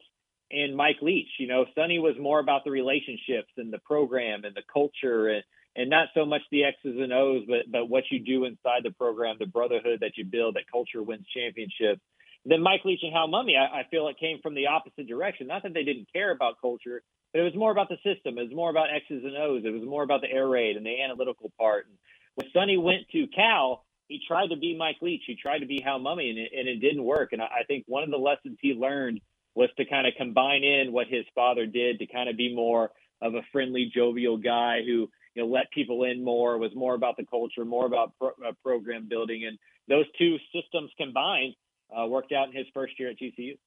and 0.50 0.76
Mike 0.76 0.98
Leach. 1.00 1.28
You 1.38 1.46
know, 1.46 1.64
Sonny 1.74 1.98
was 1.98 2.16
more 2.20 2.40
about 2.40 2.64
the 2.64 2.70
relationships 2.70 3.52
and 3.56 3.72
the 3.72 3.78
program 3.78 4.44
and 4.44 4.54
the 4.54 4.62
culture 4.72 5.28
and 5.28 5.44
and 5.76 5.90
not 5.90 6.08
so 6.14 6.24
much 6.24 6.42
the 6.50 6.64
X's 6.64 6.96
and 6.98 7.12
O's, 7.12 7.44
but 7.46 7.70
but 7.70 7.88
what 7.88 8.04
you 8.10 8.18
do 8.18 8.44
inside 8.44 8.82
the 8.82 8.90
program, 8.90 9.36
the 9.38 9.46
brotherhood 9.46 10.00
that 10.00 10.16
you 10.16 10.24
build, 10.24 10.56
that 10.56 10.70
culture 10.70 11.02
wins 11.02 11.26
championships. 11.34 12.00
Then 12.44 12.62
Mike 12.62 12.84
Leach 12.84 13.00
and 13.02 13.12
Hal 13.12 13.28
Mumme, 13.28 13.56
I, 13.58 13.80
I 13.80 13.82
feel 13.90 14.08
it 14.08 14.18
came 14.18 14.38
from 14.42 14.54
the 14.54 14.68
opposite 14.68 15.06
direction. 15.06 15.46
Not 15.46 15.62
that 15.64 15.74
they 15.74 15.84
didn't 15.84 16.08
care 16.12 16.30
about 16.30 16.60
culture, 16.60 17.02
but 17.32 17.40
it 17.40 17.44
was 17.44 17.54
more 17.54 17.70
about 17.70 17.88
the 17.88 17.96
system. 17.96 18.38
It 18.38 18.48
was 18.48 18.54
more 18.54 18.70
about 18.70 18.88
X's 18.94 19.24
and 19.24 19.36
O's. 19.36 19.62
It 19.64 19.70
was 19.70 19.82
more 19.82 20.02
about 20.02 20.22
the 20.22 20.30
air 20.30 20.48
raid 20.48 20.76
and 20.76 20.86
the 20.86 21.02
analytical 21.02 21.52
part. 21.58 21.86
And 21.86 21.96
when 22.36 22.46
Sonny 22.52 22.78
went 22.78 23.08
to 23.12 23.26
Cal, 23.34 23.84
he 24.06 24.20
tried 24.26 24.48
to 24.48 24.56
be 24.56 24.76
Mike 24.76 24.96
Leach. 25.02 25.22
He 25.26 25.36
tried 25.36 25.58
to 25.58 25.66
be 25.66 25.82
Hal 25.84 26.00
Mumme, 26.00 26.30
and 26.30 26.38
it, 26.38 26.50
and 26.56 26.68
it 26.68 26.76
didn't 26.76 27.04
work. 27.04 27.32
And 27.32 27.42
I, 27.42 27.46
I 27.60 27.64
think 27.66 27.84
one 27.86 28.02
of 28.02 28.10
the 28.10 28.16
lessons 28.16 28.56
he 28.60 28.72
learned 28.72 29.20
was 29.54 29.68
to 29.76 29.84
kind 29.84 30.06
of 30.06 30.14
combine 30.16 30.64
in 30.64 30.92
what 30.92 31.08
his 31.08 31.24
father 31.34 31.66
did 31.66 31.98
to 31.98 32.06
kind 32.06 32.30
of 32.30 32.36
be 32.36 32.54
more 32.54 32.90
of 33.20 33.34
a 33.34 33.42
friendly, 33.52 33.90
jovial 33.92 34.38
guy 34.38 34.82
who 34.86 35.10
you 35.34 35.42
know, 35.42 35.48
let 35.48 35.70
people 35.70 36.04
in 36.04 36.22
more, 36.22 36.58
was 36.58 36.74
more 36.74 36.94
about 36.94 37.16
the 37.16 37.24
culture, 37.24 37.64
more 37.64 37.86
about 37.86 38.12
pro, 38.18 38.28
uh, 38.28 38.52
program 38.62 39.08
building. 39.08 39.44
And 39.46 39.58
those 39.88 40.06
two 40.18 40.36
systems 40.52 40.90
combined 40.96 41.54
uh, 41.96 42.06
worked 42.06 42.32
out 42.32 42.48
in 42.48 42.54
his 42.54 42.66
first 42.74 42.98
year 42.98 43.10
at 43.10 43.18
TCU. 43.18 43.58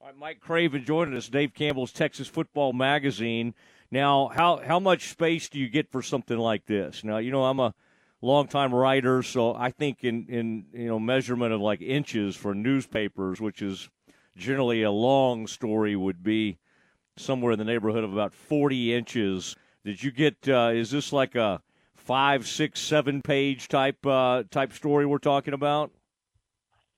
All 0.00 0.08
right, 0.08 0.16
Mike 0.16 0.40
Craven 0.40 0.84
joining 0.84 1.16
us, 1.16 1.28
Dave 1.28 1.54
Campbell's 1.54 1.92
Texas 1.92 2.28
Football 2.28 2.72
Magazine. 2.72 3.54
Now, 3.90 4.28
how, 4.34 4.58
how 4.58 4.80
much 4.80 5.08
space 5.08 5.48
do 5.48 5.58
you 5.58 5.68
get 5.68 5.90
for 5.90 6.02
something 6.02 6.36
like 6.36 6.66
this? 6.66 7.04
Now, 7.04 7.18
you 7.18 7.30
know, 7.30 7.44
I'm 7.44 7.60
a 7.60 7.74
longtime 8.24 8.74
writer, 8.74 9.22
so 9.22 9.54
I 9.54 9.70
think 9.70 10.02
in, 10.02 10.26
in 10.26 10.64
you 10.72 10.88
know 10.88 10.98
measurement 10.98 11.52
of 11.52 11.60
like 11.60 11.80
inches 11.80 12.34
for 12.34 12.54
newspapers, 12.54 13.40
which 13.40 13.62
is 13.62 13.88
generally 14.36 14.82
a 14.82 14.90
long 14.90 15.46
story, 15.46 15.94
would 15.94 16.22
be 16.22 16.58
somewhere 17.16 17.52
in 17.52 17.58
the 17.58 17.64
neighborhood 17.64 18.02
of 18.02 18.12
about 18.12 18.34
40 18.34 18.94
inches 18.94 19.56
did 19.84 20.02
you 20.02 20.10
get? 20.10 20.48
Uh, 20.48 20.70
is 20.74 20.90
this 20.90 21.12
like 21.12 21.34
a 21.34 21.60
five, 21.94 22.46
six, 22.46 22.80
seven 22.80 23.22
page 23.22 23.68
type 23.68 24.04
uh, 24.06 24.44
type 24.50 24.72
story 24.72 25.06
we're 25.06 25.18
talking 25.18 25.54
about? 25.54 25.90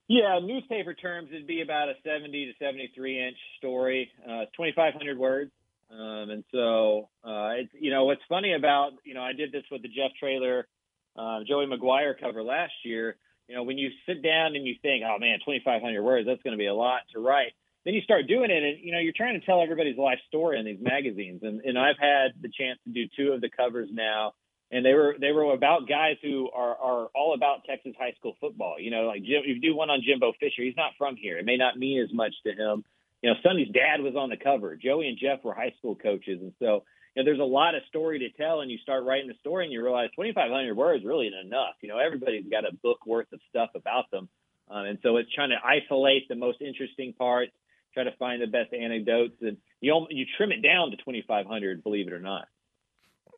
Yeah, 0.09 0.39
newspaper 0.41 0.95
terms, 0.95 1.31
it'd 1.33 1.49
be 1.49 1.63
about 1.63 1.89
a 1.89 1.95
70 2.05 2.47
to 2.47 2.53
73 2.65 3.27
inch 3.27 3.37
story, 3.59 4.09
uh, 4.25 4.47
2,500 4.57 5.19
words. 5.19 5.51
Um, 5.91 6.31
and 6.31 6.45
so, 6.53 7.09
uh, 7.25 7.59
it's, 7.59 7.73
you 7.73 7.91
know, 7.91 8.05
what's 8.05 8.23
funny 8.29 8.55
about, 8.55 8.93
you 9.05 9.15
know, 9.15 9.23
I 9.23 9.33
did 9.33 9.51
this 9.51 9.65
with 9.71 9.83
the 9.83 9.89
Jeff 9.89 10.13
Traylor, 10.19 10.69
uh, 11.17 11.41
Joey 11.47 11.67
McGuire 11.67 12.15
cover 12.21 12.45
last 12.45 12.73
year. 12.85 13.17
You 13.49 13.57
know, 13.57 13.65
when 13.65 13.79
you 13.79 13.91
sit 14.07 14.23
down 14.23 14.55
and 14.55 14.65
you 14.65 14.77
think, 14.81 15.03
oh 15.05 15.19
man, 15.19 15.39
2,500 15.45 16.03
words, 16.03 16.27
that's 16.27 16.43
going 16.43 16.55
to 16.55 16.59
be 16.59 16.67
a 16.67 16.75
lot 16.75 17.01
to 17.13 17.21
write 17.21 17.53
then 17.87 17.95
you 17.95 18.03
start 18.03 18.27
doing 18.27 18.51
it 18.51 18.63
and 18.63 18.85
you 18.85 18.93
know 18.93 18.99
you're 18.99 19.17
trying 19.17 19.39
to 19.39 19.47
tell 19.47 19.63
everybody's 19.63 19.97
life 19.97 20.19
story 20.27 20.59
in 20.59 20.67
these 20.67 20.83
magazines. 20.83 21.41
And, 21.43 21.61
and 21.63 21.79
i've 21.79 21.99
had 21.99 22.35
the 22.43 22.51
chance 22.51 22.79
to 22.85 22.93
do 22.93 23.07
two 23.17 23.33
of 23.33 23.41
the 23.41 23.49
covers 23.49 23.89
now 23.91 24.35
and 24.71 24.85
they 24.85 24.93
were 24.93 25.15
they 25.19 25.31
were 25.31 25.55
about 25.55 25.89
guys 25.89 26.17
who 26.21 26.51
are 26.51 26.77
are 26.77 27.07
all 27.15 27.33
about 27.35 27.65
texas 27.65 27.95
high 27.99 28.13
school 28.19 28.37
football. 28.41 28.77
You 28.79 28.91
know 28.91 29.07
like 29.07 29.23
Jim, 29.23 29.43
you 29.47 29.61
do 29.61 29.75
one 29.75 29.89
on 29.89 30.03
jimbo 30.05 30.33
fisher 30.39 30.63
he's 30.63 30.77
not 30.77 30.93
from 30.99 31.17
here. 31.17 31.39
It 31.39 31.47
may 31.47 31.57
not 31.57 31.79
mean 31.79 32.03
as 32.03 32.13
much 32.13 32.35
to 32.45 32.53
him. 32.53 32.85
You 33.23 33.31
know 33.31 33.37
sonny's 33.43 33.73
dad 33.73 34.03
was 34.03 34.17
on 34.17 34.29
the 34.29 34.37
cover. 34.37 34.75
Joey 34.77 35.09
and 35.09 35.17
jeff 35.17 35.45
were 35.45 35.55
high 35.55 35.73
school 35.79 35.95
coaches 35.95 36.41
and 36.43 36.53
so 36.59 36.83
you 37.15 37.23
know 37.23 37.25
there's 37.25 37.41
a 37.41 37.45
lot 37.45 37.77
of 37.77 37.83
story 37.89 38.19
to 38.19 38.31
tell 38.31 38.61
and 38.61 38.71
you 38.71 38.79
start 38.79 39.05
writing 39.05 39.29
the 39.29 39.39
story 39.39 39.65
and 39.65 39.73
you 39.73 39.81
realize 39.81 40.11
2500 40.17 40.77
words 40.77 41.05
really 41.05 41.29
isn't 41.29 41.47
enough. 41.47 41.79
You 41.83 41.89
know 41.89 41.99
everybody's 41.99 42.51
got 42.51 42.65
a 42.65 42.75
book 42.75 43.07
worth 43.07 43.33
of 43.33 43.39
stuff 43.49 43.71
about 43.77 44.11
them. 44.11 44.29
Um, 44.69 44.85
and 44.87 44.99
so 45.05 45.17
it's 45.19 45.33
trying 45.33 45.51
to 45.51 45.63
isolate 45.65 46.27
the 46.29 46.35
most 46.35 46.61
interesting 46.61 47.13
parts 47.13 47.53
try 47.97 48.05
to 48.05 48.17
find 48.19 48.43
the 48.43 48.47
best 48.47 48.75
anecdotes, 48.75 49.37
and 49.41 49.57
you 49.81 50.07
you 50.11 50.27
trim 50.37 50.53
it 50.53 50.63
down 50.63 50.91
to 50.91 50.97
2,500, 50.99 51.83
believe 51.83 52.07
it 52.07 52.13
or 52.13 52.21
not. 52.21 52.47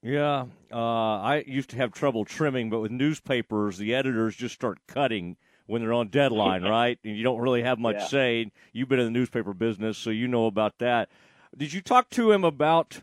Yeah, 0.03 0.47
uh, 0.73 0.77
I 1.21 1.45
used 1.47 1.71
to 1.71 1.77
have 1.77 1.93
trouble 1.93 2.25
trimming, 2.25 2.69
but 2.71 2.81
with 2.81 2.91
newspapers, 2.91 3.79
the 3.79 3.95
editors 3.95 4.37
just 4.37 4.55
start 4.55 4.79
cutting 4.87 5.37
when 5.67 5.81
they're 5.83 5.93
on 5.93 6.09
deadline, 6.09 6.63
right? 6.65 6.99
And 7.05 7.17
you 7.17 7.23
don't 7.23 7.41
really 7.41 7.63
have 7.63 7.79
much 7.79 7.97
Yeah. 7.97 8.07
say. 8.07 8.53
You've 8.73 8.89
been 8.89 9.01
in 9.01 9.07
the 9.07 9.19
newspaper 9.19 9.55
business, 9.55 9.97
so 9.97 10.11
you 10.11 10.29
know 10.29 10.47
about 10.47 10.79
that. 10.79 11.09
Did 11.57 11.73
you 11.73 11.81
talk 11.81 12.11
to 12.11 12.33
him 12.33 12.45
about 12.45 13.03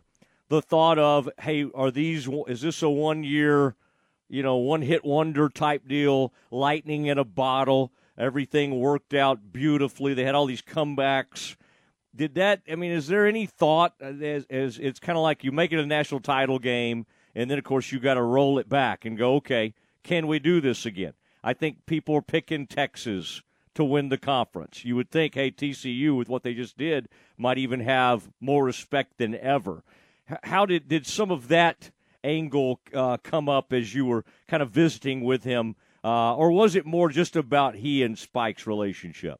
the 0.49 0.61
thought 0.61 0.99
of, 0.99 1.29
hey, 1.39 1.65
are 1.73 1.91
these? 1.91 2.29
Is 2.47 2.61
this 2.61 2.81
a 2.81 2.89
one 2.89 3.23
year, 3.23 3.75
you 4.29 4.43
know, 4.43 4.57
one 4.57 4.81
hit 4.81 5.03
wonder 5.03 5.49
type 5.49 5.87
deal? 5.87 6.33
Lightning 6.51 7.05
in 7.07 7.17
a 7.17 7.25
bottle. 7.25 7.91
Everything 8.17 8.79
worked 8.79 9.13
out 9.13 9.51
beautifully. 9.51 10.13
They 10.13 10.23
had 10.23 10.35
all 10.35 10.45
these 10.45 10.61
comebacks. 10.61 11.55
Did 12.15 12.35
that? 12.35 12.61
I 12.71 12.75
mean, 12.75 12.91
is 12.91 13.07
there 13.07 13.27
any 13.27 13.45
thought 13.45 13.93
as, 13.99 14.45
as 14.49 14.79
it's 14.79 14.99
kind 14.99 15.17
of 15.17 15.23
like 15.23 15.43
you 15.43 15.51
make 15.51 15.73
it 15.73 15.79
a 15.79 15.85
national 15.85 16.21
title 16.21 16.59
game, 16.59 17.05
and 17.33 17.51
then 17.51 17.57
of 17.57 17.65
course 17.65 17.91
you 17.91 17.99
got 17.99 18.13
to 18.13 18.21
roll 18.21 18.57
it 18.57 18.69
back 18.69 19.03
and 19.03 19.17
go, 19.17 19.35
okay, 19.35 19.73
can 20.03 20.27
we 20.27 20.39
do 20.39 20.61
this 20.61 20.85
again? 20.85 21.13
I 21.43 21.53
think 21.53 21.85
people 21.85 22.15
are 22.15 22.21
picking 22.21 22.67
Texas 22.67 23.41
to 23.75 23.83
win 23.83 24.07
the 24.09 24.17
conference. 24.17 24.85
You 24.85 24.95
would 24.95 25.11
think, 25.11 25.35
hey, 25.35 25.51
TCU 25.51 26.17
with 26.17 26.29
what 26.29 26.43
they 26.43 26.53
just 26.53 26.77
did 26.77 27.09
might 27.37 27.57
even 27.57 27.81
have 27.81 28.29
more 28.39 28.63
respect 28.63 29.17
than 29.17 29.35
ever. 29.35 29.83
How 30.43 30.65
did 30.65 30.87
did 30.87 31.05
some 31.05 31.31
of 31.31 31.49
that 31.49 31.91
angle 32.23 32.79
uh, 32.93 33.17
come 33.17 33.47
up 33.47 33.71
as 33.71 33.93
you 33.93 34.05
were 34.05 34.25
kind 34.47 34.63
of 34.63 34.71
visiting 34.71 35.21
with 35.21 35.43
him, 35.43 35.75
uh, 36.05 36.35
or 36.35 36.51
was 36.51 36.75
it 36.75 36.85
more 36.85 37.09
just 37.09 37.35
about 37.35 37.73
he 37.73 38.03
and 38.03 38.17
Spike's 38.17 38.67
relationship? 38.67 39.39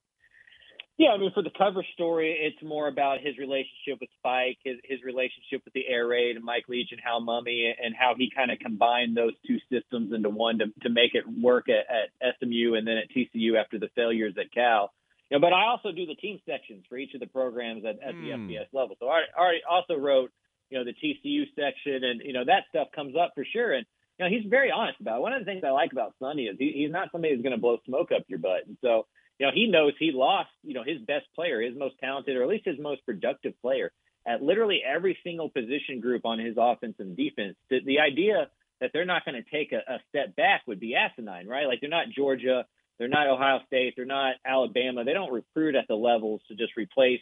Yeah, 0.97 1.09
I 1.09 1.17
mean, 1.17 1.31
for 1.33 1.43
the 1.43 1.51
cover 1.57 1.83
story, 1.93 2.31
it's 2.39 2.63
more 2.63 2.87
about 2.87 3.19
his 3.19 3.37
relationship 3.37 3.99
with 3.99 4.09
Spike, 4.17 4.57
his 4.63 4.77
his 4.85 5.03
relationship 5.03 5.61
with 5.65 5.73
the 5.73 5.85
air 5.87 6.07
raid, 6.07 6.37
and 6.37 6.45
Mike 6.45 6.65
Leach 6.69 6.87
and 6.91 7.01
Hal 7.03 7.21
Mumme, 7.21 7.73
and 7.83 7.93
how 7.93 8.15
he 8.17 8.31
kind 8.33 8.49
of 8.49 8.59
combined 8.59 9.15
those 9.15 9.33
two 9.45 9.57
systems 9.69 10.13
into 10.13 10.29
one 10.29 10.57
to 10.59 10.65
to 10.83 10.89
make 10.89 11.13
it 11.13 11.25
work 11.27 11.65
at, 11.69 11.85
at 11.93 12.35
SMU 12.39 12.75
and 12.75 12.87
then 12.87 12.97
at 12.97 13.11
TCU 13.11 13.61
after 13.61 13.77
the 13.77 13.89
failures 13.93 14.35
at 14.39 14.53
Cal. 14.53 14.93
You 15.29 15.37
know, 15.37 15.41
but 15.41 15.53
I 15.53 15.65
also 15.65 15.91
do 15.91 16.05
the 16.05 16.15
team 16.15 16.39
sections 16.47 16.85
for 16.87 16.97
each 16.97 17.13
of 17.13 17.19
the 17.19 17.27
programs 17.27 17.83
at, 17.83 18.01
at 18.01 18.15
the 18.15 18.31
Hmm. 18.31 18.47
FBS 18.49 18.67
level. 18.71 18.95
So 18.99 19.07
I 19.09 19.23
already 19.37 19.61
also 19.69 19.95
wrote, 19.95 20.31
you 20.69 20.77
know, 20.77 20.85
the 20.85 20.93
TCU 20.93 21.43
section, 21.55 22.05
and 22.05 22.21
you 22.23 22.31
know 22.31 22.45
that 22.45 22.63
stuff 22.69 22.87
comes 22.95 23.15
up 23.15 23.33
for 23.35 23.45
sure. 23.51 23.73
And 23.73 23.85
you 24.17 24.25
know, 24.25 24.31
he's 24.31 24.49
very 24.49 24.71
honest 24.71 24.99
about 25.01 25.17
it. 25.17 25.21
One 25.21 25.33
of 25.33 25.39
the 25.39 25.45
things 25.45 25.63
I 25.65 25.71
like 25.71 25.91
about 25.91 26.13
Sonny 26.19 26.43
is 26.43 26.57
he, 26.57 26.71
he's 26.75 26.91
not 26.91 27.11
somebody 27.11 27.33
who's 27.33 27.43
going 27.43 27.55
to 27.55 27.61
blow 27.61 27.77
smoke 27.85 28.11
up 28.15 28.23
your 28.27 28.39
butt. 28.39 28.67
And 28.67 28.77
so, 28.81 29.07
you 29.39 29.45
know, 29.45 29.51
he 29.53 29.67
knows 29.67 29.93
he 29.99 30.11
lost, 30.13 30.49
you 30.63 30.73
know, 30.73 30.83
his 30.85 30.99
best 31.01 31.25
player, 31.35 31.61
his 31.61 31.77
most 31.77 31.95
talented, 31.99 32.37
or 32.37 32.43
at 32.43 32.49
least 32.49 32.65
his 32.65 32.79
most 32.79 33.05
productive 33.05 33.59
player 33.61 33.91
at 34.27 34.41
literally 34.41 34.81
every 34.85 35.17
single 35.23 35.49
position 35.49 35.99
group 36.01 36.25
on 36.25 36.39
his 36.39 36.55
offense 36.57 36.95
and 36.99 37.15
defense. 37.15 37.55
The, 37.69 37.79
the 37.85 37.99
idea 37.99 38.49
that 38.81 38.91
they're 38.93 39.05
not 39.05 39.25
going 39.25 39.41
to 39.41 39.49
take 39.49 39.71
a, 39.71 39.77
a 39.91 39.99
step 40.09 40.35
back 40.35 40.63
would 40.67 40.79
be 40.79 40.95
asinine, 40.95 41.47
right? 41.47 41.67
Like 41.67 41.79
they're 41.81 41.89
not 41.89 42.07
Georgia, 42.15 42.65
they're 42.97 43.07
not 43.07 43.27
Ohio 43.27 43.59
State, 43.67 43.93
they're 43.95 44.05
not 44.05 44.35
Alabama. 44.45 45.03
They 45.03 45.13
don't 45.13 45.31
recruit 45.31 45.75
at 45.75 45.87
the 45.87 45.95
levels 45.95 46.41
to 46.47 46.55
just 46.55 46.75
replace, 46.75 47.21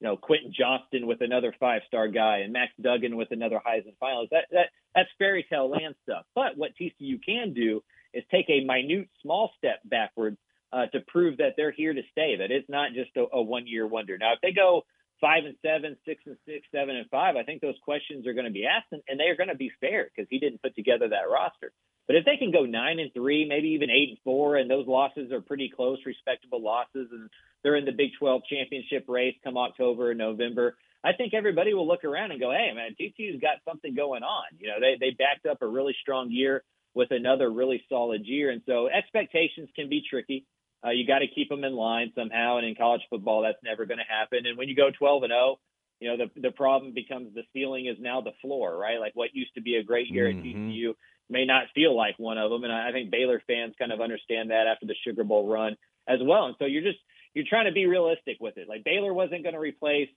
you 0.00 0.08
know, 0.08 0.16
Quentin 0.16 0.52
Johnston 0.56 1.06
with 1.06 1.20
another 1.20 1.54
five-star 1.58 2.08
guy 2.08 2.38
and 2.38 2.52
Max 2.52 2.72
Duggan 2.80 3.16
with 3.16 3.28
another 3.30 3.60
Heisman 3.64 3.96
finalist. 4.02 4.30
That 4.30 4.46
that 4.50 4.66
that's 4.94 5.08
fairy 5.18 5.46
tale 5.48 5.70
land 5.70 5.94
stuff. 6.02 6.24
But 6.34 6.56
what 6.56 6.72
TCU 6.80 7.20
can 7.24 7.54
do 7.54 7.82
is 8.12 8.24
take 8.30 8.46
a 8.48 8.64
minute, 8.64 9.08
small 9.22 9.50
step 9.58 9.80
backwards 9.84 10.36
uh, 10.72 10.86
to 10.86 11.00
prove 11.06 11.38
that 11.38 11.54
they're 11.56 11.72
here 11.72 11.92
to 11.92 12.02
stay. 12.12 12.36
That 12.36 12.50
it's 12.50 12.68
not 12.68 12.92
just 12.92 13.16
a, 13.16 13.24
a 13.32 13.42
one-year 13.42 13.86
wonder. 13.86 14.18
Now, 14.18 14.34
if 14.34 14.40
they 14.42 14.52
go 14.52 14.84
five 15.20 15.44
and 15.44 15.56
seven, 15.62 15.96
six 16.04 16.22
and 16.26 16.36
six, 16.46 16.66
seven 16.72 16.96
and 16.96 17.08
five, 17.08 17.36
I 17.36 17.44
think 17.44 17.60
those 17.62 17.78
questions 17.84 18.26
are 18.26 18.34
going 18.34 18.46
to 18.46 18.52
be 18.52 18.66
asked, 18.66 18.92
and, 18.92 19.02
and 19.08 19.18
they 19.18 19.24
are 19.24 19.36
going 19.36 19.48
to 19.48 19.54
be 19.54 19.72
fair 19.80 20.10
because 20.14 20.28
he 20.28 20.38
didn't 20.38 20.62
put 20.62 20.74
together 20.74 21.08
that 21.08 21.30
roster. 21.30 21.72
But 22.06 22.16
if 22.16 22.24
they 22.24 22.36
can 22.36 22.50
go 22.50 22.66
nine 22.66 22.98
and 22.98 23.12
three, 23.14 23.46
maybe 23.48 23.68
even 23.68 23.90
eight 23.90 24.10
and 24.10 24.18
four, 24.24 24.56
and 24.56 24.70
those 24.70 24.86
losses 24.86 25.32
are 25.32 25.40
pretty 25.40 25.70
close, 25.74 25.98
respectable 26.04 26.62
losses, 26.62 27.08
and 27.10 27.30
they're 27.62 27.76
in 27.76 27.86
the 27.86 27.92
Big 27.92 28.10
12 28.18 28.42
championship 28.48 29.06
race 29.08 29.34
come 29.42 29.56
October 29.56 30.10
and 30.10 30.18
November, 30.18 30.76
I 31.02 31.12
think 31.12 31.34
everybody 31.34 31.74
will 31.74 31.86
look 31.86 32.04
around 32.04 32.30
and 32.30 32.40
go, 32.40 32.50
"Hey, 32.50 32.72
man, 32.74 32.94
TCU's 32.98 33.40
got 33.40 33.56
something 33.64 33.94
going 33.94 34.22
on." 34.22 34.44
You 34.58 34.68
know, 34.68 34.80
they 34.80 34.96
they 34.98 35.10
backed 35.10 35.46
up 35.46 35.60
a 35.62 35.66
really 35.66 35.94
strong 36.00 36.30
year 36.30 36.64
with 36.94 37.10
another 37.10 37.50
really 37.50 37.82
solid 37.88 38.24
year, 38.26 38.50
and 38.50 38.62
so 38.66 38.88
expectations 38.88 39.68
can 39.76 39.88
be 39.88 40.00
tricky. 40.08 40.46
Uh, 40.84 40.90
you 40.90 41.06
got 41.06 41.20
to 41.20 41.26
keep 41.26 41.48
them 41.48 41.64
in 41.64 41.74
line 41.74 42.12
somehow, 42.14 42.58
and 42.58 42.66
in 42.66 42.74
college 42.74 43.02
football, 43.10 43.42
that's 43.42 43.62
never 43.62 43.84
going 43.86 43.98
to 43.98 44.04
happen. 44.04 44.46
And 44.46 44.56
when 44.58 44.68
you 44.68 44.76
go 44.76 44.90
12 44.90 45.22
and 45.24 45.30
0, 45.30 45.58
you 46.00 46.08
know 46.08 46.16
the 46.16 46.40
the 46.40 46.50
problem 46.52 46.92
becomes 46.92 47.34
the 47.34 47.44
ceiling 47.52 47.86
is 47.86 47.96
now 48.00 48.20
the 48.20 48.32
floor, 48.40 48.76
right? 48.76 48.98
Like 48.98 49.14
what 49.14 49.34
used 49.34 49.54
to 49.54 49.60
be 49.60 49.76
a 49.76 49.82
great 49.82 50.08
year 50.08 50.26
Mhm. 50.32 50.38
at 50.38 50.44
TCU 50.44 50.94
may 51.30 51.44
not 51.44 51.64
feel 51.74 51.96
like 51.96 52.18
one 52.18 52.38
of 52.38 52.50
them. 52.50 52.64
And 52.64 52.72
I 52.72 52.92
think 52.92 53.10
Baylor 53.10 53.42
fans 53.46 53.74
kind 53.78 53.92
of 53.92 54.00
understand 54.00 54.50
that 54.50 54.66
after 54.66 54.86
the 54.86 54.94
Sugar 55.04 55.24
Bowl 55.24 55.48
run 55.48 55.76
as 56.08 56.18
well. 56.22 56.46
And 56.46 56.56
so 56.58 56.66
you're 56.66 56.82
just 56.82 56.98
you're 57.34 57.46
trying 57.48 57.66
to 57.66 57.72
be 57.72 57.86
realistic 57.86 58.36
with 58.40 58.56
it. 58.58 58.68
Like 58.68 58.84
Baylor 58.84 59.12
wasn't 59.12 59.42
going 59.42 59.54
to 59.54 59.60
replace 59.60 60.08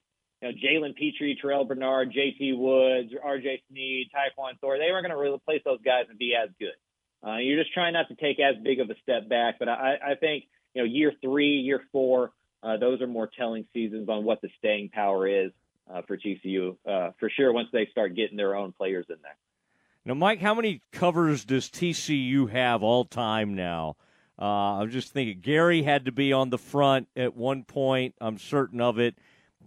you 0.41 0.49
know 0.49 0.53
Jalen 0.53 0.95
Pitre, 0.95 1.35
Terrell 1.41 1.65
Bernard, 1.65 2.11
J.T. 2.13 2.53
Woods, 2.53 3.11
R.J. 3.23 3.63
Sneed, 3.69 4.09
Tyquan 4.13 4.59
Thor. 4.59 4.77
They 4.77 4.91
weren't 4.91 5.07
going 5.07 5.17
to 5.17 5.33
replace 5.33 5.61
those 5.65 5.81
guys 5.83 6.05
and 6.09 6.19
be 6.19 6.33
as 6.35 6.49
good. 6.59 6.75
Uh, 7.25 7.37
you're 7.37 7.61
just 7.61 7.73
trying 7.73 7.93
not 7.93 8.07
to 8.09 8.15
take 8.15 8.39
as 8.39 8.55
big 8.63 8.79
of 8.79 8.89
a 8.89 8.95
step 9.01 9.27
back. 9.27 9.55
But 9.59 9.69
I, 9.69 9.95
I 10.11 10.15
think 10.15 10.45
you 10.73 10.83
know 10.83 10.87
year 10.87 11.13
three, 11.21 11.59
year 11.59 11.81
four, 11.91 12.31
uh, 12.61 12.77
those 12.77 13.01
are 13.01 13.07
more 13.07 13.29
telling 13.37 13.65
seasons 13.73 14.09
on 14.09 14.23
what 14.23 14.41
the 14.41 14.49
staying 14.59 14.89
power 14.89 15.27
is 15.27 15.51
uh, 15.91 16.01
for 16.07 16.17
TCU 16.17 16.77
uh, 16.87 17.11
for 17.19 17.29
sure. 17.29 17.51
Once 17.51 17.69
they 17.73 17.87
start 17.91 18.15
getting 18.15 18.37
their 18.37 18.55
own 18.55 18.73
players 18.73 19.05
in 19.09 19.15
there. 19.23 19.37
Now, 20.07 20.13
Mike, 20.13 20.39
how 20.39 20.55
many 20.55 20.83
covers 20.93 21.43
does 21.43 21.67
TCU 21.67 22.49
have 22.49 22.81
all 22.81 23.03
time 23.03 23.55
now? 23.55 23.97
Uh, 24.39 24.79
I'm 24.79 24.89
just 24.89 25.11
thinking 25.11 25.41
Gary 25.41 25.83
had 25.83 26.05
to 26.05 26.13
be 26.13 26.31
on 26.31 26.49
the 26.49 26.57
front 26.57 27.09
at 27.17 27.35
one 27.35 27.65
point. 27.65 28.15
I'm 28.21 28.37
certain 28.37 28.79
of 28.79 28.99
it. 28.99 29.17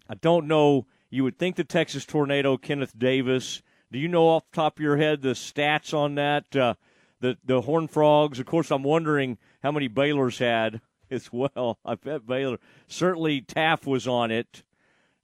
I 0.09 0.15
don't 0.15 0.47
know. 0.47 0.87
You 1.11 1.25
would 1.25 1.39
think 1.39 1.57
the 1.57 1.65
Texas 1.65 2.07
Tornado, 2.07 2.57
Kenneth 2.57 2.99
Davis. 2.99 3.61
Do 3.93 3.99
you 3.99 4.09
know 4.09 4.29
off 4.29 4.51
the 4.51 4.57
top 4.57 4.79
of 4.79 4.83
your 4.83 4.97
head 4.97 5.21
the 5.21 5.35
stats 5.35 5.93
on 5.93 6.15
that? 6.15 6.57
Uh, 6.57 6.73
the 7.21 7.37
the 7.45 7.61
Horn 7.61 7.87
Frogs. 7.87 8.41
Of 8.41 8.47
course, 8.47 8.71
I'm 8.71 8.83
wondering 8.83 9.37
how 9.62 9.71
many 9.71 9.89
Baylor's 9.89 10.39
had 10.39 10.81
as 11.11 11.31
well. 11.31 11.79
I 11.85 11.97
bet 11.97 12.27
Baylor 12.27 12.57
certainly 12.89 13.43
Taft 13.43 13.87
was 13.87 14.09
on 14.09 14.31
it, 14.31 14.62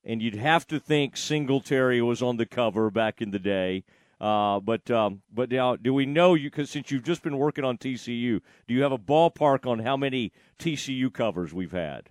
and 0.05 0.21
you'd 0.21 0.35
have 0.35 0.67
to 0.67 0.79
think 0.79 1.17
Singletary 1.17 2.03
was 2.03 2.21
on 2.21 2.37
the 2.37 2.45
cover 2.45 2.91
back 2.91 3.23
in 3.23 3.31
the 3.31 3.39
day. 3.39 3.85
Uh, 4.21 4.61
but 4.61 4.91
um, 4.91 5.23
but 5.33 5.51
now, 5.51 5.77
do 5.77 5.93
we 5.93 6.07
know 6.07 6.35
you? 6.35 6.51
Because 6.51 6.71
since 6.71 6.91
you've 6.91 7.03
just 7.05 7.23
been 7.23 7.37
working 7.37 7.65
on 7.65 7.77
TCU, 7.77 8.41
do 8.67 8.75
you 8.75 8.83
have 8.83 8.93
a 8.93 8.99
ballpark 8.99 9.67
on 9.67 9.81
how 9.81 9.97
many 9.97 10.33
TCU 10.59 11.13
covers 11.13 11.53
we've 11.53 11.73
had? 11.73 12.09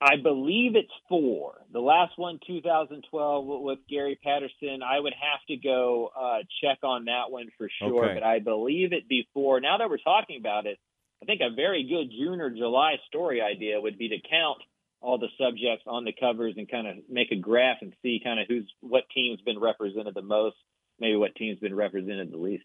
I 0.00 0.16
believe 0.22 0.76
it's 0.76 0.92
four. 1.08 1.62
The 1.72 1.80
last 1.80 2.18
one, 2.18 2.38
2012, 2.46 3.46
with 3.62 3.78
Gary 3.88 4.18
Patterson. 4.22 4.82
I 4.82 5.00
would 5.00 5.14
have 5.14 5.40
to 5.48 5.56
go 5.56 6.10
uh, 6.14 6.38
check 6.62 6.78
on 6.82 7.06
that 7.06 7.30
one 7.30 7.46
for 7.56 7.70
sure, 7.78 8.04
Okay. 8.04 8.14
but 8.14 8.22
I 8.22 8.38
believe 8.40 8.92
it 8.92 9.08
before. 9.08 9.60
Now 9.60 9.78
that 9.78 9.88
we're 9.88 9.96
talking 9.96 10.36
about 10.38 10.66
it, 10.66 10.78
I 11.22 11.24
think 11.24 11.40
a 11.40 11.54
very 11.54 11.84
good 11.84 12.10
June 12.10 12.42
or 12.42 12.50
July 12.50 12.96
story 13.06 13.40
idea 13.40 13.80
would 13.80 13.96
be 13.96 14.10
to 14.10 14.16
count 14.28 14.58
all 15.00 15.16
the 15.16 15.28
subjects 15.38 15.84
on 15.86 16.04
the 16.04 16.12
covers 16.12 16.54
and 16.58 16.70
kind 16.70 16.86
of 16.86 16.96
make 17.08 17.30
a 17.32 17.36
graph 17.36 17.78
and 17.80 17.94
see 18.02 18.20
kind 18.22 18.40
of 18.40 18.46
who's 18.46 18.70
what 18.80 19.04
team's 19.14 19.40
been 19.40 19.58
represented 19.58 20.14
the 20.14 20.22
most, 20.22 20.56
maybe 20.98 21.16
what 21.16 21.34
team's 21.34 21.58
been 21.58 21.74
represented 21.74 22.32
the 22.32 22.36
least. 22.36 22.64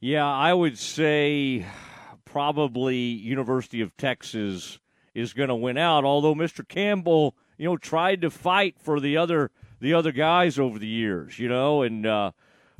Yeah, 0.00 0.26
I 0.26 0.52
would 0.52 0.78
say 0.78 1.66
probably 2.24 2.96
University 2.96 3.80
of 3.80 3.96
Texas 3.96 4.78
is 5.14 5.32
going 5.32 5.48
to 5.48 5.54
win 5.54 5.78
out. 5.78 6.04
Although 6.04 6.34
Mr. 6.34 6.66
Campbell, 6.66 7.34
you 7.56 7.66
know, 7.66 7.76
tried 7.76 8.20
to 8.20 8.30
fight 8.30 8.76
for 8.78 9.00
the 9.00 9.16
other 9.16 9.50
the 9.80 9.94
other 9.94 10.12
guys 10.12 10.58
over 10.58 10.78
the 10.78 10.86
years, 10.86 11.38
you 11.38 11.48
know, 11.48 11.82
and 11.82 12.06
uh, 12.06 12.32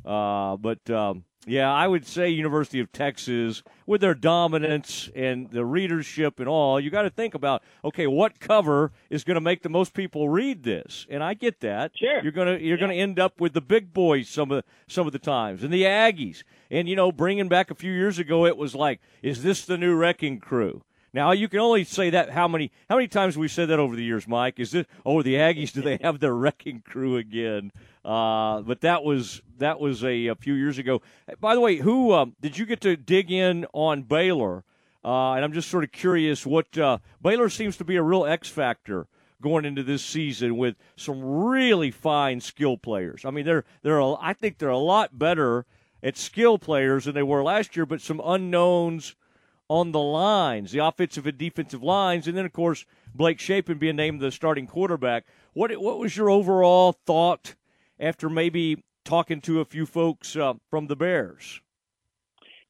uh, 0.05 0.57
but 0.57 0.87
um, 0.89 1.25
yeah, 1.45 1.71
I 1.71 1.87
would 1.87 2.05
say 2.05 2.29
University 2.29 2.79
of 2.79 2.91
Texas 2.91 3.63
with 3.85 4.01
their 4.01 4.13
dominance 4.13 5.09
and 5.15 5.49
the 5.49 5.65
readership 5.65 6.39
and 6.39 6.49
all. 6.49 6.79
You 6.79 6.89
got 6.89 7.03
to 7.03 7.09
think 7.09 7.33
about 7.33 7.63
okay, 7.85 8.07
what 8.07 8.39
cover 8.39 8.91
is 9.09 9.23
going 9.23 9.35
to 9.35 9.41
make 9.41 9.61
the 9.61 9.69
most 9.69 9.93
people 9.93 10.29
read 10.29 10.63
this? 10.63 11.05
And 11.09 11.23
I 11.23 11.33
get 11.33 11.61
that. 11.61 11.91
Sure, 11.95 12.21
you're 12.21 12.31
gonna 12.31 12.57
you're 12.57 12.77
gonna 12.77 12.93
end 12.93 13.19
up 13.19 13.39
with 13.39 13.53
the 13.53 13.61
big 13.61 13.93
boys 13.93 14.27
some 14.27 14.51
of 14.51 14.57
the, 14.57 14.63
some 14.87 15.07
of 15.07 15.13
the 15.13 15.19
times 15.19 15.63
and 15.63 15.71
the 15.71 15.83
Aggies. 15.83 16.43
And 16.69 16.89
you 16.89 16.95
know, 16.95 17.11
bringing 17.11 17.47
back 17.47 17.71
a 17.71 17.75
few 17.75 17.91
years 17.91 18.19
ago, 18.19 18.45
it 18.45 18.57
was 18.57 18.75
like, 18.75 18.99
is 19.21 19.43
this 19.43 19.65
the 19.65 19.77
new 19.77 19.95
wrecking 19.95 20.39
crew? 20.39 20.83
Now 21.17 21.31
you 21.31 21.49
can 21.49 21.61
only 21.61 21.83
say 21.83 22.11
that 22.11 22.29
how 22.29 22.47
many 22.47 22.71
how 22.87 22.97
many 22.97 23.07
times 23.07 23.35
we've 23.35 23.49
said 23.49 23.69
that 23.69 23.79
over 23.79 23.95
the 23.95 24.03
years, 24.03 24.27
Mike. 24.27 24.59
Is 24.59 24.69
this 24.69 24.85
oh 25.03 25.23
the 25.23 25.33
Aggies? 25.33 25.73
Do 25.73 25.81
they 25.81 25.97
have 26.03 26.19
their 26.19 26.35
wrecking 26.35 26.83
crew 26.87 27.17
again? 27.17 27.71
Uh, 28.05 28.61
but 28.61 28.81
that 28.81 29.03
was 29.03 29.41
that 29.57 29.79
was 29.79 30.03
a, 30.03 30.27
a 30.27 30.35
few 30.35 30.53
years 30.53 30.77
ago. 30.77 31.01
By 31.39 31.55
the 31.55 31.59
way, 31.59 31.77
who 31.77 32.13
um, 32.13 32.35
did 32.39 32.59
you 32.59 32.67
get 32.67 32.81
to 32.81 32.95
dig 32.95 33.31
in 33.31 33.65
on 33.73 34.03
Baylor? 34.03 34.63
Uh, 35.03 35.31
and 35.31 35.43
I'm 35.43 35.53
just 35.53 35.71
sort 35.71 35.83
of 35.83 35.91
curious 35.91 36.45
what 36.45 36.77
uh, 36.77 36.99
Baylor 37.19 37.49
seems 37.49 37.77
to 37.77 37.83
be 37.83 37.95
a 37.95 38.03
real 38.03 38.23
X 38.23 38.47
factor 38.47 39.07
going 39.41 39.65
into 39.65 39.81
this 39.81 40.05
season 40.05 40.55
with 40.55 40.75
some 40.95 41.19
really 41.23 41.89
fine 41.89 42.41
skill 42.41 42.77
players. 42.77 43.25
I 43.25 43.31
mean, 43.31 43.43
they're 43.43 43.65
they're 43.81 43.97
a, 43.97 44.13
I 44.21 44.33
think 44.33 44.59
they're 44.59 44.69
a 44.69 44.77
lot 44.77 45.17
better 45.17 45.65
at 46.03 46.15
skill 46.15 46.59
players 46.59 47.05
than 47.05 47.15
they 47.15 47.23
were 47.23 47.41
last 47.41 47.75
year, 47.75 47.87
but 47.87 48.01
some 48.01 48.21
unknowns 48.23 49.15
on 49.69 49.91
the 49.91 49.99
lines, 49.99 50.71
the 50.71 50.79
offensive 50.79 51.27
and 51.27 51.37
defensive 51.37 51.83
lines, 51.83 52.27
and 52.27 52.37
then 52.37 52.45
of 52.45 52.53
course 52.53 52.85
Blake 53.13 53.39
Shapen 53.39 53.77
being 53.77 53.95
named 53.95 54.21
the 54.21 54.31
starting 54.31 54.67
quarterback. 54.67 55.25
What 55.53 55.71
what 55.81 55.99
was 55.99 56.15
your 56.15 56.29
overall 56.29 56.93
thought 57.05 57.55
after 57.99 58.29
maybe 58.29 58.83
talking 59.03 59.41
to 59.41 59.59
a 59.59 59.65
few 59.65 59.85
folks 59.85 60.35
uh, 60.35 60.53
from 60.69 60.87
the 60.87 60.95
Bears? 60.95 61.61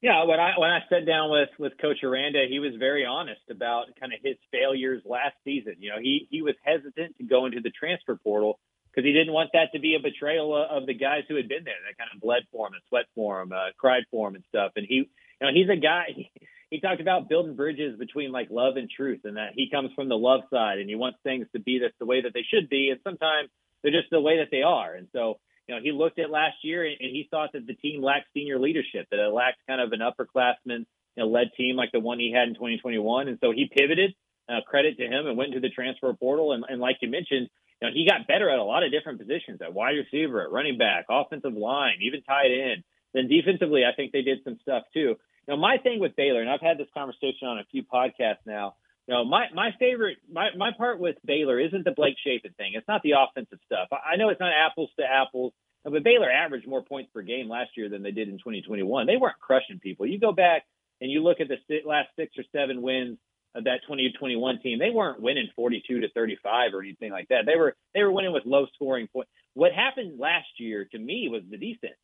Yeah, 0.02 0.26
when 0.26 0.40
I 0.40 0.54
when 0.58 0.70
I 0.70 0.80
sat 0.90 1.06
down 1.06 1.32
with 1.32 1.50
with 1.58 1.74
Coach 1.82 2.04
Aranda, 2.04 2.46
he 2.48 2.60
was 2.60 2.74
very 2.78 3.06
honest 3.06 3.42
about 3.50 3.88
kind 4.00 4.14
of 4.14 4.20
his 4.24 4.38
failures 4.52 5.02
last 5.06 5.36
season. 5.44 5.76
You 5.80 5.90
know, 5.90 6.00
he 6.00 6.28
he 6.30 6.42
was 6.42 6.56
hesitant 6.64 7.18
to 7.18 7.24
go 7.24 7.46
into 7.46 7.62
the 7.62 7.72
transfer 7.72 8.16
portal 8.16 8.60
because 8.92 9.06
he 9.06 9.14
didn't 9.14 9.34
want 9.34 9.52
that 9.54 9.72
to 9.74 9.80
be 9.80 9.96
a 9.96 10.00
betrayal 10.02 10.56
of, 10.56 10.88
the 10.88 10.94
guys 10.94 11.22
who 11.30 11.36
had 11.36 11.48
been 11.48 11.64
there, 11.64 11.76
that 11.86 11.98
kind 12.00 12.10
of 12.16 12.20
bled 12.20 12.42
for 12.52 12.66
him 12.66 12.74
and 12.74 12.82
sweat 12.90 13.06
for 13.14 13.42
him, 13.42 13.52
uh, 13.52 13.70
cried 13.78 14.02
for 14.10 14.28
him 14.28 14.34
and 14.34 14.44
stuff. 14.50 14.72
And 14.76 14.88
he, 14.90 14.96
you 14.96 15.06
know, 15.40 15.50
he's 15.54 15.70
a 15.70 15.76
guy. 15.80 16.06
He, 16.16 16.32
he 16.70 16.80
talked 16.82 17.02
about 17.02 17.30
building 17.30 17.56
bridges 17.56 17.98
between 17.98 18.32
like 18.32 18.50
love 18.50 18.76
and 18.78 18.90
truth, 18.90 19.22
and 19.24 19.38
that 19.38 19.52
he 19.56 19.70
comes 19.70 19.92
from 19.96 20.10
the 20.10 20.18
love 20.18 20.42
side, 20.52 20.80
and 20.80 20.90
he 20.90 20.96
wants 20.96 21.20
things 21.24 21.48
to 21.54 21.60
be 21.60 21.80
this 21.80 21.92
the 22.00 22.06
way 22.06 22.22
that 22.22 22.34
they 22.34 22.44
should 22.44 22.70
be, 22.70 22.90
and 22.90 23.00
sometimes 23.04 23.50
they're 23.82 23.92
just 23.92 24.10
the 24.12 24.22
way 24.22 24.38
that 24.38 24.50
they 24.52 24.64
are. 24.64 24.94
And 24.96 25.08
so, 25.14 25.40
you 25.68 25.76
know, 25.76 25.82
he 25.82 25.92
looked 25.92 26.20
at 26.20 26.30
last 26.30 26.58
year 26.64 26.86
and, 26.86 26.98
and 27.00 27.12
he 27.12 27.28
thought 27.30 27.52
that 27.54 27.68
the 27.68 27.74
team 27.74 28.02
lacked 28.02 28.28
senior 28.34 28.60
leadership, 28.60 29.08
that 29.12 29.20
it 29.20 29.34
lacked 29.34 29.60
kind 29.68 29.82
of 29.82 29.92
an 29.92 30.00
upperclassman 30.00 30.86
you 31.16 31.24
know, 31.24 31.28
led 31.28 31.52
team 31.56 31.76
like 31.76 31.92
the 31.92 32.00
one 32.00 32.20
he 32.20 32.32
had 32.32 32.48
in 32.48 32.56
2021. 32.56 33.28
And 33.28 33.38
so 33.42 33.52
he 33.52 33.70
pivoted. 33.74 34.14
Uh, 34.50 34.62
credit 34.66 34.96
to 34.98 35.04
him 35.04 35.28
and 35.28 35.36
went 35.36 35.54
into 35.54 35.60
the 35.60 35.74
transfer 35.74 36.14
portal. 36.14 36.54
And, 36.54 36.64
and 36.70 36.80
like 36.80 36.96
you 37.02 37.10
mentioned, 37.10 37.50
you 37.82 37.88
know, 37.88 37.94
he 37.94 38.08
got 38.08 38.28
better 38.28 38.50
at 38.50 38.60
a 38.60 38.64
lot 38.64 38.82
of 38.84 38.94
different 38.94 39.20
positions 39.20 39.60
at 39.62 39.74
wide 39.74 39.96
receiver, 40.00 40.42
at 40.42 40.52
running 40.52 40.78
back, 40.78 41.08
offensive 41.10 41.52
line, 41.52 42.00
even 42.02 42.22
tight 42.22 42.48
end. 42.48 42.86
Then 43.14 43.28
defensively, 43.28 43.84
I 43.84 43.94
think 43.94 44.14
they 44.14 44.22
did 44.22 44.40
some 44.46 44.58
stuff 44.62 44.84
too. 44.94 45.18
Know, 45.48 45.58
my 45.58 45.78
thing 45.78 46.00
with 46.00 46.16
Baylor, 46.16 46.42
and 46.42 46.50
I've 46.50 46.62
had 46.62 46.78
this 46.78 46.88
conversation 46.94 47.48
on 47.48 47.60
a 47.60 47.64
few 47.72 47.84
podcasts 47.84 48.46
now. 48.46 48.76
You 49.08 49.16
know, 49.16 49.26
my 49.26 49.46
my 49.54 49.70
favorite, 49.80 50.18
my 50.30 50.50
my 50.58 50.72
part 50.78 51.00
with 51.00 51.16
Baylor 51.26 51.60
isn't 51.60 51.86
the 51.86 51.92
Blake 51.96 52.16
Shapen 52.24 52.54
thing. 52.58 52.74
It's 52.76 52.88
not 52.88 53.02
the 53.04 53.14
offensive 53.18 53.60
stuff. 53.66 53.88
I, 53.92 54.14
I 54.14 54.16
know 54.18 54.30
it's 54.30 54.42
not 54.42 54.52
apples 54.52 54.90
to 55.00 55.06
apples, 55.06 55.54
but 55.84 56.04
Baylor 56.04 56.30
averaged 56.30 56.68
more 56.68 56.84
points 56.84 57.10
per 57.14 57.22
game 57.22 57.48
last 57.48 57.72
year 57.78 57.88
than 57.88 58.04
they 58.04 58.12
did 58.12 58.28
in 58.28 58.38
2021. 58.38 59.08
They 59.08 59.16
weren't 59.16 59.40
crushing 59.40 59.80
people. 59.80 60.06
You 60.06 60.20
go 60.20 60.34
back 60.34 60.64
and 61.00 61.10
you 61.10 61.24
look 61.24 61.40
at 61.40 61.48
the 61.48 61.58
last 61.86 62.10
six 62.18 62.34
or 62.38 62.44
seven 62.52 62.82
wins 62.82 63.18
of 63.56 63.64
that 63.64 63.82
2021 63.88 64.60
team. 64.62 64.80
They 64.80 64.90
weren't 64.90 65.22
winning 65.22 65.48
42 65.56 66.02
to 66.02 66.10
35 66.10 66.74
or 66.74 66.82
anything 66.82 67.12
like 67.12 67.30
that. 67.30 67.46
They 67.46 67.56
were 67.56 67.76
they 67.94 68.04
were 68.04 68.12
winning 68.12 68.34
with 68.34 68.44
low 68.46 68.66
scoring 68.76 69.08
points. 69.08 69.32
What 69.54 69.72
happened 69.72 70.20
last 70.20 70.48
year 70.60 70.88
to 70.92 71.00
me 71.00 71.30
was 71.32 71.44
the 71.50 71.58
defense. 71.58 71.96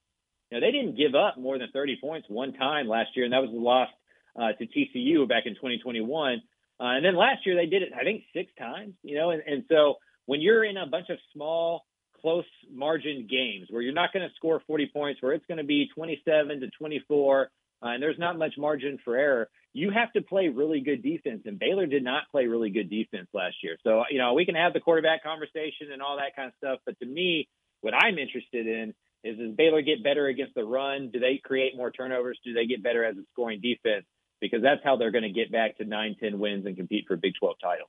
You 0.54 0.60
know, 0.60 0.68
they 0.68 0.72
didn't 0.72 0.98
give 0.98 1.16
up 1.16 1.40
more 1.40 1.58
than 1.58 1.70
30 1.74 1.98
points 2.00 2.28
one 2.30 2.54
time 2.54 2.88
last 2.88 3.10
year, 3.16 3.26
and 3.26 3.34
that 3.34 3.42
was 3.42 3.50
the 3.50 3.58
loss 3.58 3.90
uh, 4.36 4.52
to 4.54 4.68
TCU 4.68 5.28
back 5.28 5.48
in 5.48 5.56
2021. 5.56 6.44
Uh, 6.80 6.84
and 6.84 7.04
then 7.04 7.16
last 7.16 7.44
year 7.44 7.56
they 7.56 7.66
did 7.66 7.82
it, 7.82 7.90
I 8.00 8.04
think, 8.04 8.22
six 8.36 8.52
times. 8.60 8.94
You 9.02 9.18
know, 9.18 9.32
and, 9.32 9.42
and 9.48 9.64
so 9.68 9.96
when 10.28 10.42
you're 10.42 10.64
in 10.64 10.78
a 10.78 10.86
bunch 10.86 11.10
of 11.10 11.18
small, 11.34 11.86
close 12.22 12.46
margin 12.72 13.28
games 13.28 13.66
where 13.72 13.82
you're 13.82 13.96
not 13.96 14.14
going 14.14 14.30
to 14.30 14.36
score 14.36 14.62
40 14.68 14.92
points, 14.94 15.24
where 15.24 15.34
it's 15.34 15.46
going 15.48 15.58
to 15.58 15.64
be 15.64 15.90
27 15.96 16.60
to 16.60 16.70
24, 16.78 17.42
uh, 17.82 17.88
and 17.88 18.04
there's 18.04 18.20
not 18.20 18.38
much 18.38 18.54
margin 18.56 19.00
for 19.04 19.16
error, 19.18 19.50
you 19.74 19.90
have 19.90 20.14
to 20.14 20.22
play 20.22 20.50
really 20.50 20.82
good 20.82 21.02
defense. 21.02 21.42
And 21.48 21.58
Baylor 21.58 21.88
did 21.88 22.04
not 22.04 22.30
play 22.32 22.46
really 22.46 22.70
good 22.70 22.92
defense 22.92 23.28
last 23.34 23.56
year. 23.64 23.78
So, 23.84 24.04
you 24.12 24.20
know, 24.20 24.36
we 24.36 24.46
can 24.46 24.54
have 24.54 24.74
the 24.74 24.82
quarterback 24.82 25.24
conversation 25.24 25.92
and 25.92 26.04
all 26.04 26.18
that 26.18 26.36
kind 26.36 26.50
of 26.50 26.54
stuff. 26.60 26.80
But 26.86 27.00
to 27.00 27.08
me, 27.08 27.50
what 27.82 27.96
I'm 27.96 28.20
interested 28.20 28.68
in 28.68 28.94
is 29.24 29.38
does 29.38 29.56
Baylor 29.56 29.82
get 29.82 30.04
better 30.04 30.28
against 30.28 30.56
the 30.56 30.64
run? 30.64 31.10
Do 31.12 31.20
they 31.20 31.40
create 31.44 31.78
more 31.78 31.92
turnovers? 31.92 32.40
Do 32.44 32.54
they 32.54 32.66
get 32.66 32.84
better 32.84 33.06
as 33.06 33.16
a 33.16 33.24
scoring 33.32 33.62
defense? 33.62 34.06
Because 34.42 34.62
that's 34.62 34.82
how 34.84 34.98
they're 34.98 35.12
going 35.12 35.24
to 35.24 35.30
get 35.30 35.52
back 35.52 35.78
to 35.78 35.86
9, 35.86 36.16
10 36.20 36.40
wins 36.40 36.66
and 36.66 36.76
compete 36.76 37.06
for 37.08 37.14
a 37.14 37.18
Big 37.18 37.34
12 37.40 37.56
title. 37.62 37.88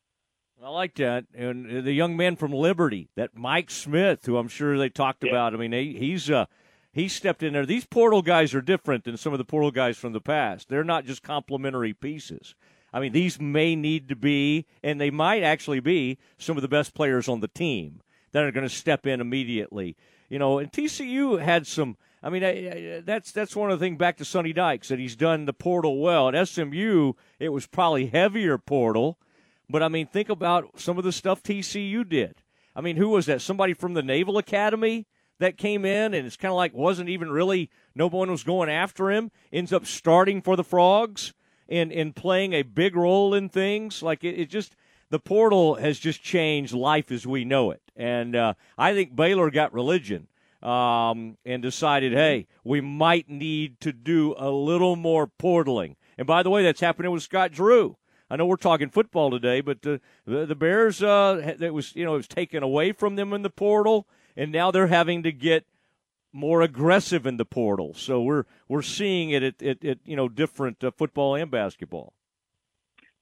I 0.62 0.68
like 0.68 0.94
that. 0.96 1.24
And 1.34 1.84
the 1.84 1.92
young 1.92 2.16
man 2.16 2.36
from 2.36 2.52
Liberty, 2.52 3.08
that 3.16 3.36
Mike 3.36 3.70
Smith, 3.70 4.24
who 4.24 4.36
I'm 4.36 4.48
sure 4.48 4.78
they 4.78 4.88
talked 4.88 5.24
about. 5.24 5.52
I 5.52 5.56
mean, 5.56 5.72
he, 5.72 5.98
he's 5.98 6.30
uh, 6.30 6.46
he 6.92 7.08
stepped 7.08 7.42
in 7.42 7.54
there. 7.54 7.66
These 7.66 7.86
portal 7.86 8.22
guys 8.22 8.54
are 8.54 8.62
different 8.62 9.02
than 9.02 9.16
some 9.16 9.32
of 9.32 9.38
the 9.38 9.44
portal 9.44 9.72
guys 9.72 9.98
from 9.98 10.12
the 10.12 10.20
past. 10.20 10.68
They're 10.68 10.84
not 10.84 11.06
just 11.06 11.24
complementary 11.24 11.92
pieces. 11.92 12.54
I 12.92 13.00
mean, 13.00 13.10
these 13.10 13.40
may 13.40 13.74
need 13.74 14.08
to 14.08 14.16
be, 14.16 14.66
and 14.80 15.00
they 15.00 15.10
might 15.10 15.42
actually 15.42 15.80
be, 15.80 16.18
some 16.38 16.56
of 16.56 16.62
the 16.62 16.68
best 16.68 16.94
players 16.94 17.28
on 17.28 17.40
the 17.40 17.48
team 17.48 18.00
that 18.30 18.44
are 18.44 18.52
going 18.52 18.66
to 18.66 18.74
step 18.74 19.06
in 19.06 19.20
immediately. 19.20 19.96
You 20.34 20.40
know, 20.40 20.58
and 20.58 20.72
TCU 20.72 21.40
had 21.40 21.64
some. 21.64 21.96
I 22.20 22.28
mean, 22.28 22.42
I, 22.42 22.48
I, 22.48 23.02
that's 23.04 23.30
that's 23.30 23.54
one 23.54 23.70
of 23.70 23.78
the 23.78 23.86
things 23.86 23.98
back 23.98 24.16
to 24.16 24.24
Sonny 24.24 24.52
Dykes 24.52 24.88
that 24.88 24.98
he's 24.98 25.14
done 25.14 25.44
the 25.44 25.52
portal 25.52 26.00
well. 26.00 26.28
At 26.28 26.48
SMU, 26.48 27.12
it 27.38 27.50
was 27.50 27.68
probably 27.68 28.06
heavier 28.06 28.58
portal, 28.58 29.16
but 29.70 29.80
I 29.80 29.86
mean, 29.86 30.08
think 30.08 30.28
about 30.28 30.80
some 30.80 30.98
of 30.98 31.04
the 31.04 31.12
stuff 31.12 31.40
TCU 31.40 32.08
did. 32.08 32.42
I 32.74 32.80
mean, 32.80 32.96
who 32.96 33.10
was 33.10 33.26
that? 33.26 33.42
Somebody 33.42 33.74
from 33.74 33.94
the 33.94 34.02
Naval 34.02 34.36
Academy 34.36 35.06
that 35.38 35.56
came 35.56 35.84
in, 35.84 36.12
and 36.12 36.26
it's 36.26 36.36
kind 36.36 36.50
of 36.50 36.56
like 36.56 36.74
wasn't 36.74 37.10
even 37.10 37.30
really 37.30 37.70
no 37.94 38.08
one 38.08 38.28
was 38.28 38.42
going 38.42 38.68
after 38.68 39.12
him. 39.12 39.30
Ends 39.52 39.72
up 39.72 39.86
starting 39.86 40.42
for 40.42 40.56
the 40.56 40.64
Frogs 40.64 41.32
and 41.68 41.92
and 41.92 42.16
playing 42.16 42.54
a 42.54 42.62
big 42.62 42.96
role 42.96 43.34
in 43.34 43.48
things. 43.48 44.02
Like 44.02 44.24
it, 44.24 44.36
it 44.36 44.50
just 44.50 44.74
the 45.14 45.20
portal 45.20 45.76
has 45.76 46.00
just 46.00 46.24
changed 46.24 46.72
life 46.72 47.12
as 47.12 47.24
we 47.24 47.44
know 47.44 47.70
it, 47.70 47.80
and 47.94 48.34
uh, 48.34 48.54
I 48.76 48.94
think 48.94 49.14
Baylor 49.14 49.48
got 49.48 49.72
religion 49.72 50.26
um, 50.60 51.38
and 51.44 51.62
decided, 51.62 52.12
hey, 52.12 52.48
we 52.64 52.80
might 52.80 53.30
need 53.30 53.78
to 53.82 53.92
do 53.92 54.34
a 54.36 54.50
little 54.50 54.96
more 54.96 55.28
portaling. 55.28 55.94
And 56.18 56.26
by 56.26 56.42
the 56.42 56.50
way, 56.50 56.64
that's 56.64 56.80
happening 56.80 57.12
with 57.12 57.22
Scott 57.22 57.52
Drew. 57.52 57.96
I 58.28 58.34
know 58.34 58.44
we're 58.44 58.56
talking 58.56 58.88
football 58.88 59.30
today, 59.30 59.60
but 59.60 59.82
the 59.82 60.00
the, 60.26 60.56
Bears, 60.56 61.00
uh, 61.00 61.54
that 61.58 61.72
was 61.72 61.94
you 61.94 62.04
know, 62.04 62.14
it 62.14 62.16
was 62.16 62.26
taken 62.26 62.64
away 62.64 62.90
from 62.90 63.14
them 63.14 63.32
in 63.32 63.42
the 63.42 63.50
portal, 63.50 64.08
and 64.36 64.50
now 64.50 64.72
they're 64.72 64.88
having 64.88 65.22
to 65.22 65.30
get 65.30 65.64
more 66.32 66.60
aggressive 66.60 67.24
in 67.24 67.36
the 67.36 67.44
portal. 67.44 67.94
So 67.94 68.20
we're 68.20 68.46
we're 68.66 68.82
seeing 68.82 69.30
it 69.30 69.44
at, 69.44 69.62
at, 69.62 69.84
at 69.84 69.98
you 70.04 70.16
know 70.16 70.28
different 70.28 70.82
uh, 70.82 70.90
football 70.90 71.36
and 71.36 71.52
basketball. 71.52 72.14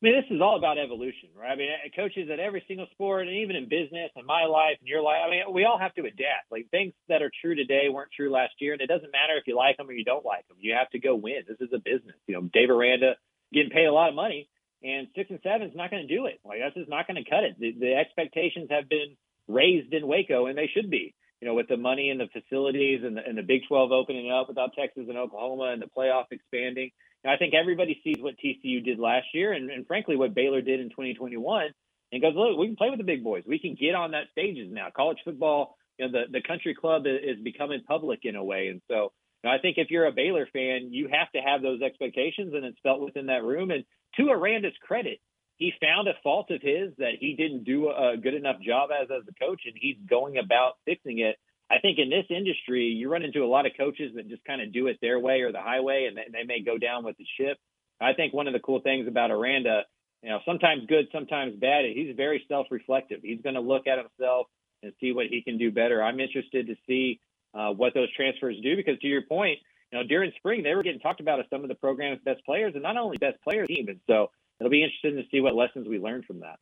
I 0.03 0.11
mean, 0.11 0.19
this 0.19 0.35
is 0.35 0.43
all 0.43 0.59
about 0.59 0.79
evolution, 0.79 1.31
right? 1.39 1.53
I 1.53 1.55
mean, 1.55 1.69
uh, 1.71 1.87
coaches 1.95 2.29
at 2.29 2.41
every 2.41 2.65
single 2.67 2.89
sport, 2.91 3.29
and 3.29 3.37
even 3.37 3.55
in 3.55 3.69
business, 3.69 4.11
and 4.17 4.27
my 4.27 4.47
life, 4.47 4.75
and 4.81 4.89
your 4.89 5.01
life. 5.01 5.23
I 5.25 5.31
mean, 5.31 5.43
we 5.55 5.65
all 5.65 5.79
have 5.79 5.95
to 5.95 6.03
adapt. 6.03 6.51
Like 6.51 6.67
things 6.71 6.93
that 7.09 7.23
are 7.23 7.31
true 7.41 7.55
today 7.55 7.87
weren't 7.89 8.11
true 8.11 8.29
last 8.29 8.55
year, 8.59 8.73
and 8.73 8.83
it 8.83 8.89
doesn't 8.89 9.13
matter 9.13 9.39
if 9.39 9.47
you 9.47 9.55
like 9.57 9.77
them 9.77 9.89
or 9.89 9.93
you 9.93 10.03
don't 10.03 10.25
like 10.25 10.49
them. 10.49 10.57
You 10.59 10.75
have 10.75 10.91
to 10.91 10.99
go 10.99 11.15
win. 11.15 11.47
This 11.47 11.61
is 11.61 11.73
a 11.73 11.79
business. 11.79 12.19
You 12.27 12.35
know, 12.35 12.43
Dave 12.53 12.71
Aranda 12.71 13.15
getting 13.55 13.71
paid 13.71 13.87
a 13.87 13.93
lot 13.93 14.09
of 14.09 14.17
money, 14.17 14.49
and 14.83 15.07
six 15.15 15.31
and 15.31 15.39
seven 15.45 15.69
is 15.69 15.77
not 15.77 15.93
going 15.93 16.03
to 16.03 16.13
do 16.13 16.27
it. 16.27 16.41
Like 16.45 16.59
that's 16.59 16.75
just 16.75 16.91
not 16.91 17.07
going 17.07 17.23
to 17.23 17.31
cut 17.31 17.45
it. 17.45 17.55
The, 17.61 17.71
the 17.71 17.95
expectations 17.95 18.75
have 18.75 18.89
been 18.89 19.15
raised 19.47 19.95
in 19.95 20.09
Waco, 20.09 20.47
and 20.47 20.59
they 20.59 20.71
should 20.75 20.91
be. 20.91 21.15
You 21.41 21.47
know, 21.47 21.55
with 21.55 21.69
the 21.69 21.77
money 21.77 22.11
and 22.11 22.19
the 22.19 22.31
facilities 22.31 23.03
and 23.05 23.17
the, 23.17 23.23
and 23.27 23.39
the 23.39 23.43
Big 23.43 23.63
12 23.67 23.91
opening 23.91 24.31
up 24.31 24.47
without 24.47 24.75
Texas 24.75 25.07
and 25.09 25.19
Oklahoma 25.19 25.71
and 25.75 25.83
the 25.83 25.91
playoff 25.91 26.27
expanding 26.31 26.91
I 27.25 27.37
think 27.37 27.55
everybody 27.55 28.01
sees 28.03 28.17
what 28.21 28.35
TCU 28.37 28.85
did 28.85 28.99
last 28.99 29.27
year, 29.33 29.53
and, 29.53 29.71
and 29.71 29.87
frankly, 29.87 30.17
what 30.17 30.35
Baylor 30.35 30.61
did 30.61 30.81
in 30.81 30.91
2021, 30.91 31.67
and 32.11 32.23
goes, 32.23 32.35
look, 32.35 32.59
we 32.59 32.67
can 32.67 32.77
play 32.77 32.91
with 32.91 32.99
the 32.99 33.05
big 33.05 33.23
boys. 33.25 33.45
We 33.47 33.59
can 33.59 33.77
get 33.79 33.95
on 33.95 34.11
that 34.11 34.25
stages 34.33 34.69
now. 34.71 34.89
College 34.95 35.19
football, 35.25 35.77
you 35.99 36.07
know, 36.07 36.13
the 36.13 36.33
the 36.33 36.43
country 36.43 36.75
club 36.75 37.07
is, 37.07 37.37
is 37.37 37.45
becoming 37.45 37.83
public 37.87 38.21
in 38.25 38.37
a 38.37 38.45
way, 38.45 38.69
and 38.69 38.83
so 38.89 39.13
you 39.43 39.51
know, 39.51 39.57
I 39.57 39.59
think 39.59 39.79
if 39.79 39.91
you're 39.91 40.07
a 40.07 40.13
Baylor 40.13 40.47
fan, 40.53 40.89
you 40.91 41.09
have 41.13 41.31
to 41.33 41.41
have 41.41 41.63
those 41.63 41.83
expectations, 41.83 42.55
and 42.55 42.65
it's 42.65 42.79
felt 42.83 43.01
within 43.01 43.27
that 43.27 43.45
room. 43.45 43.71
And 43.71 43.85
to 44.17 44.31
Aranda's 44.31 44.77
credit, 44.83 45.21
he 45.57 45.73
found 45.81 46.09
a 46.09 46.15
fault 46.23 46.51
of 46.51 46.61
his 46.61 46.93
that 46.99 47.15
he 47.21 47.35
didn't 47.35 47.65
do 47.65 47.89
a 47.89 48.17
good 48.17 48.35
enough 48.35 48.61
job 48.61 48.91
as 48.91 49.09
as 49.11 49.23
a 49.29 49.45
coach, 49.45 49.63
and 49.65 49.75
he's 49.79 49.97
going 50.09 50.39
about 50.39 50.75
fixing 50.85 51.21
it. 51.21 51.37
I 51.73 51.79
think 51.79 51.99
in 51.99 52.11
this 52.11 52.27
industry, 52.29 52.85
you 52.85 53.11
run 53.11 53.23
into 53.23 53.43
a 53.43 53.47
lot 53.47 53.65
of 53.65 53.73
coaches 53.79 54.13
that 54.15 54.29
just 54.29 54.45
kind 54.45 54.61
of 54.61 54.75
do 54.75 54.89
it 54.89 54.99
their 55.01 55.19
way 55.19 55.41
or 55.41 55.53
the 55.53 55.63
highway, 55.63 56.07
and 56.07 56.17
they 56.17 56.45
may 56.45 56.61
go 56.61 56.77
down 56.77 57.03
with 57.03 57.17
the 57.17 57.25
ship. 57.39 57.57
I 57.99 58.13
think 58.13 58.35
one 58.35 58.47
of 58.47 58.53
the 58.53 58.61
cool 58.61 58.81
things 58.81 59.09
about 59.09 59.31
Aranda, 59.31 59.85
you 60.23 60.29
know, 60.29 60.41
sometimes 60.45 60.83
good, 60.87 61.07
sometimes 61.13 61.57
bad. 61.57 61.87
He's 61.87 62.15
very 62.15 62.45
self-reflective. 62.47 63.21
He's 63.23 63.41
going 63.41 63.55
to 63.55 63.63
look 63.63 63.87
at 63.87 63.97
himself 63.97 64.49
and 64.83 64.93
see 65.01 65.13
what 65.13 65.27
he 65.27 65.41
can 65.41 65.57
do 65.57 65.71
better. 65.71 66.03
I'm 66.03 66.21
interested 66.21 66.67
to 66.67 66.75
see 66.87 67.21
uh, 67.55 67.71
what 67.71 67.95
those 67.95 68.13
transfers 68.15 68.57
do 68.63 68.77
because, 68.77 68.99
to 68.99 69.07
your 69.07 69.23
point, 69.23 69.59
you 69.91 69.99
know, 69.99 70.07
during 70.07 70.31
spring 70.37 70.63
they 70.63 70.75
were 70.75 70.83
getting 70.83 71.01
talked 71.01 71.21
about 71.21 71.41
as 71.41 71.47
some 71.49 71.63
of 71.63 71.69
the 71.69 71.75
program's 71.75 72.21
best 72.23 72.45
players, 72.45 72.75
and 72.75 72.83
not 72.83 72.99
only 72.99 73.17
best 73.17 73.41
players, 73.43 73.69
even. 73.71 73.99
So 74.07 74.31
it'll 74.61 74.71
be 74.71 74.83
interesting 74.83 75.17
to 75.17 75.29
see 75.31 75.41
what 75.41 75.55
lessons 75.55 75.89
we 75.89 75.99
learn 75.99 76.23
from 76.23 76.41
that. 76.41 76.59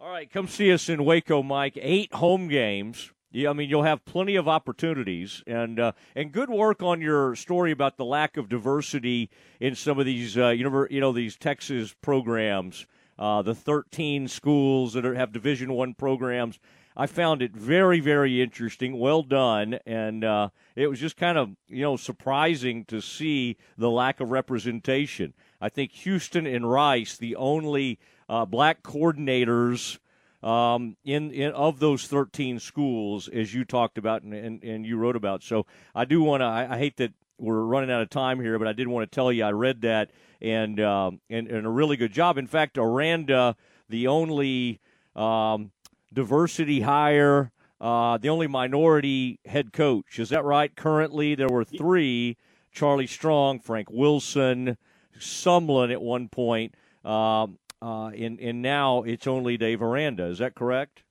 All 0.00 0.10
right, 0.10 0.30
come 0.30 0.48
see 0.48 0.70
us 0.72 0.88
in 0.90 1.04
Waco, 1.04 1.42
Mike. 1.42 1.78
Eight 1.80 2.12
home 2.12 2.48
games 2.48 3.12
yeah, 3.34 3.50
I 3.50 3.52
mean 3.52 3.68
you'll 3.68 3.82
have 3.82 4.04
plenty 4.04 4.36
of 4.36 4.46
opportunities 4.46 5.42
and 5.44 5.80
uh, 5.80 5.92
and 6.14 6.30
good 6.30 6.50
work 6.50 6.84
on 6.84 7.00
your 7.00 7.34
story 7.34 7.72
about 7.72 7.96
the 7.96 8.04
lack 8.04 8.36
of 8.36 8.48
diversity 8.48 9.28
in 9.58 9.74
some 9.74 9.98
of 9.98 10.06
these 10.06 10.38
uh, 10.38 10.50
you 10.50 11.00
know 11.00 11.12
these 11.12 11.36
Texas 11.36 11.92
programs, 12.00 12.86
uh, 13.18 13.42
the 13.42 13.54
13 13.54 14.28
schools 14.28 14.92
that 14.92 15.04
are, 15.04 15.16
have 15.16 15.32
Division 15.32 15.72
One 15.72 15.94
programs. 15.94 16.60
I 16.96 17.08
found 17.08 17.42
it 17.42 17.56
very 17.56 17.98
very 17.98 18.40
interesting, 18.40 19.00
well 19.00 19.24
done, 19.24 19.80
and 19.84 20.22
uh, 20.22 20.50
it 20.76 20.86
was 20.86 21.00
just 21.00 21.16
kind 21.16 21.36
of 21.36 21.56
you 21.66 21.82
know 21.82 21.96
surprising 21.96 22.84
to 22.84 23.00
see 23.00 23.56
the 23.76 23.90
lack 23.90 24.20
of 24.20 24.30
representation. 24.30 25.34
I 25.60 25.70
think 25.70 25.90
Houston 25.90 26.46
and 26.46 26.70
Rice, 26.70 27.16
the 27.16 27.34
only 27.34 27.98
uh, 28.28 28.44
black 28.44 28.84
coordinators 28.84 29.98
um, 30.44 30.96
in, 31.04 31.30
in 31.30 31.52
of 31.52 31.80
those 31.80 32.06
13 32.06 32.60
schools, 32.60 33.28
as 33.28 33.54
you 33.54 33.64
talked 33.64 33.96
about 33.96 34.22
and, 34.22 34.34
and, 34.34 34.62
and 34.62 34.84
you 34.84 34.98
wrote 34.98 35.16
about. 35.16 35.42
So 35.42 35.64
I 35.94 36.04
do 36.04 36.22
want 36.22 36.42
to. 36.42 36.44
I, 36.44 36.74
I, 36.74 36.78
hate 36.78 36.98
that 36.98 37.14
we're 37.38 37.62
running 37.62 37.90
out 37.90 38.02
of 38.02 38.10
time 38.10 38.40
here, 38.40 38.58
but 38.58 38.68
I 38.68 38.74
did 38.74 38.86
want 38.86 39.10
to 39.10 39.14
tell 39.14 39.32
you 39.32 39.42
I 39.42 39.52
read 39.52 39.80
that 39.80 40.10
and 40.42 40.78
um, 40.80 41.20
and, 41.30 41.48
and 41.48 41.66
a 41.66 41.70
really 41.70 41.96
good 41.96 42.12
job. 42.12 42.36
In 42.36 42.46
fact, 42.46 42.76
Aranda, 42.76 43.56
the 43.88 44.06
only 44.06 44.80
um, 45.16 45.72
diversity 46.12 46.82
hire. 46.82 47.50
Uh, 47.80 48.16
the 48.16 48.30
only 48.30 48.46
minority 48.46 49.40
head 49.44 49.72
coach. 49.72 50.18
Is 50.18 50.30
that 50.30 50.44
right? 50.44 50.74
Currently, 50.74 51.34
there 51.34 51.48
were 51.48 51.64
three 51.64 52.38
Charlie 52.72 53.06
Strong, 53.06 53.60
Frank 53.60 53.90
Wilson, 53.90 54.78
Sumlin 55.18 55.92
at 55.92 56.00
one 56.00 56.28
point. 56.28 56.74
Um, 57.04 57.58
uh, 57.84 58.08
and, 58.08 58.40
and 58.40 58.62
now 58.62 59.02
it's 59.02 59.26
only 59.26 59.58
Dave 59.58 59.82
Aranda. 59.82 60.24
Is 60.24 60.38
that 60.38 60.54
correct? 60.54 61.02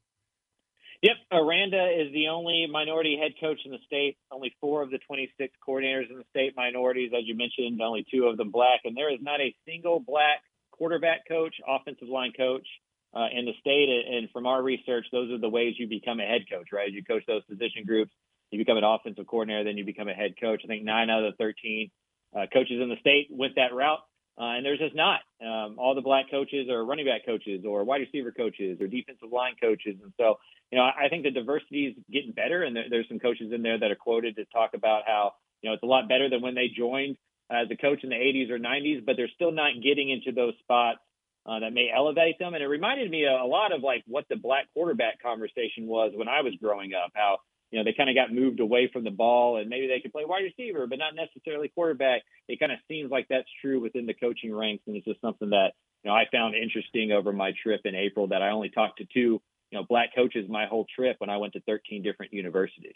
Yep, 1.04 1.18
Aranda 1.32 1.90
is 2.02 2.12
the 2.14 2.30
only 2.30 2.66
minority 2.66 3.16
head 3.22 3.34
coach 3.40 3.60
in 3.64 3.72
the 3.72 3.78
state. 3.86 4.18
Only 4.32 4.56
four 4.60 4.82
of 4.82 4.90
the 4.90 4.98
26 5.06 5.54
coordinators 5.68 6.10
in 6.10 6.18
the 6.18 6.24
state 6.32 6.54
minorities, 6.58 7.12
as 7.16 7.26
you 7.26 7.36
mentioned, 7.36 7.80
only 7.80 8.06
two 8.10 8.26
of 8.26 8.38
them 8.38 8.50
black. 8.50 8.80
And 8.86 8.98
there 8.98 9.14
is 9.14 9.20
not 9.22 9.40
a 9.40 9.54
single 9.68 10.00
black 10.00 10.42
quarterback 10.72 11.28
coach, 11.28 11.54
offensive 11.68 12.08
line 12.08 12.32
coach 12.36 12.66
uh, 13.14 13.28
in 13.32 13.46
the 13.46 13.54
state. 13.60 13.90
And 13.90 14.32
from 14.32 14.48
our 14.48 14.64
research, 14.64 15.06
those 15.12 15.30
are 15.30 15.38
the 15.38 15.50
ways 15.50 15.76
you 15.78 15.88
become 15.88 16.20
a 16.20 16.26
head 16.26 16.46
coach, 16.50 16.70
right? 16.72 16.92
You 16.92 17.04
coach 17.04 17.24
those 17.28 17.44
position 17.44 17.84
groups, 17.86 18.14
you 18.50 18.58
become 18.58 18.78
an 18.78 18.84
offensive 18.84 19.28
coordinator, 19.28 19.66
then 19.66 19.78
you 19.78 19.86
become 19.86 20.08
a 20.08 20.14
head 20.14 20.36
coach. 20.42 20.62
I 20.64 20.68
think 20.68 20.86
nine 20.86 21.12
out 21.12 21.24
of 21.24 21.34
the 21.34 21.44
13 21.44 21.92
uh, 22.36 22.46
coaches 22.52 22.82
in 22.82 22.90
the 22.90 22.98
state 23.00 23.28
went 23.30 23.56
that 23.58 23.74
route. 23.74 24.00
Uh, 24.40 24.58
and 24.58 24.66
there's 24.66 24.80
just 24.80 24.96
not. 24.96 25.20
Um, 25.42 25.78
all 25.78 25.94
the 25.94 26.02
black 26.02 26.32
coaches 26.32 26.68
are 26.70 26.84
running 26.84 27.06
back 27.06 27.26
coaches 27.26 27.64
or 27.68 27.84
wide 27.84 28.02
receiver 28.02 28.32
coaches 28.32 28.80
or 28.82 28.88
defensive 28.88 29.32
line 29.32 29.54
coaches. 29.62 29.96
And 30.02 30.12
so, 30.20 30.40
you 30.72 30.78
know, 30.78 30.84
I 30.84 31.08
think 31.10 31.24
the 31.24 31.32
diversity 31.32 31.86
is 31.86 31.96
getting 32.12 32.32
better. 32.32 32.64
And 32.64 32.76
there, 32.76 32.86
there's 32.90 33.08
some 33.08 33.20
coaches 33.20 33.52
in 33.54 33.62
there 33.62 33.80
that 33.80 33.92
are 33.92 33.96
quoted 33.96 34.36
to 34.38 34.46
talk 34.46 34.72
about 34.74 35.04
how, 35.06 35.34
you 35.62 35.70
know, 35.70 35.76
it's 35.76 35.84
a 35.84 35.88
lot 35.88 36.10
better 36.10 36.30
than 36.30 36.42
when 36.42 36.56
they 36.56 36.68
joined 36.76 37.18
as 37.52 37.68
a 37.70 37.78
coach 37.78 38.04
in 38.04 38.10
the 38.10 38.16
80s 38.16 38.50
or 38.50 38.58
90s, 38.58 39.06
but 39.06 39.18
they're 39.18 39.30
still 39.36 39.52
not 39.52 39.74
getting 39.84 40.10
into 40.10 40.32
those 40.32 40.54
spots 40.60 41.00
uh, 41.46 41.60
that 41.60 41.74
may 41.74 41.90
elevate 41.96 42.40
them. 42.40 42.56
And 42.56 42.64
it 42.64 42.68
reminded 42.68 43.12
me 43.12 43.26
a, 43.26 43.44
a 43.44 43.46
lot 43.46 43.72
of 43.72 43.82
like 43.84 44.04
what 44.08 44.26
the 44.30 44.36
black 44.36 44.66
quarterback 44.74 45.22
conversation 45.22 45.86
was 45.86 46.14
when 46.16 46.28
I 46.28 46.42
was 46.42 46.54
growing 46.60 46.94
up, 46.94 47.12
how 47.14 47.38
you 47.74 47.80
know, 47.80 47.86
they 47.86 47.98
kind 47.98 48.08
of 48.08 48.16
got 48.16 48.32
moved 48.32 48.60
away 48.60 48.88
from 48.94 49.04
the 49.04 49.10
ball 49.10 49.58
and 49.58 49.68
maybe 49.68 49.88
they 49.88 50.00
could 50.00 50.12
play 50.12 50.26
wide 50.26 50.44
receiver, 50.44 50.86
but 50.86 51.00
not 51.00 51.16
necessarily 51.16 51.70
quarterback. 51.70 52.22
It 52.48 52.60
kind 52.60 52.72
of 52.72 52.78
seems 52.88 53.10
like 53.10 53.26
that's 53.32 53.50
true 53.64 53.82
within 53.82 54.06
the 54.06 54.14
coaching 54.14 54.54
ranks. 54.54 54.84
And 54.86 54.96
it's 54.96 55.08
just 55.08 55.20
something 55.22 55.50
that, 55.50 55.72
you 56.04 56.12
know, 56.12 56.16
I 56.16 56.26
found 56.32 56.54
interesting 56.54 57.12
over 57.12 57.34
my 57.34 57.52
trip 57.64 57.82
in 57.86 57.96
April 57.96 58.28
that 58.28 58.44
I 58.44 58.52
only 58.52 58.70
talked 58.70 59.00
to 59.00 59.06
two, 59.12 59.42
you 59.72 59.80
know, 59.80 59.84
black 59.90 60.10
coaches 60.16 60.46
my 60.48 60.68
whole 60.68 60.86
trip 60.96 61.16
when 61.18 61.32
I 61.32 61.38
went 61.38 61.54
to 61.54 61.62
13 61.62 62.04
different 62.04 62.32
universities. 62.32 62.94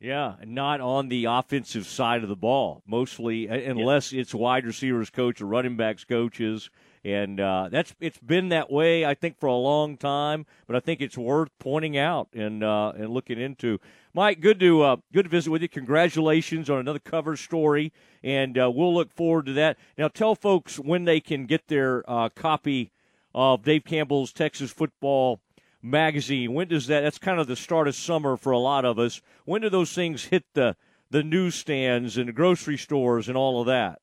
Yeah, 0.00 0.36
not 0.46 0.80
on 0.80 1.08
the 1.08 1.26
offensive 1.26 1.86
side 1.86 2.22
of 2.22 2.28
the 2.28 2.36
ball, 2.36 2.82
mostly 2.86 3.46
unless 3.48 4.12
yeah. 4.12 4.22
it's 4.22 4.34
wide 4.34 4.64
receivers 4.64 5.10
coach 5.10 5.40
or 5.40 5.46
running 5.46 5.76
backs 5.76 6.04
coaches 6.04 6.70
and 7.04 7.40
uh, 7.40 7.68
that's 7.70 7.94
it's 8.00 8.18
been 8.18 8.50
that 8.50 8.70
way 8.70 9.04
I 9.04 9.14
think 9.14 9.38
for 9.38 9.46
a 9.46 9.54
long 9.54 9.96
time. 9.96 10.46
But 10.66 10.76
I 10.76 10.80
think 10.80 11.00
it's 11.00 11.16
worth 11.16 11.50
pointing 11.58 11.96
out 11.96 12.28
and 12.34 12.62
uh, 12.62 12.92
and 12.96 13.10
looking 13.10 13.40
into. 13.40 13.78
Mike, 14.12 14.40
good 14.40 14.60
to 14.60 14.82
uh, 14.82 14.96
good 15.12 15.24
to 15.24 15.28
visit 15.28 15.50
with 15.50 15.62
you. 15.62 15.68
Congratulations 15.68 16.68
on 16.68 16.78
another 16.78 16.98
cover 16.98 17.36
story, 17.36 17.92
and 18.22 18.58
uh, 18.58 18.70
we'll 18.72 18.94
look 18.94 19.12
forward 19.12 19.46
to 19.46 19.52
that. 19.54 19.78
Now, 19.96 20.08
tell 20.08 20.34
folks 20.34 20.78
when 20.78 21.04
they 21.04 21.20
can 21.20 21.46
get 21.46 21.68
their 21.68 22.08
uh, 22.10 22.28
copy 22.28 22.92
of 23.34 23.62
Dave 23.62 23.84
Campbell's 23.84 24.32
Texas 24.32 24.70
Football 24.70 25.40
magazine. 25.82 26.52
When 26.54 26.68
does 26.68 26.86
that? 26.88 27.00
That's 27.02 27.18
kind 27.18 27.40
of 27.40 27.46
the 27.46 27.56
start 27.56 27.88
of 27.88 27.94
summer 27.94 28.36
for 28.36 28.50
a 28.52 28.58
lot 28.58 28.84
of 28.84 28.98
us. 28.98 29.20
When 29.44 29.62
do 29.62 29.70
those 29.70 29.92
things 29.92 30.24
hit 30.26 30.44
the 30.54 30.76
the 31.10 31.22
newsstands 31.22 32.16
and 32.16 32.28
the 32.28 32.32
grocery 32.32 32.76
stores 32.76 33.28
and 33.28 33.36
all 33.36 33.60
of 33.60 33.66
that? 33.66 34.00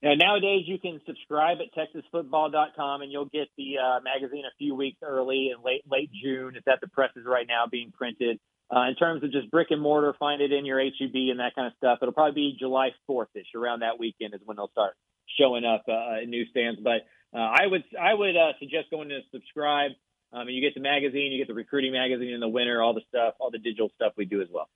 Now, 0.00 0.14
nowadays, 0.14 0.62
you 0.66 0.78
can 0.78 1.00
subscribe 1.06 1.58
at 1.60 1.74
texasfootball.com 1.74 3.02
and 3.02 3.10
you'll 3.10 3.24
get 3.24 3.48
the 3.56 3.78
uh, 3.78 4.00
magazine 4.00 4.44
a 4.44 4.54
few 4.56 4.76
weeks 4.76 4.98
early 5.02 5.50
in 5.52 5.64
late 5.64 5.82
late 5.90 6.10
June. 6.22 6.54
It's 6.54 6.68
at 6.68 6.80
the 6.80 6.88
presses 6.88 7.24
right 7.26 7.46
now 7.48 7.64
being 7.70 7.90
printed. 7.90 8.38
uh, 8.74 8.82
in 8.88 8.94
terms 8.96 9.24
of 9.24 9.32
just 9.32 9.50
brick 9.50 9.68
and 9.70 9.80
mortar, 9.80 10.14
find 10.18 10.42
it 10.42 10.52
in 10.52 10.66
your 10.66 10.78
HEB 10.78 11.14
and 11.14 11.40
that 11.40 11.54
kind 11.54 11.66
of 11.66 11.72
stuff. 11.78 11.98
It'll 12.02 12.12
probably 12.12 12.34
be 12.34 12.56
July 12.58 12.90
4th 13.08 13.28
ish. 13.34 13.46
Around 13.56 13.80
that 13.80 13.98
weekend 13.98 14.34
is 14.34 14.40
when 14.44 14.56
they'll 14.56 14.70
start 14.70 14.94
showing 15.38 15.64
up 15.64 15.84
uh, 15.88 16.20
in 16.22 16.30
newsstands. 16.30 16.78
But 16.82 17.06
uh, 17.36 17.40
I 17.40 17.66
would 17.66 17.84
I 18.00 18.14
would 18.14 18.36
uh, 18.36 18.52
suggest 18.58 18.90
going 18.90 19.08
to 19.08 19.20
subscribe. 19.32 19.92
Um, 20.32 20.48
you 20.48 20.60
get 20.60 20.74
the 20.74 20.80
magazine, 20.80 21.32
you 21.32 21.38
get 21.38 21.48
the 21.48 21.54
recruiting 21.54 21.92
magazine 21.92 22.30
in 22.30 22.40
the 22.40 22.48
winter, 22.48 22.82
all 22.82 22.94
the 22.94 23.00
stuff, 23.08 23.34
all 23.40 23.50
the 23.50 23.58
digital 23.58 23.90
stuff 23.94 24.12
we 24.16 24.24
do 24.24 24.42
as 24.42 24.48
well. 24.52 24.68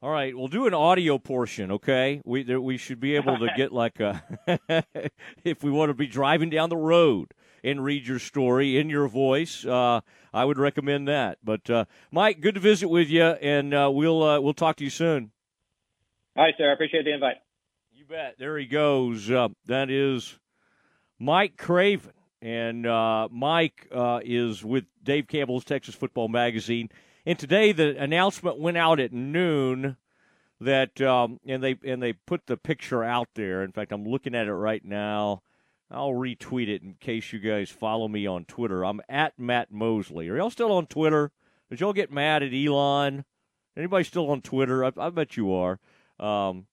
All 0.00 0.10
right, 0.10 0.36
we'll 0.36 0.48
do 0.48 0.66
an 0.68 0.74
audio 0.74 1.18
portion, 1.18 1.72
okay? 1.72 2.22
We 2.24 2.44
there, 2.44 2.60
we 2.60 2.76
should 2.76 3.00
be 3.00 3.16
able 3.16 3.36
to 3.38 3.48
get 3.56 3.72
like 3.72 3.98
a 4.00 4.22
if 5.44 5.62
we 5.62 5.70
want 5.70 5.90
to 5.90 5.94
be 5.94 6.06
driving 6.06 6.50
down 6.50 6.70
the 6.70 6.76
road 6.76 7.34
and 7.64 7.82
read 7.82 8.06
your 8.06 8.20
story 8.20 8.78
in 8.78 8.88
your 8.88 9.08
voice. 9.08 9.64
Uh, 9.66 10.00
I 10.32 10.44
would 10.44 10.58
recommend 10.58 11.08
that. 11.08 11.38
But 11.42 11.68
uh, 11.68 11.84
Mike, 12.12 12.40
good 12.40 12.54
to 12.54 12.60
visit 12.60 12.88
with 12.88 13.08
you, 13.08 13.24
and 13.24 13.74
uh, 13.74 13.90
we'll 13.92 14.22
uh, 14.22 14.40
we'll 14.40 14.54
talk 14.54 14.76
to 14.76 14.84
you 14.84 14.90
soon. 14.90 15.32
All 16.36 16.44
right, 16.44 16.54
sir. 16.56 16.70
I 16.70 16.72
appreciate 16.72 17.04
the 17.04 17.12
invite. 17.12 17.36
You 17.92 18.04
bet. 18.04 18.36
There 18.38 18.56
he 18.56 18.66
goes. 18.66 19.28
Uh, 19.28 19.48
that 19.66 19.90
is 19.90 20.38
Mike 21.18 21.56
Craven, 21.56 22.12
and 22.40 22.86
uh, 22.86 23.28
Mike 23.30 23.88
is 23.92 24.64
with 24.64 24.84
Dave 25.02 25.26
Campbell's 25.28 25.64
Texas 25.64 25.94
Football 25.94 26.28
Magazine. 26.28 26.90
And 27.26 27.38
today 27.38 27.72
the 27.72 27.96
announcement 27.98 28.58
went 28.58 28.76
out 28.76 29.00
at 29.00 29.12
noon 29.12 29.96
that 30.60 31.00
um, 31.00 31.40
and 31.46 31.62
they 31.62 31.76
and 31.84 32.02
they 32.02 32.12
put 32.12 32.46
the 32.46 32.56
picture 32.56 33.04
out 33.04 33.28
there. 33.34 33.62
In 33.62 33.72
fact, 33.72 33.92
I'm 33.92 34.04
looking 34.04 34.34
at 34.34 34.46
it 34.46 34.54
right 34.54 34.84
now. 34.84 35.42
I'll 35.90 36.12
retweet 36.12 36.68
it 36.68 36.82
in 36.82 36.94
case 37.00 37.32
you 37.32 37.38
guys 37.38 37.70
follow 37.70 38.08
me 38.08 38.26
on 38.26 38.44
Twitter. 38.44 38.84
I'm 38.84 39.00
at 39.08 39.38
Matt 39.38 39.70
Mosley. 39.70 40.28
Are 40.28 40.36
y'all 40.36 40.50
still 40.50 40.72
on 40.72 40.86
Twitter? 40.86 41.30
Did 41.70 41.80
y'all 41.80 41.94
get 41.94 42.12
mad 42.12 42.42
at 42.42 42.52
Elon? 42.52 43.24
Anybody 43.76 44.04
still 44.04 44.30
on 44.30 44.42
Twitter? 44.42 44.84
I, 44.84 44.92
I 44.98 45.10
bet 45.10 45.36
you 45.36 45.52
are. 45.52 45.78
Um, 46.20 46.66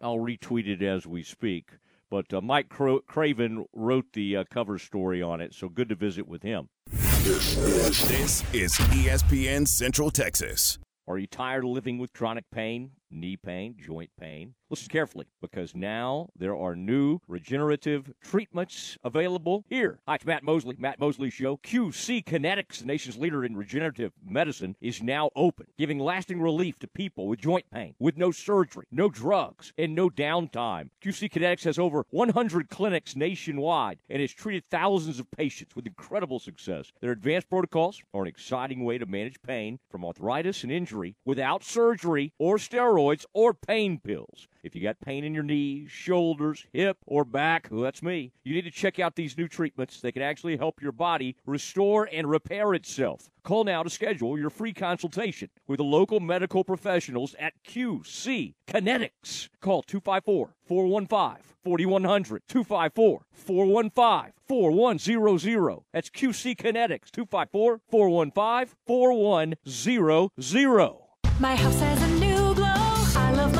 I'll 0.00 0.18
retweet 0.18 0.66
it 0.66 0.82
as 0.82 1.06
we 1.06 1.22
speak. 1.22 1.70
But 2.10 2.34
uh, 2.34 2.40
Mike 2.40 2.68
Craven 2.68 3.66
wrote 3.72 4.12
the 4.12 4.38
uh, 4.38 4.44
cover 4.50 4.78
story 4.78 5.22
on 5.22 5.40
it, 5.40 5.54
so 5.54 5.68
good 5.68 5.88
to 5.90 5.94
visit 5.94 6.26
with 6.26 6.42
him. 6.42 6.68
This 6.90 8.42
is 8.52 8.72
ESPN 8.72 9.68
Central 9.68 10.10
Texas. 10.10 10.78
Are 11.06 11.18
you 11.18 11.28
tired 11.28 11.64
of 11.64 11.70
living 11.70 11.98
with 11.98 12.12
chronic 12.12 12.44
pain, 12.50 12.92
knee 13.10 13.36
pain, 13.36 13.76
joint 13.78 14.10
pain? 14.18 14.54
Listen 14.70 14.88
carefully 14.88 15.26
because 15.40 15.74
now 15.74 16.28
there 16.38 16.54
are 16.54 16.76
new 16.76 17.18
regenerative 17.26 18.12
treatments 18.22 18.96
available 19.02 19.64
here. 19.68 19.98
Hi, 20.06 20.14
it's 20.14 20.24
Matt 20.24 20.44
Mosley, 20.44 20.76
Matt 20.78 21.00
Mosley 21.00 21.28
Show. 21.28 21.56
QC 21.56 22.24
Kinetics, 22.24 22.78
the 22.78 22.86
nation's 22.86 23.18
leader 23.18 23.44
in 23.44 23.56
regenerative 23.56 24.12
medicine, 24.24 24.76
is 24.80 25.02
now 25.02 25.30
open, 25.34 25.66
giving 25.76 25.98
lasting 25.98 26.40
relief 26.40 26.78
to 26.78 26.86
people 26.86 27.26
with 27.26 27.40
joint 27.40 27.64
pain 27.72 27.96
with 27.98 28.16
no 28.16 28.30
surgery, 28.30 28.86
no 28.92 29.08
drugs, 29.08 29.72
and 29.76 29.92
no 29.92 30.08
downtime. 30.08 30.90
QC 31.02 31.28
Kinetics 31.32 31.64
has 31.64 31.76
over 31.76 32.06
100 32.10 32.70
clinics 32.70 33.16
nationwide 33.16 33.98
and 34.08 34.20
has 34.20 34.32
treated 34.32 34.64
thousands 34.64 35.18
of 35.18 35.28
patients 35.32 35.74
with 35.74 35.84
incredible 35.84 36.38
success. 36.38 36.92
Their 37.00 37.10
advanced 37.10 37.50
protocols 37.50 38.00
are 38.14 38.22
an 38.22 38.28
exciting 38.28 38.84
way 38.84 38.98
to 38.98 39.06
manage 39.06 39.42
pain 39.42 39.80
from 39.90 40.04
arthritis 40.04 40.62
and 40.62 40.70
injury 40.70 41.16
without 41.24 41.64
surgery 41.64 42.32
or 42.38 42.56
steroids 42.56 43.24
or 43.34 43.52
pain 43.52 43.98
pills. 43.98 44.46
If 44.62 44.74
you 44.74 44.82
got 44.82 45.00
pain 45.00 45.24
in 45.24 45.34
your 45.34 45.42
knees, 45.42 45.90
shoulders, 45.90 46.66
hip, 46.72 46.98
or 47.06 47.24
back, 47.24 47.68
well, 47.70 47.82
that's 47.82 48.02
me, 48.02 48.32
you 48.44 48.54
need 48.54 48.64
to 48.64 48.70
check 48.70 48.98
out 48.98 49.16
these 49.16 49.38
new 49.38 49.48
treatments. 49.48 50.00
They 50.00 50.12
can 50.12 50.22
actually 50.22 50.56
help 50.56 50.82
your 50.82 50.92
body 50.92 51.36
restore 51.46 52.08
and 52.12 52.28
repair 52.28 52.74
itself. 52.74 53.30
Call 53.42 53.64
now 53.64 53.82
to 53.82 53.90
schedule 53.90 54.38
your 54.38 54.50
free 54.50 54.72
consultation 54.72 55.48
with 55.66 55.78
the 55.78 55.84
local 55.84 56.20
medical 56.20 56.62
professionals 56.62 57.34
at 57.38 57.54
QC 57.64 58.54
Kinetics. 58.66 59.48
Call 59.60 59.82
254 59.82 60.54
415 60.66 61.42
4100 61.64 62.42
254 62.48 63.22
415 63.32 64.32
4100. 64.46 65.78
That's 65.92 66.10
QC 66.10 66.56
Kinetics 66.56 67.10
254 67.10 67.80
415 67.88 68.74
4100. 68.86 70.96
My 71.38 71.56
house 71.56 71.80
has 71.80 72.02
a 72.02 72.08
new 72.08 72.54
glow. 72.54 72.66
I 72.66 73.32
love 73.34 73.54
my 73.54 73.59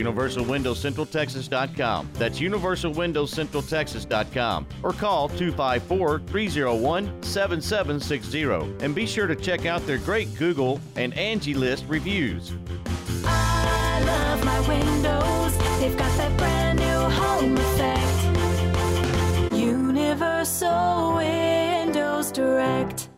UniversalWindowsCentralTexas.com. 0.03 2.09
That's 2.13 2.39
UniversalWindowsCentralTexas.com. 2.39 4.67
Or 4.83 4.93
call 4.93 5.27
254 5.29 6.19
301 6.19 7.23
7760. 7.23 8.41
And 8.83 8.93
be 8.95 9.05
sure 9.05 9.27
to 9.27 9.35
check 9.35 9.65
out 9.65 9.85
their 9.85 9.97
great 9.99 10.33
Google 10.37 10.79
and 10.95 11.13
Angie 11.17 11.53
List 11.53 11.85
reviews. 11.87 12.53
I 13.25 14.01
love 14.05 14.45
my 14.45 14.59
windows. 14.67 15.57
They've 15.79 15.97
got 15.97 16.15
that 16.17 16.35
brand 16.37 16.79
new 16.79 16.85
home 16.85 17.57
effect. 17.57 19.53
Universal 19.53 21.15
Windows 21.17 22.31
Direct. 22.31 23.10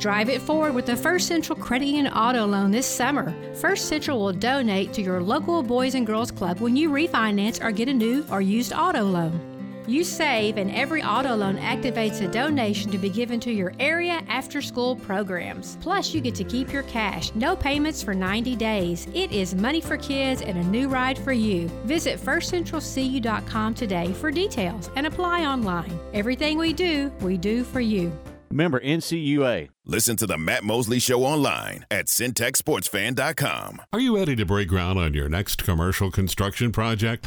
Drive 0.00 0.30
it 0.30 0.40
forward 0.40 0.74
with 0.74 0.86
the 0.86 0.96
First 0.96 1.28
Central 1.28 1.58
Credit 1.58 1.84
Union 1.84 2.08
Auto 2.14 2.46
Loan 2.46 2.70
this 2.70 2.86
summer. 2.86 3.34
First 3.54 3.86
Central 3.86 4.18
will 4.18 4.32
donate 4.32 4.94
to 4.94 5.02
your 5.02 5.20
local 5.20 5.62
Boys 5.62 5.94
and 5.94 6.06
Girls 6.06 6.30
Club 6.30 6.58
when 6.58 6.74
you 6.74 6.88
refinance 6.88 7.62
or 7.62 7.70
get 7.70 7.90
a 7.90 7.92
new 7.92 8.24
or 8.30 8.40
used 8.40 8.72
auto 8.72 9.02
loan. 9.02 9.38
You 9.86 10.02
save, 10.02 10.56
and 10.56 10.70
every 10.70 11.02
auto 11.02 11.34
loan 11.34 11.58
activates 11.58 12.22
a 12.22 12.28
donation 12.28 12.90
to 12.92 12.96
be 12.96 13.10
given 13.10 13.40
to 13.40 13.52
your 13.52 13.74
area 13.78 14.22
after 14.26 14.62
school 14.62 14.96
programs. 14.96 15.76
Plus, 15.82 16.14
you 16.14 16.22
get 16.22 16.34
to 16.36 16.44
keep 16.44 16.72
your 16.72 16.84
cash, 16.84 17.34
no 17.34 17.54
payments 17.54 18.02
for 18.02 18.14
90 18.14 18.56
days. 18.56 19.06
It 19.12 19.32
is 19.32 19.54
money 19.54 19.82
for 19.82 19.98
kids 19.98 20.40
and 20.40 20.56
a 20.56 20.64
new 20.64 20.88
ride 20.88 21.18
for 21.18 21.32
you. 21.32 21.68
Visit 21.84 22.18
firstcentralcu.com 22.18 23.74
today 23.74 24.14
for 24.14 24.30
details 24.30 24.88
and 24.96 25.06
apply 25.06 25.44
online. 25.44 26.00
Everything 26.14 26.56
we 26.56 26.72
do, 26.72 27.12
we 27.20 27.36
do 27.36 27.64
for 27.64 27.80
you. 27.80 28.10
Member 28.52 28.80
NCUA. 28.80 29.68
Listen 29.84 30.16
to 30.16 30.26
the 30.26 30.38
Matt 30.38 30.64
Mosley 30.64 30.98
Show 30.98 31.22
online 31.22 31.86
at 31.90 32.06
centexsportsfan.com. 32.06 33.82
Are 33.92 34.00
you 34.00 34.16
ready 34.16 34.36
to 34.36 34.44
break 34.44 34.68
ground 34.68 34.98
on 34.98 35.14
your 35.14 35.28
next 35.28 35.62
commercial 35.62 36.10
construction 36.10 36.72
project? 36.72 37.26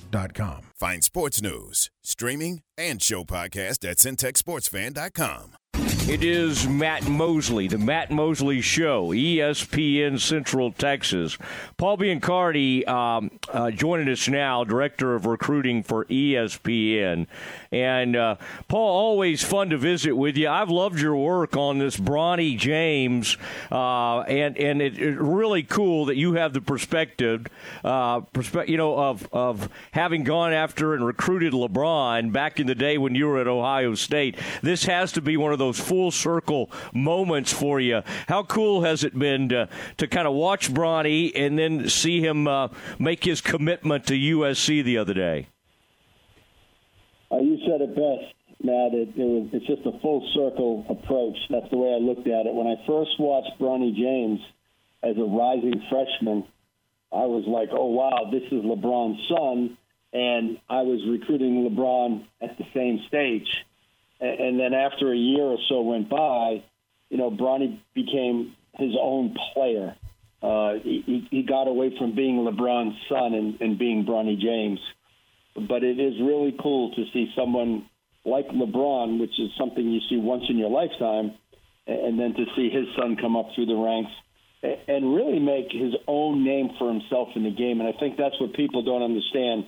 Find 0.75 1.03
sports 1.03 1.41
news, 1.41 1.89
streaming, 2.03 2.61
and 2.77 3.01
show 3.01 3.23
podcast 3.23 3.89
at 3.89 3.97
centexsportsfan.com. 3.97 5.60
It 6.09 6.23
is 6.23 6.67
Matt 6.67 7.07
Mosley, 7.07 7.67
the 7.67 7.77
Matt 7.77 8.09
Mosley 8.09 8.59
Show, 8.59 9.09
ESPN 9.09 10.19
Central 10.19 10.71
Texas. 10.71 11.37
Paul 11.77 11.97
Biancardi 11.97 12.87
um, 12.87 13.29
uh, 13.49 13.69
joining 13.69 14.09
us 14.09 14.27
now, 14.27 14.63
Director 14.63 15.13
of 15.13 15.27
Recruiting 15.27 15.83
for 15.83 16.05
ESPN. 16.05 17.27
And 17.71 18.15
uh, 18.15 18.35
Paul, 18.67 18.89
always 18.89 19.43
fun 19.43 19.69
to 19.69 19.77
visit 19.77 20.13
with 20.13 20.35
you. 20.35 20.49
I've 20.49 20.69
loved 20.69 20.99
your 20.99 21.15
work 21.15 21.55
on 21.55 21.77
this 21.77 21.95
Bronny 21.95 22.57
James, 22.57 23.37
uh, 23.71 24.21
and 24.21 24.57
and 24.57 24.81
it, 24.81 24.99
it's 24.99 25.17
really 25.17 25.63
cool 25.63 26.05
that 26.05 26.17
you 26.17 26.33
have 26.33 26.51
the 26.51 26.59
perspective, 26.59 27.45
uh, 27.85 28.21
perspe- 28.21 28.67
you 28.67 28.75
know, 28.75 28.97
of 28.97 29.29
of 29.31 29.69
having 29.91 30.25
gone 30.25 30.51
after 30.51 30.93
and 30.93 31.05
recruited 31.05 31.53
LeBron 31.53 32.33
back 32.33 32.59
in 32.59 32.67
the 32.67 32.75
day 32.75 32.97
when 32.97 33.15
you 33.15 33.27
were 33.27 33.39
at 33.39 33.47
Ohio 33.47 33.95
State. 33.95 34.37
This 34.61 34.83
has 34.83 35.13
to 35.13 35.21
be 35.21 35.37
one 35.37 35.53
of 35.53 35.59
those 35.59 35.79
full 35.91 36.09
circle 36.09 36.71
moments 36.93 37.51
for 37.51 37.81
you. 37.81 38.01
How 38.29 38.43
cool 38.43 38.83
has 38.83 39.03
it 39.03 39.17
been 39.19 39.49
to 39.49 39.67
to 39.97 40.07
kind 40.07 40.25
of 40.25 40.33
watch 40.33 40.73
Bronny 40.73 41.33
and 41.35 41.59
then 41.59 41.89
see 41.89 42.21
him 42.21 42.47
uh, 42.47 42.69
make 42.97 43.25
his 43.25 43.41
commitment 43.41 44.07
to 44.07 44.13
USC 44.13 44.85
the 44.85 44.97
other 44.97 45.13
day? 45.13 45.47
Uh, 47.29 47.39
you 47.39 47.57
said 47.67 47.81
it 47.81 47.93
best, 47.93 48.33
Matt. 48.63 48.93
It, 48.93 49.09
it 49.17 49.27
was, 49.27 49.49
it's 49.51 49.67
just 49.67 49.81
a 49.85 49.99
full 49.99 50.25
circle 50.33 50.85
approach. 50.87 51.35
That's 51.49 51.69
the 51.71 51.77
way 51.77 51.93
I 51.93 51.99
looked 51.99 52.27
at 52.27 52.45
it. 52.45 52.53
When 52.53 52.67
I 52.67 52.75
first 52.87 53.19
watched 53.19 53.59
Bronny 53.59 53.93
James 53.93 54.39
as 55.03 55.17
a 55.17 55.27
rising 55.27 55.83
freshman, 55.89 56.45
I 57.11 57.25
was 57.25 57.43
like, 57.47 57.67
oh, 57.73 57.87
wow, 57.87 58.29
this 58.31 58.43
is 58.43 58.63
LeBron's 58.63 59.19
son. 59.27 59.77
And 60.13 60.57
I 60.69 60.83
was 60.83 61.01
recruiting 61.09 61.69
LeBron 61.69 62.23
at 62.41 62.57
the 62.57 62.65
same 62.73 63.01
stage. 63.09 63.47
And, 64.21 64.59
then 64.59 64.73
after 64.73 65.11
a 65.11 65.17
year 65.17 65.43
or 65.43 65.57
so 65.67 65.81
went 65.81 66.09
by, 66.09 66.63
you 67.09 67.17
know, 67.17 67.31
Bronny 67.31 67.79
became 67.95 68.55
his 68.75 68.91
own 69.01 69.35
player. 69.53 69.95
Uh, 70.43 70.73
he, 70.83 71.27
he 71.31 71.43
got 71.43 71.67
away 71.67 71.93
from 71.97 72.15
being 72.15 72.37
LeBron's 72.37 72.95
son 73.09 73.33
and, 73.33 73.59
and 73.61 73.79
being 73.79 74.05
Bronny 74.05 74.39
James 74.39 74.79
but 75.55 75.83
it 75.83 75.99
is 75.99 76.13
really 76.21 76.55
cool 76.61 76.91
to 76.95 77.03
see 77.13 77.31
someone 77.35 77.85
like 78.23 78.47
LeBron, 78.47 79.19
which 79.19 79.37
is 79.39 79.49
something 79.57 79.83
you 79.83 79.99
see 80.09 80.17
once 80.17 80.43
in 80.49 80.57
your 80.57 80.69
lifetime, 80.69 81.33
and 81.87 82.19
then 82.19 82.33
to 82.33 82.45
see 82.55 82.69
his 82.69 82.85
son 82.97 83.17
come 83.19 83.35
up 83.35 83.47
through 83.55 83.65
the 83.65 83.75
ranks 83.75 84.11
and 84.87 85.15
really 85.15 85.39
make 85.39 85.71
his 85.71 85.93
own 86.07 86.45
name 86.45 86.69
for 86.77 86.87
himself 86.87 87.29
in 87.35 87.43
the 87.43 87.51
game. 87.51 87.81
And 87.81 87.89
I 87.89 87.97
think 87.99 88.15
that's 88.17 88.39
what 88.39 88.53
people 88.53 88.83
don't 88.83 89.01
understand. 89.01 89.65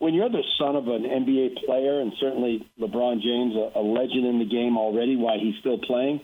When 0.00 0.14
you're 0.14 0.30
the 0.30 0.42
son 0.58 0.76
of 0.76 0.88
an 0.88 1.04
NBA 1.04 1.64
player, 1.66 2.00
and 2.00 2.12
certainly 2.18 2.66
LeBron 2.80 3.20
James, 3.20 3.54
a, 3.54 3.78
a 3.78 3.84
legend 3.84 4.24
in 4.24 4.38
the 4.38 4.48
game 4.48 4.78
already, 4.78 5.14
why 5.14 5.36
he's 5.38 5.54
still 5.60 5.78
playing, 5.78 6.22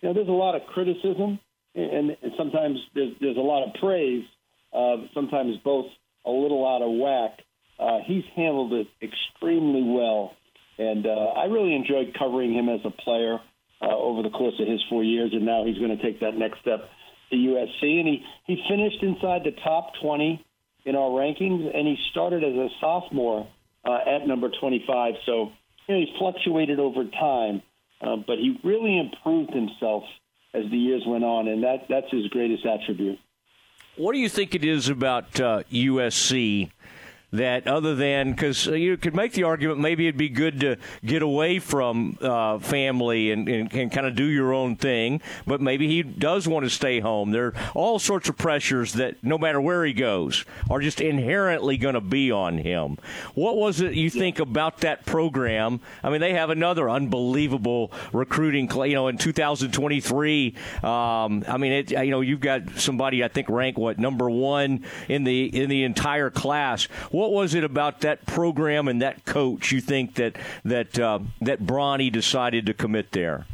you 0.00 0.08
know, 0.08 0.14
there's 0.14 0.28
a 0.28 0.30
lot 0.30 0.54
of 0.54 0.62
criticism, 0.72 1.40
and, 1.74 2.16
and 2.22 2.32
sometimes 2.38 2.78
there's, 2.94 3.14
there's 3.20 3.36
a 3.36 3.40
lot 3.40 3.66
of 3.66 3.74
praise. 3.80 4.24
Uh, 4.72 5.08
sometimes 5.14 5.56
both 5.64 5.86
a 6.24 6.30
little 6.30 6.64
out 6.64 6.80
of 6.80 6.92
whack. 6.94 7.42
Uh, 7.80 7.98
he's 8.06 8.24
handled 8.36 8.72
it 8.72 8.86
extremely 9.02 9.82
well, 9.82 10.32
and 10.78 11.04
uh, 11.04 11.10
I 11.10 11.46
really 11.46 11.74
enjoyed 11.74 12.14
covering 12.16 12.54
him 12.54 12.68
as 12.68 12.80
a 12.84 12.90
player 13.02 13.38
uh, 13.82 13.96
over 13.96 14.22
the 14.22 14.30
course 14.30 14.54
of 14.60 14.68
his 14.68 14.80
four 14.88 15.02
years, 15.02 15.30
and 15.32 15.44
now 15.44 15.64
he's 15.64 15.78
going 15.78 15.96
to 15.96 16.02
take 16.02 16.20
that 16.20 16.36
next 16.36 16.60
step 16.60 16.88
to 17.30 17.36
USC. 17.36 17.82
And 17.82 18.06
he, 18.06 18.24
he 18.46 18.62
finished 18.68 19.02
inside 19.02 19.42
the 19.44 19.58
top 19.64 19.92
20 20.02 20.44
in 20.88 20.96
our 20.96 21.10
rankings, 21.10 21.70
and 21.76 21.86
he 21.86 21.96
started 22.10 22.42
as 22.42 22.54
a 22.54 22.68
sophomore 22.80 23.46
uh, 23.84 23.98
at 24.06 24.26
number 24.26 24.48
25. 24.48 25.14
So 25.26 25.52
you 25.86 25.94
know, 25.94 26.00
he 26.00 26.14
fluctuated 26.18 26.80
over 26.80 27.04
time, 27.04 27.62
uh, 28.00 28.16
but 28.16 28.38
he 28.38 28.58
really 28.64 28.98
improved 28.98 29.52
himself 29.52 30.04
as 30.54 30.64
the 30.70 30.78
years 30.78 31.02
went 31.06 31.24
on, 31.24 31.46
and 31.46 31.62
that, 31.62 31.88
that's 31.88 32.10
his 32.10 32.26
greatest 32.28 32.64
attribute. 32.64 33.18
What 33.96 34.12
do 34.12 34.18
you 34.18 34.28
think 34.28 34.54
it 34.54 34.64
is 34.64 34.88
about 34.88 35.40
uh, 35.40 35.64
USC 35.70 36.70
that, 37.30 37.66
other 37.66 37.94
than 37.94 38.32
because 38.32 38.66
you 38.66 38.96
could 38.96 39.14
make 39.14 39.32
the 39.32 39.42
argument, 39.42 39.80
maybe 39.80 40.06
it'd 40.06 40.16
be 40.16 40.28
good 40.28 40.60
to 40.60 40.76
get 41.04 41.20
away 41.22 41.58
from 41.58 42.16
uh, 42.22 42.58
family 42.58 43.30
and, 43.30 43.48
and, 43.48 43.72
and 43.72 43.92
kind 43.92 44.06
of 44.06 44.14
do 44.14 44.24
your 44.24 44.54
own 44.54 44.76
thing, 44.76 45.20
but 45.46 45.60
maybe 45.60 45.86
he 45.88 46.02
does 46.02 46.48
want 46.48 46.64
to 46.64 46.70
stay 46.70 47.00
home. 47.00 47.30
There 47.30 47.48
are 47.48 47.54
all 47.74 47.98
sorts 47.98 48.28
of 48.28 48.38
pressures 48.38 48.94
that, 48.94 49.22
no 49.22 49.36
matter 49.36 49.60
where 49.60 49.84
he 49.84 49.92
goes, 49.92 50.44
are 50.70 50.80
just 50.80 51.00
inherently 51.00 51.76
going 51.76 51.94
to 51.94 52.00
be 52.00 52.32
on 52.32 52.58
him. 52.58 52.96
What 53.34 53.56
was 53.56 53.80
it 53.80 53.94
you 53.94 54.08
think 54.08 54.38
about 54.38 54.78
that 54.78 55.04
program? 55.04 55.80
I 56.02 56.10
mean, 56.10 56.20
they 56.20 56.32
have 56.32 56.50
another 56.50 56.88
unbelievable 56.88 57.92
recruiting. 58.12 58.70
You 58.70 58.94
know, 58.94 59.08
in 59.08 59.18
2023, 59.18 60.54
um, 60.82 61.44
I 61.46 61.56
mean, 61.58 61.72
it, 61.72 61.90
you 61.90 62.10
know, 62.10 62.20
you've 62.20 62.40
got 62.40 62.70
somebody 62.76 63.22
I 63.22 63.28
think 63.28 63.48
ranked 63.50 63.78
what 63.78 63.98
number 63.98 64.30
one 64.30 64.84
in 65.08 65.24
the 65.24 65.44
in 65.44 65.68
the 65.68 65.84
entire 65.84 66.30
class. 66.30 66.84
What 67.10 67.17
was 67.26 67.54
it 67.54 67.64
about 67.64 68.02
that 68.02 68.24
program 68.26 68.86
and 68.88 69.02
that 69.02 69.24
coach 69.24 69.72
you 69.72 69.80
think 69.80 70.14
that 70.14 70.36
that 70.64 70.98
uh, 70.98 71.18
that 71.40 71.64
Bronny 71.64 72.12
decided 72.12 72.66
to 72.66 72.74
commit 72.74 73.12
there? 73.12 73.46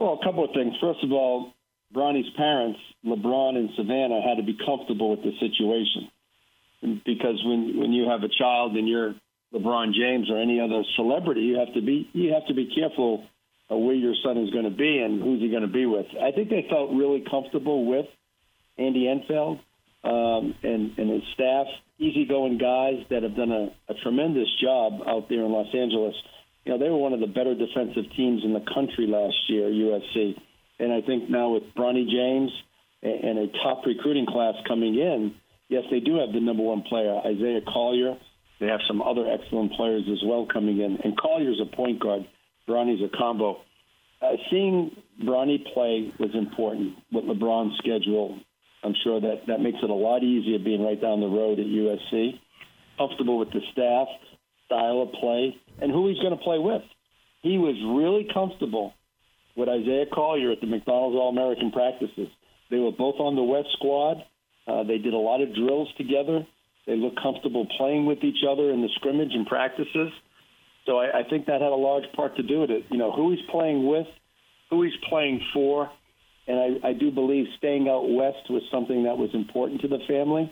Well, 0.00 0.18
a 0.20 0.24
couple 0.24 0.44
of 0.44 0.50
things. 0.54 0.74
First 0.80 1.04
of 1.04 1.12
all, 1.12 1.52
Bronny's 1.94 2.30
parents, 2.36 2.80
LeBron 3.04 3.56
and 3.56 3.70
Savannah, 3.76 4.22
had 4.22 4.38
to 4.38 4.42
be 4.42 4.56
comfortable 4.64 5.10
with 5.10 5.22
the 5.22 5.32
situation 5.38 6.10
because 7.04 7.42
when 7.44 7.78
when 7.78 7.92
you 7.92 8.08
have 8.08 8.22
a 8.22 8.28
child 8.28 8.74
and 8.74 8.88
you're 8.88 9.14
LeBron 9.54 9.92
James 9.92 10.30
or 10.30 10.40
any 10.40 10.60
other 10.60 10.82
celebrity, 10.96 11.42
you 11.42 11.58
have 11.58 11.72
to 11.74 11.82
be 11.82 12.08
you 12.12 12.32
have 12.32 12.46
to 12.46 12.54
be 12.54 12.72
careful 12.74 13.24
of 13.70 13.80
where 13.80 13.94
your 13.94 14.14
son 14.24 14.38
is 14.38 14.50
going 14.50 14.64
to 14.64 14.76
be 14.76 14.98
and 14.98 15.22
who's 15.22 15.40
he 15.40 15.50
going 15.50 15.62
to 15.62 15.68
be 15.68 15.86
with. 15.86 16.06
I 16.20 16.32
think 16.32 16.48
they 16.48 16.66
felt 16.68 16.90
really 16.90 17.24
comfortable 17.28 17.86
with 17.86 18.06
Andy 18.78 19.08
Enfield 19.08 19.60
um, 20.04 20.54
and 20.62 20.98
and 20.98 21.10
his 21.10 21.22
staff, 21.34 21.66
easygoing 21.98 22.58
guys 22.58 23.04
that 23.10 23.22
have 23.22 23.36
done 23.36 23.52
a, 23.52 23.92
a 23.92 23.94
tremendous 24.02 24.48
job 24.60 25.00
out 25.06 25.28
there 25.28 25.44
in 25.44 25.52
Los 25.52 25.72
Angeles. 25.74 26.14
You 26.64 26.72
know, 26.72 26.78
they 26.78 26.88
were 26.88 26.98
one 26.98 27.12
of 27.12 27.20
the 27.20 27.26
better 27.26 27.54
defensive 27.54 28.04
teams 28.16 28.44
in 28.44 28.52
the 28.52 28.64
country 28.74 29.06
last 29.06 29.36
year, 29.48 29.68
USC. 29.68 30.38
And 30.78 30.92
I 30.92 31.00
think 31.00 31.28
now 31.28 31.50
with 31.50 31.64
Bronny 31.76 32.08
James 32.08 32.50
and 33.02 33.38
a 33.38 33.46
top 33.62 33.84
recruiting 33.84 34.26
class 34.26 34.54
coming 34.66 34.94
in, 34.94 35.34
yes, 35.68 35.84
they 35.90 36.00
do 36.00 36.18
have 36.18 36.32
the 36.32 36.40
number 36.40 36.62
one 36.62 36.82
player, 36.82 37.20
Isaiah 37.24 37.60
Collier. 37.66 38.16
They 38.60 38.66
have 38.66 38.80
some 38.86 39.02
other 39.02 39.26
excellent 39.28 39.72
players 39.72 40.04
as 40.10 40.22
well 40.24 40.46
coming 40.46 40.80
in. 40.80 40.98
And 41.02 41.18
Collier's 41.18 41.60
a 41.60 41.76
point 41.76 42.00
guard. 42.00 42.26
Bronny's 42.68 43.02
a 43.02 43.16
combo. 43.16 43.60
Uh, 44.20 44.36
seeing 44.50 44.96
Bronny 45.20 45.64
play 45.74 46.12
was 46.18 46.30
important 46.34 46.94
with 47.10 47.24
LeBron's 47.24 47.76
schedule. 47.78 48.38
I'm 48.82 48.94
sure 49.04 49.20
that 49.20 49.46
that 49.46 49.60
makes 49.60 49.78
it 49.82 49.90
a 49.90 49.94
lot 49.94 50.22
easier 50.22 50.58
being 50.58 50.82
right 50.82 51.00
down 51.00 51.20
the 51.20 51.28
road 51.28 51.60
at 51.60 51.66
USC. 51.66 52.40
Comfortable 52.98 53.38
with 53.38 53.50
the 53.50 53.60
staff, 53.72 54.08
style 54.66 55.02
of 55.02 55.12
play, 55.20 55.56
and 55.80 55.90
who 55.90 56.08
he's 56.08 56.18
going 56.18 56.36
to 56.36 56.42
play 56.42 56.58
with. 56.58 56.82
He 57.42 57.58
was 57.58 57.74
really 57.96 58.28
comfortable 58.32 58.92
with 59.56 59.68
Isaiah 59.68 60.06
Collier 60.12 60.52
at 60.52 60.60
the 60.60 60.66
McDonald's 60.66 61.16
All 61.16 61.28
American 61.28 61.70
practices. 61.70 62.28
They 62.70 62.78
were 62.78 62.92
both 62.92 63.16
on 63.18 63.36
the 63.36 63.42
West 63.42 63.68
squad. 63.74 64.18
Uh, 64.66 64.84
they 64.84 64.98
did 64.98 65.14
a 65.14 65.18
lot 65.18 65.42
of 65.42 65.54
drills 65.54 65.88
together. 65.98 66.46
They 66.86 66.96
looked 66.96 67.20
comfortable 67.22 67.66
playing 67.76 68.06
with 68.06 68.24
each 68.24 68.44
other 68.48 68.70
in 68.70 68.82
the 68.82 68.88
scrimmage 68.96 69.32
and 69.32 69.46
practices. 69.46 70.10
So 70.86 70.98
I, 70.98 71.20
I 71.20 71.22
think 71.28 71.46
that 71.46 71.60
had 71.60 71.70
a 71.70 71.78
large 71.78 72.04
part 72.14 72.36
to 72.36 72.42
do 72.42 72.60
with 72.60 72.70
it. 72.70 72.84
You 72.90 72.98
know, 72.98 73.12
who 73.12 73.30
he's 73.30 73.44
playing 73.50 73.86
with, 73.86 74.06
who 74.70 74.82
he's 74.82 74.96
playing 75.08 75.40
for, 75.52 75.90
and 76.46 76.80
I, 76.82 76.88
I 76.88 76.92
do 76.92 77.10
believe 77.10 77.46
staying 77.58 77.88
out 77.88 78.08
west 78.08 78.50
was 78.50 78.62
something 78.70 79.04
that 79.04 79.16
was 79.16 79.30
important 79.34 79.82
to 79.82 79.88
the 79.88 80.00
family. 80.08 80.50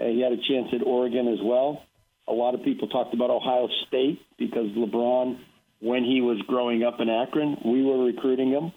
Uh, 0.00 0.06
he 0.06 0.20
had 0.20 0.32
a 0.32 0.36
chance 0.36 0.68
at 0.72 0.86
Oregon 0.86 1.28
as 1.28 1.38
well. 1.42 1.82
A 2.26 2.32
lot 2.32 2.54
of 2.54 2.62
people 2.62 2.88
talked 2.88 3.14
about 3.14 3.30
Ohio 3.30 3.68
State 3.86 4.20
because 4.38 4.68
LeBron, 4.76 5.38
when 5.80 6.04
he 6.04 6.20
was 6.20 6.40
growing 6.46 6.82
up 6.82 7.00
in 7.00 7.08
Akron, 7.08 7.56
we 7.64 7.82
were 7.82 8.04
recruiting 8.04 8.50
him 8.50 8.72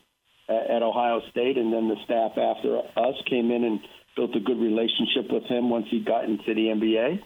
at, 0.47 0.69
at 0.77 0.83
Ohio 0.83 1.21
State, 1.31 1.57
and 1.57 1.73
then 1.73 1.89
the 1.89 1.97
staff 2.05 2.37
after 2.37 2.77
us 2.77 3.15
came 3.29 3.51
in 3.51 3.63
and 3.63 3.79
built 4.15 4.35
a 4.35 4.39
good 4.39 4.59
relationship 4.59 5.31
with 5.31 5.43
him 5.45 5.69
once 5.69 5.87
he 5.89 5.99
got 5.99 6.25
into 6.25 6.53
the 6.53 6.67
NBA. 6.67 7.21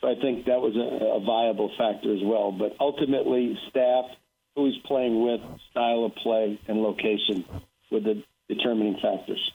So 0.00 0.08
I 0.08 0.20
think 0.20 0.46
that 0.46 0.60
was 0.60 0.76
a, 0.76 1.16
a 1.16 1.20
viable 1.24 1.72
factor 1.78 2.14
as 2.14 2.20
well. 2.22 2.52
But 2.52 2.76
ultimately, 2.78 3.58
staff, 3.70 4.04
who 4.54 4.66
he's 4.66 4.82
playing 4.84 5.22
with, 5.22 5.40
style 5.70 6.04
of 6.04 6.14
play, 6.16 6.60
and 6.68 6.78
location 6.78 7.44
were 7.90 8.00
the 8.00 8.22
determining 8.48 8.98
factors. 9.02 9.52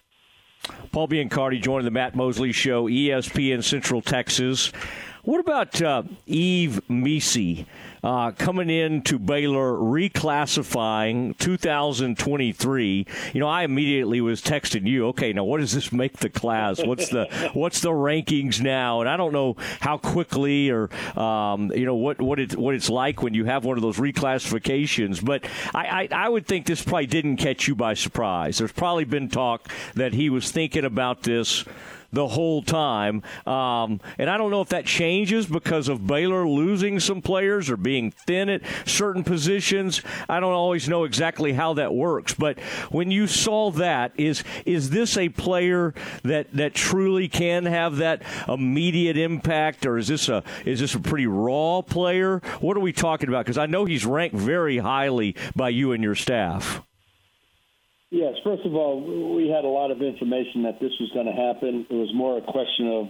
Paul 0.91 1.07
Biancardi 1.07 1.61
joining 1.61 1.85
the 1.85 1.91
Matt 1.91 2.15
Mosley 2.15 2.51
Show, 2.51 2.87
ESPN 2.87 3.63
Central 3.63 4.01
Texas. 4.01 4.71
What 5.23 5.39
about 5.39 5.81
uh, 5.81 6.03
Yves 6.27 6.81
Missi 6.89 7.65
uh, 8.03 8.31
coming 8.31 8.69
in 8.69 9.01
to 9.03 9.19
Baylor, 9.19 9.73
reclassifying 9.73 11.37
2023? 11.37 13.05
You 13.33 13.39
know, 13.39 13.47
I 13.47 13.63
immediately 13.63 14.21
was 14.21 14.41
texting 14.41 14.87
you. 14.87 15.07
Okay, 15.07 15.33
now 15.33 15.43
what 15.43 15.59
does 15.59 15.73
this 15.73 15.91
make 15.91 16.17
the 16.17 16.29
class? 16.29 16.83
What's 16.83 17.09
the 17.09 17.51
what's 17.53 17.81
the 17.81 17.89
rankings 17.89 18.61
now? 18.61 19.01
And 19.01 19.09
I 19.09 19.17
don't 19.17 19.33
know 19.33 19.55
how 19.79 19.97
quickly 19.97 20.69
or 20.69 20.89
um, 21.17 21.71
you 21.73 21.85
know 21.85 21.95
what 21.95 22.21
what 22.21 22.39
it 22.39 22.55
what 22.55 22.75
it's 22.75 22.89
like 22.89 23.21
when 23.21 23.33
you 23.33 23.45
have 23.45 23.65
one 23.65 23.77
of 23.77 23.81
those 23.81 23.97
reclassifications. 23.97 25.23
But 25.23 25.45
I, 25.73 26.07
I 26.11 26.25
I 26.25 26.29
would 26.29 26.47
think 26.47 26.65
this 26.65 26.81
probably 26.83 27.07
didn't 27.07 27.37
catch 27.37 27.67
you 27.67 27.75
by 27.75 27.93
surprise. 27.93 28.57
There's 28.57 28.71
probably 28.71 29.05
been 29.05 29.29
talk 29.29 29.69
that 29.95 30.13
he 30.13 30.29
was 30.29 30.51
thinking 30.51 30.85
about 30.85 31.23
this 31.23 31.65
the 32.11 32.27
whole 32.27 32.61
time. 32.61 33.23
Um, 33.45 34.01
and 34.17 34.29
I 34.29 34.37
don't 34.37 34.51
know 34.51 34.61
if 34.61 34.69
that 34.69 34.85
changes 34.85 35.45
because 35.45 35.87
of 35.87 36.05
Baylor 36.05 36.47
losing 36.47 36.99
some 36.99 37.21
players 37.21 37.69
or 37.69 37.77
being 37.77 38.11
thin 38.11 38.49
at 38.49 38.61
certain 38.85 39.23
positions. 39.23 40.01
I 40.29 40.39
don't 40.39 40.53
always 40.53 40.87
know 40.89 41.03
exactly 41.03 41.53
how 41.53 41.73
that 41.75 41.93
works. 41.93 42.33
But 42.33 42.59
when 42.89 43.11
you 43.11 43.27
saw 43.27 43.71
that, 43.71 44.11
is 44.17 44.43
is 44.65 44.89
this 44.89 45.17
a 45.17 45.29
player 45.29 45.93
that, 46.23 46.51
that 46.53 46.73
truly 46.73 47.27
can 47.27 47.65
have 47.65 47.97
that 47.97 48.23
immediate 48.47 49.17
impact, 49.17 49.85
or 49.85 49.97
is 49.97 50.07
this 50.07 50.29
a 50.29 50.43
is 50.65 50.79
this 50.79 50.95
a 50.95 50.99
pretty 50.99 51.27
raw 51.27 51.81
player? 51.81 52.39
What 52.59 52.77
are 52.77 52.81
we 52.81 52.93
talking 52.93 53.29
about? 53.29 53.45
Because 53.45 53.57
I 53.57 53.65
know 53.65 53.85
he's 53.85 54.05
ranked 54.05 54.35
very 54.35 54.77
highly 54.77 55.35
by 55.55 55.69
you 55.69 55.91
and 55.91 56.03
your 56.03 56.15
staff. 56.15 56.81
Yes, 58.11 58.35
first 58.43 58.65
of 58.65 58.75
all, 58.75 59.35
we 59.35 59.47
had 59.47 59.63
a 59.63 59.69
lot 59.69 59.89
of 59.89 60.01
information 60.01 60.63
that 60.63 60.81
this 60.81 60.91
was 60.99 61.09
going 61.13 61.27
to 61.27 61.31
happen. 61.31 61.87
It 61.89 61.93
was 61.93 62.13
more 62.13 62.37
a 62.37 62.41
question 62.41 62.87
of 62.87 63.07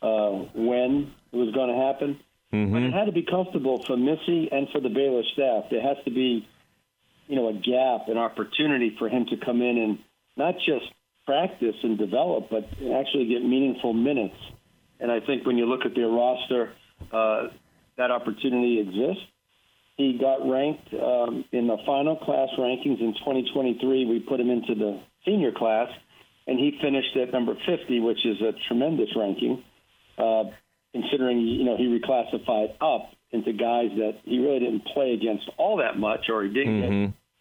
uh, 0.00 0.44
when 0.54 1.12
it 1.32 1.36
was 1.36 1.52
going 1.52 1.74
to 1.74 1.84
happen. 1.84 2.20
But 2.72 2.82
it 2.82 2.92
had 2.92 3.06
to 3.06 3.12
be 3.12 3.26
comfortable 3.28 3.82
for 3.84 3.96
Missi 3.96 4.48
and 4.50 4.68
for 4.70 4.80
the 4.80 4.88
Baylor 4.88 5.22
staff. 5.34 5.64
There 5.70 5.82
has 5.82 5.96
to 6.04 6.10
be, 6.10 6.48
you 7.26 7.36
know, 7.36 7.48
a 7.48 7.52
gap, 7.52 8.08
an 8.08 8.16
opportunity 8.16 8.94
for 8.96 9.08
him 9.08 9.26
to 9.26 9.36
come 9.44 9.60
in 9.60 9.76
and 9.76 9.98
not 10.36 10.54
just 10.64 10.86
practice 11.26 11.74
and 11.82 11.98
develop, 11.98 12.48
but 12.48 12.64
actually 12.94 13.26
get 13.26 13.44
meaningful 13.44 13.92
minutes. 13.92 14.36
And 15.00 15.10
I 15.10 15.18
think 15.20 15.46
when 15.46 15.58
you 15.58 15.66
look 15.66 15.84
at 15.84 15.94
their 15.94 16.08
roster, 16.08 16.72
uh, 17.12 17.48
that 17.96 18.10
opportunity 18.10 18.80
exists. 18.80 19.24
He 19.98 20.16
got 20.16 20.48
ranked 20.48 20.94
um, 20.94 21.44
in 21.50 21.66
the 21.66 21.76
final 21.84 22.14
class 22.14 22.48
rankings 22.56 23.00
in 23.00 23.14
2023. 23.18 24.06
We 24.06 24.20
put 24.20 24.38
him 24.38 24.48
into 24.48 24.76
the 24.76 25.02
senior 25.24 25.50
class, 25.50 25.88
and 26.46 26.56
he 26.56 26.78
finished 26.80 27.16
at 27.16 27.32
number 27.32 27.54
50, 27.66 27.98
which 27.98 28.24
is 28.24 28.40
a 28.40 28.52
tremendous 28.68 29.08
ranking, 29.16 29.64
uh, 30.16 30.44
considering 30.92 31.40
you 31.40 31.64
know 31.64 31.76
he 31.76 31.86
reclassified 31.86 32.74
up 32.80 33.10
into 33.32 33.52
guys 33.52 33.90
that 33.98 34.20
he 34.24 34.38
really 34.38 34.60
didn't 34.60 34.84
play 34.94 35.14
against 35.14 35.50
all 35.58 35.78
that 35.78 35.98
much, 35.98 36.30
or 36.30 36.44
he 36.44 36.50
didn't 36.54 36.80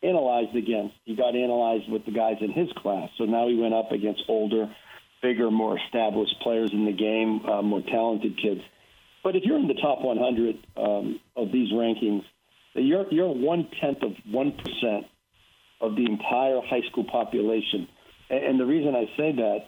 get 0.02 0.10
analyzed 0.10 0.56
against. 0.56 0.96
He 1.06 1.16
got 1.16 1.36
analyzed 1.36 1.92
with 1.92 2.06
the 2.06 2.12
guys 2.12 2.38
in 2.42 2.52
his 2.52 2.70
class, 2.82 3.12
so 3.20 3.26
now 3.26 3.48
he 3.48 3.54
went 3.54 3.76
up 3.76 3.92
against 3.92 4.24
older, 4.28 4.74
bigger, 5.22 5.52
more 5.52 5.78
established 5.78 6.34
players 6.42 6.72
in 6.74 6.86
the 6.86 6.92
game, 6.92 7.46
uh, 7.46 7.62
more 7.62 7.84
talented 7.84 8.36
kids. 8.42 8.62
But 9.24 9.36
if 9.36 9.44
you're 9.46 9.60
in 9.60 9.68
the 9.68 9.76
top 9.76 10.02
100 10.02 10.56
um, 10.76 11.20
of 11.36 11.52
these 11.52 11.72
rankings, 11.72 12.24
you're 12.82 13.06
you're 13.12 13.34
one 13.34 13.68
tenth 13.82 14.04
of 14.04 14.12
one 14.30 14.52
percent 14.52 15.06
of 15.82 15.96
the 15.96 16.06
entire 16.06 16.62
high 16.62 16.82
school 16.90 17.06
population. 17.06 17.88
And, 18.30 18.44
and 18.44 18.60
the 18.60 18.66
reason 18.66 18.96
I 18.96 19.06
say 19.18 19.32
that 19.36 19.60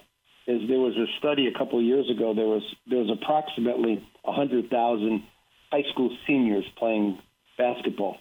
is 0.46 0.68
there 0.68 0.78
was 0.78 0.96
a 0.96 1.06
study 1.18 1.46
a 1.46 1.58
couple 1.58 1.78
of 1.78 1.84
years 1.84 2.10
ago. 2.10 2.34
There 2.34 2.46
was 2.46 2.62
there 2.88 2.98
was 2.98 3.10
approximately 3.10 4.06
hundred 4.24 4.70
thousand 4.70 5.24
high 5.70 5.84
school 5.92 6.16
seniors 6.26 6.64
playing 6.78 7.18
basketball, 7.58 8.16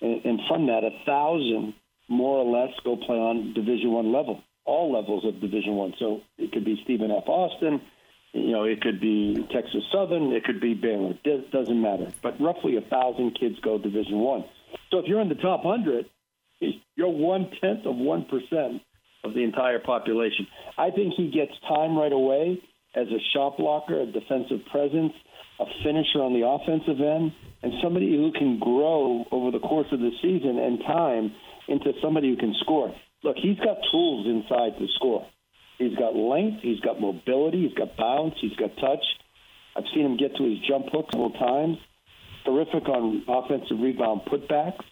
and, 0.00 0.24
and 0.24 0.40
from 0.48 0.66
that, 0.66 0.84
a 0.84 1.04
thousand 1.06 1.74
more 2.08 2.38
or 2.38 2.50
less 2.50 2.74
go 2.84 2.96
play 2.96 3.16
on 3.16 3.54
Division 3.54 3.92
One 3.92 4.12
level, 4.12 4.42
all 4.64 4.92
levels 4.92 5.24
of 5.24 5.40
Division 5.40 5.74
One. 5.74 5.94
So 5.98 6.20
it 6.38 6.52
could 6.52 6.64
be 6.64 6.80
Stephen 6.84 7.10
F. 7.10 7.24
Austin, 7.26 7.80
you 8.34 8.50
know, 8.50 8.64
it 8.64 8.80
could 8.80 9.00
be 9.00 9.46
Texas 9.52 9.82
Southern, 9.92 10.32
it 10.32 10.44
could 10.44 10.60
be 10.60 10.74
Baylor. 10.74 11.14
It 11.24 11.50
doesn't 11.52 11.80
matter. 11.80 12.12
But 12.20 12.40
roughly 12.40 12.76
a 12.76 12.80
thousand 12.80 13.38
kids 13.38 13.54
go 13.62 13.78
Division 13.78 14.18
One. 14.18 14.44
So 14.90 14.98
if 14.98 15.06
you're 15.06 15.20
in 15.20 15.28
the 15.28 15.36
top 15.36 15.62
hundred, 15.62 16.06
you're 16.96 17.08
one 17.08 17.50
tenth 17.60 17.86
of 17.86 17.96
one 17.96 18.24
percent 18.24 18.82
of 19.22 19.34
the 19.34 19.42
entire 19.44 19.78
population. 19.78 20.46
I 20.76 20.90
think 20.90 21.14
he 21.16 21.30
gets 21.30 21.52
time 21.68 21.96
right 21.96 22.12
away 22.12 22.60
as 22.96 23.06
a 23.06 23.18
shot 23.32 23.56
blocker, 23.56 24.00
a 24.00 24.06
defensive 24.06 24.66
presence, 24.70 25.12
a 25.60 25.64
finisher 25.84 26.18
on 26.18 26.34
the 26.34 26.46
offensive 26.46 27.00
end, 27.00 27.32
and 27.62 27.72
somebody 27.82 28.16
who 28.16 28.32
can 28.32 28.58
grow 28.58 29.24
over 29.30 29.52
the 29.52 29.60
course 29.60 29.88
of 29.92 30.00
the 30.00 30.10
season 30.20 30.58
and 30.58 30.80
time 30.80 31.32
into 31.68 31.92
somebody 32.02 32.30
who 32.30 32.36
can 32.36 32.54
score. 32.60 32.94
Look, 33.22 33.36
he's 33.36 33.58
got 33.58 33.78
tools 33.90 34.26
inside 34.26 34.78
to 34.78 34.86
score. 34.96 35.26
He's 35.78 35.96
got 35.96 36.14
length, 36.14 36.62
he's 36.62 36.80
got 36.80 37.00
mobility, 37.00 37.66
he's 37.66 37.74
got 37.74 37.96
bounce, 37.96 38.34
he's 38.40 38.54
got 38.56 38.76
touch. 38.76 39.04
I've 39.76 39.84
seen 39.92 40.06
him 40.06 40.16
get 40.16 40.36
to 40.36 40.44
his 40.44 40.58
jump 40.68 40.86
hook 40.92 41.06
several 41.12 41.30
times. 41.30 41.78
Terrific 42.44 42.88
on 42.88 43.24
offensive 43.26 43.80
rebound 43.80 44.22
putbacks, 44.26 44.84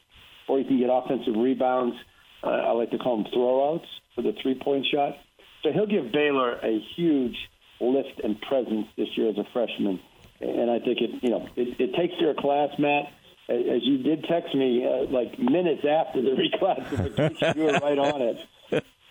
or 0.48 0.58
he 0.58 0.64
can 0.64 0.80
get 0.80 0.90
offensive 0.90 1.34
rebounds. 1.36 1.96
Uh, 2.42 2.48
I 2.48 2.72
like 2.72 2.90
to 2.90 2.98
call 2.98 3.22
them 3.22 3.32
throwouts 3.32 3.86
for 4.14 4.22
the 4.22 4.32
three-point 4.42 4.86
shot. 4.92 5.14
So 5.62 5.70
he'll 5.70 5.86
give 5.86 6.10
Baylor 6.10 6.54
a 6.54 6.80
huge 6.96 7.36
lift 7.80 8.20
and 8.24 8.40
presence 8.40 8.88
this 8.96 9.08
year 9.16 9.30
as 9.30 9.38
a 9.38 9.44
freshman. 9.52 10.00
And 10.40 10.68
I 10.68 10.80
think 10.80 11.00
it, 11.00 11.22
you 11.22 11.30
know, 11.30 11.48
it, 11.54 11.80
it 11.80 11.94
takes 11.94 12.14
their 12.18 12.34
class, 12.34 12.70
Matt. 12.78 13.04
As 13.48 13.82
you 13.82 13.98
did 13.98 14.24
text 14.24 14.54
me, 14.54 14.84
uh, 14.84 15.10
like 15.10 15.38
minutes 15.38 15.84
after 15.88 16.22
the 16.22 16.30
reclassification, 16.60 17.56
you 17.56 17.62
were 17.64 17.72
right 17.72 17.98
on 17.98 18.22
it 18.22 18.38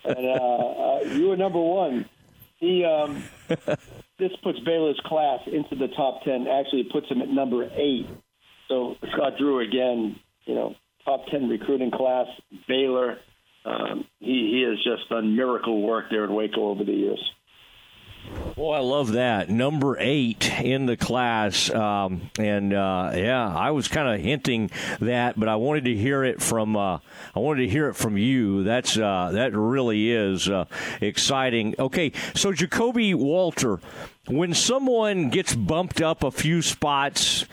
and 0.04 0.26
uh, 0.26 0.44
uh, 0.44 1.00
you 1.14 1.30
were 1.30 1.38
number 1.38 1.60
one. 1.60 2.08
He 2.58 2.86
um, 2.86 3.24
this 4.20 4.32
puts 4.44 4.60
Baylor's 4.60 5.00
class 5.06 5.40
into 5.48 5.76
the 5.76 5.88
top 5.96 6.24
ten. 6.24 6.48
Actually, 6.48 6.82
it 6.82 6.92
puts 6.92 7.08
him 7.10 7.22
at 7.22 7.30
number 7.30 7.64
eight. 7.76 8.08
So 8.68 8.96
Scott 9.14 9.34
Drew 9.38 9.60
again, 9.60 10.20
you 10.46 10.56
know, 10.56 10.76
top 11.06 11.26
ten 11.28 11.50
recruiting 11.50 11.92
class. 11.92 12.28
Baylor. 12.68 13.18
Um, 13.64 14.06
he 14.20 14.26
he 14.28 14.66
has 14.68 14.78
just 14.84 15.08
done 15.10 15.36
miracle 15.36 15.82
work 15.82 16.06
there 16.10 16.24
in 16.24 16.34
Waco 16.34 16.70
over 16.70 16.84
the 16.84 16.94
years. 16.94 17.32
Boy, 18.56 18.76
I 18.76 18.80
love 18.80 19.14
that 19.14 19.50
number 19.50 19.98
eight 20.00 20.52
in 20.62 20.86
the 20.86 20.98
class, 20.98 21.70
um, 21.70 22.30
and 22.38 22.74
uh, 22.74 23.12
yeah, 23.16 23.48
I 23.48 23.72
was 23.72 23.88
kind 23.88 24.08
of 24.08 24.20
hinting 24.20 24.70
that, 25.00 25.40
but 25.40 25.48
I 25.48 25.56
wanted 25.56 25.86
to 25.86 25.96
hear 25.96 26.24
it 26.24 26.42
from 26.42 26.76
uh, 26.76 27.00
I 27.34 27.40
wanted 27.40 27.62
to 27.62 27.70
hear 27.70 27.90
it 27.90 27.96
from 27.96 28.18
you. 28.18 28.64
That's 28.64 28.98
uh, 28.98 29.32
that 29.34 29.56
really 29.56 30.12
is 30.12 30.50
uh, 30.50 30.66
exciting. 31.00 31.76
Okay, 31.80 32.12
so 32.36 32.52
Ja'Kobe 32.52 33.16
Walter, 33.16 33.80
when 34.28 34.54
someone 34.54 35.30
gets 35.30 35.56
bumped 35.56 36.02
up 36.02 36.24
a 36.24 36.32
few 36.32 36.62
spots 36.62 37.46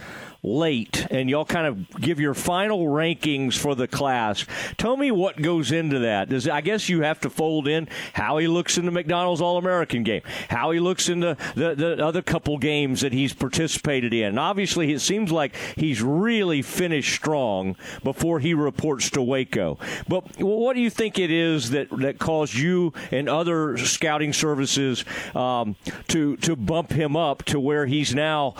late 0.42 1.06
and 1.10 1.28
y'all 1.28 1.44
kind 1.44 1.66
of 1.66 2.00
give 2.00 2.20
your 2.20 2.34
final 2.34 2.86
rankings 2.86 3.56
for 3.56 3.74
the 3.74 3.88
class. 3.88 4.44
Tell 4.76 4.96
me 4.96 5.10
what 5.10 5.40
goes 5.40 5.72
into 5.72 6.00
that. 6.00 6.28
Does 6.28 6.48
I 6.48 6.60
guess 6.60 6.88
you 6.88 7.02
have 7.02 7.20
to 7.20 7.30
fold 7.30 7.66
in 7.66 7.88
how 8.12 8.38
he 8.38 8.46
looks 8.46 8.78
in 8.78 8.86
the 8.86 8.92
McDonald's 8.92 9.40
All 9.40 9.58
American 9.58 10.04
game, 10.04 10.22
how 10.48 10.70
he 10.70 10.80
looks 10.80 11.08
in 11.08 11.20
the, 11.20 11.36
the, 11.54 11.74
the 11.74 12.04
other 12.04 12.22
couple 12.22 12.56
games 12.58 13.00
that 13.00 13.12
he's 13.12 13.32
participated 13.32 14.14
in. 14.14 14.38
Obviously, 14.38 14.92
it 14.92 15.00
seems 15.00 15.32
like 15.32 15.54
he's 15.76 16.02
really 16.02 16.62
finished 16.62 17.14
strong 17.14 17.76
before 18.04 18.38
he 18.40 18.54
reports 18.54 19.10
to 19.10 19.22
Waco. 19.22 19.78
But 20.06 20.40
what 20.40 20.74
do 20.74 20.80
you 20.80 20.90
think 20.90 21.18
it 21.18 21.30
is 21.30 21.70
that, 21.70 21.88
that 21.98 22.18
caused 22.18 22.54
you 22.54 22.92
and 23.10 23.28
other 23.28 23.76
scouting 23.76 24.32
services 24.32 25.04
um, 25.34 25.76
to 26.08 26.36
to 26.38 26.54
bump 26.56 26.92
him 26.92 27.16
up 27.16 27.42
to 27.44 27.58
where 27.58 27.86
he's 27.86 28.14
now? 28.14 28.54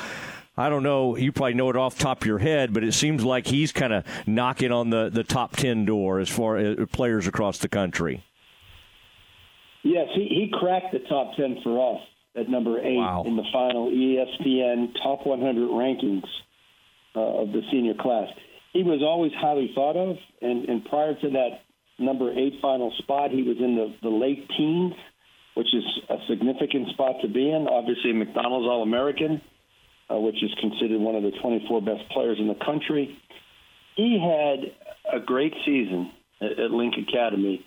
I 0.58 0.68
don't 0.68 0.82
know. 0.82 1.16
You 1.16 1.30
probably 1.30 1.54
know 1.54 1.70
it 1.70 1.76
off 1.76 1.96
the 1.96 2.02
top 2.02 2.22
of 2.22 2.26
your 2.26 2.38
head, 2.38 2.74
but 2.74 2.82
it 2.82 2.92
seems 2.92 3.24
like 3.24 3.46
he's 3.46 3.70
kind 3.70 3.92
of 3.92 4.04
knocking 4.26 4.72
on 4.72 4.90
the, 4.90 5.08
the 5.08 5.22
top 5.22 5.54
10 5.54 5.84
door 5.84 6.18
as 6.18 6.28
far 6.28 6.56
as 6.56 6.76
players 6.90 7.28
across 7.28 7.58
the 7.58 7.68
country. 7.68 8.24
Yes, 9.84 10.08
he, 10.14 10.22
he 10.22 10.50
cracked 10.52 10.92
the 10.92 10.98
top 11.08 11.36
10 11.36 11.60
for 11.62 11.94
us 11.94 12.00
at 12.36 12.48
number 12.48 12.80
eight 12.80 12.96
Wow. 12.96 13.22
in 13.24 13.36
the 13.36 13.44
final 13.52 13.88
ESPN 13.90 14.92
top 15.02 15.24
100 15.24 15.68
rankings 15.70 16.26
uh, 17.14 17.20
of 17.42 17.52
the 17.52 17.62
senior 17.70 17.94
class. 17.94 18.28
He 18.72 18.82
was 18.82 19.00
always 19.02 19.32
highly 19.38 19.70
thought 19.74 19.96
of, 19.96 20.16
and, 20.42 20.68
and 20.68 20.84
prior 20.86 21.14
to 21.14 21.30
that 21.30 21.60
number 21.98 22.32
eight 22.32 22.54
final 22.60 22.92
spot, 22.98 23.30
he 23.30 23.42
was 23.42 23.56
in 23.58 23.76
the, 23.76 23.94
the 24.02 24.08
late 24.14 24.48
teens, 24.56 24.94
which 25.54 25.68
is 25.72 25.84
a 26.10 26.16
significant 26.28 26.88
spot 26.90 27.14
to 27.22 27.28
be 27.28 27.48
in. 27.48 27.66
Obviously, 27.68 28.12
McDonald's 28.12 28.66
All 28.68 28.82
American, 28.82 29.40
uh, 30.10 30.18
which 30.18 30.42
is 30.42 30.50
considered 30.60 31.00
one 31.00 31.14
of 31.14 31.22
the 31.22 31.32
24 31.42 31.82
best 31.82 32.08
players 32.10 32.38
in 32.38 32.48
the 32.48 32.56
country. 32.64 33.16
He 33.96 34.18
had 34.18 35.20
a 35.20 35.24
great 35.24 35.54
season 35.64 36.12
at, 36.40 36.58
at 36.58 36.70
Link 36.70 36.94
Academy, 37.08 37.64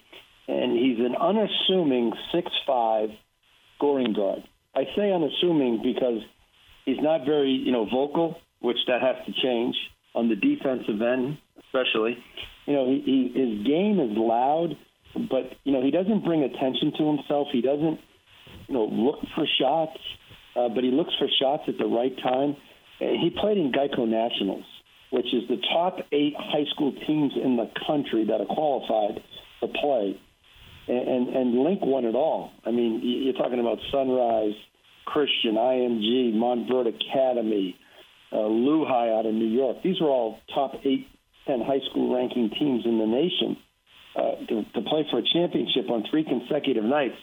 and 0.47 0.71
he's 0.71 0.99
an 0.99 1.15
unassuming 1.19 2.13
six-five 2.33 3.09
scoring 3.77 4.13
guard. 4.13 4.43
I 4.75 4.83
say 4.95 5.11
unassuming 5.11 5.81
because 5.83 6.21
he's 6.85 7.01
not 7.01 7.25
very 7.25 7.51
you 7.51 7.71
know 7.71 7.85
vocal, 7.85 8.37
which 8.61 8.77
that 8.87 9.01
has 9.01 9.17
to 9.25 9.33
change 9.41 9.75
on 10.13 10.29
the 10.29 10.35
defensive 10.35 11.01
end, 11.01 11.37
especially. 11.65 12.17
You 12.65 12.73
know, 12.73 12.85
he, 12.87 13.01
he, 13.05 13.39
his 13.39 13.65
game 13.65 13.99
is 13.99 14.15
loud, 14.17 14.77
but 15.29 15.57
you 15.63 15.73
know 15.73 15.81
he 15.83 15.91
doesn't 15.91 16.23
bring 16.23 16.43
attention 16.43 16.93
to 16.97 17.07
himself. 17.07 17.47
He 17.51 17.61
doesn't 17.61 17.99
you 18.67 18.73
know 18.73 18.85
look 18.85 19.19
for 19.35 19.45
shots, 19.59 19.99
uh, 20.55 20.69
but 20.69 20.83
he 20.83 20.91
looks 20.91 21.13
for 21.17 21.27
shots 21.41 21.63
at 21.67 21.77
the 21.77 21.85
right 21.85 22.15
time. 22.21 22.55
Uh, 22.99 23.05
He 23.21 23.29
played 23.39 23.57
in 23.57 23.71
Geico 23.71 24.07
Nationals, 24.07 24.65
which 25.11 25.27
is 25.33 25.47
the 25.49 25.57
top 25.73 25.97
eight 26.11 26.35
high 26.37 26.65
school 26.73 26.93
teams 27.07 27.33
in 27.41 27.57
the 27.57 27.69
country 27.87 28.25
that 28.25 28.41
are 28.41 28.45
qualified 28.45 29.21
to 29.61 29.67
play 29.67 30.19
and, 30.87 31.07
and, 31.07 31.35
and 31.35 31.63
Link 31.63 31.79
won 31.83 32.05
it 32.05 32.15
all. 32.15 32.51
I 32.65 32.71
mean, 32.71 33.01
you're 33.03 33.33
talking 33.33 33.59
about 33.59 33.77
Sunrise, 33.91 34.55
Christian, 35.05 35.55
IMG, 35.55 36.33
Montverde 36.33 36.93
Academy, 36.95 37.77
uh, 38.31 38.35
LuHi 38.35 39.19
out 39.19 39.25
of 39.25 39.33
New 39.33 39.47
York. 39.47 39.77
These 39.83 40.01
were 40.01 40.09
all 40.09 40.39
top 40.53 40.73
eight, 40.85 41.07
ten 41.47 41.61
high 41.61 41.79
school 41.89 42.15
ranking 42.15 42.49
teams 42.57 42.85
in 42.85 42.97
the 42.97 43.05
nation 43.05 43.57
uh, 44.15 44.45
to, 44.47 44.63
to 44.73 44.89
play 44.89 45.05
for 45.11 45.19
a 45.19 45.23
championship 45.33 45.89
on 45.89 46.03
three 46.09 46.23
consecutive 46.23 46.83
nights. 46.83 47.15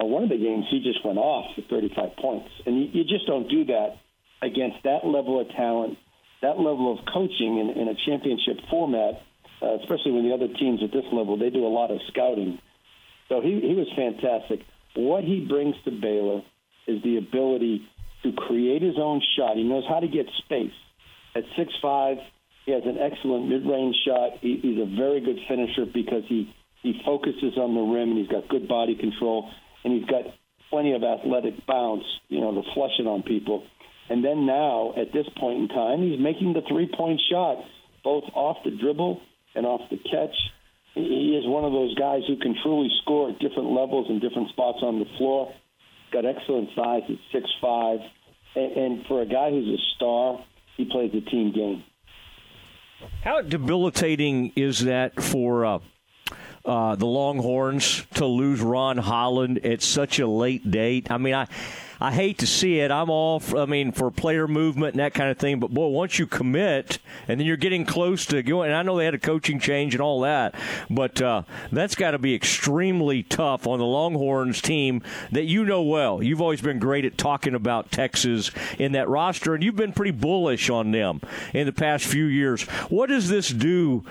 Uh, 0.00 0.04
one 0.04 0.22
of 0.22 0.28
the 0.28 0.36
games, 0.36 0.64
he 0.70 0.82
just 0.82 1.04
went 1.04 1.18
off 1.18 1.54
for 1.54 1.62
35 1.70 2.16
points, 2.16 2.48
and 2.66 2.76
you, 2.76 2.88
you 2.92 3.04
just 3.04 3.26
don't 3.26 3.48
do 3.48 3.64
that 3.66 3.98
against 4.42 4.82
that 4.84 5.06
level 5.06 5.40
of 5.40 5.48
talent, 5.56 5.96
that 6.42 6.58
level 6.58 6.92
of 6.92 7.04
coaching 7.12 7.58
in, 7.58 7.70
in 7.80 7.88
a 7.88 7.94
championship 8.06 8.58
format. 8.70 9.22
Uh, 9.62 9.78
especially 9.80 10.12
when 10.12 10.28
the 10.28 10.34
other 10.34 10.52
teams 10.58 10.80
at 10.82 10.92
this 10.92 11.06
level, 11.12 11.38
they 11.38 11.48
do 11.48 11.64
a 11.64 11.70
lot 11.70 11.90
of 11.90 11.98
scouting. 12.08 12.58
So 13.28 13.40
he, 13.40 13.60
he 13.60 13.72
was 13.72 13.86
fantastic. 13.96 14.60
What 14.94 15.24
he 15.24 15.46
brings 15.48 15.74
to 15.84 15.90
Baylor 15.90 16.42
is 16.86 17.02
the 17.02 17.16
ability 17.16 17.86
to 18.24 18.32
create 18.32 18.82
his 18.82 18.96
own 18.98 19.22
shot. 19.36 19.56
He 19.56 19.62
knows 19.62 19.84
how 19.88 20.00
to 20.00 20.08
get 20.08 20.26
space. 20.44 20.74
At 21.34 21.44
six 21.56 21.72
five, 21.80 22.18
he 22.66 22.72
has 22.72 22.82
an 22.84 22.98
excellent 22.98 23.48
mid-range 23.48 23.96
shot. 24.06 24.38
He, 24.40 24.58
he's 24.60 24.80
a 24.80 24.96
very 24.96 25.20
good 25.20 25.38
finisher 25.48 25.86
because 25.86 26.24
he, 26.28 26.52
he 26.82 27.00
focuses 27.04 27.56
on 27.56 27.74
the 27.74 27.80
rim 27.80 28.10
and 28.10 28.18
he's 28.18 28.28
got 28.28 28.48
good 28.48 28.68
body 28.68 28.96
control 28.96 29.50
and 29.84 29.92
he's 29.92 30.06
got 30.06 30.22
plenty 30.70 30.94
of 30.94 31.04
athletic 31.04 31.66
bounce, 31.66 32.04
you 32.28 32.40
know, 32.40 32.52
to 32.54 32.62
flush 32.74 32.98
it 32.98 33.06
on 33.06 33.22
people. 33.22 33.64
And 34.08 34.24
then 34.24 34.46
now, 34.46 34.92
at 34.96 35.12
this 35.12 35.26
point 35.38 35.60
in 35.60 35.68
time, 35.68 36.02
he's 36.02 36.18
making 36.18 36.52
the 36.52 36.62
three-point 36.68 37.20
shot, 37.30 37.58
both 38.02 38.24
off 38.34 38.58
the 38.64 38.70
dribble 38.70 39.20
and 39.54 39.64
off 39.64 39.80
the 39.90 39.96
catch. 39.96 40.36
He 40.94 41.36
is 41.40 41.46
one 41.46 41.64
of 41.64 41.72
those 41.72 41.94
guys 41.94 42.22
who 42.26 42.36
can 42.36 42.54
truly 42.62 42.88
score 43.02 43.30
at 43.30 43.38
different 43.38 43.70
levels 43.70 44.06
and 44.08 44.20
different 44.20 44.50
spots 44.50 44.78
on 44.82 44.98
the 44.98 45.06
floor. 45.18 45.52
Got 46.12 46.24
excellent 46.24 46.68
size 46.76 47.02
at 47.08 47.16
six 47.32 47.50
five, 47.60 47.98
and, 48.54 48.72
and 48.72 49.06
for 49.06 49.20
a 49.22 49.26
guy 49.26 49.50
who's 49.50 49.66
a 49.66 49.82
star, 49.96 50.44
he 50.76 50.84
plays 50.84 51.10
a 51.14 51.28
team 51.28 51.52
game. 51.52 51.82
How 53.22 53.40
debilitating 53.42 54.52
is 54.54 54.84
that 54.84 55.20
for 55.20 55.64
uh, 55.64 55.78
uh, 56.64 56.94
the 56.96 57.06
Longhorns 57.06 58.04
to 58.14 58.26
lose 58.26 58.60
Ron 58.60 58.98
Holland 58.98 59.64
at 59.64 59.82
such 59.82 60.18
a 60.18 60.26
late 60.26 60.70
date? 60.70 61.10
I 61.10 61.18
mean, 61.18 61.34
I. 61.34 61.46
I 62.00 62.12
hate 62.12 62.38
to 62.38 62.46
see 62.46 62.80
it. 62.80 62.90
I'm 62.90 63.08
all, 63.08 63.40
for, 63.40 63.60
I 63.60 63.66
mean, 63.66 63.92
for 63.92 64.10
player 64.10 64.48
movement 64.48 64.94
and 64.94 65.00
that 65.00 65.14
kind 65.14 65.30
of 65.30 65.38
thing. 65.38 65.60
But 65.60 65.70
boy, 65.72 65.86
once 65.86 66.18
you 66.18 66.26
commit, 66.26 66.98
and 67.28 67.38
then 67.38 67.46
you're 67.46 67.56
getting 67.56 67.86
close 67.86 68.26
to 68.26 68.42
going. 68.42 68.70
And 68.70 68.76
I 68.76 68.82
know 68.82 68.98
they 68.98 69.04
had 69.04 69.14
a 69.14 69.18
coaching 69.18 69.58
change 69.58 69.94
and 69.94 70.02
all 70.02 70.20
that, 70.20 70.54
but 70.90 71.22
uh, 71.22 71.42
that's 71.72 71.94
got 71.94 72.10
to 72.10 72.18
be 72.18 72.34
extremely 72.34 73.22
tough 73.22 73.66
on 73.66 73.78
the 73.78 73.86
Longhorns 73.86 74.60
team 74.60 75.02
that 75.32 75.44
you 75.44 75.64
know 75.64 75.82
well. 75.82 76.22
You've 76.22 76.42
always 76.42 76.60
been 76.60 76.78
great 76.78 77.04
at 77.04 77.16
talking 77.16 77.54
about 77.54 77.90
Texas 77.90 78.50
in 78.78 78.92
that 78.92 79.08
roster, 79.08 79.54
and 79.54 79.62
you've 79.62 79.76
been 79.76 79.92
pretty 79.92 80.10
bullish 80.10 80.68
on 80.68 80.90
them 80.90 81.20
in 81.54 81.64
the 81.64 81.72
past 81.72 82.04
few 82.04 82.24
years. 82.24 82.62
What 82.90 83.08
does 83.08 83.28
this 83.28 83.48
do 83.48 84.04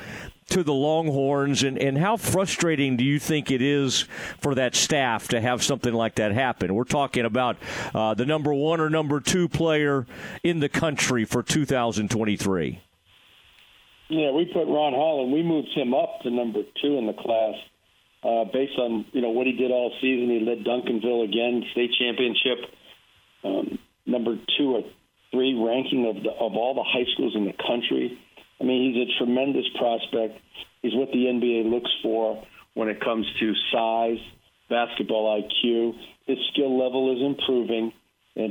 to 0.50 0.64
the 0.64 0.74
Longhorns, 0.74 1.64
and, 1.64 1.78
and 1.78 1.98
how 1.98 2.18
frustrating 2.18 2.98
do 2.98 3.04
you 3.04 3.20
think 3.20 3.52
it 3.52 3.62
is 3.62 4.02
for 4.40 4.56
that 4.56 4.76
staff 4.76 5.28
to 5.30 5.42
have 5.42 5.64
something 5.64 5.94
like 5.94 6.16
that 6.16 6.32
happen? 6.32 6.74
We're 6.74 6.84
talking 6.84 7.26
about 7.26 7.58
uh, 7.94 8.14
the 8.14 8.26
number 8.26 8.54
one 8.54 8.80
or 8.80 8.90
number 8.90 9.20
two 9.20 9.48
player 9.48 10.06
in 10.44 10.60
the 10.60 10.70
country 10.70 11.26
for 11.26 11.44
2023. 11.44 12.82
Yeah, 14.10 14.32
we 14.32 14.46
put 14.46 14.68
Ron 14.68 14.94
Holland. 14.94 15.34
We 15.34 15.44
moved 15.44 15.70
him 15.74 15.94
up 15.94 16.22
to 16.22 16.30
number 16.30 16.62
two 16.82 16.98
in 16.98 17.08
the 17.08 17.14
class 17.14 17.56
uh, 18.24 18.46
based 18.52 18.78
on 18.78 19.06
you 19.12 19.22
know 19.22 19.32
what 19.32 19.48
he 19.48 19.54
did 19.54 19.72
all 19.72 19.92
season. 20.02 20.30
He 20.30 20.40
led 20.40 20.64
Duncanville 20.64 21.24
again, 21.24 21.64
state 21.72 21.92
championship, 21.98 22.58
um, 23.44 23.80
number 24.06 24.38
two 24.58 24.76
or 24.76 24.84
three 25.32 25.56
ranking 25.56 26.06
of 26.08 26.24
the, 26.24 26.30
of 26.30 26.56
all 26.56 26.74
the 26.76 26.84
high 26.84 27.12
schools 27.14 27.34
in 27.36 27.46
the 27.46 27.54
country. 27.54 28.18
I 28.64 28.66
mean, 28.66 28.94
he's 28.94 29.04
a 29.04 29.18
tremendous 29.18 29.66
prospect. 29.78 30.40
He's 30.82 30.96
what 30.96 31.12
the 31.12 31.26
NBA 31.26 31.70
looks 31.70 31.92
for 32.02 32.42
when 32.76 32.88
it 32.88 33.02
comes 33.02 33.28
to 33.42 33.54
size, 33.74 34.24
basketball 34.70 35.42
IQ. 35.42 35.94
His 36.26 36.38
skill 36.54 36.80
level 36.80 37.12
is 37.12 37.22
improving, 37.22 37.92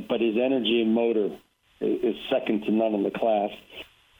but 0.07 0.21
his 0.21 0.35
energy 0.37 0.83
and 0.83 0.93
motor 0.93 1.35
is, 1.81 2.15
second 2.29 2.61
to 2.65 2.71
none 2.71 2.93
in 2.93 3.01
the 3.01 3.09
class. 3.09 3.49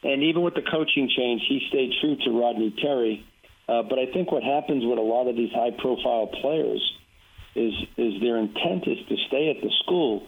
And 0.01 0.23
even 0.23 0.41
with 0.41 0.55
the 0.55 0.63
coaching 0.63 1.09
change, 1.15 1.43
he 1.47 1.61
stayed 1.69 1.91
true 2.01 2.17
to 2.25 2.39
Rodney 2.41 2.73
Terry. 2.81 3.23
Uh, 3.69 3.83
but 3.83 3.99
I 3.99 4.07
think 4.11 4.31
what 4.31 4.41
happens 4.41 4.83
with 4.83 4.97
a 4.97 5.01
lot 5.01 5.29
of 5.29 5.35
these 5.35 5.51
high-profile 5.53 6.31
players 6.41 6.81
is 7.55 7.71
is 7.97 8.19
their 8.19 8.37
intent 8.37 8.87
is 8.87 8.97
to 9.07 9.15
stay 9.27 9.53
at 9.55 9.61
the 9.61 9.69
school, 9.85 10.27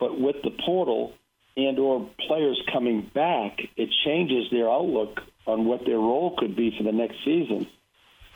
but 0.00 0.18
with 0.18 0.36
the 0.42 0.50
portal 0.64 1.12
and 1.56 1.78
or 1.78 2.08
players 2.26 2.60
coming 2.72 3.10
back, 3.14 3.60
it 3.76 3.90
changes 4.04 4.50
their 4.50 4.70
outlook 4.70 5.20
on 5.46 5.64
what 5.64 5.84
their 5.84 5.98
role 5.98 6.34
could 6.36 6.56
be 6.56 6.74
for 6.76 6.84
the 6.84 6.92
next 6.92 7.16
season. 7.24 7.66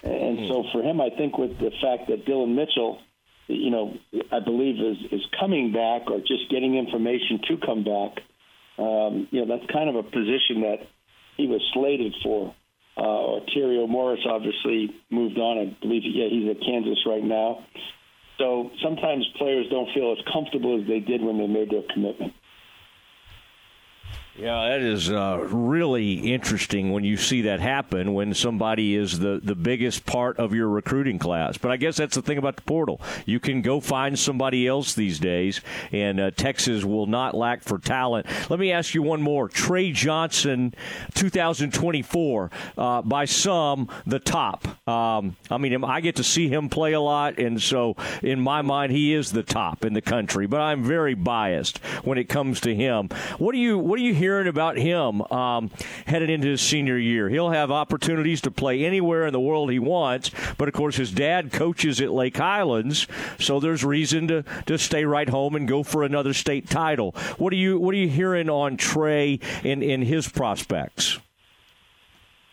And 0.03 0.49
so 0.49 0.65
for 0.73 0.83
him, 0.83 1.01
I 1.01 1.11
think 1.11 1.37
with 1.39 1.59
the 1.59 1.71
fact 1.83 2.09
that 2.09 2.27
Dylan 2.27 2.55
Mitchell, 2.55 3.01
you 3.49 3.71
know, 3.71 3.97
I 4.31 4.41
believe 4.41 4.77
is 4.77 5.13
is 5.13 5.27
coming 5.41 5.73
back 5.73 6.11
or 6.11 6.19
just 6.19 6.51
getting 6.51 6.77
information 6.77 7.41
to 7.49 7.57
come 7.57 7.83
back, 7.85 8.23
um, 8.79 9.29
you 9.31 9.45
know, 9.45 9.57
that's 9.57 9.71
kind 9.73 9.89
of 9.89 9.97
a 9.97 10.03
position 10.03 10.63
that 10.63 10.87
he 11.37 11.47
was 11.47 11.63
slated 11.73 12.15
for. 12.23 12.55
Uh, 12.97 13.45
Terrio 13.55 13.89
Morris 13.89 14.21
obviously 14.29 14.95
moved 15.11 15.39
on. 15.39 15.59
I 15.59 15.77
believe, 15.81 16.03
yeah, 16.05 16.29
he's 16.29 16.51
at 16.51 16.61
Kansas 16.65 16.99
right 17.07 17.25
now. 17.25 17.65
So 18.39 18.71
sometimes 18.83 19.27
players 19.39 19.67
don't 19.71 19.93
feel 19.95 20.13
as 20.13 20.33
comfortable 20.33 20.81
as 20.81 20.87
they 20.87 21.01
did 21.01 21.23
when 21.23 21.39
they 21.39 21.47
made 21.47 21.71
their 21.71 21.85
commitment. 21.93 22.33
Yeah, 24.39 24.69
that 24.69 24.83
is 24.83 25.11
uh, 25.11 25.47
really 25.51 26.35
interesting 26.35 26.93
when 26.93 27.05
you 27.05 27.17
see 27.17 27.43
that 27.43 27.61
happen 27.61 28.13
when 28.13 28.35
somebody 28.35 28.95
is 28.95 29.19
the, 29.19 29.41
the 29.43 29.55
biggest 29.55 30.05
part 30.05 30.39
of 30.39 30.53
your 30.53 30.69
recruiting 30.69 31.19
class. 31.19 31.57
But 31.57 31.71
I 31.71 31.79
guess 31.79 31.97
that's 31.97 32.17
the 32.17 32.23
thing 32.23 32.37
about 32.37 32.57
the 32.57 32.63
portal. 32.63 33.01
You 33.25 33.41
can 33.41 33.63
go 33.63 33.81
find 33.81 34.19
somebody 34.19 34.67
else 34.67 34.93
these 34.93 35.19
days, 35.19 35.63
and 35.91 36.21
uh, 36.21 36.33
Texas 36.33 36.85
will 36.85 37.07
not 37.07 37.35
lack 37.35 37.63
for 37.63 37.79
talent. 37.79 38.27
Let 38.51 38.61
me 38.61 38.73
ask 38.73 38.95
you 38.95 39.03
one 39.03 39.23
more. 39.23 39.49
Trey 39.49 39.91
Johnson, 39.91 40.75
2024, 41.15 42.51
uh, 42.77 43.03
by 43.03 43.25
some, 43.25 43.89
the 44.07 44.19
top. 44.19 44.67
Um, 44.87 45.37
I 45.51 45.57
mean, 45.57 45.83
I 45.83 46.03
get 46.03 46.17
to 46.17 46.25
see 46.25 46.49
him 46.49 46.69
play 46.69 46.93
a 46.93 47.01
lot, 47.01 47.39
and 47.39 47.61
so 47.61 47.97
in 48.23 48.43
my 48.43 48.61
mind, 48.61 48.93
he 48.93 49.15
is 49.15 49.33
the 49.33 49.43
top 49.43 49.83
in 49.83 49.95
the 49.95 50.03
country. 50.03 50.47
But 50.47 50.61
I'm 50.61 50.85
very 50.85 51.15
biased 51.15 51.79
when 52.05 52.19
it 52.19 52.29
comes 52.29 52.61
to 52.61 52.75
him. 52.75 53.09
What 53.39 53.53
do 53.53 53.59
you 53.59 53.79
What 53.79 53.97
do 53.97 54.03
you 54.03 54.15
hearing 54.27 54.49
about 54.49 54.77
him 54.77 55.23
um, 55.31 55.71
headed 56.05 56.29
into 56.29 56.49
his 56.49 56.61
senior 56.61 56.99
year? 56.99 57.29
He'll 57.29 57.51
have 57.51 57.71
opportunities 57.71 58.41
to 58.41 58.51
play 58.51 58.85
anywhere 58.85 59.25
in 59.25 59.33
the 59.33 59.39
world 59.39 59.71
he 59.71 59.79
wants, 59.79 60.33
but 60.59 60.67
of 60.67 60.75
course 60.75 60.97
his 60.97 61.13
dad 61.13 61.53
coaches 61.53 62.01
at 62.01 62.11
Lake 62.11 62.37
Highlands, 62.37 63.07
so 63.39 63.61
there's 63.61 63.85
reason 63.85 64.27
to, 64.27 64.45
to 64.67 64.79
stay 64.79 65.05
right 65.05 65.29
home 65.29 65.55
and 65.55 65.69
go 65.69 65.85
for 65.85 66.03
another 66.03 66.33
state 66.33 66.69
title. 66.69 67.13
What 67.39 67.53
are 67.53 67.57
you 67.57 67.79
What 67.79 67.95
are 67.95 67.99
you 67.99 68.09
hearing 68.09 68.51
on 68.51 68.77
Trey 68.77 69.39
and 69.63 69.81
in 69.81 70.03
his 70.03 70.29
prospects? 70.29 71.21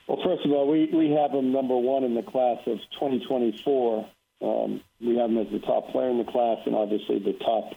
Well, 0.07 0.19
first 0.23 0.45
of 0.45 0.51
all, 0.51 0.69
we, 0.69 0.91
we 0.93 1.09
have 1.09 1.31
him 1.31 1.51
number 1.51 1.75
one 1.75 2.03
in 2.03 2.13
the 2.13 2.21
class 2.21 2.59
of 2.67 2.77
2024. 2.99 4.07
Um, 4.43 4.81
we 5.01 5.17
have 5.17 5.31
him 5.31 5.39
as 5.39 5.47
the 5.51 5.65
top 5.65 5.89
player 5.89 6.09
in 6.09 6.19
the 6.19 6.31
class 6.31 6.57
and 6.67 6.75
obviously 6.75 7.17
the 7.17 7.33
top 7.43 7.73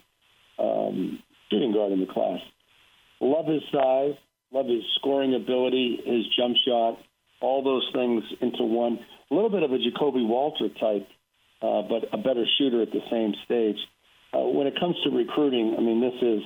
um, 0.59 1.23
shooting 1.51 1.73
guard 1.73 1.93
in 1.93 2.01
the 2.01 2.12
class. 2.12 2.40
Love 3.20 3.47
his 3.47 3.62
size, 3.72 4.14
love 4.52 4.66
his 4.66 4.82
scoring 4.97 5.34
ability, 5.34 6.01
his 6.05 6.26
jump 6.36 6.56
shot, 6.66 6.98
all 7.40 7.62
those 7.62 7.88
things 7.93 8.22
into 8.40 8.64
one. 8.64 8.98
A 9.30 9.34
little 9.34 9.51
bit 9.51 9.62
of 9.62 9.72
a 9.72 9.78
Ja'Kobe 9.78 10.26
Walter 10.26 10.68
type, 10.68 11.09
uh, 11.62 11.82
but 11.82 12.09
a 12.12 12.18
better 12.18 12.44
shooter 12.59 12.82
at 12.82 12.93
the 12.93 13.01
same 13.10 13.34
stage. 13.44 13.76
Uh, 14.32 14.48
when 14.48 14.66
it 14.66 14.78
comes 14.78 14.97
to 15.05 15.10
recruiting, 15.10 15.74
I 15.78 15.80
mean, 15.80 16.01
this 16.01 16.14
is 16.20 16.43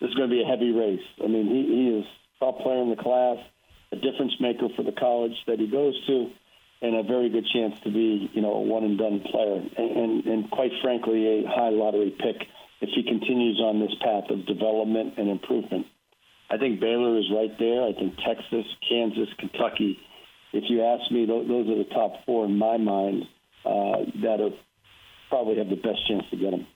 this 0.00 0.10
is 0.10 0.14
going 0.14 0.28
to 0.28 0.34
be 0.34 0.42
a 0.42 0.46
heavy 0.46 0.72
race. 0.72 1.06
I 1.22 1.26
mean, 1.26 1.46
he, 1.48 1.62
he 1.64 1.98
is 1.98 2.04
top 2.38 2.60
player 2.60 2.82
in 2.82 2.90
the 2.90 2.96
class, 2.96 3.38
a 3.92 3.96
difference 3.96 4.34
maker 4.40 4.68
for 4.76 4.82
the 4.82 4.92
college 4.92 5.32
that 5.46 5.58
he 5.58 5.66
goes 5.66 5.94
to, 6.06 6.30
and 6.82 6.96
a 6.96 7.02
very 7.02 7.30
good 7.30 7.46
chance 7.52 7.80
to 7.80 7.90
be, 7.90 8.30
you 8.34 8.42
know, 8.42 8.52
a 8.52 8.60
one 8.60 8.84
and 8.84 8.98
done 8.98 9.20
player, 9.20 9.62
and, 9.76 9.90
and, 9.96 10.24
and 10.26 10.50
quite 10.50 10.72
frankly, 10.82 11.44
a 11.44 11.48
high 11.48 11.70
lottery 11.70 12.14
pick 12.18 12.46
if 12.80 12.90
he 12.94 13.02
continues 13.02 13.60
on 13.60 13.80
this 13.80 13.94
path 14.00 14.30
of 14.30 14.46
development 14.46 15.14
and 15.16 15.28
improvement. 15.28 15.86
I 16.50 16.58
think 16.58 16.80
Baylor 16.80 17.18
is 17.18 17.24
right 17.34 17.56
there. 17.58 17.82
I 17.82 17.92
think 17.92 18.16
Texas, 18.24 18.66
Kansas, 18.88 19.28
Kentucky. 19.38 19.98
If 20.52 20.64
you 20.68 20.82
ask 20.84 21.10
me, 21.10 21.26
those 21.26 21.68
are 21.68 21.78
the 21.78 21.88
top 21.92 22.24
four 22.24 22.44
in 22.44 22.56
my 22.56 22.76
mind 22.76 23.24
uh, 23.64 24.04
that 24.22 24.54
probably 25.28 25.58
have 25.58 25.68
the 25.68 25.76
best 25.76 26.06
chance 26.06 26.24
to 26.30 26.36
get 26.36 26.52
him. 26.52 26.66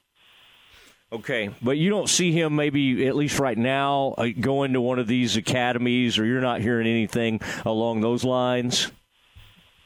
Okay, 1.13 1.51
but 1.61 1.77
you 1.77 1.91
don't 1.91 2.09
see 2.09 2.31
him 2.31 2.55
maybe 2.55 3.07
at 3.09 3.17
least 3.17 3.41
right 3.41 3.59
now 3.59 4.15
uh, 4.17 4.29
going 4.39 4.75
to 4.75 4.81
one 4.81 5.01
of 5.01 5.09
these 5.09 5.37
academies, 5.37 6.19
or 6.19 6.25
you're 6.25 6.41
not 6.41 6.61
hearing 6.61 6.87
anything 6.87 7.41
along 7.65 8.01
those 8.01 8.23
lines. 8.23 8.93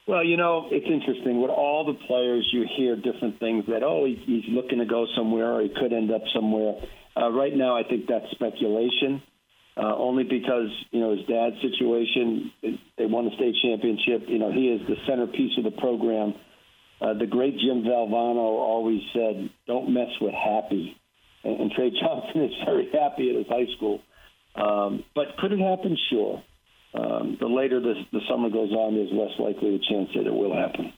Well, 0.07 0.23
you 0.23 0.37
know, 0.37 0.69
it's 0.71 0.87
interesting. 0.87 1.41
With 1.41 1.51
all 1.51 1.87
the 1.87 1.97
players, 2.07 2.47
you 2.53 2.67
hear 2.77 2.95
different 2.95 3.41
things 3.41 3.65
that, 3.69 3.83
oh, 3.83 4.05
he's 4.05 4.45
looking 4.51 4.79
to 4.79 4.85
go 4.85 5.07
somewhere 5.17 5.53
or 5.53 5.63
he 5.63 5.71
could 5.71 5.95
end 5.95 6.11
up 6.13 6.21
somewhere. 6.35 6.75
Uh, 7.17 7.31
right 7.31 7.55
now, 7.57 7.77
I 7.77 7.85
think 7.85 8.07
that's 8.07 8.27
speculation, 8.33 9.23
uh, 9.79 9.97
only 9.97 10.25
because, 10.25 10.69
you 10.91 11.01
know, 11.01 11.17
his 11.17 11.25
dad's 11.27 11.57
situation, 11.63 12.53
they 12.99 13.07
won 13.07 13.25
the 13.25 13.31
state 13.37 13.55
championship. 13.63 14.29
You 14.29 14.39
know, 14.39 14.53
he 14.53 14.69
is 14.69 14.87
the 14.87 14.97
centerpiece 15.09 15.57
of 15.57 15.65
the 15.65 15.81
program. 15.81 16.35
Uh, 17.01 17.15
the 17.15 17.27
great 17.27 17.55
Jim 17.59 17.83
Valvano 17.83 18.61
always 18.61 19.01
said, 19.15 19.49
don't 19.67 19.95
mess 19.95 20.13
with 20.21 20.35
happy. 20.35 21.01
And, 21.45 21.61
and 21.61 21.71
Trey 21.73 21.91
Johnson 21.91 22.45
is 22.45 22.53
very 22.67 22.91
happy 22.93 23.31
at 23.31 23.37
his 23.37 23.47
high 23.49 23.73
school. 23.77 24.01
Um, 24.55 25.03
but 25.15 25.39
could 25.39 25.53
it 25.53 25.61
happen? 25.61 25.97
Sure 26.11 26.43
um, 26.95 27.37
the 27.41 27.47
later 27.47 27.81
the, 27.81 27.95
the 28.12 28.21
summer 28.29 28.51
goes 28.51 28.71
on, 28.73 28.95
there's 28.95 29.12
less 29.12 29.39
likely 29.39 29.75
a 29.75 29.79
chance 29.79 30.11
that 30.15 30.27
it 30.27 30.35
will 30.35 30.55
happen. 30.55 30.93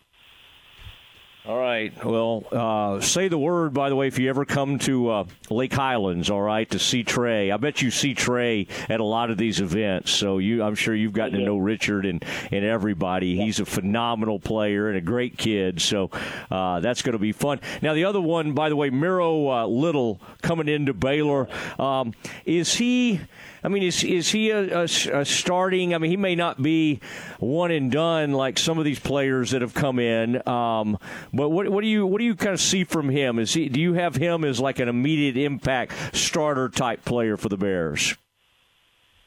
All 1.48 1.60
right. 1.60 2.04
Well, 2.04 2.42
uh, 2.50 3.00
say 3.00 3.28
the 3.28 3.38
word, 3.38 3.72
by 3.72 3.88
the 3.88 3.94
way, 3.94 4.08
if 4.08 4.18
you 4.18 4.28
ever 4.28 4.44
come 4.44 4.80
to 4.80 5.10
uh, 5.10 5.24
Lake 5.48 5.72
Highlands, 5.72 6.28
all 6.28 6.42
right, 6.42 6.68
to 6.70 6.80
see 6.80 7.04
Trey. 7.04 7.52
I 7.52 7.56
bet 7.56 7.82
you 7.82 7.92
see 7.92 8.14
Trey 8.14 8.66
at 8.88 8.98
a 8.98 9.04
lot 9.04 9.30
of 9.30 9.38
these 9.38 9.60
events. 9.60 10.10
So 10.10 10.38
you, 10.38 10.64
I'm 10.64 10.74
sure 10.74 10.92
you've 10.92 11.12
gotten 11.12 11.38
to 11.38 11.44
know 11.44 11.56
Richard 11.56 12.04
and, 12.04 12.24
and 12.50 12.64
everybody. 12.64 13.36
He's 13.36 13.60
a 13.60 13.64
phenomenal 13.64 14.40
player 14.40 14.88
and 14.88 14.98
a 14.98 15.00
great 15.00 15.38
kid. 15.38 15.80
So 15.80 16.10
uh, 16.50 16.80
that's 16.80 17.02
going 17.02 17.12
to 17.12 17.20
be 17.20 17.30
fun. 17.30 17.60
Now, 17.80 17.94
the 17.94 18.06
other 18.06 18.20
one, 18.20 18.52
by 18.52 18.68
the 18.68 18.74
way, 18.74 18.90
Miro 18.90 19.48
uh, 19.48 19.66
Little 19.68 20.20
coming 20.42 20.66
into 20.66 20.94
Baylor. 20.94 21.46
Um, 21.78 22.12
is 22.44 22.74
he. 22.74 23.20
I 23.62 23.68
mean, 23.68 23.82
is 23.82 24.04
is 24.04 24.30
he 24.30 24.50
a, 24.50 24.82
a, 24.82 24.84
a 24.84 25.24
starting? 25.24 25.92
I 25.92 25.98
mean, 25.98 26.12
he 26.12 26.16
may 26.16 26.36
not 26.36 26.62
be 26.62 27.00
one 27.40 27.72
and 27.72 27.90
done 27.90 28.32
like 28.32 28.60
some 28.60 28.78
of 28.78 28.84
these 28.84 29.00
players 29.00 29.50
that 29.50 29.62
have 29.62 29.74
come 29.74 29.98
in. 29.98 30.46
Um, 30.46 30.98
but 31.36 31.50
what 31.50 31.68
what 31.68 31.82
do 31.82 31.88
you 31.88 32.06
what 32.06 32.18
do 32.18 32.24
you 32.24 32.34
kind 32.34 32.54
of 32.54 32.60
see 32.60 32.84
from 32.84 33.08
him? 33.08 33.38
Is 33.38 33.54
he 33.54 33.68
do 33.68 33.80
you 33.80 33.94
have 33.94 34.14
him 34.14 34.44
as 34.44 34.60
like 34.60 34.78
an 34.78 34.88
immediate 34.88 35.36
impact 35.36 36.16
starter 36.16 36.68
type 36.68 37.04
player 37.04 37.36
for 37.36 37.48
the 37.48 37.56
Bears? 37.56 38.16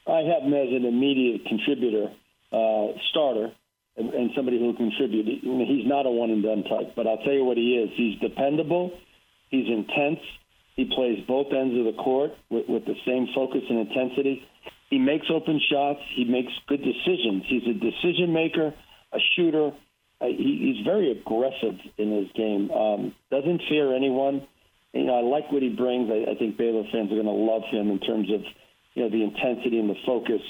I 0.08 0.22
have 0.22 0.44
him 0.44 0.54
as 0.54 0.70
an 0.70 0.86
immediate 0.86 1.46
contributor, 1.46 2.12
uh, 2.52 2.98
starter, 3.12 3.52
and, 3.96 4.14
and 4.14 4.32
somebody 4.36 4.58
who 4.58 4.68
will 4.68 4.76
contribute. 4.76 5.28
He's 5.28 5.86
not 5.86 6.06
a 6.06 6.10
one 6.10 6.32
and 6.32 6.42
done 6.42 6.64
type, 6.64 6.96
but 6.96 7.06
I'll 7.06 7.20
tell 7.20 7.34
you 7.34 7.46
what 7.46 7.58
he 7.58 7.76
is. 7.76 7.90
He's 7.96 8.20
dependable. 8.20 8.92
He's 9.50 9.68
intense. 9.68 10.20
He 10.76 10.86
plays 10.96 11.20
both 11.28 11.48
ends 11.54 11.78
of 11.78 11.86
the 11.86 12.02
court 12.02 12.32
with, 12.50 12.68
with 12.70 12.86
the 12.86 12.96
same 13.06 13.28
focus 13.36 13.62
and 13.70 13.80
intensity. 13.88 14.42
He 14.90 14.98
makes 14.98 15.28
open 15.30 15.60
shots. 15.70 16.00
He 16.16 16.26
makes 16.26 16.52
good 16.68 16.82
decisions. 16.82 17.44
He's 17.48 17.68
a 17.68 17.74
decision 17.74 18.34
maker, 18.34 18.74
a 19.14 19.20
shooter. 19.36 19.72
Uh, 20.22 20.28
he, 20.28 20.76
he's 20.76 20.86
very 20.86 21.12
aggressive 21.12 21.80
in 21.98 22.12
his 22.12 22.28
game. 22.36 22.70
Um, 22.72 23.16
doesn't 23.32 23.62
fear 23.70 23.96
anyone. 23.96 24.48
You 24.94 25.06
know, 25.06 25.16
I 25.16 25.22
like 25.22 25.52
what 25.52 25.62
he 25.62 25.70
brings. 25.70 26.10
I, 26.12 26.32
I 26.32 26.36
think 26.36 26.58
Baylor 26.58 26.84
fans 26.92 27.12
are 27.12 27.16
going 27.16 27.26
to 27.26 27.32
love 27.32 27.64
him 27.72 27.90
in 27.90 28.00
terms 28.00 28.30
of 28.34 28.42
you 28.96 29.04
know 29.04 29.10
the 29.10 29.24
intensity 29.24 29.80
and 29.80 29.90
the 29.90 30.00
focus 30.06 30.42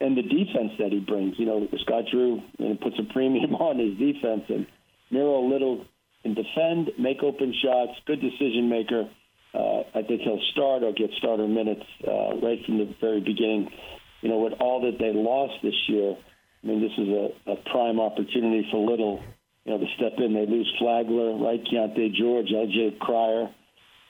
and 0.00 0.16
the 0.16 0.22
defense 0.22 0.72
that 0.78 0.90
he 0.90 0.98
brings. 0.98 1.38
You 1.38 1.46
know, 1.46 1.68
Scott 1.84 2.04
Drew 2.10 2.42
you 2.58 2.68
know, 2.68 2.76
puts 2.82 2.96
a 2.98 3.12
premium 3.12 3.54
on 3.60 3.78
his 3.78 3.96
defense, 3.98 4.44
and 4.48 4.66
Miro 5.10 5.46
Little 5.48 5.84
can 6.22 6.34
defend, 6.34 6.90
make 6.98 7.22
open 7.22 7.54
shots, 7.62 7.92
good 8.06 8.20
decision 8.20 8.68
maker. 8.68 9.08
Uh, 9.54 9.82
I 9.94 10.02
think 10.02 10.22
he'll 10.22 10.40
start 10.52 10.82
or 10.82 10.92
get 10.92 11.10
starter 11.18 11.46
minutes 11.46 11.84
uh, 12.06 12.36
right 12.42 12.58
from 12.64 12.78
the 12.78 12.94
very 13.00 13.20
beginning. 13.20 13.70
You 14.22 14.30
know, 14.30 14.38
with 14.38 14.54
all 14.60 14.80
that 14.82 14.98
they 14.98 15.12
lost 15.12 15.54
this 15.62 15.74
year, 15.88 16.16
I 16.62 16.66
mean, 16.66 16.80
this 16.80 16.92
is 16.96 17.08
a, 17.08 17.52
a 17.52 17.56
prime 17.70 18.00
opportunity 18.00 18.66
for 18.70 18.88
Little, 18.88 19.20
you 19.64 19.72
know, 19.72 19.78
to 19.78 19.86
step 19.96 20.12
in. 20.18 20.34
They 20.34 20.46
lose 20.46 20.72
Flagler, 20.78 21.36
right? 21.36 21.62
Keyonte 21.64 22.14
George, 22.14 22.46
L.J. 22.54 22.98
Cryer. 23.00 23.50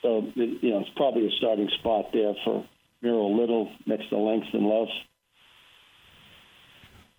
So, 0.03 0.23
you 0.35 0.71
know, 0.71 0.81
it's 0.81 0.91
probably 0.97 1.27
a 1.27 1.31
starting 1.39 1.69
spot 1.79 2.07
there 2.13 2.35
for 2.45 2.67
Miro 3.01 3.29
Little 3.29 3.71
next 3.87 4.11
to 4.11 4.19
Langston 4.19 4.65
Love. 4.65 4.89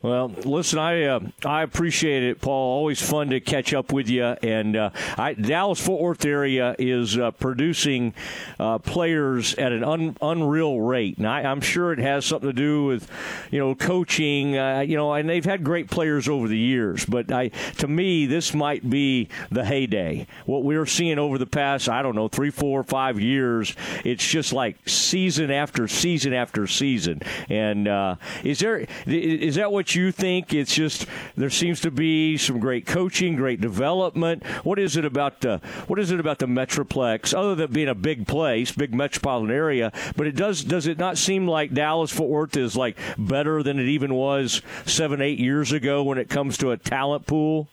Well, 0.04 0.34
listen, 0.44 0.80
I 0.80 1.06
uh, 1.06 1.22
I 1.46 1.64
appreciate 1.64 2.24
it, 2.24 2.42
Paul. 2.42 2.78
Always 2.80 3.02
fun 3.02 3.30
to 3.30 3.40
catch 3.40 3.74
up 3.74 3.94
with 3.94 4.10
you. 4.10 4.26
And 4.26 4.76
uh, 4.76 4.90
I, 5.18 5.32
Dallas 5.32 5.80
Fort 5.80 6.02
Worth 6.02 6.26
area 6.26 6.76
is 6.78 7.18
uh, 7.18 7.32
producing 7.32 8.14
uh, 8.60 8.80
players 8.80 9.56
at 9.56 9.72
an 9.72 9.86
un, 9.86 10.18
unreal 10.22 10.82
rate, 10.82 11.20
and 11.20 11.26
I, 11.26 11.44
I'm 11.44 11.62
sure 11.62 11.94
it 11.94 12.00
has 12.00 12.26
something 12.26 12.50
to 12.50 12.54
do 12.54 12.84
with 12.84 13.10
you 13.50 13.60
know 13.60 13.76
coaching. 13.76 14.58
Uh, 14.58 14.82
you 14.82 14.98
know, 14.98 15.14
and 15.14 15.30
they've 15.30 15.46
had 15.46 15.64
great 15.64 15.90
players 15.90 16.28
over 16.28 16.50
the 16.50 16.58
years, 16.58 17.06
but 17.06 17.32
I 17.32 17.48
to 17.78 17.88
me 17.88 18.26
this 18.26 18.54
might 18.54 18.90
be 18.90 19.30
the 19.52 19.64
heyday. 19.64 20.28
What 20.46 20.66
we're 20.66 20.86
seeing 20.86 21.18
over 21.18 21.38
the 21.38 21.46
past 21.46 21.88
I 21.88 22.02
don't 22.02 22.16
know 22.16 22.28
three, 22.28 22.52
four, 22.52 22.84
five 22.84 23.22
years, 23.22 23.74
it's 24.04 24.28
just 24.28 24.52
like 24.52 24.76
season 24.86 25.50
after 25.50 25.88
season 25.88 26.34
after 26.34 26.68
season. 26.68 27.22
And 27.48 27.88
uh, 27.88 28.16
is 28.44 28.60
there 28.60 28.86
is 29.08 29.56
that 29.56 29.72
what 29.72 29.93
you 29.95 30.11
think? 30.11 30.53
It's 30.53 30.74
just 30.74 31.06
there 31.36 31.49
seems 31.49 31.82
to 31.82 31.91
be 31.91 32.38
some 32.38 32.60
great 32.60 32.86
coaching, 32.86 33.36
great 33.36 33.61
development. 33.61 34.45
What 34.64 34.80
is 34.80 34.98
it 34.98 35.06
about 35.06 35.41
the 35.41 35.60
what 35.88 35.99
is 35.99 36.11
it 36.11 36.20
about 36.20 36.40
the 36.40 36.45
Metroplex, 36.45 37.34
other 37.38 37.56
than 37.56 37.72
being 37.72 37.90
a 37.90 37.95
big 37.95 38.28
place, 38.28 38.72
big 38.72 38.94
metropolitan 38.94 39.56
area? 39.56 39.91
But 40.15 40.28
it 40.28 40.36
does 40.36 40.64
does 40.64 40.88
it 40.88 40.98
not 40.98 41.18
seem 41.18 41.48
like 41.48 41.74
Dallas 41.74 42.11
Fort 42.11 42.30
Worth 42.30 42.57
is 42.57 42.76
like 42.76 42.98
better 43.18 43.64
than 43.64 43.80
it 43.80 43.88
even 43.88 44.14
was 44.14 44.61
seven 44.86 45.22
eight 45.22 45.40
years 45.40 45.72
ago 45.72 46.03
when 46.03 46.18
it 46.18 46.30
comes 46.30 46.57
to 46.60 46.72
a 46.72 46.78
talent 46.78 47.26
pool? 47.26 47.68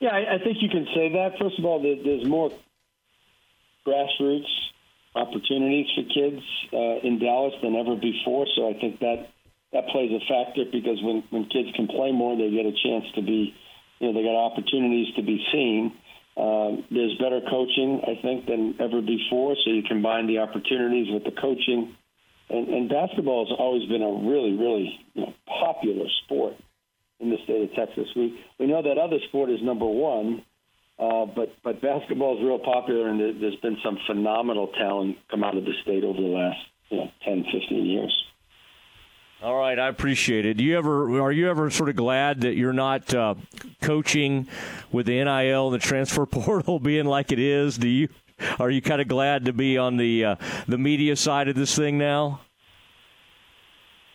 Yeah, 0.00 0.10
I, 0.10 0.34
I 0.34 0.38
think 0.38 0.58
you 0.60 0.68
can 0.68 0.86
say 0.94 1.12
that. 1.12 1.38
First 1.40 1.58
of 1.58 1.64
all, 1.64 1.82
there, 1.82 1.96
there's 2.02 2.26
more 2.26 2.50
grassroots 3.86 4.44
opportunities 5.16 5.86
for 5.94 6.02
kids 6.02 6.42
uh, 6.72 7.06
in 7.06 7.18
Dallas 7.18 7.54
than 7.62 7.74
ever 7.74 7.96
before. 7.96 8.46
So 8.54 8.68
I 8.68 8.78
think 8.78 9.00
that 9.00 9.28
that 9.72 9.88
plays 9.88 10.10
a 10.12 10.20
factor 10.26 10.64
because 10.70 11.02
when 11.02 11.22
when 11.30 11.44
kids 11.46 11.68
can 11.74 11.88
play 11.88 12.12
more, 12.12 12.36
they 12.36 12.50
get 12.50 12.66
a 12.66 12.72
chance 12.72 13.04
to 13.14 13.22
be, 13.22 13.54
you 13.98 14.06
know, 14.06 14.12
they 14.14 14.22
got 14.22 14.36
opportunities 14.36 15.14
to 15.16 15.22
be 15.22 15.44
seen. 15.52 15.92
Um, 16.36 16.84
there's 16.90 17.16
better 17.18 17.40
coaching, 17.48 18.02
I 18.04 18.20
think, 18.20 18.46
than 18.46 18.76
ever 18.78 19.00
before. 19.00 19.56
So 19.64 19.70
you 19.70 19.82
combine 19.82 20.26
the 20.26 20.38
opportunities 20.38 21.08
with 21.10 21.24
the 21.24 21.32
coaching, 21.32 21.96
and, 22.50 22.68
and 22.68 22.88
basketball 22.88 23.46
has 23.46 23.56
always 23.58 23.88
been 23.88 24.02
a 24.02 24.28
really, 24.28 24.52
really 24.52 25.00
you 25.14 25.22
know, 25.22 25.34
popular 25.48 26.06
sport 26.24 26.54
in 27.20 27.30
the 27.30 27.38
state 27.44 27.62
of 27.62 27.74
Texas. 27.74 28.08
We 28.14 28.38
we 28.58 28.66
know 28.66 28.82
that 28.82 28.98
other 28.98 29.18
sport 29.28 29.50
is 29.50 29.60
number 29.62 29.86
one, 29.86 30.44
uh, 30.98 31.26
but 31.26 31.56
but 31.64 31.80
basketball 31.80 32.38
is 32.38 32.44
real 32.44 32.58
popular, 32.58 33.08
and 33.08 33.18
there, 33.18 33.32
there's 33.32 33.60
been 33.60 33.78
some 33.82 33.98
phenomenal 34.06 34.68
talent 34.78 35.16
come 35.30 35.42
out 35.42 35.56
of 35.56 35.64
the 35.64 35.72
state 35.82 36.04
over 36.04 36.20
the 36.20 36.28
last 36.28 36.60
you 36.90 36.98
know 36.98 37.10
10, 37.24 37.44
15 37.52 37.86
years. 37.86 38.24
All 39.42 39.54
right, 39.54 39.78
I 39.78 39.88
appreciate 39.88 40.46
it. 40.46 40.54
Do 40.56 40.64
you 40.64 40.78
ever 40.78 41.20
are 41.20 41.30
you 41.30 41.50
ever 41.50 41.70
sort 41.70 41.90
of 41.90 41.96
glad 41.96 42.40
that 42.40 42.56
you're 42.56 42.72
not 42.72 43.12
uh, 43.12 43.34
coaching 43.82 44.48
with 44.90 45.04
the 45.04 45.22
NIL 45.22 45.66
and 45.66 45.74
the 45.74 45.78
transfer 45.78 46.24
portal 46.26 46.78
being 46.78 47.04
like 47.04 47.32
it 47.32 47.38
is? 47.38 47.76
Do 47.76 47.86
you 47.86 48.08
are 48.58 48.70
you 48.70 48.80
kind 48.80 49.02
of 49.02 49.08
glad 49.08 49.44
to 49.44 49.52
be 49.52 49.76
on 49.76 49.98
the 49.98 50.24
uh, 50.24 50.36
the 50.66 50.78
media 50.78 51.16
side 51.16 51.48
of 51.48 51.54
this 51.54 51.76
thing 51.76 51.98
now? 51.98 52.40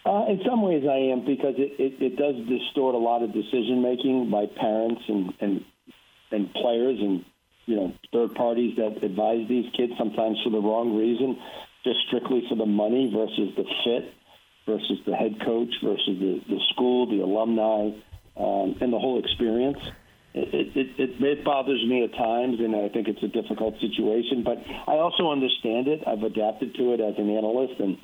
Uh, 0.03 0.25
in 0.27 0.41
some 0.43 0.63
ways, 0.63 0.83
I 0.89 1.13
am 1.13 1.23
because 1.23 1.53
it, 1.59 1.73
it, 1.77 2.01
it 2.01 2.15
does 2.17 2.33
distort 2.49 2.95
a 2.95 2.97
lot 2.97 3.21
of 3.21 3.31
decision 3.31 3.83
making 3.83 4.31
by 4.31 4.47
parents 4.47 5.03
and, 5.07 5.33
and 5.39 5.65
and 6.31 6.51
players 6.55 6.97
and 6.99 7.23
you 7.67 7.75
know 7.75 7.93
third 8.11 8.33
parties 8.33 8.75
that 8.77 9.03
advise 9.03 9.47
these 9.47 9.71
kids 9.77 9.93
sometimes 9.99 10.39
for 10.43 10.49
the 10.49 10.57
wrong 10.57 10.97
reason, 10.97 11.37
just 11.83 11.99
strictly 12.07 12.41
for 12.49 12.55
the 12.55 12.65
money 12.65 13.13
versus 13.13 13.53
the 13.55 13.65
fit 13.85 14.15
versus 14.65 14.99
the 15.05 15.15
head 15.15 15.35
coach 15.45 15.73
versus 15.83 16.17
the, 16.19 16.41
the 16.47 16.59
school, 16.73 17.09
the 17.09 17.23
alumni, 17.23 17.89
um, 18.37 18.75
and 18.81 18.93
the 18.93 18.99
whole 18.99 19.19
experience. 19.19 19.79
It, 20.33 20.71
it, 20.75 20.87
it, 20.97 21.21
it 21.21 21.43
bothers 21.43 21.83
me 21.85 22.03
at 22.05 22.11
times, 22.15 22.59
and 22.59 22.75
I 22.75 22.87
think 22.87 23.07
it's 23.07 23.21
a 23.21 23.27
difficult 23.27 23.75
situation. 23.81 24.43
But 24.43 24.63
I 24.87 24.95
also 24.97 25.29
understand 25.29 25.87
it. 25.87 26.01
I've 26.07 26.23
adapted 26.23 26.73
to 26.75 26.93
it 26.93 27.01
as 27.01 27.15
an 27.17 27.29
analyst 27.29 27.79
and 27.79 27.97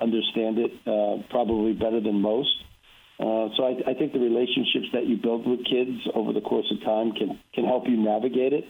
understand 0.00 0.58
it 0.58 0.72
uh, 0.86 1.26
probably 1.30 1.72
better 1.72 2.00
than 2.00 2.20
most. 2.20 2.54
Uh, 3.18 3.50
so 3.56 3.64
I, 3.66 3.90
I 3.90 3.94
think 3.94 4.12
the 4.12 4.20
relationships 4.20 4.90
that 4.94 5.06
you 5.06 5.16
build 5.16 5.46
with 5.46 5.60
kids 5.66 5.98
over 6.14 6.32
the 6.32 6.40
course 6.40 6.66
of 6.70 6.82
time 6.84 7.12
can 7.12 7.38
can 7.54 7.64
help 7.64 7.84
you 7.86 7.96
navigate 7.96 8.52
it. 8.52 8.64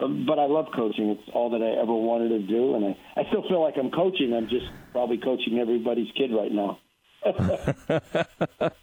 Um, 0.00 0.24
But 0.26 0.38
I 0.38 0.46
love 0.46 0.66
coaching. 0.74 1.10
It's 1.10 1.28
all 1.34 1.50
that 1.50 1.62
I 1.62 1.80
ever 1.82 1.92
wanted 1.92 2.28
to 2.30 2.40
do, 2.46 2.74
and 2.76 2.84
I, 2.84 3.20
I 3.20 3.24
still 3.28 3.42
feel 3.48 3.62
like 3.62 3.74
I'm 3.76 3.90
coaching. 3.90 4.32
I'm 4.32 4.48
just 4.48 4.66
probably 4.92 5.18
coaching 5.18 5.58
everybody's 5.58 6.08
kid 6.16 6.30
right 6.32 6.52
now. 6.52 6.78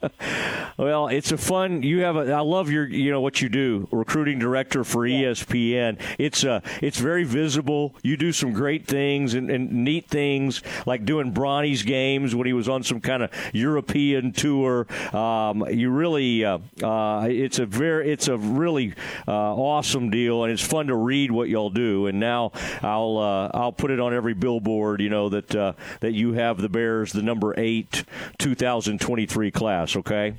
Well, 0.77 1.07
it's 1.07 1.31
a 1.31 1.37
fun. 1.37 1.83
You 1.83 2.01
have 2.01 2.17
a. 2.17 2.33
I 2.33 2.41
love 2.41 2.69
your. 2.69 2.85
You 2.85 3.09
know 3.09 3.21
what 3.21 3.41
you 3.41 3.47
do. 3.47 3.87
Recruiting 3.91 4.39
director 4.39 4.83
for 4.83 5.05
E 5.05 5.21
ESPN. 5.21 5.97
It's 6.19 6.43
uh 6.43 6.59
It's 6.81 6.99
very 6.99 7.23
visible. 7.23 7.95
You 8.03 8.17
do 8.17 8.33
some 8.33 8.51
great 8.51 8.85
things 8.85 9.35
and, 9.35 9.49
and 9.49 9.71
neat 9.71 10.09
things 10.09 10.61
like 10.85 11.05
doing 11.05 11.31
Bronny's 11.31 11.83
games 11.83 12.35
when 12.35 12.45
he 12.45 12.51
was 12.51 12.67
on 12.67 12.83
some 12.83 12.99
kind 12.99 13.23
of 13.23 13.31
European 13.53 14.33
tour. 14.33 14.85
Um, 15.15 15.65
you 15.69 15.91
really. 15.91 16.43
Uh, 16.43 16.59
uh, 16.83 17.27
it's 17.29 17.59
a 17.59 17.65
very. 17.65 18.11
It's 18.11 18.27
a 18.27 18.37
really 18.37 18.95
uh, 19.29 19.55
awesome 19.55 20.09
deal, 20.09 20.43
and 20.43 20.51
it's 20.51 20.65
fun 20.65 20.87
to 20.87 20.95
read 20.95 21.31
what 21.31 21.47
y'all 21.47 21.69
do. 21.69 22.07
And 22.07 22.19
now 22.19 22.51
I'll. 22.81 23.17
Uh, 23.17 23.49
I'll 23.53 23.71
put 23.71 23.91
it 23.91 24.01
on 24.01 24.13
every 24.13 24.33
billboard. 24.33 24.99
You 24.99 25.09
know 25.09 25.29
that 25.29 25.55
uh, 25.55 25.73
that 26.01 26.11
you 26.11 26.33
have 26.33 26.57
the 26.57 26.69
Bears 26.69 27.13
the 27.13 27.21
number 27.21 27.53
eight 27.57 28.03
2023 28.37 29.51
class. 29.51 29.95
Okay. 29.95 30.35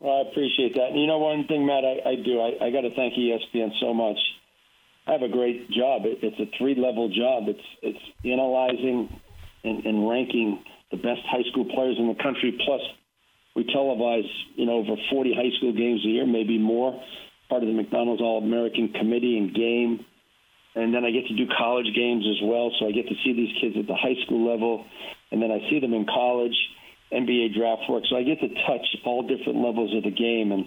Well, 0.00 0.18
I 0.18 0.30
appreciate 0.30 0.74
that. 0.74 0.92
You 0.94 1.06
know, 1.06 1.18
one 1.18 1.46
thing, 1.46 1.66
Matt, 1.66 1.84
I, 1.84 2.10
I 2.10 2.14
do. 2.16 2.40
I, 2.40 2.66
I 2.66 2.70
got 2.70 2.82
to 2.82 2.94
thank 2.94 3.14
ESPN 3.14 3.70
so 3.80 3.94
much. 3.94 4.18
I 5.06 5.12
have 5.12 5.22
a 5.22 5.28
great 5.28 5.70
job. 5.70 6.02
It, 6.04 6.18
it's 6.22 6.38
a 6.38 6.50
three-level 6.58 7.08
job. 7.08 7.44
It's 7.48 7.66
it's 7.82 7.98
analyzing 8.24 9.08
and, 9.64 9.84
and 9.86 10.08
ranking 10.08 10.62
the 10.90 10.96
best 10.96 11.20
high 11.24 11.42
school 11.50 11.64
players 11.74 11.96
in 11.98 12.08
the 12.08 12.22
country. 12.22 12.58
Plus, 12.64 12.80
we 13.56 13.64
televise 13.64 14.28
you 14.56 14.66
know 14.66 14.84
over 14.84 14.96
40 15.10 15.34
high 15.34 15.56
school 15.56 15.72
games 15.72 16.04
a 16.04 16.08
year, 16.08 16.26
maybe 16.26 16.58
more. 16.58 17.00
Part 17.48 17.62
of 17.62 17.68
the 17.68 17.74
McDonald's 17.74 18.22
All-American 18.22 18.92
Committee 18.92 19.38
and 19.38 19.54
game, 19.54 20.04
and 20.74 20.92
then 20.92 21.04
I 21.04 21.10
get 21.10 21.26
to 21.28 21.36
do 21.36 21.46
college 21.56 21.86
games 21.94 22.24
as 22.26 22.40
well. 22.42 22.70
So 22.78 22.88
I 22.88 22.92
get 22.92 23.06
to 23.08 23.14
see 23.24 23.32
these 23.32 23.54
kids 23.60 23.76
at 23.78 23.86
the 23.86 23.94
high 23.94 24.18
school 24.26 24.50
level, 24.50 24.84
and 25.30 25.40
then 25.40 25.50
I 25.50 25.58
see 25.70 25.80
them 25.80 25.94
in 25.94 26.06
college. 26.06 26.56
NBA 27.12 27.54
draft 27.54 27.82
work. 27.88 28.02
So 28.10 28.16
I 28.16 28.24
get 28.24 28.40
to 28.40 28.48
touch 28.66 28.86
all 29.04 29.22
different 29.22 29.62
levels 29.62 29.94
of 29.94 30.02
the 30.02 30.10
game, 30.10 30.50
and 30.50 30.66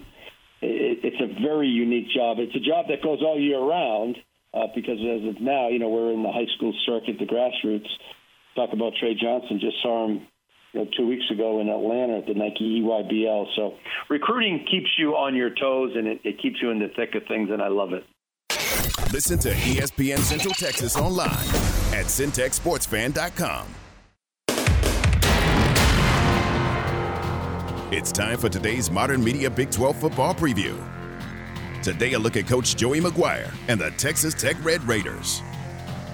it, 0.62 1.04
it's 1.04 1.20
a 1.20 1.28
very 1.42 1.68
unique 1.68 2.08
job. 2.14 2.38
It's 2.40 2.54
a 2.56 2.64
job 2.64 2.86
that 2.88 3.02
goes 3.02 3.20
all 3.20 3.38
year 3.38 3.60
round 3.60 4.16
uh, 4.54 4.66
because 4.74 4.98
as 4.98 5.28
of 5.28 5.42
now, 5.42 5.68
you 5.68 5.78
know, 5.78 5.88
we're 5.88 6.12
in 6.12 6.22
the 6.22 6.32
high 6.32 6.48
school 6.56 6.72
circuit, 6.86 7.16
the 7.18 7.26
grassroots. 7.26 7.88
Talk 8.56 8.70
about 8.72 8.94
Trey 8.98 9.14
Johnson. 9.14 9.60
Just 9.60 9.76
saw 9.82 10.06
him 10.06 10.26
you 10.72 10.80
know, 10.80 10.90
two 10.96 11.06
weeks 11.06 11.24
ago 11.30 11.60
in 11.60 11.68
Atlanta 11.68 12.18
at 12.18 12.26
the 12.26 12.34
Nike 12.34 12.80
EYBL. 12.80 13.46
So 13.56 13.74
recruiting 14.08 14.66
keeps 14.70 14.90
you 14.98 15.16
on 15.16 15.36
your 15.36 15.50
toes, 15.50 15.92
and 15.94 16.06
it, 16.06 16.20
it 16.24 16.40
keeps 16.40 16.56
you 16.62 16.70
in 16.70 16.78
the 16.78 16.88
thick 16.88 17.14
of 17.14 17.26
things, 17.28 17.50
and 17.52 17.62
I 17.62 17.68
love 17.68 17.92
it. 17.92 18.04
Listen 19.12 19.38
to 19.38 19.50
ESPN 19.54 20.18
Central 20.18 20.52
Texas 20.52 20.94
online 20.94 21.30
at 21.94 22.06
centexsportsfan.com. 22.06 23.66
It's 27.90 28.12
time 28.12 28.36
for 28.36 28.50
today's 28.50 28.90
Modern 28.90 29.24
Media 29.24 29.48
Big 29.48 29.70
12 29.70 29.96
football 29.96 30.34
preview. 30.34 30.76
Today, 31.82 32.12
a 32.12 32.18
look 32.18 32.36
at 32.36 32.46
Coach 32.46 32.76
Joey 32.76 33.00
McGuire 33.00 33.50
and 33.68 33.80
the 33.80 33.90
Texas 33.92 34.34
Tech 34.34 34.62
Red 34.62 34.86
Raiders. 34.86 35.40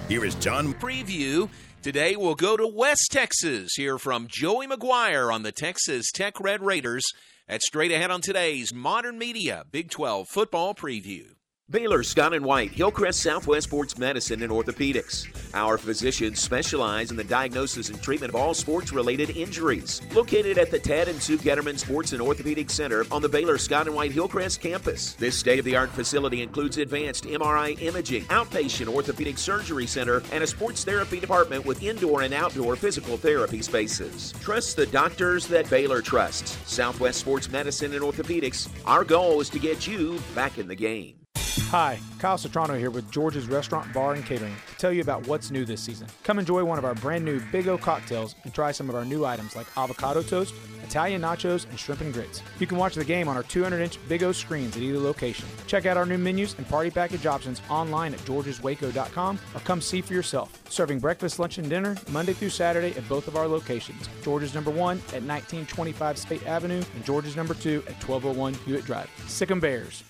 Here 0.07 0.25
is 0.25 0.37
John 0.37 0.73
preview. 0.75 1.49
Today 1.83 2.15
we'll 2.15 2.37
go 2.37 2.57
to 2.57 2.67
West 2.67 3.09
Texas, 3.11 3.73
hear 3.75 3.99
from 3.99 4.29
Joey 4.31 4.69
McGuire 4.69 5.35
on 5.35 5.43
the 5.43 5.51
Texas 5.51 6.13
Tech 6.13 6.39
Red 6.39 6.63
Raiders. 6.63 7.05
That's 7.49 7.67
straight 7.67 7.91
ahead 7.91 8.13
on 8.13 8.21
today's 8.21 8.73
Modern 8.73 9.19
Media 9.19 9.65
Big 9.69 9.91
12 9.91 10.29
football 10.29 10.77
preview. 10.77 11.34
Baylor 11.71 12.03
Scott 12.03 12.35
and 12.35 12.45
White, 12.45 12.73
Hillcrest 12.73 13.23
Southwest 13.23 13.65
Sports 13.65 13.97
Medicine 13.97 14.43
and 14.43 14.53
Orthopedics. 14.53 15.27
Our 15.55 15.79
physicians 15.79 16.39
specialize 16.39 17.11
in 17.11 17.17
the 17.17 17.25
diagnosis 17.25 17.89
and 17.89 18.01
treatment 18.03 18.29
of 18.29 18.37
all 18.37 18.53
sports 18.53 18.93
related 18.93 19.31
injuries. 19.31 20.03
Located 20.15 20.59
at 20.59 20.71
the 20.71 20.79
Ted 20.79 21.09
and 21.09 21.21
Sue 21.21 21.39
Getterman 21.39 21.79
Sports 21.79 22.13
and 22.13 22.21
Orthopedic 22.21 22.69
Center 22.69 23.07
on 23.11 23.23
the 23.23 23.31
Baylor 23.31 23.57
Scott 23.57 23.87
and 23.87 23.97
White 23.97 24.13
Hillcrest 24.13 24.61
campus. 24.61 25.15
This 25.15 25.39
state 25.39 25.59
of 25.59 25.65
the 25.65 25.75
art 25.75 25.89
facility 25.89 26.43
includes 26.43 26.77
advanced 26.77 27.25
MRI 27.25 27.81
imaging, 27.81 28.25
outpatient 28.27 28.87
orthopedic 28.87 29.39
surgery 29.39 29.87
center, 29.87 30.23
and 30.33 30.45
a 30.45 30.47
sports 30.47 30.85
therapy 30.85 31.19
department 31.19 31.65
with 31.65 31.83
indoor 31.83 32.23
and 32.23 32.35
outdoor 32.35 32.77
physical 32.77 33.17
therapy 33.17 33.63
spaces. 33.63 34.33
Trust 34.43 34.77
the 34.77 34.87
doctors 34.87 35.47
that 35.47 35.71
Baylor 35.71 36.03
trusts. 36.03 36.59
Southwest 36.71 37.21
Sports 37.21 37.49
Medicine 37.49 37.95
and 37.95 38.03
Orthopedics. 38.03 38.69
Our 38.85 39.03
goal 39.03 39.41
is 39.41 39.49
to 39.49 39.59
get 39.59 39.87
you 39.87 40.21
back 40.35 40.59
in 40.59 40.69
the 40.69 40.77
game. 40.77 41.24
Hi, 41.71 42.01
Kyle 42.19 42.37
Sotrano 42.37 42.77
here 42.77 42.91
with 42.91 43.11
George's 43.13 43.47
Restaurant 43.47 43.93
Bar 43.93 44.15
and 44.15 44.27
Catering 44.27 44.55
to 44.71 44.77
tell 44.77 44.93
you 44.93 45.03
about 45.03 45.25
what's 45.29 45.53
new 45.53 45.65
this 45.65 45.81
season. 45.81 46.09
Come 46.25 46.41
enjoy 46.41 46.65
one 46.65 46.79
of 46.79 46.85
our 46.85 46.97
brand 46.97 47.25
new 47.25 47.41
Big 47.53 47.69
O 47.69 47.79
cocktails 47.79 48.35
and 48.43 48.53
try 48.53 48.73
some 48.73 48.89
of 48.89 48.97
our 48.97 49.05
new 49.05 49.25
items 49.25 49.55
like 49.55 49.67
avocado 49.77 50.23
toast, 50.23 50.53
Italian 50.83 51.23
nachos, 51.23 51.69
and 51.71 51.79
shrimp 51.79 52.01
and 52.01 52.13
grits. 52.13 52.43
You 52.59 52.67
can 52.67 52.77
watch 52.77 52.97
the 52.97 53.05
game 53.05 53.29
on 53.29 53.37
our 53.37 53.45
200 53.45 53.79
inch 53.81 53.99
Big 54.09 54.25
O 54.25 54.33
screens 54.33 54.77
at 54.77 54.83
either 54.83 54.99
location. 54.99 55.47
Check 55.69 55.87
out 55.87 55.97
our 55.97 56.07
new 56.07 56.19
menus 56.19 56.57
and 56.59 56.69
party 56.69 56.91
package 56.91 57.25
options 57.25 57.63
online 57.71 58.15
at 58.15 58.21
georgeswaco.com 58.21 59.39
or 59.55 59.61
come 59.61 59.81
see 59.81 60.01
for 60.01 60.13
yourself. 60.13 60.61
Serving 60.69 60.99
breakfast, 60.99 61.39
lunch, 61.39 61.59
and 61.59 61.71
dinner 61.71 61.97
Monday 62.11 62.33
through 62.33 62.51
Saturday 62.51 62.97
at 62.97 63.09
both 63.09 63.29
of 63.29 63.37
our 63.37 63.47
locations 63.47 64.09
George's 64.23 64.55
number 64.55 64.71
one 64.71 64.97
at 65.09 65.23
1925 65.23 66.19
State 66.19 66.47
Avenue 66.49 66.83
and 66.95 67.05
George's 67.05 67.37
number 67.37 67.55
two 67.55 67.79
at 67.87 67.95
1201 68.03 68.55
Hewitt 68.67 68.85
Drive. 68.85 69.09
Sick 69.29 69.53
'em 69.53 69.61
Bears. 69.61 70.03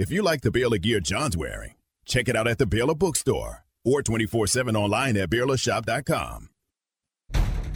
If 0.00 0.10
you 0.10 0.22
like 0.22 0.40
the 0.40 0.50
Baylor 0.50 0.78
gear 0.78 0.98
John's 0.98 1.36
wearing, 1.36 1.74
check 2.06 2.26
it 2.30 2.34
out 2.34 2.48
at 2.48 2.56
the 2.56 2.64
Baylor 2.64 2.94
Bookstore 2.94 3.66
or 3.84 4.02
24 4.02 4.46
7 4.46 4.74
online 4.74 5.14
at 5.18 5.28
BaylorShop.com. 5.28 6.48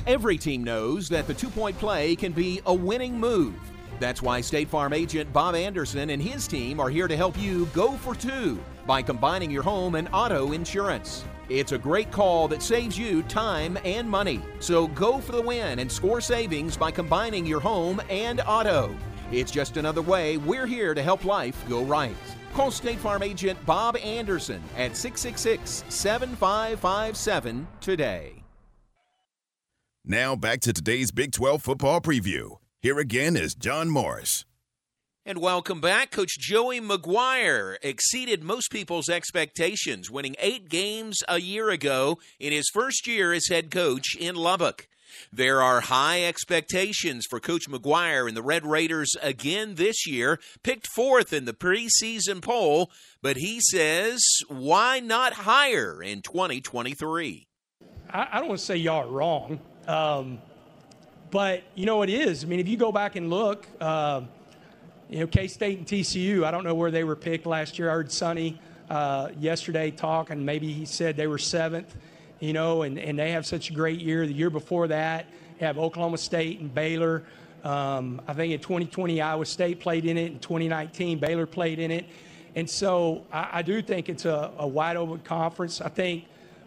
Every 0.07 0.39
team 0.39 0.65
knows 0.65 1.11
that 1.11 1.27
the 1.27 1.35
two 1.35 1.51
point 1.51 1.79
play 1.79 2.17
can 2.17 2.33
be 2.33 2.63
a 2.65 2.73
winning 2.73 3.21
move. 3.21 3.55
That's 4.01 4.23
why 4.23 4.41
State 4.41 4.71
Farm 4.71 4.95
agent 4.95 5.35
Bob 5.35 5.55
Anderson 5.55 6.09
and 6.09 6.23
his 6.23 6.49
team 6.49 6.81
are 6.81 6.89
here 6.89 7.09
to 7.09 7.15
help 7.15 7.39
you 7.39 7.67
go 7.75 7.93
for 7.93 8.15
two 8.15 8.59
by 8.87 9.03
combining 9.03 9.51
your 9.51 9.63
home 9.63 9.95
and 9.95 10.09
auto 10.11 10.53
insurance. 10.53 11.27
It's 11.51 11.73
a 11.73 11.79
great 11.79 12.11
call 12.11 12.49
that 12.49 12.63
saves 12.63 12.97
you 12.99 13.23
time 13.25 13.77
and 13.85 14.09
money. 14.09 14.41
So 14.61 14.89
go 14.89 15.21
for 15.21 15.33
the 15.33 15.43
win 15.43 15.79
and 15.79 15.93
score 15.93 16.23
savings 16.23 16.75
by 16.75 16.91
combining 16.91 17.45
your 17.45 17.61
home 17.61 18.01
and 18.09 18.41
auto. 18.47 18.97
It's 19.39 19.51
just 19.51 19.77
another 19.77 20.02
way 20.02 20.36
we're 20.36 20.66
here 20.66 20.94
to 20.94 21.02
help 21.02 21.24
life 21.24 21.62
go 21.69 21.82
right. 21.85 22.15
Call 22.55 22.70
State 22.70 22.98
Farm 22.98 23.23
agent 23.23 23.59
Bob 23.66 23.97
Anderson 23.97 24.62
at 24.77 24.97
666 24.97 25.85
7557 25.89 27.66
today. 27.81 28.44
Now 30.05 30.36
back 30.36 30.61
to 30.61 30.73
today's 30.73 31.11
Big 31.11 31.32
12 31.32 31.62
football 31.62 32.01
preview. 32.01 32.59
Here 32.81 32.98
again 32.98 33.36
is 33.36 33.55
John 33.55 33.89
Morris. 33.89 34.44
And 35.27 35.39
welcome 35.40 35.81
back. 35.81 36.11
Coach 36.11 36.39
Joey 36.39 36.82
McGuire 36.82 37.78
exceeded 37.82 38.44
most 38.44 38.70
people's 38.70 39.09
expectations, 39.09 40.11
winning 40.11 40.36
eight 40.39 40.69
games 40.69 41.23
a 41.27 41.40
year 41.40 41.70
ago 41.70 42.19
in 42.39 42.52
his 42.52 42.69
first 42.73 43.06
year 43.06 43.32
as 43.32 43.48
head 43.48 43.70
coach 43.70 44.15
in 44.15 44.35
Lubbock. 44.35 44.86
There 45.36 45.61
are 45.61 45.81
high 45.81 46.23
expectations 46.23 47.27
for 47.28 47.40
Coach 47.40 47.69
McGuire 47.69 48.28
and 48.28 48.36
the 48.36 48.43
Red 48.43 48.65
Raiders 48.65 49.16
again 49.20 49.74
this 49.74 50.06
year, 50.06 50.39
picked 50.62 50.86
fourth 50.86 51.32
in 51.32 51.44
the 51.44 51.52
preseason 51.52 52.40
poll, 52.40 52.93
but 53.20 53.39
he 53.39 53.59
says, 53.61 54.23
why 54.47 55.01
not 55.01 55.32
higher 55.32 56.01
in 56.01 56.23
2023? 56.23 57.48
I, 58.11 58.28
I 58.31 58.39
don't 58.39 58.47
want 58.47 58.61
to 58.61 58.65
say 58.65 58.77
y'all 58.77 59.09
are 59.09 59.11
wrong, 59.11 59.59
um, 59.89 60.39
but 61.32 61.65
you 61.74 61.85
know 61.85 62.02
it 62.02 62.11
is. 62.11 62.44
I 62.44 62.47
mean, 62.47 62.61
if 62.61 62.69
you 62.69 62.77
go 62.77 62.93
back 62.93 63.16
and 63.16 63.28
look, 63.28 63.66
uh, 63.81 64.20
you 65.09 65.19
know, 65.19 65.27
K 65.27 65.48
State 65.48 65.78
and 65.78 65.86
TCU. 65.86 66.44
I 66.44 66.52
don't 66.52 66.62
know 66.62 66.77
where 66.77 66.93
they 66.93 67.02
were 67.02 67.16
picked 67.16 67.44
last 67.44 67.77
year. 67.77 67.90
I 67.90 67.94
heard 67.94 68.12
Sonny 68.12 68.61
uh, 68.89 69.31
yesterday 69.40 69.90
talk, 69.90 70.31
and 70.31 70.47
maybe 70.47 70.73
he 70.73 70.85
said 70.85 71.16
they 71.16 71.27
were 71.27 71.39
seventh. 71.39 71.97
You 72.40 72.52
know, 72.52 72.82
and, 72.82 72.98
and 72.98 73.19
they 73.19 73.31
have 73.32 73.47
such 73.47 73.70
a 73.70 73.73
great 73.73 74.01
year. 74.01 74.27
The 74.27 74.32
year 74.32 74.51
before 74.51 74.89
that, 74.89 75.27
have 75.61 75.78
Oklahoma 75.78 76.19
State 76.19 76.61
and 76.61 76.74
Baylor. 76.74 77.23
Um, 77.62 78.20
I 78.28 78.35
think 78.35 78.52
in 78.52 78.61
2020, 78.61 79.20
Iowa 79.20 79.47
State 79.47 79.81
played 79.81 80.05
in 80.05 80.19
it. 80.19 80.32
In 80.32 80.39
2019, 80.39 81.19
Baylor 81.19 81.47
played 81.47 81.78
in 81.78 81.90
it. 81.90 82.06
And 82.55 82.69
so 82.69 83.24
I, 83.32 83.48
I 83.55 83.62
do 83.62 83.81
think 83.82 84.09
it's 84.09 84.24
a, 84.24 84.52
a 84.59 84.66
wide 84.66 84.97
open 84.97 85.20
conference. 85.20 85.81
I 85.81 85.89
think 85.89 86.27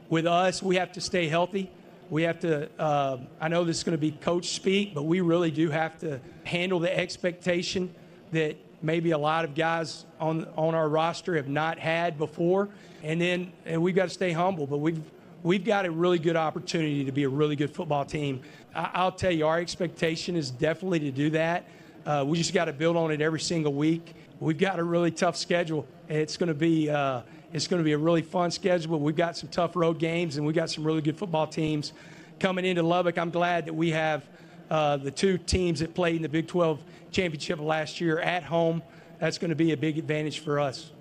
with 0.10 0.26
us, 0.26 0.64
we 0.64 0.76
have 0.78 0.92
to 0.94 1.02
stay 1.02 1.28
healthy. 1.28 1.70
We 2.10 2.24
have 2.24 2.40
to, 2.40 2.70
uh, 2.80 3.18
I 3.40 3.48
know 3.50 3.64
this 3.64 3.78
is 3.78 3.84
going 3.84 3.98
to 3.98 4.02
be 4.02 4.12
coach 4.12 4.50
speak, 4.50 4.96
but 4.96 5.04
we 5.04 5.22
really 5.22 5.52
do 5.52 5.70
have 5.70 6.00
to 6.00 6.20
handle 6.46 6.80
the 6.80 6.96
expectation 6.98 7.94
that 8.32 8.56
maybe 8.82 9.12
a 9.12 9.18
lot 9.18 9.44
of 9.44 9.56
guys 9.56 10.06
on, 10.20 10.48
on 10.56 10.74
our 10.74 10.88
roster 10.88 11.36
have 11.36 11.50
not 11.50 11.78
had 11.80 12.18
before. 12.18 12.70
And 13.04 13.20
then 13.20 13.52
and 13.66 13.82
we've 13.82 13.96
got 13.96 14.06
to 14.06 14.14
stay 14.14 14.32
humble, 14.32 14.68
but 14.68 14.78
we've, 14.78 15.02
we've 15.44 15.64
got 15.64 15.86
a 15.86 15.92
really 15.92 16.20
good 16.20 16.36
opportunity 16.36 17.06
to 17.06 17.12
be 17.12 17.24
a 17.24 17.30
really 17.30 17.56
good 17.56 17.74
football 17.74 18.06
team. 18.06 18.42
I, 18.76 18.90
I'll 18.94 19.12
tell 19.12 19.32
you, 19.32 19.48
our 19.48 19.60
expectation 19.60 20.36
is 20.36 20.52
definitely 20.52 21.00
to 21.00 21.12
do 21.12 21.30
that. 21.32 21.66
Uh, 22.06 22.24
we 22.26 22.38
just 22.38 22.54
got 22.54 22.66
to 22.66 22.74
build 22.74 22.96
on 22.96 23.12
it 23.12 23.22
every 23.22 23.40
single 23.40 23.74
week. 23.74 24.16
We've 24.40 24.58
got 24.58 24.80
a 24.80 24.84
really 24.84 25.12
tough 25.12 25.36
schedule, 25.36 25.88
it's 26.10 26.38
going 26.38 26.48
to 26.48 26.54
be 26.54 26.90
uh, 26.90 27.22
it's 27.54 27.68
going 27.68 27.80
to 27.80 27.84
be 27.84 27.94
a 27.94 27.98
really 27.98 28.22
fun 28.22 28.52
schedule. 28.52 29.00
We've 29.00 29.16
got 29.16 29.38
some 29.38 29.50
tough 29.50 29.76
road 29.76 30.00
games, 30.00 30.38
and 30.38 30.46
we've 30.46 30.56
got 30.56 30.70
some 30.70 30.84
really 30.84 31.02
good 31.02 31.18
football 31.18 31.48
teams 31.48 31.94
coming 32.40 32.66
into 32.66 32.84
Lubbock. 32.84 33.18
I'm 33.18 33.30
glad 33.30 33.66
that 33.66 33.74
we 33.74 33.92
have 33.92 34.28
uh, 34.70 34.98
the 34.98 35.12
two 35.12 35.38
teams 35.38 35.80
that 35.80 35.94
played 35.94 36.18
in 36.18 36.22
the 36.22 36.30
Big 36.30 36.48
12 36.48 36.84
championship 37.12 37.60
last 37.60 38.02
year 38.02 38.20
at 38.20 38.44
home. 38.44 38.84
That's 39.20 39.38
going 39.38 39.50
to 39.50 39.56
be 39.56 39.72
a 39.72 39.78
big 39.78 39.98
advantage 39.98 40.40
for 40.40 40.60
us. 40.60 40.92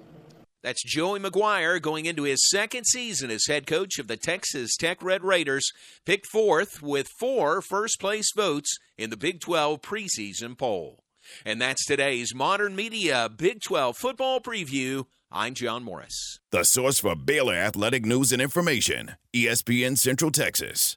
That's 0.67 0.83
Joey 0.83 1.21
McGuire 1.21 1.81
going 1.81 2.07
into 2.07 2.25
his 2.25 2.51
second 2.51 2.87
season 2.87 3.31
as 3.31 3.47
head 3.47 3.69
coach 3.69 4.01
of 4.01 4.09
the 4.09 4.17
Texas 4.17 4.77
Tech 4.77 5.01
Red 5.01 5.23
Raiders, 5.23 5.71
picked 6.05 6.27
fourth 6.27 6.83
with 6.83 7.07
four 7.21 7.63
first 7.63 8.01
place 8.01 8.33
votes 8.35 8.77
in 8.99 9.11
the 9.11 9.17
Big 9.17 9.39
12 9.39 9.81
preseason 9.81 10.59
poll. 10.59 11.05
And 11.45 11.63
that's 11.63 11.87
today's 11.87 12.35
Modern 12.35 12.75
Media 12.75 13.29
Big 13.29 13.61
12 13.63 13.97
football 13.97 14.41
preview. 14.41 15.05
I'm 15.31 15.55
John 15.55 15.85
Morris. 15.85 16.41
The 16.51 16.65
source 16.65 16.99
for 16.99 17.15
Baylor 17.15 17.55
athletic 17.55 18.05
news 18.05 18.33
and 18.33 18.43
information, 18.43 19.13
ESPN 19.33 19.97
Central 19.97 20.33
Texas. 20.33 20.97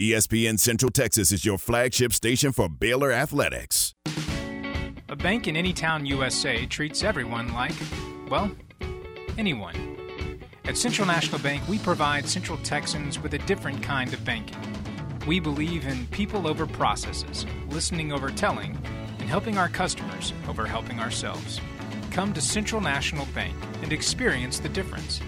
ESPN 0.00 0.58
Central 0.58 0.90
Texas 0.90 1.30
is 1.30 1.44
your 1.44 1.58
flagship 1.58 2.14
station 2.14 2.52
for 2.52 2.70
Baylor 2.70 3.12
Athletics. 3.12 3.92
A 5.10 5.14
bank 5.14 5.46
in 5.46 5.56
any 5.56 5.74
town 5.74 6.06
USA 6.06 6.64
treats 6.64 7.04
everyone 7.04 7.52
like, 7.52 7.74
well, 8.30 8.50
anyone. 9.36 10.38
At 10.64 10.78
Central 10.78 11.06
National 11.06 11.38
Bank, 11.40 11.62
we 11.68 11.78
provide 11.78 12.26
Central 12.26 12.56
Texans 12.62 13.18
with 13.18 13.34
a 13.34 13.38
different 13.40 13.82
kind 13.82 14.14
of 14.14 14.24
banking. 14.24 14.56
We 15.26 15.38
believe 15.38 15.86
in 15.86 16.06
people 16.06 16.48
over 16.48 16.66
processes, 16.66 17.44
listening 17.68 18.10
over 18.10 18.30
telling, 18.30 18.78
and 19.18 19.28
helping 19.28 19.58
our 19.58 19.68
customers 19.68 20.32
over 20.48 20.64
helping 20.64 20.98
ourselves. 20.98 21.60
Come 22.10 22.32
to 22.32 22.40
Central 22.40 22.80
National 22.80 23.26
Bank 23.34 23.54
and 23.82 23.92
experience 23.92 24.60
the 24.60 24.70
difference. 24.70 25.20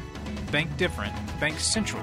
Bank 0.50 0.74
different, 0.78 1.12
Bank 1.38 1.60
Central. 1.60 2.02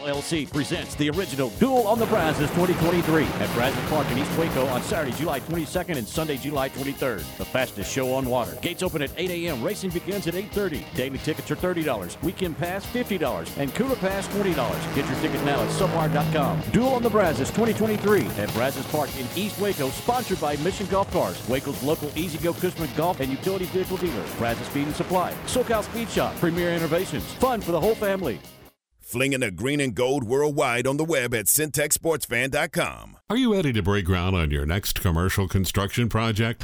LLC 0.01 0.51
presents 0.51 0.95
the 0.95 1.09
original 1.11 1.49
Duel 1.59 1.85
on 1.87 1.99
the 1.99 2.07
Brazos 2.07 2.49
2023 2.49 3.23
at 3.23 3.53
Brazos 3.53 3.89
Park 3.89 4.09
in 4.09 4.17
East 4.17 4.35
Waco 4.37 4.65
on 4.67 4.81
Saturday, 4.81 5.15
July 5.15 5.39
22nd 5.41 5.97
and 5.97 6.07
Sunday, 6.07 6.37
July 6.37 6.69
23rd. 6.69 7.19
The 7.37 7.45
fastest 7.45 7.91
show 7.91 8.11
on 8.13 8.25
water. 8.25 8.57
Gates 8.61 8.81
open 8.81 9.03
at 9.03 9.11
8 9.15 9.29
a.m. 9.29 9.63
Racing 9.63 9.91
begins 9.91 10.25
at 10.25 10.33
8.30. 10.33 10.93
Daily 10.95 11.19
tickets 11.19 11.51
are 11.51 11.55
$30. 11.55 12.21
Weekend 12.23 12.57
pass 12.57 12.83
$50. 12.87 13.57
And 13.57 13.73
cooler 13.75 13.95
pass 13.97 14.27
$20. 14.29 14.55
Get 14.95 15.05
your 15.05 15.19
ticket 15.19 15.43
now 15.45 15.61
at 15.61 15.69
subwire.com. 15.69 16.61
Duel 16.71 16.95
on 16.95 17.03
the 17.03 17.09
Brazos 17.09 17.49
2023 17.49 18.25
at 18.41 18.51
Brazos 18.53 18.87
Park 18.87 19.09
in 19.19 19.27
East 19.35 19.59
Waco, 19.59 19.89
sponsored 19.89 20.41
by 20.41 20.55
Mission 20.57 20.87
Golf 20.87 21.11
Cars, 21.11 21.47
Waco's 21.47 21.81
local 21.83 22.11
E-Z-GO 22.15 22.53
Cushman 22.53 22.89
Golf 22.97 23.19
and 23.19 23.29
Utility 23.29 23.65
Vehicle 23.65 23.97
dealer. 23.97 24.25
Brazos 24.39 24.65
Speed 24.67 24.87
and 24.87 24.95
Supply. 24.95 25.31
SoCal 25.45 25.83
Speed 25.83 26.09
Shop. 26.09 26.35
Premier 26.37 26.73
Innovations. 26.73 27.25
Fun 27.35 27.61
for 27.61 27.71
the 27.71 27.79
whole 27.79 27.95
family. 27.95 28.39
Flinging 29.11 29.41
the 29.41 29.51
green 29.51 29.81
and 29.81 29.93
gold 29.93 30.23
worldwide 30.23 30.87
on 30.87 30.95
the 30.95 31.03
web 31.03 31.35
at 31.35 31.47
centexsportsfan.com. 31.47 33.17
Are 33.29 33.35
you 33.35 33.53
ready 33.53 33.73
to 33.73 33.83
break 33.83 34.05
ground 34.05 34.37
on 34.37 34.51
your 34.51 34.65
next 34.65 35.01
commercial 35.01 35.49
construction 35.49 36.07
project? 36.07 36.63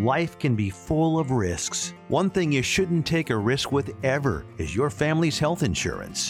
Life 0.00 0.38
can 0.38 0.56
be 0.56 0.70
full 0.70 1.18
of 1.18 1.30
risks. 1.30 1.92
One 2.08 2.30
thing 2.30 2.50
you 2.50 2.62
shouldn't 2.62 3.04
take 3.04 3.28
a 3.28 3.36
risk 3.36 3.70
with 3.70 3.92
ever 4.02 4.46
is 4.56 4.74
your 4.74 4.88
family's 4.88 5.38
health 5.38 5.62
insurance. 5.62 6.28